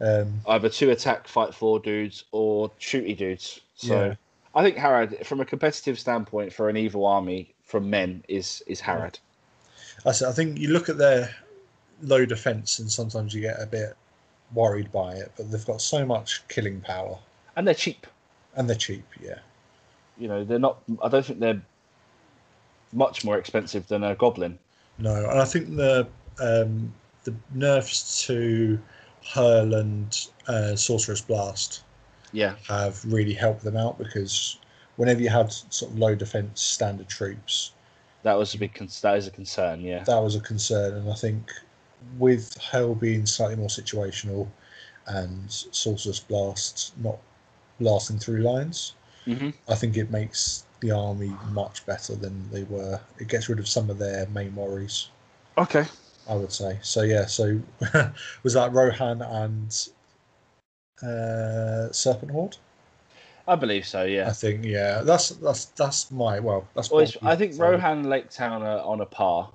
Um, 0.00 0.40
Either 0.46 0.68
two 0.68 0.90
attack 0.90 1.28
fight 1.28 1.54
four 1.54 1.78
dudes 1.78 2.24
or 2.32 2.70
shooty 2.80 3.16
dudes. 3.16 3.60
So 3.76 4.06
Yeah. 4.06 4.14
I 4.54 4.62
think 4.62 4.76
Harad, 4.76 5.24
from 5.24 5.40
a 5.40 5.44
competitive 5.44 5.98
standpoint, 5.98 6.52
for 6.52 6.68
an 6.68 6.76
evil 6.76 7.06
army 7.06 7.54
from 7.64 7.88
men, 7.88 8.22
is 8.28 8.62
is 8.66 8.80
Harad. 8.80 9.18
I 10.04 10.12
said, 10.12 10.28
I 10.28 10.32
think 10.32 10.58
you 10.58 10.68
look 10.68 10.88
at 10.88 10.98
their 10.98 11.34
low 12.02 12.24
defense, 12.26 12.78
and 12.78 12.90
sometimes 12.90 13.32
you 13.34 13.40
get 13.40 13.60
a 13.62 13.66
bit 13.66 13.96
worried 14.52 14.90
by 14.92 15.12
it, 15.14 15.32
but 15.36 15.50
they've 15.50 15.64
got 15.64 15.80
so 15.80 16.04
much 16.04 16.46
killing 16.48 16.80
power, 16.80 17.18
And 17.56 17.66
they're 17.66 17.74
cheap. 17.74 18.06
and 18.54 18.68
they're 18.68 18.76
cheap. 18.76 19.04
Yeah. 19.22 19.38
You 20.18 20.28
know, 20.28 20.44
they're 20.44 20.58
not. 20.58 20.82
I 21.02 21.08
don't 21.08 21.24
think 21.24 21.40
they're 21.40 21.62
much 22.92 23.24
more 23.24 23.38
expensive 23.38 23.86
than 23.88 24.04
a 24.04 24.14
goblin. 24.14 24.58
No, 24.98 25.14
and 25.14 25.40
I 25.40 25.44
think 25.46 25.74
the 25.76 26.06
um, 26.38 26.92
the 27.24 27.34
nerfs 27.54 28.26
to 28.26 28.78
Hurl 29.32 29.74
and 29.74 30.26
uh, 30.48 30.76
Sorcerer's 30.76 31.22
Blast 31.22 31.82
Yeah. 32.32 32.54
have 32.68 33.04
really 33.04 33.34
helped 33.34 33.62
them 33.62 33.76
out 33.76 33.98
because 33.98 34.58
whenever 34.96 35.20
you 35.20 35.28
had 35.28 35.52
sort 35.52 35.92
of 35.92 35.98
low 35.98 36.14
defense 36.14 36.60
standard 36.60 37.08
troops, 37.08 37.72
That 38.22 38.34
was 38.38 38.54
a 38.54 38.58
big. 38.58 38.74
Con- 38.74 38.88
that 39.02 39.16
is 39.16 39.26
a 39.26 39.30
concern. 39.30 39.80
Yeah. 39.80 40.04
that 40.04 40.18
was 40.22 40.36
a 40.36 40.40
concern. 40.40 40.94
And 40.94 41.10
I 41.10 41.14
think 41.14 41.50
with 42.18 42.56
Hurl 42.60 42.94
being 42.94 43.26
slightly 43.26 43.56
more 43.56 43.68
situational 43.68 44.48
and 45.06 45.50
Sorcerer's 45.50 46.20
blasts 46.20 46.92
not 47.02 47.18
blasting 47.80 48.18
through 48.18 48.42
lines, 48.42 48.94
hmm 49.24 49.50
I 49.68 49.74
think 49.76 49.96
it 49.96 50.10
makes 50.10 50.64
the 50.80 50.90
army 50.90 51.32
much 51.52 51.86
better 51.86 52.14
than 52.16 52.48
they 52.50 52.64
were. 52.64 53.00
It 53.18 53.28
gets 53.28 53.48
rid 53.48 53.58
of 53.60 53.68
some 53.68 53.88
of 53.90 53.98
their 53.98 54.26
main 54.28 54.54
worries. 54.54 55.08
Okay. 55.56 55.84
I 56.28 56.34
would 56.34 56.52
say. 56.52 56.78
So 56.82 57.02
yeah, 57.02 57.26
so 57.26 57.60
was 58.42 58.54
that 58.54 58.72
Rohan 58.72 59.22
and 59.22 59.88
uh, 61.02 61.90
Serpent 61.92 62.30
Horde? 62.30 62.56
I 63.48 63.56
believe 63.56 63.86
so. 63.86 64.04
Yeah. 64.04 64.28
I 64.28 64.32
think 64.32 64.64
yeah. 64.64 65.02
That's 65.02 65.30
that's 65.30 65.66
that's 65.66 66.10
my 66.10 66.38
well. 66.38 66.66
That's 66.74 66.90
Well, 66.90 67.08
I 67.22 67.34
think 67.36 67.58
Rohan 67.58 67.98
and 67.98 68.08
Lake 68.08 68.30
Town 68.30 68.62
are 68.62 68.80
on 68.80 69.00
a 69.00 69.06
par, 69.06 69.50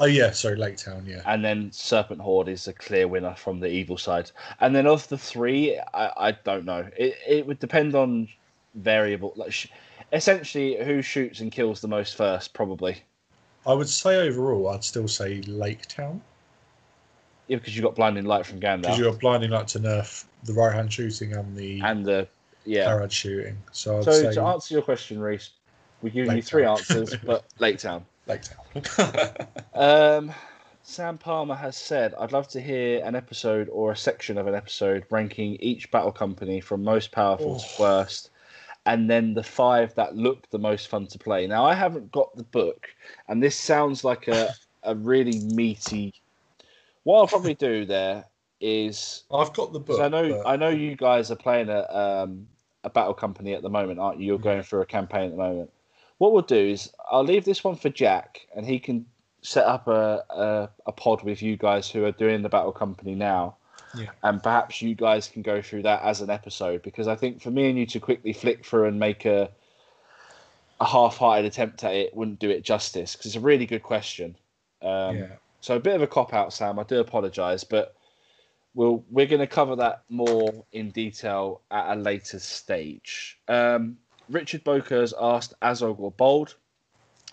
Oh 0.00 0.06
yeah, 0.06 0.32
sorry, 0.32 0.56
Lake 0.56 0.76
Town. 0.76 1.04
Yeah, 1.06 1.22
and 1.26 1.44
then 1.44 1.70
Serpent 1.70 2.20
Horde 2.20 2.48
is 2.48 2.66
a 2.66 2.72
clear 2.72 3.06
winner 3.06 3.34
from 3.36 3.60
the 3.60 3.68
evil 3.68 3.96
side. 3.96 4.30
And 4.60 4.74
then 4.74 4.86
of 4.86 5.06
the 5.08 5.18
three, 5.18 5.78
I, 5.92 6.28
I 6.28 6.32
don't 6.32 6.64
know. 6.64 6.88
It 6.96 7.16
it 7.26 7.46
would 7.46 7.60
depend 7.60 7.94
on 7.94 8.28
variable. 8.74 9.32
Like, 9.36 9.52
sh- 9.52 9.68
essentially, 10.12 10.82
who 10.84 11.00
shoots 11.00 11.40
and 11.40 11.52
kills 11.52 11.80
the 11.80 11.88
most 11.88 12.16
first, 12.16 12.54
probably. 12.54 13.02
I 13.66 13.72
would 13.72 13.88
say 13.88 14.16
overall, 14.16 14.68
I'd 14.68 14.84
still 14.84 15.08
say 15.08 15.40
Lake 15.42 15.86
Town 15.86 16.20
Yeah, 17.46 17.56
because 17.56 17.76
you 17.76 17.82
got 17.82 17.94
blinding 17.94 18.24
light 18.24 18.44
from 18.44 18.60
Gandalf. 18.60 18.82
because 18.82 18.98
you're 18.98 19.12
blinding 19.12 19.50
light 19.50 19.68
to 19.68 19.78
nerf 19.78 20.24
the 20.44 20.52
right 20.52 20.74
hand 20.74 20.92
shooting 20.92 21.34
and 21.34 21.56
the 21.56 21.80
and 21.82 22.04
the 22.04 22.28
yeah. 22.64 22.88
Harad 22.88 23.10
shooting. 23.10 23.56
So 23.72 23.98
I'd 23.98 24.04
So 24.04 24.12
say 24.12 24.32
to 24.34 24.42
answer 24.42 24.74
your 24.74 24.82
question, 24.82 25.20
Reese, 25.20 25.50
we 26.02 26.10
give 26.10 26.26
you 26.26 26.32
Lake 26.32 26.44
three 26.44 26.62
Town. 26.62 26.78
answers, 26.78 27.16
but 27.24 27.44
Lake 27.58 27.78
Town. 27.78 28.04
Lake 28.26 28.42
Town. 28.42 29.36
Um, 29.74 30.32
Sam 30.84 31.18
Palmer 31.18 31.54
has 31.56 31.76
said, 31.76 32.14
"I'd 32.18 32.30
love 32.30 32.46
to 32.48 32.60
hear 32.60 33.02
an 33.04 33.16
episode 33.16 33.68
or 33.70 33.90
a 33.92 33.96
section 33.96 34.38
of 34.38 34.46
an 34.46 34.54
episode 34.54 35.04
ranking 35.10 35.56
each 35.56 35.90
battle 35.90 36.12
company 36.12 36.60
from 36.60 36.84
most 36.84 37.10
powerful 37.10 37.58
to 37.58 37.66
worst, 37.82 38.30
and 38.86 39.10
then 39.10 39.34
the 39.34 39.42
five 39.42 39.94
that 39.96 40.14
look 40.14 40.48
the 40.50 40.58
most 40.58 40.88
fun 40.88 41.06
to 41.08 41.18
play." 41.18 41.46
Now, 41.46 41.64
I 41.64 41.74
haven't 41.74 42.12
got 42.12 42.36
the 42.36 42.44
book, 42.44 42.86
and 43.28 43.42
this 43.42 43.56
sounds 43.56 44.04
like 44.04 44.28
a 44.28 44.54
a 44.84 44.94
really 44.94 45.40
meaty. 45.40 46.14
What 47.02 47.18
I'll 47.18 47.26
probably 47.26 47.54
do 47.54 47.84
there 47.84 48.26
is 48.60 49.24
I've 49.32 49.52
got 49.52 49.72
the 49.72 49.80
book. 49.80 50.00
I 50.00 50.08
know 50.08 50.28
but- 50.28 50.48
I 50.48 50.56
know 50.56 50.68
you 50.68 50.96
guys 50.96 51.30
are 51.30 51.36
playing 51.36 51.68
a 51.68 51.82
um, 51.94 52.46
a 52.84 52.90
battle 52.90 53.14
company 53.14 53.54
at 53.54 53.62
the 53.62 53.70
moment, 53.70 53.98
aren't 53.98 54.20
you? 54.20 54.26
You're 54.26 54.38
going 54.38 54.62
through 54.62 54.82
a 54.82 54.86
campaign 54.86 55.24
at 55.24 55.30
the 55.30 55.36
moment. 55.36 55.70
What 56.18 56.32
we'll 56.32 56.42
do 56.42 56.56
is 56.56 56.92
I'll 57.10 57.24
leave 57.24 57.44
this 57.44 57.64
one 57.64 57.76
for 57.76 57.88
Jack, 57.88 58.46
and 58.54 58.64
he 58.64 58.78
can 58.78 59.06
set 59.42 59.66
up 59.66 59.88
a, 59.88 60.24
a 60.30 60.70
a 60.86 60.92
pod 60.92 61.22
with 61.22 61.42
you 61.42 61.56
guys 61.56 61.90
who 61.90 62.04
are 62.04 62.12
doing 62.12 62.42
the 62.42 62.48
battle 62.48 62.72
company 62.72 63.14
now. 63.14 63.56
Yeah. 63.96 64.10
And 64.24 64.42
perhaps 64.42 64.82
you 64.82 64.94
guys 64.96 65.28
can 65.28 65.42
go 65.42 65.62
through 65.62 65.82
that 65.82 66.02
as 66.02 66.20
an 66.20 66.28
episode 66.28 66.82
because 66.82 67.06
I 67.06 67.14
think 67.14 67.40
for 67.40 67.52
me 67.52 67.68
and 67.68 67.78
you 67.78 67.86
to 67.86 68.00
quickly 68.00 68.32
flick 68.32 68.64
through 68.64 68.86
and 68.86 68.98
make 68.98 69.24
a 69.24 69.50
a 70.80 70.84
half-hearted 70.84 71.44
attempt 71.44 71.84
at 71.84 71.94
it 71.94 72.14
wouldn't 72.16 72.40
do 72.40 72.50
it 72.50 72.64
justice 72.64 73.12
because 73.14 73.26
it's 73.26 73.36
a 73.36 73.40
really 73.40 73.66
good 73.66 73.82
question. 73.82 74.36
Um, 74.82 75.16
yeah. 75.16 75.26
so 75.60 75.76
a 75.76 75.80
bit 75.80 75.94
of 75.94 76.02
a 76.02 76.06
cop 76.06 76.34
out, 76.34 76.52
Sam. 76.52 76.78
I 76.78 76.82
do 76.82 76.98
apologise, 76.98 77.62
but 77.62 77.93
we'll 78.74 79.04
we're 79.10 79.26
going 79.26 79.40
to 79.40 79.46
cover 79.46 79.76
that 79.76 80.04
more 80.08 80.64
in 80.72 80.90
detail 80.90 81.62
at 81.70 81.96
a 81.96 82.00
later 82.00 82.38
stage. 82.38 83.38
Um, 83.48 83.98
Richard 84.28 84.64
Boker 84.64 85.00
has 85.00 85.14
asked 85.20 85.54
Azog 85.62 86.00
or 86.00 86.10
Bold, 86.10 86.56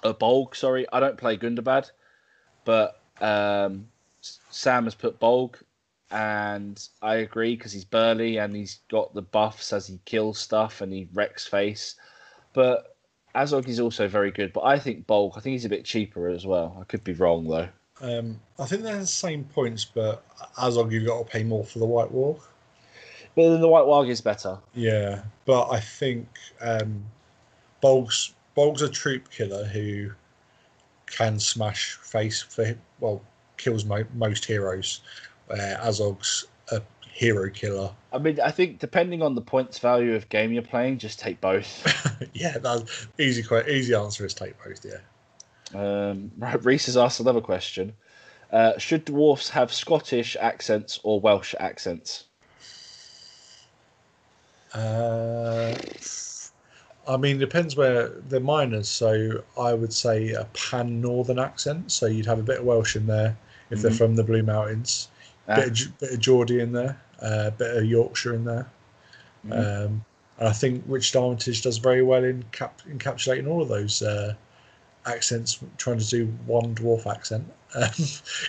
uh, 0.04 0.14
Bolg. 0.14 0.56
Sorry, 0.56 0.86
I 0.92 1.00
don't 1.00 1.18
play 1.18 1.38
Gundabad. 1.38 1.90
but 2.66 3.00
um, 3.22 3.88
Sam 4.50 4.86
has 4.86 4.96
put 4.96 5.20
Bolg, 5.20 5.56
and 6.12 6.88
I 7.02 7.16
agree 7.16 7.56
because 7.56 7.72
he's 7.72 7.86
burly 7.86 8.38
and 8.38 8.56
he's 8.56 8.80
got 8.90 9.14
the 9.14 9.22
buffs 9.22 9.74
as 9.74 9.88
he 9.88 10.00
kills 10.06 10.40
stuff 10.40 10.82
and 10.82 10.92
he 10.92 11.08
wrecks 11.14 11.48
face. 11.48 11.96
But 12.54 12.96
Azog 13.34 13.68
is 13.68 13.80
also 13.80 14.08
very 14.08 14.32
good, 14.32 14.52
but 14.54 14.64
I 14.64 14.78
think 14.78 15.08
Bolg, 15.08 15.38
I 15.38 15.40
think 15.40 15.54
he's 15.54 15.66
a 15.66 15.70
bit 15.70 15.86
cheaper 15.86 16.28
as 16.28 16.46
well. 16.46 16.78
I 16.80 16.84
could 16.84 17.04
be 17.04 17.14
wrong 17.14 17.48
though. 17.48 17.70
Um, 18.02 18.40
I 18.58 18.66
think 18.66 18.84
they're 18.84 18.98
the 18.98 19.08
same 19.08 19.44
points, 19.44 19.86
but 19.86 20.24
Azog 20.58 20.92
you've 20.92 21.06
got 21.06 21.20
to 21.20 21.26
pay 21.26 21.44
more 21.44 21.64
for 21.64 21.80
the 21.80 21.86
White 21.86 22.12
Warg. 22.12 22.40
But 23.36 23.50
then 23.50 23.62
the 23.62 23.68
White 23.68 23.86
Warg 23.86 24.10
is 24.10 24.22
better. 24.22 24.58
Yeah, 24.74 25.22
but 25.46 25.70
I 25.70 25.80
think 25.80 26.28
um, 26.60 27.06
Bolg's 27.82 28.34
Bolg's 28.58 28.82
a 28.82 28.90
troop 28.90 29.30
killer 29.30 29.66
who 29.66 30.12
can 31.06 31.40
smash 31.40 31.94
face 31.94 32.42
for 32.42 32.66
him. 32.66 32.82
Well, 33.00 33.22
kills 33.58 33.86
mo- 33.86 34.06
most 34.16 34.46
heroes. 34.46 35.02
Where 35.48 35.78
Azog's 35.78 36.48
a 36.72 36.82
hero 37.12 37.50
killer. 37.50 37.92
I 38.14 38.18
mean, 38.18 38.40
I 38.40 38.52
think 38.52 38.80
depending 38.80 39.22
on 39.22 39.36
the 39.36 39.42
points 39.42 39.80
value 39.80 40.16
of 40.16 40.28
game 40.30 40.52
you're 40.52 40.62
playing, 40.62 40.98
just 40.98 41.20
take 41.20 41.40
both. 41.42 41.86
yeah, 42.34 42.58
that's 42.58 43.08
easy. 43.20 43.44
Easy 43.68 43.94
answer 43.94 44.26
is 44.26 44.34
take 44.34 44.56
both. 44.64 44.84
Yeah. 44.86 44.98
Um, 45.74 46.32
right, 46.38 46.64
Reese 46.64 46.86
has 46.88 46.98
asked 46.98 47.20
another 47.20 47.42
question. 47.42 47.94
Uh, 48.52 48.78
should 48.78 49.06
dwarfs 49.06 49.50
have 49.50 49.72
Scottish 49.72 50.36
accents 50.40 51.00
or 51.04 51.20
Welsh 51.22 51.56
accents? 51.60 52.26
Uh, 54.74 55.74
I 57.08 57.18
mean, 57.18 57.40
depends 57.40 57.76
where 57.76 58.10
they're 58.28 58.40
miners. 58.40 58.88
So 58.88 59.44
I 59.58 59.74
would 59.74 59.94
say 59.94 60.32
a 60.32 60.46
pan 60.54 61.02
northern 61.02 61.40
accent. 61.40 61.92
So 61.92 62.06
you'd 62.06 62.26
have 62.26 62.40
a 62.40 62.44
bit 62.44 62.60
of 62.60 62.66
Welsh 62.66 62.96
in 62.96 63.08
there 63.08 63.38
if 63.70 63.82
they're 63.82 63.92
Mhm. 63.92 63.98
from 63.98 64.16
the 64.16 64.24
Blue 64.24 64.44
Mountains. 64.44 65.08
Ah. 65.48 65.56
Bit 65.56 65.68
of, 65.82 66.00
bit 66.00 66.12
of 66.12 66.20
Geordie 66.20 66.60
in 66.60 66.72
there. 66.72 67.02
A 67.22 67.26
uh, 67.26 67.50
bit 67.52 67.78
of 67.78 67.86
Yorkshire 67.86 68.34
in 68.34 68.46
there. 68.46 68.68
Mhm. 69.46 69.52
Um, 69.86 70.06
and 70.40 70.48
I 70.48 70.54
think 70.54 70.84
Richard 70.88 71.20
Armitage 71.20 71.62
does 71.62 71.78
very 71.78 72.02
well 72.02 72.24
in 72.24 72.44
cap- 72.52 72.82
encapsulating 72.90 73.48
all 73.48 73.62
of 73.62 73.68
those 73.70 74.02
uh, 74.02 74.34
accents, 75.06 75.60
trying 75.78 76.00
to 76.00 76.06
do 76.08 76.26
one 76.46 76.76
dwarf 76.76 77.06
accent. 77.08 77.46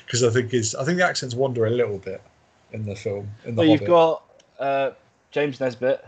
Because 0.05 0.25
I 0.25 0.31
think 0.31 0.53
is 0.53 0.75
I 0.75 0.85
think 0.85 0.99
the 0.99 1.07
accents 1.07 1.35
wander 1.35 1.67
a 1.67 1.71
little 1.71 1.99
bit 1.99 2.21
in 2.73 2.85
the 2.85 2.97
film. 2.97 3.31
In 3.45 3.55
the 3.55 3.61
Well, 3.61 3.69
you've 3.71 3.85
got 3.85 4.25
uh, 4.59 4.91
James 5.31 5.61
Nesbitt, 5.61 6.05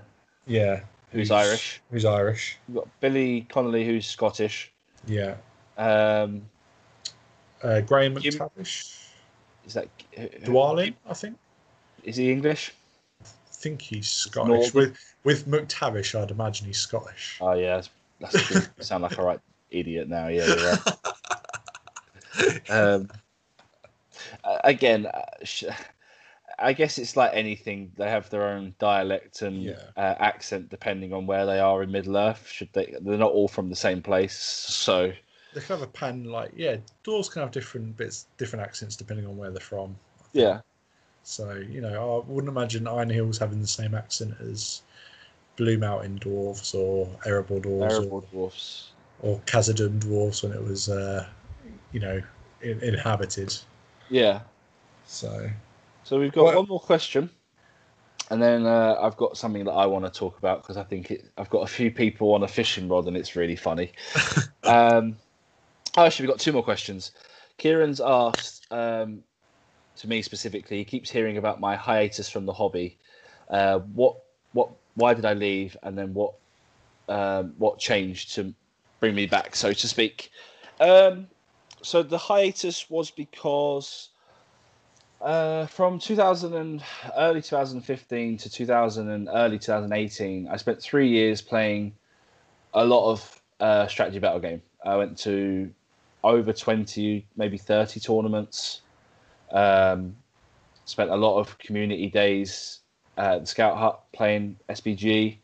yeah, 0.47 0.81
who's 1.13 1.31
Irish. 1.31 1.81
Who's 1.91 2.05
Irish? 2.05 2.59
You've 2.69 2.77
got 2.79 2.89
Billy 3.01 3.47
Connolly, 3.49 3.85
who's 3.87 4.07
Scottish. 4.07 4.73
Yeah. 5.07 5.37
Um, 5.79 6.43
Uh, 7.63 7.81
Graham 7.81 8.19
Jim- 8.21 8.35
McTavish. 8.35 9.07
is 9.67 9.75
that 9.75 9.89
Dwalin, 10.43 10.95
I 11.09 11.15
think. 11.15 11.37
Is 12.03 12.17
he 12.17 12.31
English? 12.31 12.75
I 13.23 13.27
think 13.53 13.81
he's 13.81 14.11
Scottish. 14.11 14.49
Northern. 14.75 14.75
With 14.75 15.15
with 15.25 15.47
McTavish, 15.47 16.21
I'd 16.21 16.31
imagine 16.31 16.67
he's 16.67 16.79
Scottish. 16.79 17.39
Oh 17.41 17.53
yeah, 17.55 17.81
that's, 18.21 18.51
that's 18.51 18.69
sound 18.89 19.05
like 19.05 19.17
a 19.19 19.23
right 19.23 19.41
idiot 19.75 20.09
now. 20.09 20.29
Yeah, 20.29 20.47
you're 20.47 20.79
um, 22.71 23.09
again, 24.65 25.07
uh, 25.07 25.23
I 26.59 26.73
guess 26.73 26.99
it's 26.99 27.17
like 27.17 27.33
anything. 27.35 27.93
They 27.97 28.09
have 28.09 28.31
their 28.31 28.45
own 28.49 28.75
dialect 28.79 29.43
and 29.43 29.63
Yeah. 29.65 29.91
uh, 29.97 30.15
accent 30.19 30.69
depending 30.69 31.13
on 31.13 31.27
where 31.27 31.47
they 31.47 31.59
are 31.59 31.83
in 31.83 31.91
Middle 31.91 32.17
Earth. 32.17 32.47
Should 32.49 32.73
they? 32.73 32.95
They're 33.01 33.19
not 33.19 33.33
all 33.33 33.49
from 33.49 33.69
the 33.71 33.77
same 33.77 34.03
place, 34.03 34.35
so 34.35 35.13
They 35.53 35.61
can 35.61 35.79
have 35.79 35.83
a 35.83 35.87
pan 35.87 36.25
like 36.25 36.53
yeah. 36.57 36.77
Dwarves 37.05 37.31
can 37.31 37.43
have 37.43 37.51
different 37.51 37.97
bits, 37.97 38.27
different 38.39 38.65
accents 38.65 38.97
depending 38.97 39.27
on 39.27 39.37
where 39.37 39.51
they're 39.51 39.61
from. 39.61 39.97
yeah. 40.33 40.61
So 41.23 41.55
you 41.55 41.81
know, 41.81 42.23
I 42.23 42.31
wouldn't 42.31 42.51
imagine 42.51 42.87
Iron 42.87 43.11
Hills 43.11 43.39
having 43.39 43.61
the 43.61 43.67
same 43.67 43.95
accent 43.95 44.35
as 44.41 44.83
Blue 45.57 45.79
Mountain 45.79 46.19
dwarves 46.21 46.75
or 46.75 47.07
Erebor 47.27 47.61
dwarves 47.63 47.91
Terrible 47.91 48.19
or, 48.19 48.23
dwarfs. 48.31 48.91
Or 49.25 49.41
Khazad-dûm 49.47 50.01
dwarves 50.01 50.43
when 50.43 50.53
it 50.53 50.63
was, 50.63 50.91
uh, 50.91 51.27
you 51.93 52.01
know, 52.01 52.21
in, 52.61 52.79
inhabited. 52.83 53.57
Yeah. 54.11 54.41
So 55.07 55.51
So 56.05 56.21
we've 56.21 56.31
got 56.31 56.45
Well- 56.45 56.57
one 56.57 56.69
more 56.69 56.81
question, 56.81 57.31
and 58.31 58.43
then 58.43 58.67
uh, 58.67 58.97
I've 59.01 59.17
got 59.17 59.39
something 59.39 59.65
that 59.65 59.73
I 59.73 59.87
want 59.87 60.05
to 60.05 60.11
talk 60.11 60.37
about 60.39 60.63
because 60.63 60.77
I 60.77 60.83
think 60.83 61.11
it, 61.11 61.31
I've 61.39 61.49
got 61.49 61.61
a 61.61 61.67
few 61.67 61.91
people 61.91 62.35
on 62.35 62.43
a 62.43 62.49
fishing 62.49 62.87
rod 62.87 63.07
and 63.07 63.17
it's 63.17 63.35
really 63.35 63.57
funny. 63.57 63.93
um, 64.65 65.17
oh, 65.97 66.05
actually, 66.05 66.27
we've 66.27 66.35
got 66.35 66.41
two 66.41 66.53
more 66.53 66.63
questions. 66.63 67.13
Kieran's 67.57 68.03
asked 68.03 68.67
um, 68.71 69.23
to 69.97 70.07
me 70.07 70.21
specifically. 70.21 70.77
He 70.79 70.85
keeps 70.85 71.11
hearing 71.11 71.39
about 71.39 71.61
my 71.61 71.77
hiatus 71.77 72.29
from 72.29 72.45
the 72.45 72.53
hobby. 72.53 72.99
Uh, 73.49 73.79
what, 73.79 74.17
what, 74.53 74.69
why 74.97 75.15
did 75.15 75.25
I 75.25 75.33
leave, 75.33 75.77
and 75.83 75.97
then 75.97 76.13
what, 76.13 76.35
um, 77.09 77.55
what 77.59 77.79
changed 77.79 78.35
to 78.35 78.55
bring 79.05 79.15
me 79.15 79.27
back, 79.27 79.55
so 79.55 79.71
to 79.71 79.87
speak. 79.87 80.31
Um, 80.81 81.27
so 81.83 82.03
the 82.03 82.17
hiatus 82.17 82.89
was 82.89 83.11
because 83.11 84.09
uh, 85.21 85.67
from 85.67 85.99
2000 85.99 86.55
and 86.55 86.83
early 87.15 87.43
2015 87.43 88.39
to 88.39 88.49
2000 88.49 89.11
and 89.11 89.29
early 89.31 89.59
2018, 89.59 90.49
I 90.49 90.57
spent 90.57 90.81
three 90.81 91.07
years 91.07 91.43
playing 91.43 91.93
a 92.73 92.83
lot 92.83 93.11
of 93.11 93.43
uh, 93.61 93.87
strategy 93.89 94.21
battle 94.21 94.41
game. 94.41 94.63
I 94.87 94.97
went 94.97 95.19
to 95.19 95.71
over 96.23 96.55
20, 96.55 97.27
maybe 97.37 97.59
30 97.59 98.01
tournaments. 98.01 98.81
Um, 99.53 100.17
spent 100.87 101.11
a 101.11 101.17
lot 101.17 101.41
of 101.41 101.59
community 101.59 102.09
days 102.09 102.81
at 103.19 103.43
the 103.43 103.47
Scout 103.47 103.77
Hut 103.77 104.03
playing 104.15 104.57
SBG, 104.71 105.37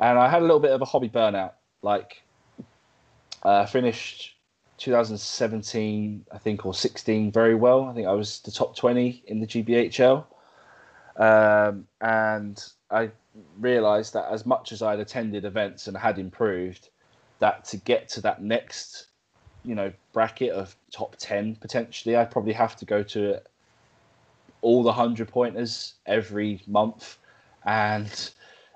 and 0.00 0.18
I 0.18 0.28
had 0.28 0.42
a 0.42 0.44
little 0.44 0.58
bit 0.58 0.72
of 0.72 0.82
a 0.82 0.84
hobby 0.84 1.08
burnout. 1.08 1.52
Like, 1.80 2.24
uh, 3.42 3.66
finished 3.66 4.36
2017, 4.78 6.24
I 6.32 6.38
think, 6.38 6.64
or 6.64 6.74
16 6.74 7.32
very 7.32 7.54
well. 7.54 7.84
I 7.84 7.92
think 7.94 8.06
I 8.06 8.12
was 8.12 8.40
the 8.40 8.50
top 8.50 8.76
20 8.76 9.24
in 9.26 9.40
the 9.40 9.46
GBHL. 9.46 10.24
Um, 11.16 11.86
and 12.00 12.64
I 12.90 13.10
realized 13.58 14.14
that 14.14 14.30
as 14.30 14.46
much 14.46 14.72
as 14.72 14.82
I'd 14.82 15.00
attended 15.00 15.44
events 15.44 15.88
and 15.88 15.96
had 15.96 16.18
improved, 16.18 16.88
that 17.40 17.64
to 17.66 17.76
get 17.76 18.08
to 18.10 18.20
that 18.22 18.42
next, 18.42 19.06
you 19.64 19.74
know, 19.74 19.92
bracket 20.12 20.50
of 20.50 20.76
top 20.92 21.16
10 21.16 21.56
potentially, 21.56 22.16
I'd 22.16 22.30
probably 22.30 22.52
have 22.52 22.76
to 22.76 22.84
go 22.84 23.02
to 23.04 23.40
all 24.60 24.82
the 24.82 24.88
100 24.88 25.28
pointers 25.28 25.94
every 26.06 26.62
month. 26.66 27.18
And 27.64 28.30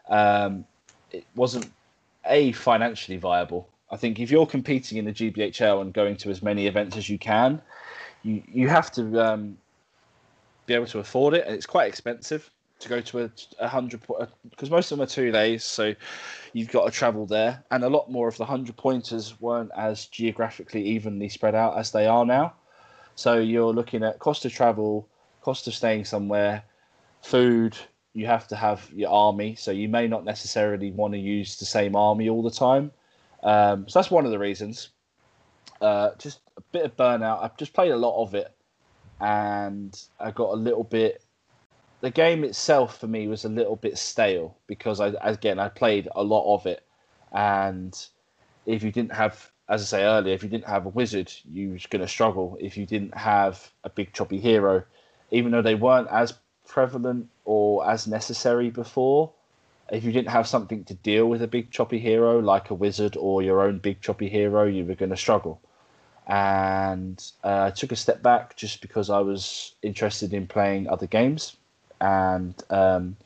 um, 0.08 0.64
it 1.12 1.24
wasn't 1.34 1.70
a 2.26 2.52
financially 2.52 3.18
viable. 3.18 3.68
I 3.92 3.96
think 3.98 4.18
if 4.18 4.30
you're 4.30 4.46
competing 4.46 4.96
in 4.96 5.04
the 5.04 5.12
GBHL 5.12 5.82
and 5.82 5.92
going 5.92 6.16
to 6.16 6.30
as 6.30 6.42
many 6.42 6.66
events 6.66 6.96
as 6.96 7.10
you 7.10 7.18
can, 7.18 7.60
you 8.22 8.42
you 8.50 8.68
have 8.68 8.90
to 8.92 9.20
um, 9.20 9.58
be 10.64 10.72
able 10.72 10.86
to 10.86 10.98
afford 10.98 11.34
it, 11.34 11.44
and 11.46 11.54
it's 11.54 11.66
quite 11.66 11.88
expensive 11.88 12.50
to 12.78 12.88
go 12.88 13.00
to 13.02 13.24
a, 13.24 13.30
a 13.60 13.68
hundred 13.68 14.00
because 14.48 14.70
most 14.70 14.90
of 14.90 14.98
them 14.98 15.04
are 15.04 15.08
two 15.08 15.30
days, 15.30 15.62
so 15.62 15.94
you've 16.54 16.70
got 16.70 16.86
to 16.86 16.90
travel 16.90 17.26
there, 17.26 17.62
and 17.70 17.84
a 17.84 17.88
lot 17.88 18.10
more 18.10 18.28
of 18.28 18.36
the 18.38 18.46
hundred 18.46 18.78
pointers 18.78 19.38
weren't 19.42 19.70
as 19.76 20.06
geographically 20.06 20.82
evenly 20.82 21.28
spread 21.28 21.54
out 21.54 21.76
as 21.76 21.92
they 21.92 22.06
are 22.06 22.24
now. 22.24 22.54
So 23.14 23.38
you're 23.38 23.74
looking 23.74 24.02
at 24.02 24.18
cost 24.18 24.46
of 24.46 24.52
travel, 24.52 25.06
cost 25.42 25.66
of 25.66 25.74
staying 25.74 26.06
somewhere, 26.06 26.64
food. 27.20 27.76
You 28.14 28.24
have 28.26 28.48
to 28.48 28.56
have 28.56 28.88
your 28.94 29.10
army, 29.10 29.54
so 29.54 29.70
you 29.70 29.88
may 29.88 30.08
not 30.08 30.24
necessarily 30.24 30.92
want 30.92 31.12
to 31.12 31.18
use 31.18 31.58
the 31.58 31.66
same 31.66 31.94
army 31.94 32.30
all 32.30 32.42
the 32.42 32.50
time. 32.50 32.90
Um, 33.42 33.88
so 33.88 33.98
that's 33.98 34.10
one 34.10 34.24
of 34.24 34.30
the 34.30 34.38
reasons. 34.38 34.90
Uh, 35.80 36.10
just 36.18 36.40
a 36.56 36.60
bit 36.72 36.84
of 36.84 36.96
burnout. 36.96 37.42
I've 37.42 37.56
just 37.56 37.72
played 37.72 37.90
a 37.90 37.96
lot 37.96 38.22
of 38.22 38.34
it, 38.34 38.54
and 39.20 40.00
I 40.20 40.30
got 40.30 40.50
a 40.50 40.56
little 40.56 40.84
bit. 40.84 41.24
The 42.00 42.10
game 42.10 42.44
itself 42.44 42.98
for 42.98 43.06
me 43.06 43.28
was 43.28 43.44
a 43.44 43.48
little 43.48 43.76
bit 43.76 43.98
stale 43.98 44.56
because 44.66 45.00
I 45.00 45.12
again 45.22 45.58
I 45.58 45.68
played 45.68 46.08
a 46.14 46.22
lot 46.22 46.54
of 46.54 46.66
it, 46.66 46.84
and 47.32 47.96
if 48.66 48.82
you 48.82 48.92
didn't 48.92 49.12
have, 49.12 49.50
as 49.68 49.82
I 49.82 49.84
say 49.84 50.04
earlier, 50.04 50.34
if 50.34 50.42
you 50.42 50.48
didn't 50.48 50.66
have 50.66 50.86
a 50.86 50.90
wizard, 50.90 51.32
you 51.44 51.70
was 51.70 51.86
going 51.86 52.02
to 52.02 52.08
struggle. 52.08 52.56
If 52.60 52.76
you 52.76 52.86
didn't 52.86 53.16
have 53.16 53.72
a 53.84 53.90
big 53.90 54.12
choppy 54.12 54.38
hero, 54.38 54.84
even 55.30 55.50
though 55.50 55.62
they 55.62 55.74
weren't 55.74 56.08
as 56.10 56.34
prevalent 56.66 57.28
or 57.44 57.88
as 57.88 58.06
necessary 58.06 58.70
before, 58.70 59.32
if 59.92 60.04
you 60.04 60.10
didn't 60.10 60.30
have 60.30 60.48
something 60.48 60.84
to 60.84 60.94
deal 60.94 61.28
with 61.28 61.42
a 61.42 61.46
big 61.46 61.70
choppy 61.70 61.98
hero 61.98 62.38
like 62.38 62.70
a 62.70 62.74
wizard 62.74 63.16
or 63.16 63.42
your 63.42 63.60
own 63.60 63.78
big 63.78 64.00
choppy 64.00 64.28
hero, 64.28 64.64
you 64.64 64.84
were 64.84 64.94
going 64.94 65.10
to 65.10 65.16
struggle. 65.16 65.60
And 66.26 67.22
uh, 67.44 67.64
I 67.64 67.70
took 67.70 67.92
a 67.92 67.96
step 67.96 68.22
back 68.22 68.56
just 68.56 68.80
because 68.80 69.10
I 69.10 69.18
was 69.18 69.74
interested 69.82 70.32
in 70.32 70.46
playing 70.46 70.88
other 70.88 71.06
games. 71.06 71.56
And 72.00 72.54
um, 72.70 73.16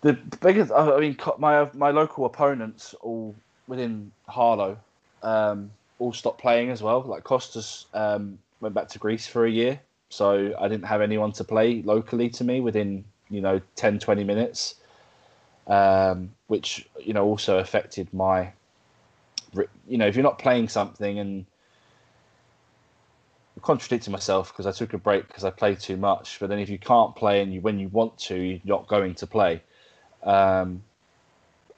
the 0.00 0.14
biggest, 0.40 0.72
I 0.72 0.98
mean, 0.98 1.16
my 1.38 1.68
my 1.74 1.90
local 1.90 2.24
opponents 2.24 2.94
all 3.00 3.34
within 3.68 4.12
Harlow 4.28 4.78
um, 5.22 5.70
all 5.98 6.12
stopped 6.12 6.40
playing 6.40 6.70
as 6.70 6.82
well. 6.82 7.02
Like 7.02 7.24
Costas 7.24 7.86
um, 7.92 8.38
went 8.60 8.74
back 8.74 8.88
to 8.88 8.98
Greece 8.98 9.26
for 9.26 9.44
a 9.44 9.50
year, 9.50 9.80
so 10.08 10.54
I 10.58 10.68
didn't 10.68 10.86
have 10.86 11.02
anyone 11.02 11.32
to 11.32 11.44
play 11.44 11.82
locally 11.82 12.30
to 12.30 12.44
me 12.44 12.60
within 12.60 13.04
you 13.28 13.40
know 13.40 13.60
10, 13.74 13.98
20 13.98 14.24
minutes, 14.24 14.76
um, 15.66 16.30
which 16.46 16.88
you 17.00 17.12
know 17.12 17.24
also 17.24 17.58
affected 17.58 18.12
my. 18.12 18.52
You 19.88 19.96
know, 19.96 20.06
if 20.06 20.16
you're 20.16 20.22
not 20.22 20.38
playing 20.38 20.68
something 20.68 21.18
and 21.18 21.46
I'm 23.56 23.62
contradicting 23.62 24.12
myself 24.12 24.52
because 24.52 24.66
I 24.66 24.72
took 24.72 24.92
a 24.92 24.98
break 24.98 25.26
because 25.28 25.44
I 25.44 25.50
played 25.50 25.80
too 25.80 25.96
much. 25.96 26.38
But 26.38 26.50
then 26.50 26.58
if 26.58 26.68
you 26.68 26.78
can't 26.78 27.16
play 27.16 27.40
and 27.40 27.54
you 27.54 27.60
when 27.62 27.78
you 27.78 27.88
want 27.88 28.18
to, 28.18 28.36
you're 28.36 28.60
not 28.64 28.86
going 28.86 29.14
to 29.14 29.26
play. 29.26 29.62
Um, 30.22 30.82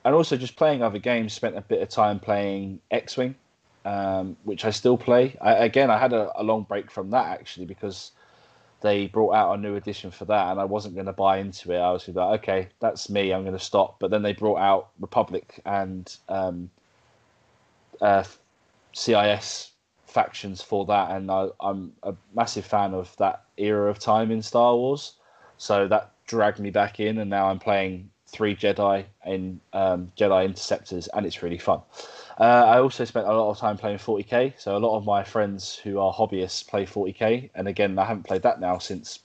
and 0.04 0.14
also 0.14 0.36
just 0.36 0.56
playing 0.56 0.82
other 0.82 0.98
games. 0.98 1.32
Spent 1.34 1.56
a 1.56 1.60
bit 1.60 1.82
of 1.82 1.88
time 1.88 2.18
playing 2.18 2.80
X 2.90 3.16
Wing, 3.16 3.36
um, 3.84 4.36
which 4.44 4.64
I 4.64 4.70
still 4.70 4.96
play. 4.96 5.36
I, 5.40 5.52
again, 5.52 5.90
I 5.90 5.98
had 5.98 6.12
a, 6.12 6.32
a, 6.34 6.42
long 6.42 6.62
break 6.62 6.90
from 6.90 7.10
that 7.10 7.26
actually 7.26 7.66
because 7.66 8.12
they 8.80 9.08
brought 9.08 9.34
out 9.34 9.54
a 9.54 9.60
new 9.60 9.74
edition 9.74 10.10
for 10.10 10.24
that, 10.26 10.50
and 10.50 10.60
I 10.60 10.64
wasn't 10.64 10.94
going 10.94 11.06
to 11.06 11.12
buy 11.12 11.38
into 11.38 11.72
it. 11.72 11.78
I 11.78 11.90
was 11.90 12.06
like, 12.08 12.40
okay, 12.42 12.68
that's 12.80 13.10
me. 13.10 13.32
I'm 13.32 13.42
going 13.42 13.58
to 13.58 13.64
stop. 13.64 13.98
But 13.98 14.10
then 14.10 14.22
they 14.22 14.32
brought 14.32 14.58
out 14.58 14.90
Republic 15.00 15.60
and 15.64 16.16
um, 16.28 16.70
uh, 18.00 18.24
CIS 18.92 19.72
factions 20.06 20.62
for 20.62 20.86
that, 20.86 21.10
and 21.10 21.30
I, 21.30 21.48
am 21.62 21.92
a 22.02 22.14
massive 22.34 22.64
fan 22.64 22.94
of 22.94 23.14
that 23.16 23.44
era 23.56 23.90
of 23.90 23.98
time 23.98 24.30
in 24.30 24.42
Star 24.42 24.74
Wars. 24.76 25.14
So 25.58 25.88
that 25.88 26.12
dragged 26.26 26.60
me 26.60 26.70
back 26.70 27.00
in, 27.00 27.18
and 27.18 27.28
now 27.28 27.48
I'm 27.48 27.58
playing 27.58 28.10
three 28.26 28.54
Jedi 28.54 29.04
in 29.26 29.60
um, 29.72 30.12
Jedi 30.16 30.44
Interceptors, 30.44 31.08
and 31.08 31.26
it's 31.26 31.42
really 31.42 31.58
fun. 31.58 31.80
Uh, 32.38 32.64
I 32.66 32.78
also 32.78 33.04
spent 33.04 33.26
a 33.26 33.32
lot 33.32 33.50
of 33.50 33.58
time 33.58 33.76
playing 33.76 33.98
40k, 33.98 34.54
so 34.58 34.76
a 34.76 34.78
lot 34.78 34.96
of 34.96 35.04
my 35.04 35.24
friends 35.24 35.76
who 35.76 35.98
are 35.98 36.12
hobbyists 36.12 36.66
play 36.66 36.86
40k, 36.86 37.50
and 37.54 37.66
again, 37.66 37.98
I 37.98 38.04
haven't 38.04 38.22
played 38.24 38.42
that 38.42 38.60
now 38.60 38.78
since 38.78 39.18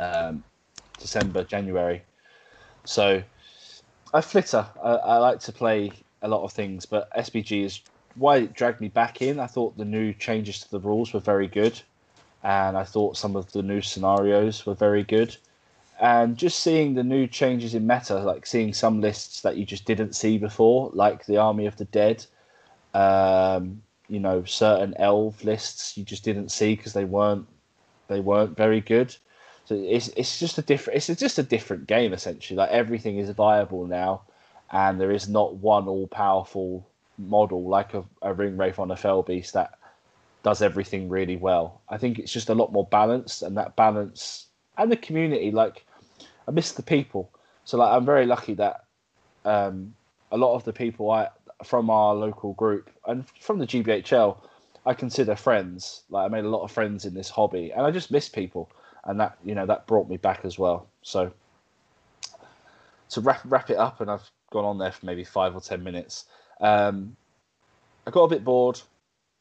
um, 0.00 0.42
December, 0.98 1.44
January. 1.44 2.02
So 2.84 3.22
I 4.14 4.20
flitter. 4.22 4.66
I, 4.82 4.92
I 4.92 5.16
like 5.18 5.40
to 5.40 5.52
play 5.52 5.92
a 6.22 6.28
lot 6.28 6.42
of 6.42 6.52
things, 6.52 6.86
but 6.86 7.10
SBG 7.14 7.64
is 7.64 7.80
why 8.14 8.38
it 8.38 8.54
dragged 8.54 8.80
me 8.80 8.88
back 8.88 9.20
in. 9.20 9.38
I 9.38 9.46
thought 9.46 9.76
the 9.76 9.84
new 9.84 10.14
changes 10.14 10.60
to 10.60 10.70
the 10.70 10.80
rules 10.80 11.12
were 11.12 11.20
very 11.20 11.48
good, 11.48 11.78
and 12.42 12.78
I 12.78 12.84
thought 12.84 13.18
some 13.18 13.36
of 13.36 13.52
the 13.52 13.62
new 13.62 13.82
scenarios 13.82 14.64
were 14.64 14.74
very 14.74 15.02
good. 15.02 15.36
And 16.00 16.36
just 16.36 16.60
seeing 16.60 16.94
the 16.94 17.02
new 17.02 17.26
changes 17.26 17.74
in 17.74 17.86
meta, 17.86 18.18
like 18.18 18.46
seeing 18.46 18.74
some 18.74 19.00
lists 19.00 19.40
that 19.40 19.56
you 19.56 19.64
just 19.64 19.86
didn't 19.86 20.14
see 20.14 20.36
before, 20.36 20.90
like 20.92 21.24
the 21.24 21.38
Army 21.38 21.66
of 21.66 21.76
the 21.76 21.86
Dead, 21.86 22.26
um, 22.92 23.82
you 24.08 24.20
know, 24.20 24.44
certain 24.44 24.94
elf 24.98 25.42
lists 25.42 25.96
you 25.96 26.04
just 26.04 26.24
didn't 26.24 26.50
see 26.50 26.76
because 26.76 26.92
they 26.92 27.04
weren't 27.04 27.46
they 28.08 28.20
weren't 28.20 28.56
very 28.56 28.80
good. 28.80 29.16
So 29.64 29.74
it's 29.74 30.08
it's 30.08 30.38
just 30.38 30.58
a 30.58 30.62
different 30.62 30.96
it's 30.98 31.20
just 31.20 31.38
a 31.38 31.42
different 31.42 31.86
game 31.86 32.12
essentially. 32.12 32.56
Like 32.56 32.70
everything 32.70 33.18
is 33.18 33.30
viable 33.30 33.86
now, 33.86 34.22
and 34.70 35.00
there 35.00 35.10
is 35.10 35.28
not 35.28 35.56
one 35.56 35.88
all 35.88 36.06
powerful 36.06 36.86
model 37.18 37.66
like 37.66 37.94
a, 37.94 38.04
a 38.22 38.34
ring 38.34 38.56
wraith 38.56 38.78
on 38.78 38.90
a 38.90 38.96
fell 38.96 39.22
beast 39.22 39.54
that 39.54 39.78
does 40.42 40.60
everything 40.60 41.08
really 41.08 41.36
well. 41.36 41.80
I 41.88 41.96
think 41.96 42.18
it's 42.18 42.32
just 42.32 42.50
a 42.50 42.54
lot 42.54 42.72
more 42.72 42.86
balanced, 42.86 43.42
and 43.42 43.56
that 43.56 43.76
balance 43.76 44.46
and 44.78 44.92
the 44.92 44.96
community. 44.96 45.50
Like 45.50 45.85
I 46.48 46.50
miss 46.50 46.72
the 46.72 46.82
people, 46.82 47.30
so 47.64 47.78
like 47.78 47.92
I'm 47.92 48.04
very 48.04 48.26
lucky 48.26 48.54
that 48.54 48.84
um, 49.44 49.94
a 50.32 50.36
lot 50.36 50.54
of 50.54 50.64
the 50.64 50.72
people 50.72 51.10
I 51.10 51.28
from 51.64 51.90
our 51.90 52.14
local 52.14 52.52
group 52.54 52.90
and 53.06 53.24
from 53.40 53.58
the 53.58 53.66
GBHL 53.66 54.36
I 54.86 54.94
consider 54.94 55.34
friends. 55.34 56.02
Like 56.10 56.26
I 56.26 56.28
made 56.28 56.44
a 56.44 56.48
lot 56.48 56.62
of 56.62 56.70
friends 56.70 57.04
in 57.04 57.12
this 57.12 57.28
hobby, 57.28 57.72
and 57.72 57.84
I 57.84 57.90
just 57.90 58.10
miss 58.10 58.28
people, 58.28 58.70
and 59.04 59.18
that 59.20 59.36
you 59.44 59.54
know 59.54 59.66
that 59.66 59.86
brought 59.86 60.08
me 60.08 60.16
back 60.16 60.44
as 60.44 60.58
well. 60.58 60.86
So 61.02 61.32
to 63.10 63.20
wrap 63.20 63.40
wrap 63.44 63.68
it 63.70 63.76
up, 63.76 64.00
and 64.00 64.10
I've 64.10 64.30
gone 64.52 64.64
on 64.64 64.78
there 64.78 64.92
for 64.92 65.06
maybe 65.06 65.24
five 65.24 65.54
or 65.54 65.60
ten 65.60 65.82
minutes. 65.82 66.26
Um, 66.60 67.16
I 68.06 68.10
got 68.12 68.22
a 68.22 68.28
bit 68.28 68.44
bored. 68.44 68.80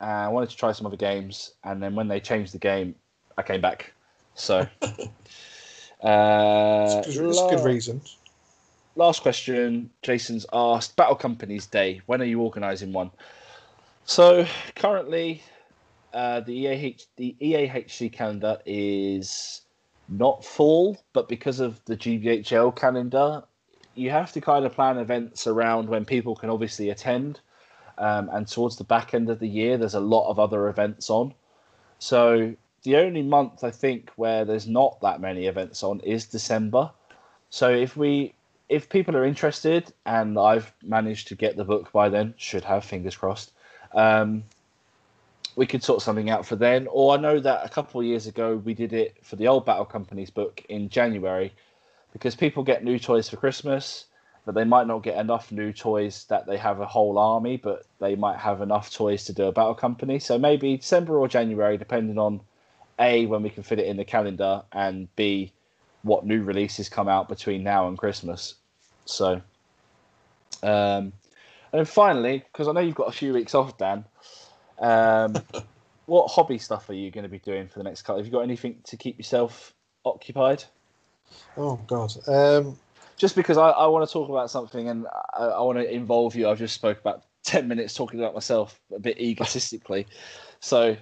and 0.02 0.10
I 0.10 0.28
wanted 0.28 0.50
to 0.50 0.58
try 0.58 0.72
some 0.72 0.88
other 0.88 0.98
games, 0.98 1.54
and 1.64 1.82
then 1.82 1.96
when 1.96 2.08
they 2.08 2.20
changed 2.20 2.54
the 2.54 2.58
game, 2.58 2.96
I 3.38 3.44
came 3.44 3.62
back. 3.62 3.94
So, 4.34 4.68
uh, 6.02 7.02
it's, 7.06 7.18
good, 7.18 7.30
it's 7.30 7.42
good 7.42 7.66
reason. 7.66 8.02
Last 8.96 9.22
question. 9.22 9.90
Jason's 10.02 10.46
asked: 10.54 10.96
Battle 10.96 11.16
Companies 11.16 11.66
Day. 11.66 12.02
When 12.06 12.22
are 12.22 12.26
you 12.26 12.42
organising 12.42 12.94
one? 12.94 13.12
So 14.06 14.46
currently, 14.76 15.42
uh, 16.14 16.42
the 16.42 16.54
EAH 16.54 17.06
the 17.18 17.36
EAHC 17.42 18.12
calendar 18.12 18.60
is 18.66 19.62
not 20.08 20.46
full, 20.46 21.04
but 21.14 21.28
because 21.28 21.60
of 21.60 21.84
the 21.86 21.98
GBHL 21.98 22.76
calendar, 22.76 23.44
you 23.96 24.12
have 24.12 24.32
to 24.34 24.42
kind 24.42 24.66
of 24.66 24.74
plan 24.74 24.98
events 24.98 25.48
around 25.48 25.90
when 25.90 26.06
people 26.06 26.36
can 26.36 26.50
obviously 26.50 26.90
attend. 26.90 27.40
Um, 27.98 28.30
and 28.32 28.48
towards 28.48 28.76
the 28.76 28.84
back 28.84 29.14
end 29.14 29.30
of 29.30 29.40
the 29.40 29.48
year, 29.48 29.78
there's 29.78 29.94
a 29.94 30.00
lot 30.00 30.30
of 30.30 30.38
other 30.38 30.68
events 30.68 31.10
on. 31.10 31.34
So 32.00 32.56
the 32.86 32.96
only 32.96 33.22
month 33.22 33.64
I 33.64 33.72
think 33.72 34.12
where 34.16 34.46
there's 34.46 34.68
not 34.68 35.02
that 35.02 35.20
many 35.20 35.48
events 35.48 35.84
on 35.84 36.00
is 36.00 36.26
December. 36.26 36.90
So 37.50 37.70
if 37.70 37.98
we 37.98 38.34
if 38.70 38.90
people 38.90 39.16
are 39.18 39.26
interested 39.26 39.92
and 40.06 40.40
I've 40.40 40.74
managed 40.82 41.28
to 41.28 41.36
get 41.36 41.58
the 41.58 41.66
book 41.66 41.92
by 41.92 42.10
then, 42.10 42.34
should 42.38 42.64
have 42.64 42.84
fingers 42.86 43.16
crossed. 43.16 43.52
Um, 43.94 44.44
we 45.56 45.66
could 45.66 45.84
sort 45.84 46.02
something 46.02 46.30
out 46.30 46.46
for 46.46 46.56
then. 46.56 46.88
Or 46.90 47.14
I 47.14 47.18
know 47.18 47.40
that 47.40 47.66
a 47.66 47.70
couple 47.70 48.02
of 48.02 48.08
years 48.08 48.28
ago 48.28 48.56
we 48.56 48.74
did 48.74 48.94
it 48.94 49.18
for 49.22 49.36
the 49.36 49.48
old 49.48 49.66
Battle 49.66 49.86
Companies 49.86 50.30
book 50.30 50.64
in 50.70 50.90
January, 50.90 51.54
because 52.14 52.36
people 52.36 52.64
get 52.64 52.84
new 52.84 52.98
toys 52.98 53.30
for 53.30 53.38
Christmas, 53.38 54.06
but 54.46 54.56
they 54.56 54.64
might 54.64 54.88
not 54.88 55.04
get 55.04 55.18
enough 55.18 55.52
new 55.52 55.72
toys 55.72 56.26
that 56.30 56.46
they 56.46 56.58
have 56.58 56.80
a 56.80 56.86
whole 56.86 57.18
army, 57.18 57.58
but 57.58 57.86
they 58.00 58.16
might 58.16 58.38
have 58.38 58.62
enough 58.62 58.92
toys 58.92 59.26
to 59.26 59.34
do 59.34 59.46
a 59.46 59.52
battle 59.52 59.76
company. 59.76 60.20
So 60.20 60.38
maybe 60.38 60.78
December 60.78 61.18
or 61.18 61.28
January, 61.28 61.78
depending 61.78 62.18
on 62.18 62.42
A, 63.00 63.26
when 63.26 63.44
we 63.44 63.50
can 63.50 63.64
fit 63.64 63.80
it 63.80 63.88
in 63.88 63.98
the 63.98 64.06
calendar, 64.06 64.64
and 64.72 65.14
B, 65.16 65.52
what 66.04 66.26
new 66.26 66.44
releases 66.44 66.90
come 66.90 67.08
out 67.08 67.28
between 67.28 67.64
now 67.64 67.88
and 67.88 67.98
Christmas. 67.98 68.56
So, 69.06 69.42
um, 70.64 71.12
and 71.72 71.80
then 71.80 71.86
finally, 71.86 72.44
because 72.52 72.68
I 72.68 72.72
know 72.72 72.80
you've 72.80 72.96
got 72.96 73.08
a 73.08 73.12
few 73.12 73.34
weeks 73.34 73.54
off, 73.56 73.78
Dan, 73.78 74.06
um, 74.80 75.36
what 76.06 76.28
hobby 76.28 76.58
stuff 76.58 76.90
are 76.90 76.94
you 76.94 77.12
going 77.12 77.24
to 77.24 77.30
be 77.30 77.40
doing 77.40 77.68
for 77.68 77.80
the 77.80 77.84
next 77.84 78.04
couple? 78.04 78.18
Have 78.18 78.26
you 78.26 78.32
got 78.32 78.42
anything 78.42 78.78
to 78.86 78.98
keep 78.98 79.18
yourself 79.18 79.74
occupied? 80.06 80.64
Oh 81.58 81.78
God. 81.88 82.14
Um, 82.28 82.78
just 83.18 83.36
because 83.36 83.58
I, 83.58 83.70
I 83.70 83.88
want 83.88 84.08
to 84.08 84.12
talk 84.12 84.30
about 84.30 84.52
something 84.52 84.90
and 84.90 85.08
I, 85.34 85.46
I 85.46 85.62
want 85.62 85.78
to 85.78 85.92
involve 85.92 86.36
you. 86.36 86.50
I've 86.50 86.60
just 86.60 86.76
spoke 86.76 87.00
about 87.00 87.24
ten 87.44 87.68
minutes 87.68 87.94
talking 87.94 88.20
about 88.20 88.34
myself 88.34 88.80
a 88.94 89.00
bit 89.00 89.20
egotistically, 89.20 90.08
so 90.60 90.98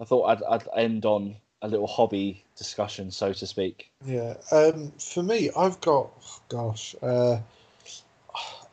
I 0.00 0.04
thought 0.04 0.24
I'd, 0.24 0.42
I'd 0.42 0.68
end 0.76 1.04
on 1.04 1.36
a 1.62 1.68
little 1.68 1.86
hobby 1.86 2.44
discussion, 2.56 3.10
so 3.10 3.32
to 3.32 3.46
speak. 3.46 3.90
Yeah. 4.04 4.34
Um, 4.52 4.92
for 4.98 5.22
me, 5.22 5.50
I've 5.56 5.80
got 5.80 6.10
gosh. 6.48 6.94
Uh, 7.02 7.38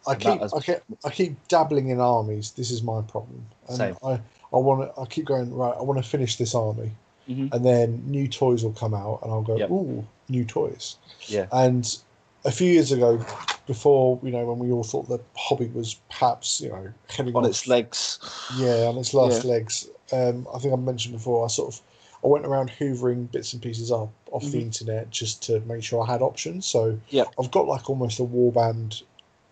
I 0.05 0.15
keep, 0.15 0.41
I 0.41 0.59
keep 0.59 0.77
I 1.05 1.09
keep 1.09 1.47
dabbling 1.47 1.89
in 1.89 1.99
armies. 1.99 2.51
This 2.51 2.71
is 2.71 2.83
my 2.83 3.01
problem. 3.01 3.45
And 3.69 3.77
Same. 3.77 3.97
I 4.03 4.19
I 4.53 4.57
want 4.57 4.93
to. 4.93 5.01
I 5.01 5.05
keep 5.05 5.25
going 5.25 5.53
right. 5.53 5.75
I 5.77 5.81
want 5.81 6.03
to 6.03 6.07
finish 6.07 6.35
this 6.35 6.53
army, 6.53 6.91
mm-hmm. 7.27 7.53
and 7.53 7.65
then 7.65 8.03
new 8.05 8.27
toys 8.27 8.63
will 8.63 8.73
come 8.73 8.93
out, 8.93 9.19
and 9.23 9.31
I'll 9.31 9.41
go, 9.41 9.57
yep. 9.57 9.71
ooh, 9.71 10.05
new 10.29 10.45
toys. 10.45 10.97
Yeah. 11.27 11.47
And 11.51 11.97
a 12.45 12.51
few 12.51 12.69
years 12.69 12.91
ago, 12.91 13.25
before 13.65 14.19
you 14.23 14.31
know, 14.31 14.45
when 14.45 14.59
we 14.59 14.71
all 14.71 14.83
thought 14.83 15.07
the 15.07 15.19
hobby 15.35 15.67
was 15.67 15.95
perhaps 16.11 16.59
you 16.59 16.69
know 16.69 16.93
on 17.19 17.35
off, 17.35 17.45
its 17.45 17.67
legs. 17.67 18.19
Yeah, 18.57 18.87
on 18.87 18.97
its 18.97 19.13
last 19.13 19.45
yeah. 19.45 19.51
legs. 19.51 19.87
Um, 20.11 20.47
I 20.53 20.59
think 20.59 20.73
I 20.73 20.77
mentioned 20.77 21.13
before. 21.13 21.45
I 21.45 21.47
sort 21.47 21.73
of 21.73 21.81
I 22.23 22.27
went 22.27 22.45
around 22.45 22.71
hoovering 22.71 23.31
bits 23.31 23.53
and 23.53 23.61
pieces 23.61 23.91
up 23.91 24.09
off 24.31 24.43
mm-hmm. 24.43 24.51
the 24.51 24.61
internet 24.61 25.09
just 25.09 25.43
to 25.43 25.59
make 25.61 25.83
sure 25.83 26.03
I 26.03 26.11
had 26.11 26.21
options. 26.21 26.65
So 26.65 26.99
yeah, 27.09 27.25
I've 27.39 27.51
got 27.51 27.67
like 27.67 27.89
almost 27.89 28.19
a 28.19 28.23
warband. 28.23 29.03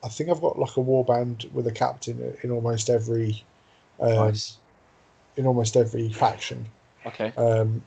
I 0.04 0.08
think 0.08 0.30
I've 0.30 0.42
got 0.42 0.58
like 0.58 0.78
a 0.78 0.82
warband 0.82 1.52
with 1.52 1.68
a 1.68 1.72
captain 1.72 2.36
in 2.42 2.52
almost 2.52 2.90
every, 2.90 3.44
um, 4.00 4.16
nice. 4.16 4.58
in 5.38 5.46
almost 5.46 5.78
every 5.78 6.10
faction. 6.12 6.66
Okay. 7.06 7.32
Um, 7.38 7.84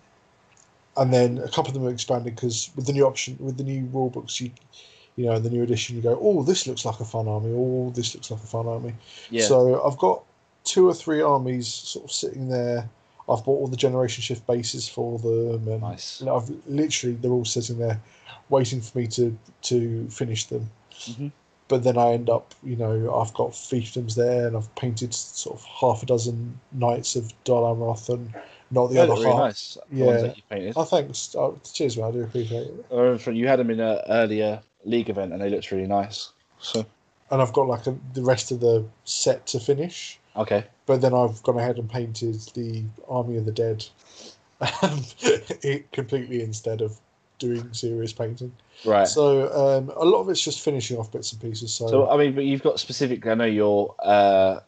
and 0.97 1.13
then 1.13 1.39
a 1.39 1.49
couple 1.49 1.69
of 1.69 1.75
them 1.75 1.87
are 1.87 1.91
expanded 1.91 2.37
because 2.37 2.71
with 2.77 2.87
the 2.87 2.93
new 2.93 3.05
option, 3.07 3.37
with 3.41 3.57
the 3.57 3.65
new 3.65 3.87
rule 3.87 4.11
books, 4.11 4.41
you 4.41 4.51
you 5.17 5.27
know, 5.27 5.39
the 5.39 5.51
new 5.51 5.63
edition, 5.63 5.95
you 5.97 6.03
go, 6.03 6.19
oh, 6.21 6.43
this 6.43 6.67
looks 6.67 6.85
like 6.85 6.99
a 6.99 7.05
fun 7.05 7.29
army. 7.29 7.53
Oh, 7.55 7.93
this 7.95 8.15
looks 8.15 8.31
like 8.31 8.43
a 8.43 8.47
fun 8.47 8.67
army. 8.67 8.95
Yeah. 9.31 9.45
So 9.45 9.85
I've 9.85 9.99
got 9.99 10.25
two 10.65 10.89
or 10.89 10.95
three 10.95 11.21
armies 11.21 11.69
sort 11.69 12.07
of 12.07 12.13
sitting 12.13 12.49
there. 12.49 12.89
I've 13.29 13.45
bought 13.45 13.61
all 13.61 13.69
the 13.69 13.77
generation 13.77 14.21
shift 14.23 14.47
bases 14.47 14.89
for 14.89 15.19
them, 15.19 15.67
and 15.69 15.81
nice. 15.81 16.23
I've 16.23 16.51
literally 16.67 17.17
they're 17.17 17.31
all 17.31 17.45
sitting 17.45 17.79
there, 17.79 18.01
waiting 18.51 18.81
for 18.83 18.99
me 18.99 19.07
to 19.09 19.37
to 19.63 20.09
finish 20.11 20.45
them. 20.45 20.69
Mm-hmm. 21.01 21.29
But 21.69 21.83
then 21.83 21.97
I 21.97 22.09
end 22.13 22.29
up, 22.29 22.55
you 22.63 22.77
know, 22.77 23.19
I've 23.19 23.33
got 23.33 23.53
fiefdoms 23.53 24.15
there, 24.15 24.47
and 24.47 24.55
I've 24.57 24.73
painted 24.75 25.15
sort 25.15 25.59
of 25.59 25.65
half 25.65 26.03
a 26.03 26.07
dozen 26.07 26.61
knights 26.73 27.17
of 27.17 27.33
Dol 27.45 27.75
Amroth 27.75 28.11
and 28.11 28.35
not 28.71 28.89
the 28.89 28.95
They 28.97 29.01
other 29.01 29.13
really 29.15 29.25
half. 29.25 29.37
nice. 29.39 29.79
The 29.91 30.05
ones 30.05 30.21
Yeah. 30.21 30.27
that 30.29 30.37
you 30.37 30.43
painted. 30.51 30.73
Oh, 30.77 30.85
thanks. 30.85 31.35
Oh, 31.35 31.59
cheers, 31.73 31.97
man. 31.97 32.09
I 32.09 32.11
do 32.11 32.23
appreciate 32.25 32.67
it. 32.67 32.85
I 32.93 32.97
remember 32.97 33.33
you 33.33 33.49
had 33.49 33.59
them 33.61 33.71
in 33.71 33.81
an 33.81 33.99
earlier 34.11 34.61
league 34.85 35.09
event, 35.09 35.33
and 35.33 35.41
they 35.41 35.49
looked 35.49 35.71
really 35.71 35.87
nice. 35.87 36.31
So 36.61 36.85
And 37.31 37.41
I've 37.41 37.55
got 37.55 37.67
like 37.67 37.87
a, 37.87 37.97
the 38.13 38.23
rest 38.23 38.53
of 38.53 38.61
the 38.61 38.85
set 39.05 39.47
to 39.47 39.59
finish. 39.59 40.19
Okay, 40.37 40.65
But 40.87 41.01
then 41.01 41.15
I've 41.15 41.43
gone 41.43 41.59
ahead 41.59 41.79
and 41.79 41.91
painted 41.91 42.37
the 42.55 42.83
Army 43.09 43.37
of 43.37 43.45
the 43.45 43.53
Dead 43.53 43.85
um, 44.83 45.03
it 45.63 45.91
completely 45.93 46.43
instead 46.43 46.81
of 46.81 46.99
doing 47.39 47.73
serious 47.73 48.13
painting. 48.13 48.53
right. 48.85 49.09
So 49.09 49.53
um, 49.53 49.91
a 49.97 50.05
lot 50.05 50.21
of 50.21 50.29
it's 50.29 50.41
just 50.41 50.61
finishing 50.61 50.99
off 50.99 51.13
bits 51.13 51.33
and 51.33 51.41
pieces. 51.41 51.73
So, 51.73 51.89
So 51.89 52.11
I 52.11 52.17
mean, 52.17 52.35
but 52.35 52.45
you've 52.45 52.63
got 52.63 52.81
specifically. 52.81 53.31
I 53.31 53.35
know 53.35 53.45
you're 53.45 53.95
uh, 54.03 54.61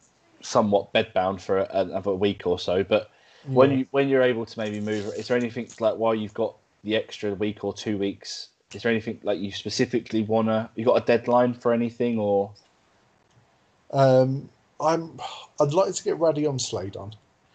somewhat 0.43 0.93
bedbound 0.93 1.41
for 1.41 1.59
a- 1.59 1.69
another 1.71 2.15
week 2.15 2.47
or 2.47 2.59
so, 2.59 2.85
but 2.85 3.11
when 3.53 3.79
you 3.79 3.87
when 3.91 4.09
you're 4.09 4.23
able 4.23 4.45
to 4.45 4.59
maybe 4.59 4.81
move, 4.81 5.15
is 5.17 5.29
there 5.29 5.37
anything 5.37 5.69
like 5.81 5.97
while 5.97 6.15
you've 6.15 6.35
got 6.35 6.57
the 6.85 6.97
extra 6.97 7.35
week 7.35 7.65
or 7.65 7.73
two 7.73 7.99
weeks? 7.99 8.49
Is 8.75 8.83
there 8.83 8.91
anything 8.91 9.21
like 9.23 9.39
you 9.39 9.53
specifically 9.53 10.23
wanna? 10.23 10.71
You 10.75 10.85
got 10.85 11.01
a 11.01 11.05
deadline 11.05 11.55
for 11.55 11.73
anything, 11.73 12.19
or 12.19 12.51
um, 13.93 14.49
I'm 14.81 15.19
I'd 15.61 15.73
like 15.73 15.95
to 15.95 16.05
get 16.05 16.19
Raddy 16.19 16.49
on 16.49 16.59
Sleigh 16.59 16.91
done. 16.91 17.15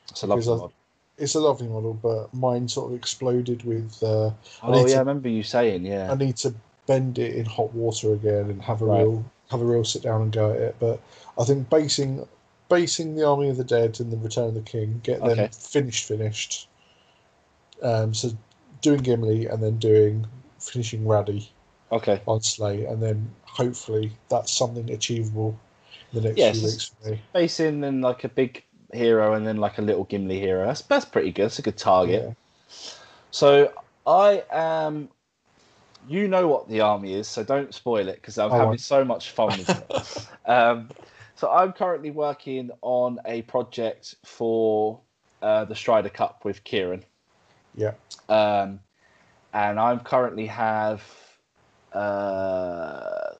it's 0.09 0.23
a 0.23 0.27
lovely 0.27 0.41
Because 0.43 0.59
I- 0.59 0.61
mod. 0.63 0.71
It's 1.17 1.35
a 1.35 1.39
lovely 1.39 1.67
model, 1.67 1.93
but 1.93 2.33
mine 2.33 2.67
sort 2.67 2.91
of 2.91 2.97
exploded 2.97 3.63
with. 3.63 4.01
Uh, 4.01 4.31
Oh 4.63 4.79
yeah, 4.79 4.85
to- 4.87 4.95
I 4.95 4.99
remember 4.99 5.29
you 5.29 5.43
saying 5.43 5.85
yeah. 5.85 6.11
I 6.11 6.15
need 6.15 6.35
to 6.37 6.53
bend 6.87 7.19
it 7.19 7.35
in 7.35 7.45
hot 7.45 7.71
water 7.75 8.13
again 8.13 8.49
and 8.49 8.61
have 8.63 8.81
a 8.81 8.85
Right. 8.85 8.99
real 9.01 9.23
have 9.51 9.61
a 9.61 9.65
real 9.65 9.83
sit 9.83 10.01
down 10.01 10.21
and 10.23 10.31
go 10.31 10.49
at 10.51 10.57
it. 10.59 10.75
But 10.79 10.99
I 11.37 11.43
think 11.43 11.69
basing 11.69 12.27
basing 12.69 13.15
the 13.15 13.27
Army 13.27 13.49
of 13.49 13.57
the 13.57 13.65
Dead 13.65 13.99
and 13.99 14.11
the 14.11 14.17
Return 14.17 14.47
of 14.47 14.53
the 14.55 14.61
King, 14.61 15.01
get 15.03 15.19
them 15.19 15.31
Okay. 15.31 15.49
finished, 15.51 16.05
finished. 16.05 16.69
Um, 17.83 18.13
so 18.13 18.31
doing 18.81 19.01
Gimli 19.01 19.45
and 19.47 19.61
then 19.61 19.77
doing 19.77 20.25
finishing 20.57 21.03
Raddy 21.03 21.49
Okay. 21.91 22.21
on 22.25 22.41
Sleigh, 22.41 22.85
and 22.85 23.03
then 23.03 23.29
hopefully 23.43 24.13
that's 24.29 24.51
something 24.53 24.89
achievable 24.89 25.59
the 26.13 26.21
next 26.21 26.37
Yes. 26.37 26.59
few 26.59 26.67
weeks 26.67 26.91
for 27.01 27.09
me. 27.09 27.21
Facing 27.33 27.81
then 27.81 28.01
like 28.01 28.23
a 28.23 28.29
big 28.29 28.63
hero 28.93 29.33
and 29.33 29.45
then 29.45 29.57
like 29.57 29.77
a 29.77 29.81
little 29.81 30.03
Gimli 30.03 30.39
hero. 30.39 30.65
That's 30.65 30.81
that's 30.81 31.05
pretty 31.05 31.31
good. 31.31 31.45
That's 31.45 31.59
a 31.59 31.63
good 31.63 31.77
target. 31.77 32.23
Yeah. 32.23 32.33
So 33.31 33.71
I 34.05 34.43
am. 34.51 35.09
You 36.07 36.27
know 36.27 36.47
what 36.47 36.67
the 36.67 36.81
army 36.81 37.13
is, 37.13 37.27
so 37.27 37.43
don't 37.43 37.73
spoil 37.75 38.07
it 38.07 38.15
because 38.15 38.39
I'm 38.39 38.51
I 38.51 38.57
having 38.57 38.79
so 38.79 39.05
much 39.05 39.29
fun 39.29 39.49
with 39.49 39.69
it. 39.69 40.27
um, 40.49 40.89
so 41.35 41.49
I'm 41.51 41.73
currently 41.73 42.09
working 42.09 42.71
on 42.81 43.19
a 43.25 43.43
project 43.43 44.15
for 44.25 44.99
uh, 45.43 45.65
the 45.65 45.75
Strider 45.75 46.09
Cup 46.09 46.43
with 46.43 46.63
Kieran, 46.63 47.03
Yeah. 47.75 47.93
um, 48.29 48.79
and 49.53 49.79
I'm 49.79 49.99
currently 49.99 50.47
have 50.47 51.03
uh, 51.93 53.30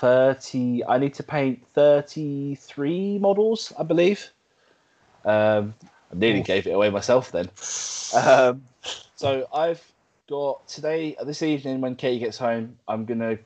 thirty. 0.00 0.84
I 0.86 0.98
need 0.98 1.14
to 1.14 1.22
paint 1.22 1.62
thirty-three 1.74 3.18
models, 3.18 3.72
I 3.78 3.82
believe. 3.82 4.30
Um, 5.24 5.74
I 6.10 6.16
nearly 6.16 6.42
gave 6.42 6.66
it 6.66 6.70
away 6.70 6.90
myself 6.90 7.30
then. 7.30 7.48
Um, 8.14 8.62
so 9.14 9.46
I've 9.54 9.84
got 10.28 10.66
today, 10.66 11.16
this 11.24 11.42
evening, 11.42 11.80
when 11.80 11.94
Katie 11.94 12.18
gets 12.18 12.38
home, 12.38 12.76
I'm 12.88 13.04
gonna, 13.04 13.38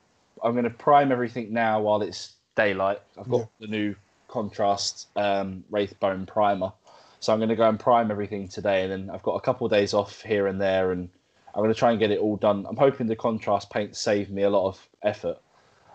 I'm 0.42 0.54
gonna 0.54 0.70
prime 0.70 1.10
everything 1.10 1.52
now 1.52 1.80
while 1.80 2.00
it's 2.02 2.34
daylight. 2.54 3.00
I've 3.18 3.28
got 3.28 3.40
Yeah. 3.40 3.46
the 3.60 3.66
new 3.66 3.94
contrast 4.28 5.08
um, 5.16 5.64
Wraithbone 5.70 6.26
primer, 6.26 6.72
so 7.20 7.32
I'm 7.32 7.40
gonna 7.40 7.56
go 7.56 7.68
and 7.68 7.78
prime 7.78 8.10
everything 8.10 8.48
today, 8.48 8.84
and 8.84 8.92
then 8.92 9.10
I've 9.10 9.22
got 9.22 9.34
a 9.34 9.40
couple 9.40 9.66
of 9.66 9.72
days 9.72 9.92
off 9.92 10.22
here 10.22 10.46
and 10.46 10.60
there, 10.60 10.92
and 10.92 11.08
I'm 11.54 11.62
gonna 11.62 11.74
try 11.74 11.90
and 11.90 11.98
get 11.98 12.12
it 12.12 12.20
all 12.20 12.36
done. 12.36 12.64
I'm 12.68 12.76
hoping 12.76 13.08
the 13.08 13.16
contrast 13.16 13.70
paint 13.70 13.96
saved 13.96 14.30
me 14.30 14.42
a 14.42 14.50
lot 14.50 14.68
of 14.68 14.88
effort 15.02 15.38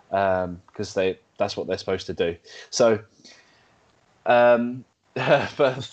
because 0.09 0.93
they 0.93 1.19
that's 1.37 1.55
what 1.55 1.67
they're 1.67 1.77
supposed 1.77 2.07
to 2.07 2.13
do. 2.13 2.35
So, 2.69 2.99
um, 4.25 4.83
but 5.15 5.91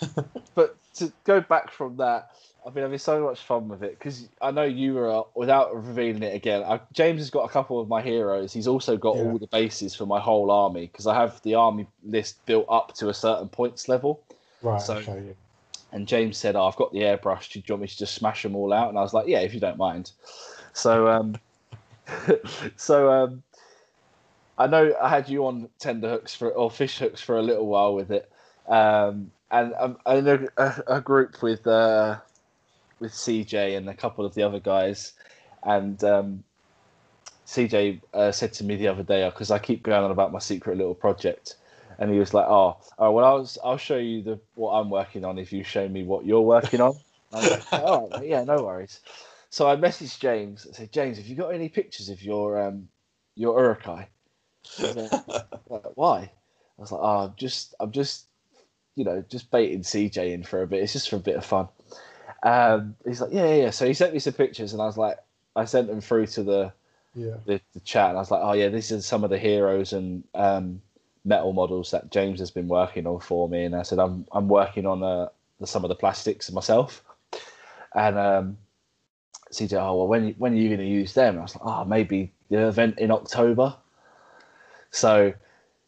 but 0.54 0.76
to 0.94 1.12
go 1.24 1.40
back 1.40 1.70
from 1.70 1.96
that, 1.98 2.30
I've 2.66 2.74
been 2.74 2.82
having 2.82 2.98
so 2.98 3.22
much 3.22 3.40
fun 3.40 3.68
with 3.68 3.82
it 3.82 3.98
because 3.98 4.28
I 4.40 4.50
know 4.50 4.64
you 4.64 4.94
were 4.94 5.10
uh, 5.10 5.22
without 5.34 5.74
revealing 5.74 6.22
it 6.22 6.34
again. 6.34 6.62
I, 6.64 6.80
James 6.92 7.20
has 7.20 7.30
got 7.30 7.44
a 7.44 7.48
couple 7.48 7.80
of 7.80 7.88
my 7.88 8.02
heroes. 8.02 8.52
He's 8.52 8.66
also 8.66 8.96
got 8.96 9.16
Yeah. 9.16 9.22
all 9.22 9.38
the 9.38 9.46
bases 9.46 9.94
for 9.94 10.06
my 10.06 10.20
whole 10.20 10.50
army 10.50 10.86
because 10.86 11.06
I 11.06 11.14
have 11.14 11.40
the 11.42 11.54
army 11.54 11.86
list 12.02 12.44
built 12.46 12.66
up 12.68 12.94
to 12.94 13.08
a 13.08 13.14
certain 13.14 13.48
points 13.48 13.88
level. 13.88 14.20
Right. 14.62 14.80
So- 14.80 14.96
okay. 14.96 15.22
Yeah. 15.26 15.32
And 15.92 16.08
James 16.08 16.36
said, 16.36 16.56
oh, 16.56 16.64
"I've 16.66 16.76
got 16.76 16.92
the 16.92 16.98
airbrush. 16.98 17.52
Do 17.52 17.60
you 17.60 17.64
want 17.70 17.82
me 17.82 17.86
to 17.88 17.96
just 17.96 18.16
smash 18.16 18.42
them 18.42 18.56
all 18.56 18.72
out?" 18.72 18.88
And 18.88 18.98
I 18.98 19.02
was 19.02 19.14
like, 19.14 19.28
"Yeah, 19.28 19.38
if 19.38 19.54
you 19.54 19.60
don't 19.60 19.78
mind." 19.78 20.10
So, 20.72 21.06
um, 21.08 21.36
so 22.76 23.10
um, 23.12 23.42
I 24.58 24.66
know 24.66 24.94
I 25.00 25.08
had 25.08 25.28
you 25.28 25.46
on 25.46 25.68
tender 25.78 26.08
hooks 26.08 26.34
for 26.34 26.50
or 26.50 26.70
fish 26.70 26.98
hooks 26.98 27.20
for 27.20 27.36
a 27.36 27.42
little 27.42 27.66
while 27.66 27.94
with 27.94 28.10
it, 28.10 28.30
um, 28.68 29.30
and 29.50 29.74
I'm 29.78 29.96
in 30.06 30.48
a, 30.56 30.82
a, 30.86 31.00
group 31.00 31.42
with 31.42 31.66
uh, 31.66 32.18
with 32.98 33.12
CJ 33.12 33.76
and 33.76 33.88
a 33.88 33.94
couple 33.94 34.24
of 34.24 34.34
the 34.34 34.42
other 34.42 34.60
guys, 34.60 35.12
and 35.62 36.02
um, 36.04 36.44
CJ 37.46 38.00
uh, 38.14 38.32
said 38.32 38.54
to 38.54 38.64
me 38.64 38.76
the 38.76 38.88
other 38.88 39.02
day 39.02 39.28
because 39.28 39.50
I 39.50 39.58
keep 39.58 39.82
going 39.82 40.02
on 40.02 40.10
about 40.10 40.32
my 40.32 40.38
secret 40.38 40.78
little 40.78 40.94
project, 40.94 41.56
and 41.98 42.10
he 42.10 42.18
was 42.18 42.32
like, 42.32 42.46
"Oh, 42.48 42.78
oh 42.98 43.10
well, 43.12 43.24
I'll 43.26 43.50
I'll 43.62 43.76
show 43.76 43.98
you 43.98 44.22
the 44.22 44.40
what 44.54 44.72
I'm 44.72 44.88
working 44.88 45.24
on 45.24 45.38
if 45.38 45.52
you 45.52 45.64
show 45.64 45.86
me 45.86 46.02
what 46.02 46.24
you're 46.24 46.40
working 46.40 46.80
on." 46.80 46.94
Like, 47.30 47.62
"Oh, 47.72 48.22
yeah, 48.22 48.42
no 48.44 48.62
worries." 48.62 49.00
So 49.50 49.68
I 49.68 49.76
messaged 49.76 50.18
James. 50.18 50.66
I 50.68 50.72
said, 50.74 50.92
"James, 50.92 51.18
have 51.18 51.26
you 51.26 51.36
got 51.36 51.48
any 51.48 51.68
pictures 51.68 52.08
of 52.08 52.22
your 52.22 52.60
um 52.68 52.88
your 53.34 53.60
Uruk-hai?" 53.60 54.08
Like, 54.88 55.12
like, 55.68 55.84
Why? 55.96 56.18
I 56.18 56.82
was 56.82 56.92
like, 56.92 57.00
"Oh, 57.02 57.18
I'm 57.26 57.34
just 57.36 57.74
I'm 57.80 57.92
just 57.92 58.26
you 58.96 59.04
know 59.04 59.24
just 59.28 59.50
baiting 59.50 59.80
CJ 59.82 60.32
in 60.34 60.42
for 60.44 60.62
a 60.62 60.66
bit. 60.66 60.82
It's 60.82 60.92
just 60.92 61.10
for 61.10 61.16
a 61.16 61.20
bit 61.20 61.36
of 61.36 61.44
fun." 61.44 61.68
Um, 62.42 62.96
he's 63.06 63.20
like, 63.20 63.32
"Yeah, 63.32 63.46
yeah." 63.46 63.64
yeah." 63.64 63.70
So 63.70 63.86
he 63.86 63.94
sent 63.94 64.12
me 64.12 64.18
some 64.20 64.34
pictures, 64.34 64.72
and 64.72 64.82
I 64.82 64.86
was 64.86 64.98
like, 64.98 65.18
I 65.56 65.64
sent 65.64 65.88
them 65.88 66.00
through 66.00 66.26
to 66.28 66.42
the 66.42 66.72
Yeah. 67.14 67.36
the, 67.46 67.60
the 67.74 67.80
chat 67.80 68.10
and 68.10 68.18
I 68.18 68.20
was 68.20 68.30
like, 68.30 68.42
oh 68.42 68.52
yeah, 68.52 68.68
these 68.68 68.92
are 68.92 69.00
some 69.00 69.24
of 69.24 69.30
the 69.30 69.38
heroes 69.38 69.92
and 69.92 70.24
um, 70.34 70.82
metal 71.24 71.52
models 71.52 71.90
that 71.92 72.10
James 72.10 72.38
has 72.40 72.50
been 72.50 72.68
working 72.68 73.06
on 73.06 73.20
for 73.20 73.48
me. 73.48 73.64
And 73.64 73.74
I 73.74 73.82
said, 73.82 73.98
I'm 73.98 74.26
I'm 74.32 74.48
working 74.48 74.86
on 74.86 75.02
uh, 75.02 75.28
the, 75.60 75.66
some 75.66 75.84
of 75.84 75.88
the 75.88 75.94
plastics 75.94 76.52
myself. 76.52 77.02
And 77.94 78.18
um, 78.18 78.58
CJ, 79.52 79.74
oh 79.80 79.96
well, 79.96 80.08
when 80.08 80.34
when 80.38 80.52
are 80.52 80.56
you 80.56 80.68
going 80.68 80.80
to 80.80 80.86
use 80.86 81.14
them? 81.14 81.34
And 81.34 81.38
I 81.40 81.42
was 81.42 81.56
like, 81.56 81.64
oh 81.66 81.84
maybe 81.84 82.32
the 82.50 82.68
event 82.68 82.98
in 82.98 83.10
October. 83.10 83.76
So, 84.96 85.34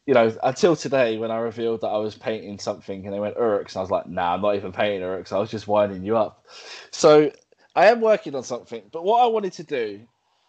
you 0.07 0.15
know, 0.15 0.37
until 0.43 0.77
today 0.77 1.17
when 1.17 1.31
I 1.31 1.39
revealed 1.39 1.81
that 1.81 1.89
I 1.89 1.97
was 1.99 2.15
painting 2.15 2.59
something 2.59 3.05
and 3.07 3.15
they 3.15 3.21
went 3.21 3.37
and 3.37 3.77
I 3.77 3.81
was 3.81 3.91
like, 3.91 4.07
nah, 4.07 4.35
I'm 4.35 4.43
not 4.43 4.57
even 4.57 4.73
painting 4.73 5.01
Uruks. 5.01 5.33
I 5.33 5.39
was 5.39 5.51
just 5.51 5.67
winding 5.67 6.05
you 6.05 6.17
up. 6.17 6.47
So 6.91 7.33
I 7.75 7.87
am 7.87 8.01
working 8.01 8.35
on 8.35 8.43
something, 8.43 8.83
but 8.93 9.05
what 9.05 9.23
I 9.23 9.27
wanted 9.27 9.55
to 9.55 9.65
do 9.65 10.01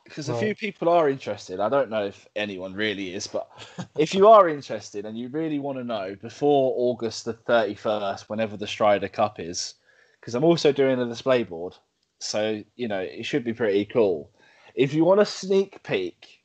because 0.04 0.28
a 0.28 0.34
few 0.34 0.56
people 0.56 0.90
are 0.90 1.08
interested. 1.08 1.60
I 1.60 1.70
don't 1.70 1.92
know 1.92 2.06
if 2.06 2.28
anyone 2.36 2.74
really 2.74 3.14
is, 3.14 3.28
but 3.28 3.48
if 3.98 4.16
you 4.16 4.28
are 4.28 4.50
interested 4.50 5.06
and 5.06 5.16
you 5.16 5.30
really 5.30 5.60
want 5.60 5.78
to 5.78 5.84
know 5.84 6.16
before 6.20 6.74
August 6.76 7.26
the 7.26 7.36
31st, 7.36 8.22
whenever 8.24 8.58
the 8.58 8.66
Strider 8.66 9.08
Cup 9.08 9.40
is, 9.40 9.76
because 10.20 10.34
I'm 10.34 10.44
also 10.44 10.72
doing 10.72 11.00
a 11.00 11.06
display 11.06 11.44
board, 11.44 11.76
so 12.18 12.64
you 12.76 12.88
know 12.88 13.00
it 13.00 13.24
should 13.24 13.44
be 13.44 13.54
pretty 13.54 13.86
cool. 13.86 14.32
If 14.74 14.94
you 14.96 15.06
want 15.06 15.22
a 15.22 15.26
sneak 15.26 15.84
peek, 15.84 16.39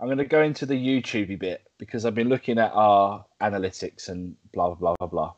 I'm 0.00 0.06
going 0.06 0.18
to 0.18 0.24
go 0.24 0.42
into 0.42 0.64
the 0.64 0.74
YouTube 0.74 1.38
bit 1.38 1.62
because 1.78 2.04
I've 2.04 2.14
been 2.14 2.28
looking 2.28 2.58
at 2.58 2.70
our 2.72 3.24
analytics 3.40 4.08
and 4.08 4.36
blah 4.52 4.68
blah 4.74 4.76
blah 4.76 4.94
blah 4.98 5.08
blah. 5.08 5.32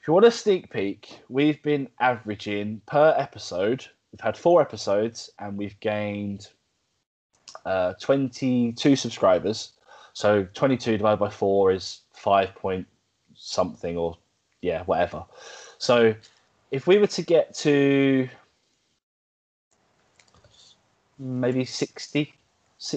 If 0.00 0.08
you 0.08 0.14
want 0.14 0.26
a 0.26 0.30
sneak 0.30 0.70
peek, 0.70 1.20
we've 1.28 1.62
been 1.62 1.88
averaging 2.00 2.82
per 2.86 3.14
episode. 3.16 3.86
We've 4.12 4.20
had 4.20 4.36
four 4.36 4.60
episodes 4.60 5.30
and 5.38 5.56
we've 5.56 5.78
gained 5.80 6.48
uh, 7.64 7.94
22 8.00 8.96
subscribers. 8.96 9.72
So 10.12 10.46
22 10.54 10.98
divided 10.98 11.18
by 11.18 11.30
four 11.30 11.72
is 11.72 12.00
five 12.12 12.54
point 12.54 12.86
something, 13.34 13.96
or 13.96 14.18
yeah, 14.60 14.82
whatever. 14.84 15.24
So 15.78 16.14
if 16.70 16.86
we 16.86 16.98
were 16.98 17.06
to 17.08 17.22
get 17.22 17.54
to 17.56 18.28
maybe 21.18 21.64
60, 21.64 22.24
si- 22.24 22.34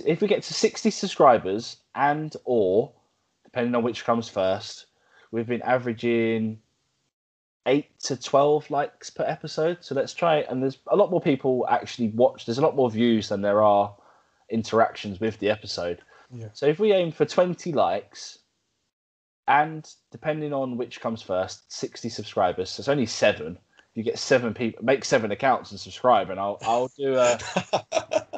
if 0.06 0.22
we 0.22 0.28
get 0.28 0.44
to 0.44 0.53
60 0.53 0.90
subscribers 0.90 1.78
and 1.94 2.36
or 2.44 2.91
depending 3.44 3.76
on 3.76 3.84
which 3.84 4.03
comes 4.03 4.28
first, 4.28 4.88
we've 5.32 5.48
been 5.48 5.62
averaging 5.62 6.60
eight 7.68 7.98
to 7.99 8.16
12 8.16 8.70
likes 8.70 9.10
per 9.10 9.24
episode. 9.24 9.78
So 9.82 9.95
let's 9.95 10.14
try 10.14 10.38
it. 10.38 10.48
And 10.49 10.62
there's 10.62 10.78
a 10.88 10.95
lot 10.95 11.12
more 11.12 11.22
people 11.22 11.66
actually 11.70 12.10
watch. 12.10 12.45
There's 12.45 12.57
a 12.57 12.62
lot 12.62 12.76
more 12.76 12.90
views 12.90 13.30
than 13.30 13.41
there 13.41 13.62
are 13.62 13.95
interactions 14.49 15.20
with 15.20 15.40
the 15.40 15.49
episode. 15.49 16.02
Yeah. 16.32 16.49
So 16.53 16.66
if 16.66 16.80
we 16.80 16.91
aim 16.91 17.12
for 17.12 17.26
20 17.26 17.72
likes 17.72 18.40
and 19.48 19.88
depending 20.12 20.53
on 20.53 20.78
which 20.78 20.99
comes 20.99 21.22
first, 21.22 21.72
60 21.72 22.10
subscribers. 22.10 22.72
So 22.72 22.82
it's 22.82 22.90
only 22.90 23.06
seven. 23.06 23.57
you 23.94 24.03
get 24.03 24.20
seven 24.20 24.53
people, 24.53 24.84
make 24.84 25.06
seven 25.06 25.32
accounts 25.32 25.72
and 25.72 25.80
subscribe, 25.80 26.30
and 26.30 26.40
I'll 26.40 26.57
I'll 26.64 26.91
do 26.98 27.16
a 27.16 27.40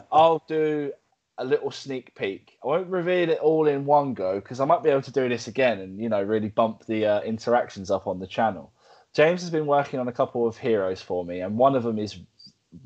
I'll 0.12 0.44
do 0.48 0.92
a 1.38 1.46
little 1.46 1.72
sneak 1.72 2.16
peek. 2.16 2.58
I 2.64 2.68
won't 2.68 2.88
reveal 2.88 3.30
it 3.30 3.40
all 3.40 3.68
in 3.68 3.86
one 3.86 4.14
go 4.14 4.36
because 4.36 4.60
I 4.60 4.66
might 4.66 4.84
be 4.84 4.90
able 4.90 5.04
to 5.04 5.12
do 5.12 5.30
this 5.30 5.48
again 5.48 5.80
and 5.80 6.00
you 6.02 6.10
know 6.10 6.22
really 6.22 6.50
bump 6.50 6.86
the 6.86 7.06
uh, 7.06 7.22
interactions 7.22 7.92
up 7.92 8.08
on 8.08 8.20
the 8.20 8.28
channel. 8.28 8.72
James 9.14 9.42
has 9.42 9.50
been 9.50 9.66
working 9.66 10.00
on 10.00 10.08
a 10.08 10.12
couple 10.12 10.48
of 10.48 10.58
heroes 10.58 11.02
for 11.02 11.26
me, 11.26 11.42
and 11.42 11.58
one 11.58 11.76
of 11.76 11.84
them 11.84 11.98
is 11.98 12.20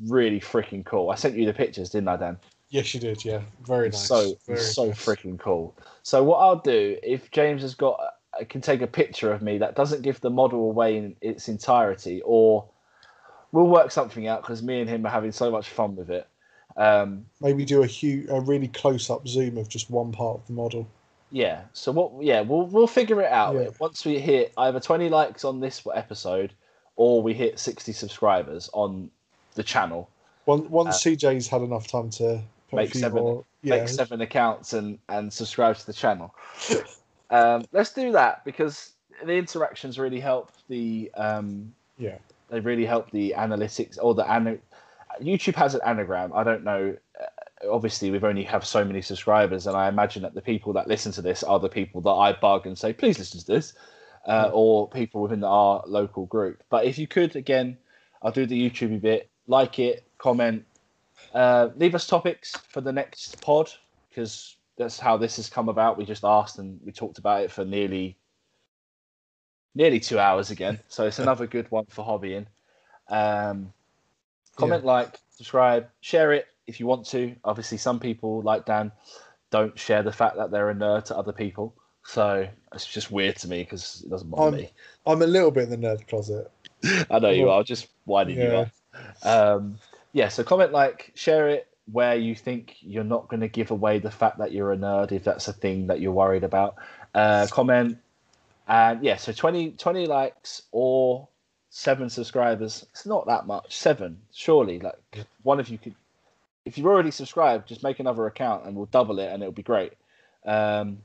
really 0.07 0.39
freaking 0.39 0.85
cool. 0.85 1.09
I 1.09 1.15
sent 1.15 1.35
you 1.35 1.45
the 1.45 1.53
pictures, 1.53 1.89
didn't 1.89 2.07
I, 2.07 2.17
Dan? 2.17 2.37
Yes, 2.69 2.93
you 2.93 2.99
did. 2.99 3.25
Yeah, 3.25 3.41
very 3.65 3.89
nice. 3.89 4.07
So 4.07 4.35
very 4.45 4.59
so 4.59 4.87
nice. 4.87 5.05
freaking 5.05 5.37
cool. 5.39 5.75
So 6.03 6.23
what 6.23 6.37
I'll 6.37 6.59
do 6.59 6.97
if 7.03 7.31
James 7.31 7.61
has 7.63 7.75
got 7.75 7.99
I 8.39 8.45
can 8.45 8.61
take 8.61 8.81
a 8.81 8.87
picture 8.87 9.31
of 9.31 9.41
me 9.41 9.57
that 9.57 9.75
doesn't 9.75 10.03
give 10.03 10.21
the 10.21 10.29
model 10.29 10.69
away 10.69 10.97
in 10.97 11.15
its 11.21 11.49
entirety, 11.49 12.21
or 12.23 12.65
we'll 13.51 13.67
work 13.67 13.91
something 13.91 14.27
out 14.27 14.41
because 14.41 14.63
me 14.63 14.79
and 14.79 14.89
him 14.89 15.05
are 15.05 15.09
having 15.09 15.31
so 15.31 15.51
much 15.51 15.69
fun 15.69 15.95
with 15.95 16.09
it. 16.09 16.27
Um, 16.77 17.25
Maybe 17.41 17.65
do 17.65 17.83
a 17.83 17.87
huge, 17.87 18.27
a 18.29 18.39
really 18.39 18.67
close-up 18.67 19.27
zoom 19.27 19.57
of 19.57 19.67
just 19.69 19.89
one 19.89 20.11
part 20.11 20.37
of 20.39 20.47
the 20.47 20.53
model. 20.53 20.87
yeah. 21.31 21.61
So 21.73 21.91
what? 21.91 22.11
Yeah, 22.23 22.41
we'll 22.41 22.65
we'll 22.67 22.87
figure 22.87 23.21
it 23.21 23.31
out 23.31 23.55
Yeah. 23.55 23.69
once 23.79 24.05
we 24.05 24.19
hit 24.19 24.53
either 24.57 24.79
twenty 24.79 25.09
likes 25.09 25.43
on 25.45 25.59
this 25.59 25.85
episode, 25.93 26.53
or 26.95 27.21
we 27.21 27.33
hit 27.33 27.59
sixty 27.59 27.91
subscribers 27.93 28.69
on 28.73 29.09
the 29.55 29.63
channel. 29.63 30.09
Once, 30.45 30.69
once 30.69 31.03
CJ's 31.03 31.47
had 31.47 31.61
enough 31.61 31.87
time 31.87 32.09
to 32.11 32.41
put 32.69 32.77
Uh, 32.77 32.81
Make 32.83 32.95
seven- 32.95 33.21
more, 33.23 33.43
yeah, 33.63 33.77
make 33.79 33.89
seven 33.89 34.21
accounts 34.21 34.73
and 34.73 34.97
and 35.09 35.31
subscribe 35.31 35.75
to 35.77 35.85
the 35.85 35.93
channel. 35.93 36.33
um, 37.29 37.65
let's 37.71 37.93
do 37.93 38.11
that 38.13 38.43
because 38.45 38.93
the 39.23 39.33
interactions 39.33 39.99
really 39.99 40.19
help 40.19 40.51
the 40.67 41.11
um, 41.15 41.73
yeah, 41.97 42.17
they 42.49 42.59
really 42.59 42.85
help 42.85 43.11
the 43.11 43.33
analytics 43.37 43.97
or 44.01 44.15
the 44.15 44.29
ana- 44.29 44.57
YouTube 45.21 45.55
has 45.55 45.75
an 45.75 45.81
anagram. 45.85 46.31
I 46.33 46.43
don't 46.43 46.63
know. 46.63 46.95
Uh, 47.19 47.69
obviously, 47.71 48.11
we've 48.11 48.23
only 48.23 48.43
have 48.43 48.65
so 48.65 48.83
many 48.83 49.01
subscribers, 49.01 49.67
and 49.67 49.75
I 49.75 49.87
imagine 49.87 50.21
that 50.23 50.33
the 50.33 50.41
people 50.41 50.73
that 50.73 50.87
listen 50.87 51.11
to 51.13 51.21
this 51.21 51.43
are 51.43 51.59
the 51.59 51.69
people 51.69 52.01
that 52.01 52.11
I 52.11 52.33
bug 52.33 52.67
and 52.67 52.77
say, 52.77 52.93
"Please 52.93 53.19
listen 53.19 53.39
to 53.39 53.45
this," 53.45 53.73
uh, 54.27 54.49
or 54.53 54.89
people 54.89 55.21
within 55.21 55.43
our 55.43 55.83
local 55.85 56.25
group. 56.25 56.63
But 56.69 56.85
if 56.85 56.97
you 56.97 57.07
could, 57.07 57.35
again, 57.35 57.77
I'll 58.21 58.31
do 58.31 58.45
the 58.45 58.69
YouTube 58.69 59.01
bit. 59.01 59.29
Like 59.47 59.79
it, 59.79 60.05
comment, 60.17 60.65
uh, 61.33 61.69
leave 61.75 61.95
us 61.95 62.07
topics 62.07 62.55
for 62.69 62.81
the 62.81 62.91
next 62.91 63.41
pod 63.41 63.71
because 64.09 64.55
that's 64.77 64.99
how 64.99 65.17
this 65.17 65.35
has 65.37 65.49
come 65.49 65.69
about. 65.69 65.97
We 65.97 66.05
just 66.05 66.23
asked 66.23 66.59
and 66.59 66.79
we 66.83 66.91
talked 66.91 67.17
about 67.17 67.43
it 67.43 67.51
for 67.51 67.65
nearly 67.65 68.17
nearly 69.73 69.99
two 69.99 70.19
hours 70.19 70.51
again. 70.51 70.79
So 70.87 71.05
it's 71.05 71.19
another 71.19 71.47
good 71.47 71.69
one 71.71 71.85
for 71.87 72.05
hobbying. 72.05 72.45
Um, 73.07 73.73
comment, 74.55 74.85
like, 74.85 75.19
subscribe, 75.31 75.87
share 76.01 76.33
it 76.33 76.47
if 76.67 76.79
you 76.79 76.87
want 76.87 77.05
to. 77.07 77.35
Obviously, 77.43 77.77
some 77.77 77.99
people 77.99 78.41
like 78.41 78.65
Dan 78.65 78.91
don't 79.49 79.77
share 79.77 80.03
the 80.03 80.11
fact 80.11 80.37
that 80.37 80.51
they're 80.51 80.69
a 80.69 80.75
nerd 80.75 81.05
to 81.05 81.17
other 81.17 81.33
people. 81.33 81.73
So 82.03 82.47
it's 82.73 82.87
just 82.87 83.11
weird 83.11 83.35
to 83.37 83.47
me 83.47 83.63
because 83.63 84.03
it 84.05 84.09
doesn't 84.09 84.29
bother 84.29 84.43
I'm- 84.43 84.53
me. 84.55 84.71
I'm 85.05 85.21
a 85.21 85.27
little 85.27 85.51
bit 85.51 85.69
in 85.69 85.69
the 85.69 85.87
nerd 85.87 86.07
closet. 86.07 86.51
I 87.09 87.19
know 87.19 87.29
you 87.29 87.49
are 87.49 87.63
just 87.63 87.87
winding 88.05 88.37
you 88.37 88.43
yeah. 88.43 88.65
up. 89.23 89.25
Um, 89.25 89.77
yeah, 90.13 90.27
so 90.27 90.43
comment, 90.43 90.71
like, 90.71 91.11
share 91.15 91.49
it 91.49 91.67
where 91.91 92.15
you 92.15 92.35
think 92.35 92.77
you're 92.81 93.03
not 93.03 93.27
going 93.27 93.41
to 93.41 93.47
give 93.47 93.71
away 93.71 93.99
the 93.99 94.11
fact 94.11 94.37
that 94.37 94.51
you're 94.51 94.71
a 94.71 94.77
nerd 94.77 95.11
if 95.11 95.23
that's 95.23 95.47
a 95.47 95.53
thing 95.53 95.87
that 95.87 95.99
you're 95.99 96.11
worried 96.11 96.43
about. 96.43 96.75
Uh, 97.13 97.47
comment, 97.49 97.97
and 98.67 99.03
yeah, 99.03 99.17
so 99.17 99.31
20, 99.31 99.71
20 99.71 100.05
likes 100.07 100.63
or 100.71 101.27
seven 101.71 102.09
subscribers. 102.09 102.85
It's 102.91 103.05
not 103.07 103.25
that 103.25 103.47
much. 103.47 103.75
Seven, 103.75 104.19
surely. 104.31 104.77
Like, 104.79 104.99
one 105.41 105.59
of 105.59 105.69
you 105.69 105.79
could, 105.79 105.95
if 106.65 106.77
you've 106.77 106.85
already 106.85 107.09
subscribed, 107.11 107.67
just 107.67 107.81
make 107.81 107.99
another 107.99 108.27
account 108.27 108.65
and 108.65 108.75
we'll 108.75 108.85
double 108.87 109.19
it 109.19 109.31
and 109.31 109.41
it'll 109.41 109.51
be 109.53 109.63
great. 109.63 109.93
Um, 110.45 110.99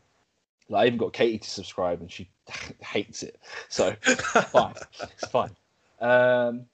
like, 0.69 0.83
I 0.83 0.87
even 0.89 0.99
got 0.99 1.13
Katie 1.13 1.39
to 1.39 1.49
subscribe 1.49 2.01
and 2.01 2.11
she 2.13 2.29
hates 2.81 3.23
it. 3.23 3.39
So, 3.69 3.95
fine. 4.03 4.75
It's 5.01 5.29
fine. 5.29 5.57
Um, 6.01 6.67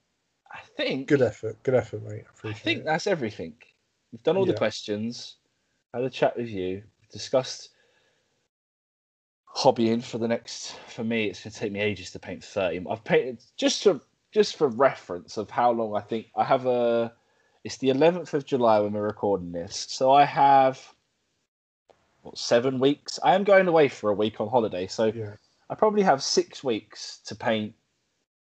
I 0.51 0.59
think 0.77 1.07
Good 1.09 1.23
effort, 1.23 1.63
good 1.63 1.75
effort, 1.75 2.03
mate. 2.03 2.25
I 2.45 2.49
I 2.49 2.53
think 2.55 2.81
it. 2.81 2.85
that's 2.85 3.07
everything. 3.07 3.55
We've 4.11 4.23
done 4.23 4.37
all 4.37 4.45
the 4.47 4.55
questions, 4.55 5.37
had 5.95 6.03
a 6.03 6.11
chat 6.11 6.37
with 6.37 6.49
you, 6.49 6.83
discussed 7.11 7.71
hobbying 9.55 10.03
for 10.03 10.19
the 10.19 10.29
next. 10.29 10.77
For 10.89 11.05
me, 11.05 11.27
it's 11.27 11.43
going 11.43 11.53
to 11.53 11.59
take 11.59 11.73
me 11.73 11.81
ages 11.81 12.11
to 12.13 12.19
paint 12.19 12.43
thirty. 12.45 12.85
I've 12.89 13.05
painted 13.05 13.43
just 13.57 13.83
to 13.85 14.01
just 14.33 14.57
for 14.57 14.69
reference 14.69 15.37
of 15.37 15.51
how 15.51 15.73
long 15.73 15.95
I 15.95 16.01
think 16.01 16.27
I 16.37 16.45
have 16.45 16.67
a. 16.67 17.13
It's 17.65 17.77
the 17.79 17.91
eleventh 17.91 18.35
of 18.35 18.45
July 18.45 18.81
when 18.81 18.93
we're 18.93 19.03
recording 19.03 19.53
this, 19.53 19.87
so 19.89 20.11
I 20.13 20.25
have 20.25 20.95
what 22.23 22.39
seven 22.39 22.79
weeks. 22.79 23.19
I 23.23 23.35
am 23.35 23.45
going 23.45 23.69
away 23.69 23.89
for 23.89 24.11
a 24.11 24.15
week 24.15 24.41
on 24.41 24.49
holiday, 24.49 24.87
so 24.87 25.07
Yeah, 25.07 25.35
I 25.69 25.75
probably 25.75 26.03
have 26.03 26.23
six 26.23 26.65
weeks 26.65 27.21
to 27.27 27.35
paint 27.35 27.75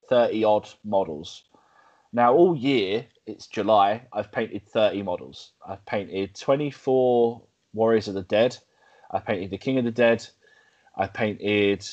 30 0.09 0.43
odd 0.43 0.69
models. 0.83 1.43
Now, 2.13 2.33
all 2.33 2.55
year, 2.55 3.05
it's 3.25 3.47
July, 3.47 4.03
I've 4.13 4.31
painted 4.31 4.67
30 4.69 5.01
models. 5.03 5.51
I've 5.67 5.85
painted 5.85 6.35
24 6.35 7.41
Warriors 7.73 8.07
of 8.07 8.13
the 8.13 8.23
Dead. 8.23 8.57
I 9.11 9.19
painted 9.19 9.49
the 9.49 9.57
King 9.57 9.77
of 9.77 9.83
the 9.85 9.91
Dead. 9.91 10.25
I 10.97 11.07
painted 11.07 11.87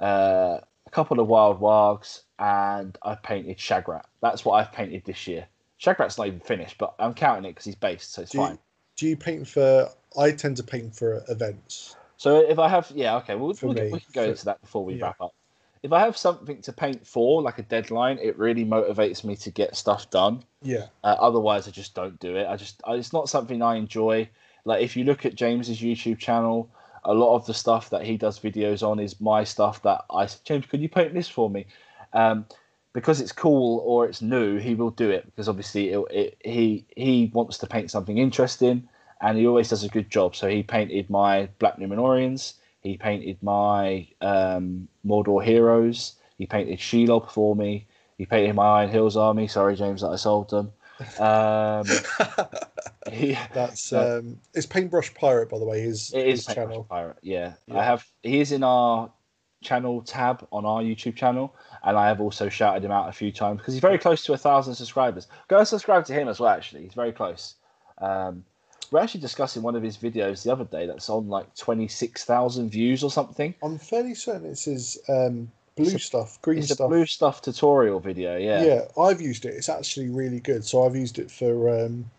uh, 0.00 0.58
a 0.86 0.90
couple 0.90 1.20
of 1.20 1.26
Wild 1.28 1.60
Wargs 1.60 2.22
and 2.38 2.96
I 3.02 3.14
painted 3.16 3.58
Shagrat. 3.58 4.02
That's 4.20 4.44
what 4.44 4.54
I've 4.54 4.72
painted 4.72 5.04
this 5.04 5.26
year. 5.26 5.46
Shagrat's 5.80 6.18
not 6.18 6.26
even 6.26 6.40
finished, 6.40 6.76
but 6.78 6.94
I'm 6.98 7.14
counting 7.14 7.44
it 7.44 7.50
because 7.52 7.64
he's 7.64 7.74
based, 7.76 8.12
so 8.12 8.22
it's 8.22 8.32
Do 8.32 8.38
you- 8.38 8.46
fine. 8.46 8.58
do 8.96 9.06
you 9.08 9.16
paint 9.16 9.46
for? 9.46 9.90
I 10.18 10.32
tend 10.32 10.56
to 10.56 10.62
paint 10.64 10.94
for 10.94 11.22
events. 11.28 11.94
So 12.16 12.40
if 12.40 12.58
I 12.58 12.68
have, 12.68 12.90
yeah, 12.94 13.16
okay, 13.18 13.36
well, 13.36 13.54
we'll, 13.62 13.72
me, 13.74 13.92
we 13.92 14.00
can 14.00 14.08
go 14.12 14.24
for- 14.24 14.30
into 14.30 14.44
that 14.46 14.60
before 14.60 14.84
we 14.84 14.94
yeah. 14.94 15.04
wrap 15.04 15.20
up. 15.20 15.34
If 15.84 15.92
I 15.92 16.00
have 16.00 16.16
something 16.16 16.60
to 16.62 16.72
paint 16.72 17.06
for, 17.06 17.40
like 17.40 17.60
a 17.60 17.62
deadline, 17.62 18.18
it 18.20 18.36
really 18.36 18.64
motivates 18.64 19.22
me 19.22 19.36
to 19.36 19.50
get 19.52 19.76
stuff 19.76 20.10
done. 20.10 20.42
Yeah, 20.62 20.86
Uh, 21.04 21.14
otherwise, 21.20 21.68
I 21.68 21.70
just 21.70 21.94
don't 21.94 22.18
do 22.18 22.34
it. 22.36 22.48
I 22.48 22.56
just, 22.56 22.80
I, 22.84 22.94
it's 22.94 23.12
not 23.12 23.28
something 23.28 23.62
I 23.62 23.76
enjoy. 23.76 24.28
Like 24.64 24.82
if 24.82 24.96
you 24.96 25.04
look 25.04 25.24
at 25.24 25.36
James's 25.36 25.80
YouTube 25.80 26.18
channel, 26.18 26.68
a 27.08 27.14
lot 27.14 27.34
of 27.34 27.46
the 27.46 27.54
stuff 27.54 27.88
that 27.90 28.04
he 28.04 28.18
does 28.18 28.38
videos 28.38 28.86
on 28.86 29.00
is 29.00 29.18
my 29.20 29.42
stuff 29.42 29.82
that 29.82 30.04
I 30.10 30.26
said, 30.26 30.44
James, 30.44 30.66
could 30.66 30.80
you 30.80 30.90
paint 30.90 31.14
this 31.14 31.28
for 31.28 31.48
me? 31.48 31.66
Um, 32.12 32.44
because 32.92 33.20
it's 33.20 33.32
cool 33.32 33.80
or 33.84 34.06
it's 34.06 34.20
new, 34.20 34.58
he 34.58 34.74
will 34.74 34.90
do 34.90 35.10
it 35.10 35.24
because 35.24 35.48
obviously 35.48 35.90
it, 35.90 36.04
it, 36.10 36.38
he 36.44 36.86
he 36.96 37.30
wants 37.32 37.58
to 37.58 37.66
paint 37.66 37.90
something 37.90 38.18
interesting 38.18 38.88
and 39.20 39.38
he 39.38 39.46
always 39.46 39.70
does 39.70 39.84
a 39.84 39.88
good 39.88 40.10
job. 40.10 40.36
So 40.36 40.48
he 40.48 40.62
painted 40.62 41.08
my 41.08 41.48
Black 41.58 41.78
Numenoreans, 41.78 42.54
he 42.82 42.98
painted 42.98 43.42
my 43.42 44.06
um, 44.20 44.88
Mordor 45.06 45.42
heroes, 45.42 46.16
he 46.36 46.46
painted 46.46 46.78
Shelob 46.78 47.30
for 47.30 47.56
me, 47.56 47.86
he 48.18 48.26
painted 48.26 48.54
my 48.54 48.80
Iron 48.80 48.90
Hills 48.90 49.16
army. 49.16 49.48
Sorry, 49.48 49.76
James, 49.76 50.02
that 50.02 50.08
I 50.08 50.16
sold 50.16 50.50
them. 50.50 50.72
Um, 51.18 51.86
he, 53.12 53.38
that's 53.54 53.92
No. 53.92 54.18
um. 54.18 54.40
It's 54.54 54.66
Paintbrush 54.66 55.14
Pirate, 55.14 55.48
by 55.50 55.58
the 55.58 55.64
way. 55.64 55.80
His, 55.80 56.12
it 56.14 56.26
is 56.26 56.46
his 56.46 56.54
channel. 56.54 56.84
Pirate. 56.88 57.16
Yeah. 57.22 57.54
Yeah. 57.66 57.78
I 57.78 57.84
have. 57.84 58.06
He 58.22 58.40
is 58.40 58.52
in 58.52 58.62
our 58.62 59.10
channel 59.62 60.02
tab 60.02 60.46
on 60.52 60.64
our 60.64 60.82
YouTube 60.82 61.16
channel, 61.16 61.54
and 61.82 61.96
I 61.96 62.06
have 62.08 62.20
also 62.20 62.48
shouted 62.48 62.84
him 62.84 62.90
out 62.92 63.08
a 63.08 63.12
few 63.12 63.32
times 63.32 63.58
because 63.58 63.74
he's 63.74 63.80
very 63.80 63.98
close 63.98 64.22
to 64.24 64.32
a 64.32 64.36
thousand 64.38 64.74
subscribers. 64.74 65.26
Go 65.48 65.58
and 65.58 65.66
subscribe 65.68 66.04
to 66.06 66.12
him 66.12 66.28
as 66.28 66.38
well. 66.40 66.50
Actually, 66.50 66.82
he's 66.84 66.94
very 66.94 67.12
close. 67.12 67.54
Um, 67.98 68.44
we're 68.90 69.00
actually 69.00 69.20
discussing 69.20 69.62
one 69.62 69.76
of 69.76 69.82
his 69.82 69.96
videos 69.98 70.44
the 70.44 70.52
other 70.52 70.64
day 70.64 70.86
that's 70.86 71.10
on 71.10 71.28
like 71.28 71.54
twenty 71.56 71.88
six 71.88 72.24
thousand 72.24 72.70
views 72.70 73.02
or 73.04 73.10
something. 73.10 73.54
I'm 73.62 73.78
fairly 73.78 74.14
certain 74.14 74.46
it's 74.50 74.64
his 74.64 74.98
um 75.08 75.50
blue 75.76 75.94
a- 75.94 75.98
stuff, 75.98 76.40
green 76.40 76.58
It's 76.60 76.70
a 76.70 76.74
stuff. 76.74 76.88
blue 76.88 77.04
stuff 77.06 77.42
tutorial 77.42 78.00
video. 78.00 78.36
Yeah. 78.38 78.62
yeah. 78.64 78.80
I've 79.00 79.20
used 79.20 79.44
it. 79.44 79.54
It's 79.54 79.68
actually 79.68 80.08
really 80.08 80.40
good. 80.40 80.64
So 80.64 80.86
I've 80.86 80.96
used 80.96 81.18
it 81.18 81.30
for 81.30 81.68
um. 81.68 82.10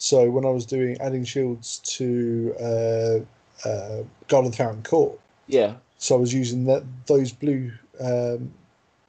So 0.00 0.30
when 0.30 0.46
I 0.46 0.50
was 0.50 0.64
doing 0.64 0.96
adding 0.98 1.24
shields 1.24 1.78
to 1.98 2.54
uh, 2.58 3.68
uh, 3.68 4.02
Guard 4.28 4.46
of 4.46 4.52
the 4.52 4.56
Fountain 4.56 4.82
Court, 4.82 5.20
Yeah. 5.46 5.74
so 5.98 6.16
I 6.16 6.18
was 6.18 6.32
using 6.32 6.64
that 6.64 6.82
those 7.06 7.32
blue 7.32 7.70
um, 8.00 8.50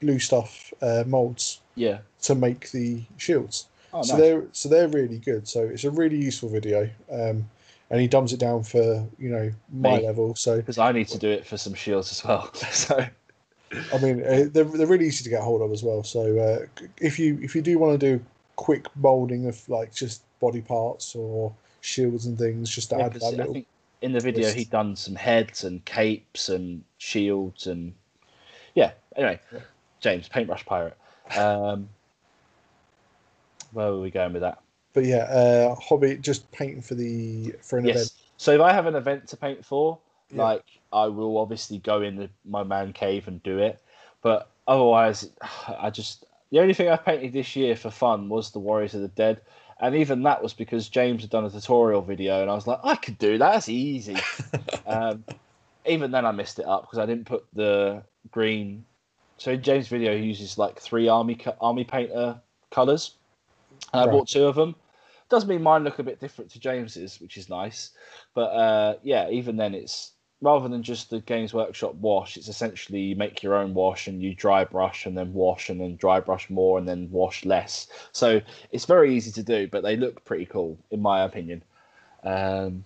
blue 0.02 0.20
stuff 0.20 0.74
uh, 0.82 1.06
molds 1.08 1.62
Yeah. 1.76 2.00
to 2.24 2.36
make 2.36 2.72
the 2.72 3.04
shields. 3.16 3.68
Oh, 3.94 4.02
so 4.02 4.14
nice. 4.14 4.22
they're 4.22 4.44
so 4.52 4.68
they're 4.68 4.90
really 4.90 5.18
good. 5.18 5.48
So 5.48 5.62
it's 5.64 5.86
a 5.86 5.92
really 5.92 6.18
useful 6.18 6.50
video, 6.50 6.90
um, 7.10 7.50
and 7.90 8.02
he 8.02 8.08
dumbs 8.10 8.34
it 8.34 8.40
down 8.42 8.64
for 8.64 9.08
you 9.18 9.30
know 9.30 9.50
my 9.72 9.98
Me. 10.00 10.06
level. 10.06 10.36
So 10.36 10.58
Because 10.58 10.78
I 10.78 10.92
need 10.92 11.08
to 11.08 11.18
do 11.18 11.30
it 11.30 11.48
for 11.48 11.56
some 11.56 11.74
shields 11.74 12.12
as 12.12 12.22
well. 12.26 12.54
so 12.72 12.98
I 13.94 13.98
mean 14.00 14.24
uh, 14.26 14.50
they're 14.52 14.66
they're 14.66 14.88
really 14.88 15.08
easy 15.08 15.24
to 15.24 15.30
get 15.30 15.42
hold 15.42 15.62
of 15.62 15.72
as 15.72 15.84
well. 15.84 16.04
So 16.04 16.38
uh, 16.38 16.84
if 16.98 17.18
you 17.18 17.40
if 17.42 17.56
you 17.56 17.62
do 17.62 17.80
want 17.80 17.98
to 17.98 18.18
do 18.18 18.22
quick 18.58 18.86
molding 18.98 19.46
of 19.48 19.58
like 19.70 19.96
just 19.96 20.24
body 20.42 20.62
parts 20.62 21.16
or 21.16 21.54
shields 21.80 22.26
and 22.26 22.38
things, 22.38 22.70
just 22.70 22.90
to 22.90 22.98
Yeah, 22.98 23.06
add 23.06 23.14
that 23.14 23.24
I 23.24 23.30
little. 23.30 23.54
think 23.54 23.68
in 24.02 24.12
the 24.12 24.20
video 24.20 24.52
he'd 24.52 24.70
done 24.70 24.96
some 24.96 25.16
heads 25.16 25.64
and 25.64 25.84
capes 25.86 26.50
and 26.50 26.84
shields 26.98 27.68
and 27.68 27.94
yeah. 28.76 28.92
Anyway, 29.16 29.40
Yeah. 29.54 29.60
James, 30.00 30.28
paintbrush 30.28 30.66
pirate. 30.66 30.98
Um, 31.38 31.88
where 33.72 33.92
were 33.92 34.02
we 34.02 34.12
going 34.12 34.34
with 34.34 34.42
that? 34.42 34.60
But 34.94 35.06
yeah, 35.06 35.24
uh, 35.24 35.76
hobby 35.76 36.18
just 36.18 36.52
painting 36.52 36.82
for 36.82 36.96
the 36.96 37.54
for 37.62 37.78
an 37.80 37.86
Yes. 37.86 37.96
event. 37.96 38.12
So 38.38 38.52
if 38.54 38.62
I 38.62 38.74
have 38.74 38.88
an 38.88 38.96
event 38.96 39.28
to 39.30 39.38
paint 39.38 39.64
for, 39.64 40.00
Yeah. 40.30 40.44
like 40.44 40.66
I 40.92 41.06
will 41.08 41.38
obviously 41.38 41.78
go 41.78 42.02
in 42.02 42.16
the, 42.16 42.30
my 42.44 42.64
man 42.64 42.92
cave 42.92 43.28
and 43.28 43.42
do 43.44 43.60
it. 43.60 43.82
But 44.22 44.50
otherwise, 44.68 45.30
I 45.68 45.90
just 45.90 46.26
the 46.52 46.60
only 46.60 46.74
thing 46.74 46.90
I 46.90 46.98
painted 46.98 47.32
this 47.32 47.56
year 47.56 47.76
for 47.76 47.90
fun 47.92 48.28
was 48.28 48.52
the 48.52 48.60
Warriors 48.60 48.94
of 48.94 49.02
the 49.02 49.08
Dead, 49.10 49.42
and 49.82 49.96
even 49.96 50.24
that 50.24 50.44
was 50.44 50.54
because 50.54 50.90
James 50.90 51.22
had 51.22 51.32
done 51.32 51.46
a 51.46 51.50
tutorial 51.50 52.02
video, 52.04 52.42
and 52.42 52.50
I 52.50 52.54
was 52.54 52.68
like, 52.68 52.80
I 52.84 52.96
could 52.96 53.18
do 53.18 53.38
that. 53.40 53.54
That's 53.54 53.70
easy. 53.70 54.18
um, 54.86 55.24
even 55.86 56.12
then, 56.12 56.26
I 56.26 56.32
messed 56.32 56.60
it 56.60 56.66
up 56.66 56.84
because 56.84 57.00
I 57.00 57.08
didn't 57.08 57.26
put 57.26 57.46
the 57.54 58.04
green. 58.30 58.86
So 59.38 59.52
in 59.52 59.64
James' 59.64 59.88
video, 59.88 60.16
he 60.16 60.24
uses 60.24 60.58
like 60.60 60.80
three 60.80 61.08
army 61.08 61.36
co- 61.36 61.58
army 61.60 61.84
painter 61.84 62.40
colors, 62.70 63.18
and 63.92 64.02
I 64.02 64.06
Right. 64.06 64.12
bought 64.12 64.30
two 64.30 64.46
of 64.46 64.56
them. 64.56 64.76
Does 65.30 65.46
mean 65.48 65.64
mine 65.64 65.84
look 65.84 65.98
a 65.98 66.04
bit 66.04 66.20
different 66.20 66.52
to 66.52 66.60
James's, 66.60 67.20
which 67.20 67.38
is 67.38 67.50
nice. 67.50 67.92
But 68.36 68.52
uh, 68.52 68.96
yeah, 69.02 69.30
even 69.30 69.58
then, 69.58 69.74
it's 69.74 70.14
rather 70.42 70.68
than 70.68 70.82
just 70.82 71.10
the 71.10 71.20
Games 71.22 71.54
Workshop 71.54 71.94
wash. 71.96 72.36
It's 72.36 72.48
essentially 72.48 73.00
you 73.00 73.16
make 73.16 73.44
your 73.44 73.56
own 73.56 73.74
wash 73.74 74.08
and 74.08 74.22
you 74.22 74.34
dry 74.34 74.64
brush 74.64 75.06
and 75.06 75.16
then 75.18 75.34
wash 75.34 75.70
and 75.70 75.80
then 75.80 75.96
dry 75.98 76.20
brush 76.20 76.50
more 76.50 76.78
and 76.80 76.88
then 76.88 77.10
wash 77.12 77.46
less. 77.46 77.88
So 78.12 78.42
it's 78.72 78.86
very 78.86 79.16
easy 79.16 79.32
to 79.34 79.44
do, 79.44 79.68
but 79.68 79.84
they 79.84 79.96
look 79.96 80.26
pretty 80.26 80.46
cool 80.48 80.78
in 80.90 81.02
my 81.02 81.24
opinion. 81.24 81.64
Um, 82.24 82.84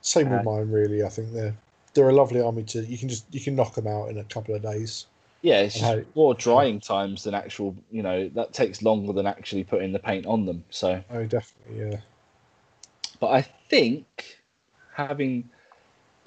Same 0.00 0.30
with 0.30 0.40
Uh, 0.40 0.44
mine, 0.44 0.70
really. 0.70 1.02
I 1.02 1.08
think 1.08 1.32
they're 1.32 1.54
they're 1.94 2.08
a 2.08 2.14
lovely 2.14 2.40
army 2.40 2.62
to. 2.64 2.84
You 2.84 2.96
can 2.96 3.08
just 3.08 3.24
you 3.32 3.40
can 3.40 3.54
knock 3.56 3.74
them 3.74 3.86
out 3.86 4.08
in 4.08 4.18
a 4.18 4.24
couple 4.24 4.54
of 4.54 4.62
days. 4.62 5.06
yeah, 5.42 5.60
it's 5.60 5.80
How- 5.80 6.02
more 6.14 6.34
drying 6.34 6.80
times 6.80 7.24
than 7.24 7.34
actual. 7.34 7.74
You 7.90 8.02
know 8.02 8.28
that 8.30 8.52
takes 8.52 8.82
longer 8.82 9.12
than 9.12 9.26
actually 9.26 9.64
putting 9.64 9.92
the 9.92 9.98
paint 9.98 10.24
on 10.26 10.46
them. 10.46 10.64
So. 10.70 11.02
Oh, 11.10 11.24
definitely, 11.26 11.80
yeah. 11.90 12.00
But 13.20 13.28
I 13.28 13.42
think 13.42 14.38
having 14.94 15.48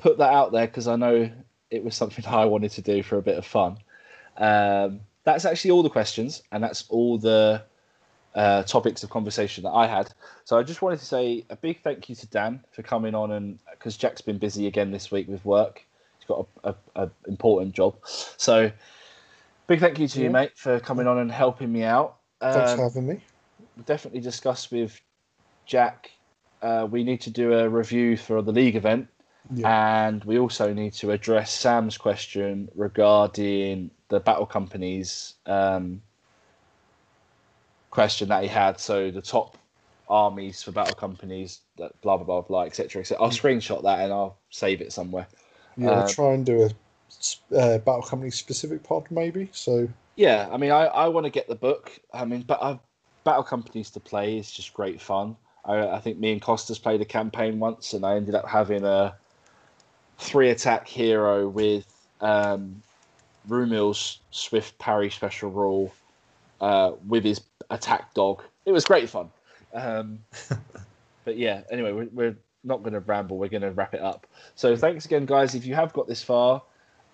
put 0.02 0.18
that 0.18 0.34
out 0.34 0.52
there 0.52 0.68
because 0.68 0.88
I 0.88 0.96
know 0.96 1.30
it 1.70 1.84
was 1.84 1.96
something 1.96 2.26
I 2.28 2.46
wanted 2.46 2.72
to 2.72 2.82
do 2.82 3.04
for 3.04 3.18
a 3.18 3.22
bit 3.22 3.38
of 3.38 3.46
fun. 3.46 3.78
Um, 4.38 5.02
that's 5.24 5.46
actually 5.46 5.72
all 5.72 5.84
the 5.84 5.90
questions, 5.90 6.42
and 6.52 6.64
that's 6.64 6.86
all 6.90 7.18
the 7.18 7.64
uh, 8.34 8.64
topics 8.64 9.04
of 9.04 9.10
conversation 9.10 9.64
that 9.64 9.72
I 9.72 9.88
had. 9.88 10.12
So 10.46 10.58
I 10.58 10.64
just 10.64 10.82
wanted 10.82 11.00
to 11.00 11.06
say 11.06 11.46
a 11.50 11.56
big 11.56 11.82
thank 11.84 12.10
you 12.10 12.16
to 12.16 12.28
Dan 12.28 12.62
for 12.72 12.82
coming 12.82 13.14
on, 13.14 13.32
and 13.32 13.60
because 13.72 13.98
Jack's 13.98 14.22
been 14.22 14.38
busy 14.40 14.68
again 14.68 14.92
this 14.92 15.12
week 15.12 15.28
with 15.28 15.44
work, 15.46 15.86
he's 16.18 16.28
got 16.28 16.48
a, 16.64 16.70
a, 16.96 17.04
a 17.04 17.12
important 17.28 17.74
job. 17.76 17.96
So 18.38 18.72
big 19.68 19.80
thank 19.80 20.00
you 20.00 20.08
to 20.08 20.22
you, 20.22 20.30
mate, 20.32 20.52
for 20.56 20.80
coming 20.80 21.08
on 21.08 21.20
and 21.20 21.32
helping 21.32 21.72
me 21.72 21.84
out. 21.84 22.18
Thanks 22.42 22.72
Um, 22.72 22.78
for 22.78 22.84
having 22.86 23.08
me. 23.08 23.24
definitely 23.86 24.22
discuss 24.22 24.72
with 24.72 25.00
Jack. 25.68 26.10
Uh, 26.64 26.88
we 26.90 27.04
need 27.04 27.22
to 27.22 27.30
do 27.30 27.54
a 27.54 27.70
review 27.70 28.18
for 28.18 28.42
the 28.42 28.52
league 28.52 28.76
event, 28.76 29.08
Yeah. 29.54 30.06
and 30.06 30.24
we 30.24 30.40
also 30.40 30.74
need 30.74 30.94
to 30.94 31.12
address 31.12 31.52
Sam's 31.52 31.98
question 31.98 32.70
regarding 32.76 33.92
the 34.08 34.20
battle 34.20 34.46
companies 34.46 35.36
um, 35.46 36.02
question 37.90 38.30
that 38.30 38.44
he 38.44 38.50
had. 38.50 38.80
So 38.80 39.12
the 39.12 39.22
top 39.22 39.58
armies 40.10 40.64
for 40.64 40.72
battle 40.72 40.96
companies, 40.96 41.62
that 41.78 42.00
blah 42.02 42.18
blah 42.18 42.26
blah 42.26 42.42
blah, 42.42 42.64
etc. 42.64 43.02
etc. 43.02 43.22
I'll 43.22 43.32
screenshot 43.32 43.84
that 43.84 44.00
and 44.00 44.14
I'll 44.14 44.38
save 44.50 44.82
it 44.82 44.94
somewhere. 44.94 45.28
Yeah, 45.78 45.90
uh, 45.90 45.96
we'll 46.00 46.08
try 46.08 46.34
and 46.34 46.46
do 46.46 46.64
a 46.64 47.56
uh, 47.58 47.78
battle 47.80 48.02
company 48.02 48.32
specific 48.32 48.84
pod, 48.84 49.06
maybe. 49.10 49.50
So 49.52 49.88
Yeah, 50.16 50.50
I 50.52 50.58
mean, 50.58 50.72
I, 50.72 50.86
I 50.86 51.08
want 51.08 51.26
to 51.26 51.30
get 51.30 51.48
the 51.48 51.56
book. 51.56 52.00
I 52.14 52.26
mean, 52.26 52.44
but 52.44 52.62
I've, 52.62 52.80
battle 53.24 53.44
companies 53.44 53.90
to 53.92 54.00
play 54.00 54.38
is 54.38 54.52
just 54.52 54.74
great 54.74 55.00
fun. 55.02 55.36
I, 55.66 55.88
I 55.88 56.00
think 56.00 56.18
me 56.18 56.32
and 56.32 56.42
Costas 56.42 56.80
played 56.80 57.02
a 57.02 57.06
campaign 57.06 57.60
once, 57.60 57.94
and 57.94 58.06
I 58.06 58.16
ended 58.16 58.36
up 58.36 58.48
having 58.48 58.84
a 58.84 59.16
three 60.22 60.52
attack 60.52 60.88
hero 60.88 61.50
with 61.50 61.86
um, 62.22 62.82
Rumil's 63.50 64.20
swift 64.30 64.78
parry 64.78 65.10
special 65.10 65.50
rule 65.50 65.94
uh, 66.62 66.92
with 67.08 67.24
his 67.24 67.42
attack 67.72 68.14
dog. 68.14 68.44
It 68.66 68.72
was 68.72 68.86
great 68.86 69.10
fun. 69.10 69.30
Um, 69.74 70.20
but 71.26 71.38
yeah, 71.38 71.62
anyway, 71.72 71.92
we're, 71.92 72.10
we're 72.14 72.38
not 72.64 72.84
going 72.84 72.94
to 72.94 73.00
ramble. 73.00 73.40
We're 73.40 73.50
going 73.50 73.64
to 73.64 73.72
wrap 73.72 73.96
it 73.96 74.02
up. 74.02 74.28
So 74.56 74.76
thanks 74.76 75.06
again, 75.06 75.26
guys. 75.26 75.56
If 75.56 75.66
you 75.66 75.74
have 75.74 75.92
got 75.92 76.08
this 76.08 76.22
far, 76.22 76.62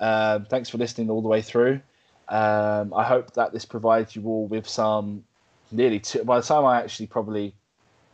um, 0.01 0.45
thanks 0.45 0.69
for 0.69 0.77
listening 0.77 1.09
all 1.09 1.21
the 1.21 1.29
way 1.29 1.41
through. 1.41 1.79
Um, 2.27 2.93
I 2.93 3.05
hope 3.05 3.33
that 3.35 3.53
this 3.53 3.63
provides 3.63 4.17
you 4.17 4.25
all 4.25 4.47
with 4.47 4.67
some 4.67 5.23
nearly 5.71 5.99
two. 5.99 6.25
By 6.25 6.41
the 6.41 6.45
time 6.45 6.65
I 6.65 6.81
actually 6.81 7.07
probably 7.07 7.53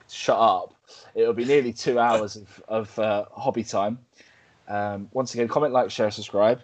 shut 0.08 0.38
up, 0.38 0.76
it'll 1.16 1.34
be 1.34 1.46
nearly 1.46 1.74
two 1.74 1.98
hours 1.98 2.36
of, 2.36 2.64
of 2.68 3.00
uh, 3.00 3.26
hobby 3.32 3.64
time. 3.64 3.98
Um, 4.74 5.08
once 5.14 5.34
again, 5.36 5.48
comment, 5.48 5.72
like, 5.72 5.92
share, 5.92 6.10
subscribe. 6.10 6.64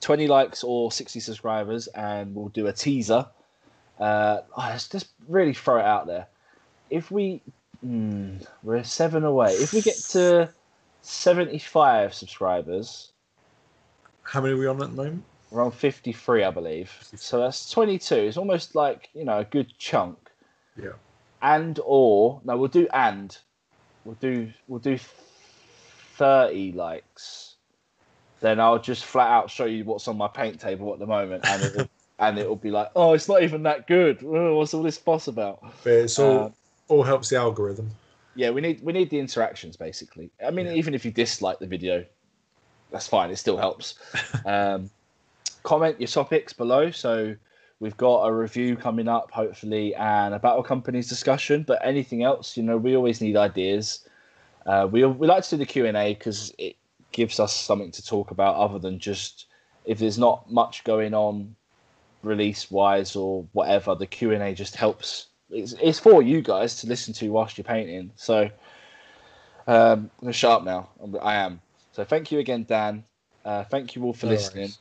20 0.00 0.28
likes 0.28 0.62
or 0.62 0.92
60 0.92 1.18
subscribers, 1.18 1.88
and 1.88 2.34
we'll 2.34 2.48
do 2.48 2.68
a 2.68 2.72
teaser. 2.72 3.26
Uh, 3.98 4.40
oh, 4.56 4.66
let's 4.70 4.88
just 4.88 5.08
really 5.26 5.54
throw 5.54 5.78
it 5.78 5.84
out 5.84 6.06
there. 6.06 6.28
If 6.90 7.10
we, 7.10 7.42
hmm, 7.80 8.36
we're 8.62 8.84
seven 8.84 9.24
away. 9.24 9.52
If 9.54 9.72
we 9.72 9.82
get 9.82 9.96
to 10.10 10.52
75 11.02 12.14
subscribers, 12.14 13.10
How 14.22 14.40
many 14.40 14.54
are 14.54 14.58
we 14.58 14.66
on 14.66 14.80
at 14.80 14.90
the 14.90 14.96
moment? 14.96 15.24
we're 15.50 15.64
on 15.64 15.70
53, 15.70 16.44
I 16.44 16.50
believe. 16.50 16.92
So 17.16 17.38
that's 17.38 17.70
22. 17.70 18.14
It's 18.14 18.36
almost 18.36 18.74
like, 18.74 19.08
you 19.14 19.24
know, 19.24 19.38
a 19.38 19.44
good 19.44 19.72
chunk. 19.78 20.18
Yeah. 20.80 20.92
And 21.42 21.80
or 21.84 22.40
no, 22.44 22.56
we'll 22.56 22.68
do 22.68 22.88
and 22.92 23.36
we'll 24.04 24.16
do 24.16 24.52
we'll 24.66 24.80
do 24.80 24.98
30 26.16 26.72
likes. 26.72 27.56
Then 28.40 28.60
I'll 28.60 28.78
just 28.78 29.04
flat 29.04 29.30
out 29.30 29.50
show 29.50 29.64
you 29.64 29.84
what's 29.84 30.06
on 30.08 30.16
my 30.16 30.28
paint 30.28 30.60
table 30.60 30.92
at 30.92 30.98
the 30.98 31.06
moment 31.06 31.46
and 31.46 31.62
it'll 31.62 31.88
and 32.18 32.38
it'll 32.38 32.56
be 32.56 32.70
like, 32.70 32.90
"Oh, 32.94 33.14
it's 33.14 33.28
not 33.28 33.42
even 33.42 33.62
that 33.64 33.86
good. 33.86 34.22
Oh, 34.22 34.56
what's 34.56 34.74
all 34.74 34.82
this 34.82 34.98
fuss 34.98 35.28
about?" 35.28 35.60
But 35.82 35.92
it's 35.92 36.18
all 36.18 36.44
Uh, 36.44 36.50
all 36.88 37.02
helps 37.02 37.30
the 37.30 37.36
algorithm. 37.36 37.90
Yeah, 38.36 38.50
we 38.50 38.60
need 38.60 38.82
we 38.82 38.92
need 38.92 39.10
the 39.10 39.18
interactions 39.18 39.76
basically. 39.76 40.30
I 40.44 40.50
mean, 40.50 40.66
Yeah. 40.66 40.74
even 40.74 40.94
if 40.94 41.04
you 41.04 41.10
dislike 41.10 41.58
the 41.58 41.66
video, 41.66 42.04
that's 42.90 43.08
fine. 43.08 43.30
It 43.30 43.36
still 43.36 43.56
helps. 43.56 43.94
um, 44.46 44.90
comment 45.62 46.00
your 46.00 46.08
topics 46.08 46.52
below. 46.52 46.90
So 46.90 47.34
we've 47.80 47.96
got 47.96 48.24
a 48.24 48.32
review 48.32 48.76
coming 48.76 49.08
up, 49.08 49.30
hopefully, 49.30 49.94
and 49.94 50.34
a 50.34 50.38
battle 50.38 50.62
companies 50.62 51.08
discussion. 51.08 51.64
But 51.66 51.80
anything 51.84 52.22
else, 52.22 52.56
you 52.56 52.62
know, 52.62 52.76
we 52.76 52.96
always 52.96 53.20
need 53.20 53.36
ideas. 53.36 54.06
Uh, 54.66 54.88
we 54.90 55.04
we 55.04 55.26
like 55.26 55.44
to 55.44 55.50
do 55.50 55.56
the 55.58 55.66
Q 55.66 55.86
and 55.86 55.96
A 55.96 56.14
because 56.14 56.52
it 56.58 56.76
gives 57.12 57.38
us 57.38 57.54
something 57.54 57.90
to 57.92 58.04
talk 58.04 58.30
about 58.30 58.56
other 58.56 58.78
than 58.78 58.98
just 58.98 59.46
if 59.84 59.98
there's 59.98 60.18
not 60.18 60.50
much 60.50 60.82
going 60.84 61.14
on 61.14 61.54
release 62.22 62.70
wise 62.70 63.14
or 63.16 63.46
whatever. 63.52 63.94
The 63.94 64.06
Q 64.06 64.32
and 64.32 64.42
A 64.42 64.54
just 64.54 64.76
helps. 64.76 65.26
It's, 65.50 65.74
it's 65.80 65.98
for 65.98 66.22
you 66.22 66.40
guys 66.40 66.76
to 66.80 66.86
listen 66.86 67.12
to 67.14 67.28
whilst 67.30 67.58
you're 67.58 67.64
painting. 67.64 68.10
So 68.16 68.44
um, 69.66 70.10
I'm 70.10 70.10
gonna 70.20 70.32
shut 70.32 70.52
up 70.52 70.64
now. 70.64 70.88
I'm- 71.00 71.16
I 71.22 71.34
am. 71.36 71.60
So 71.92 72.04
thank 72.04 72.32
you 72.32 72.38
again, 72.38 72.64
Dan. 72.64 73.04
Uh, 73.44 73.64
thank 73.64 73.94
you 73.94 74.04
all 74.04 74.14
for 74.14 74.26
No 74.26 74.32
listening, 74.32 74.64
worries. 74.64 74.78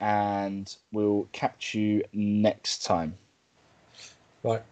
and 0.00 0.76
we'll 0.90 1.28
catch 1.32 1.74
you 1.74 2.02
next 2.12 2.84
time. 2.84 3.16
Right. 4.42 4.62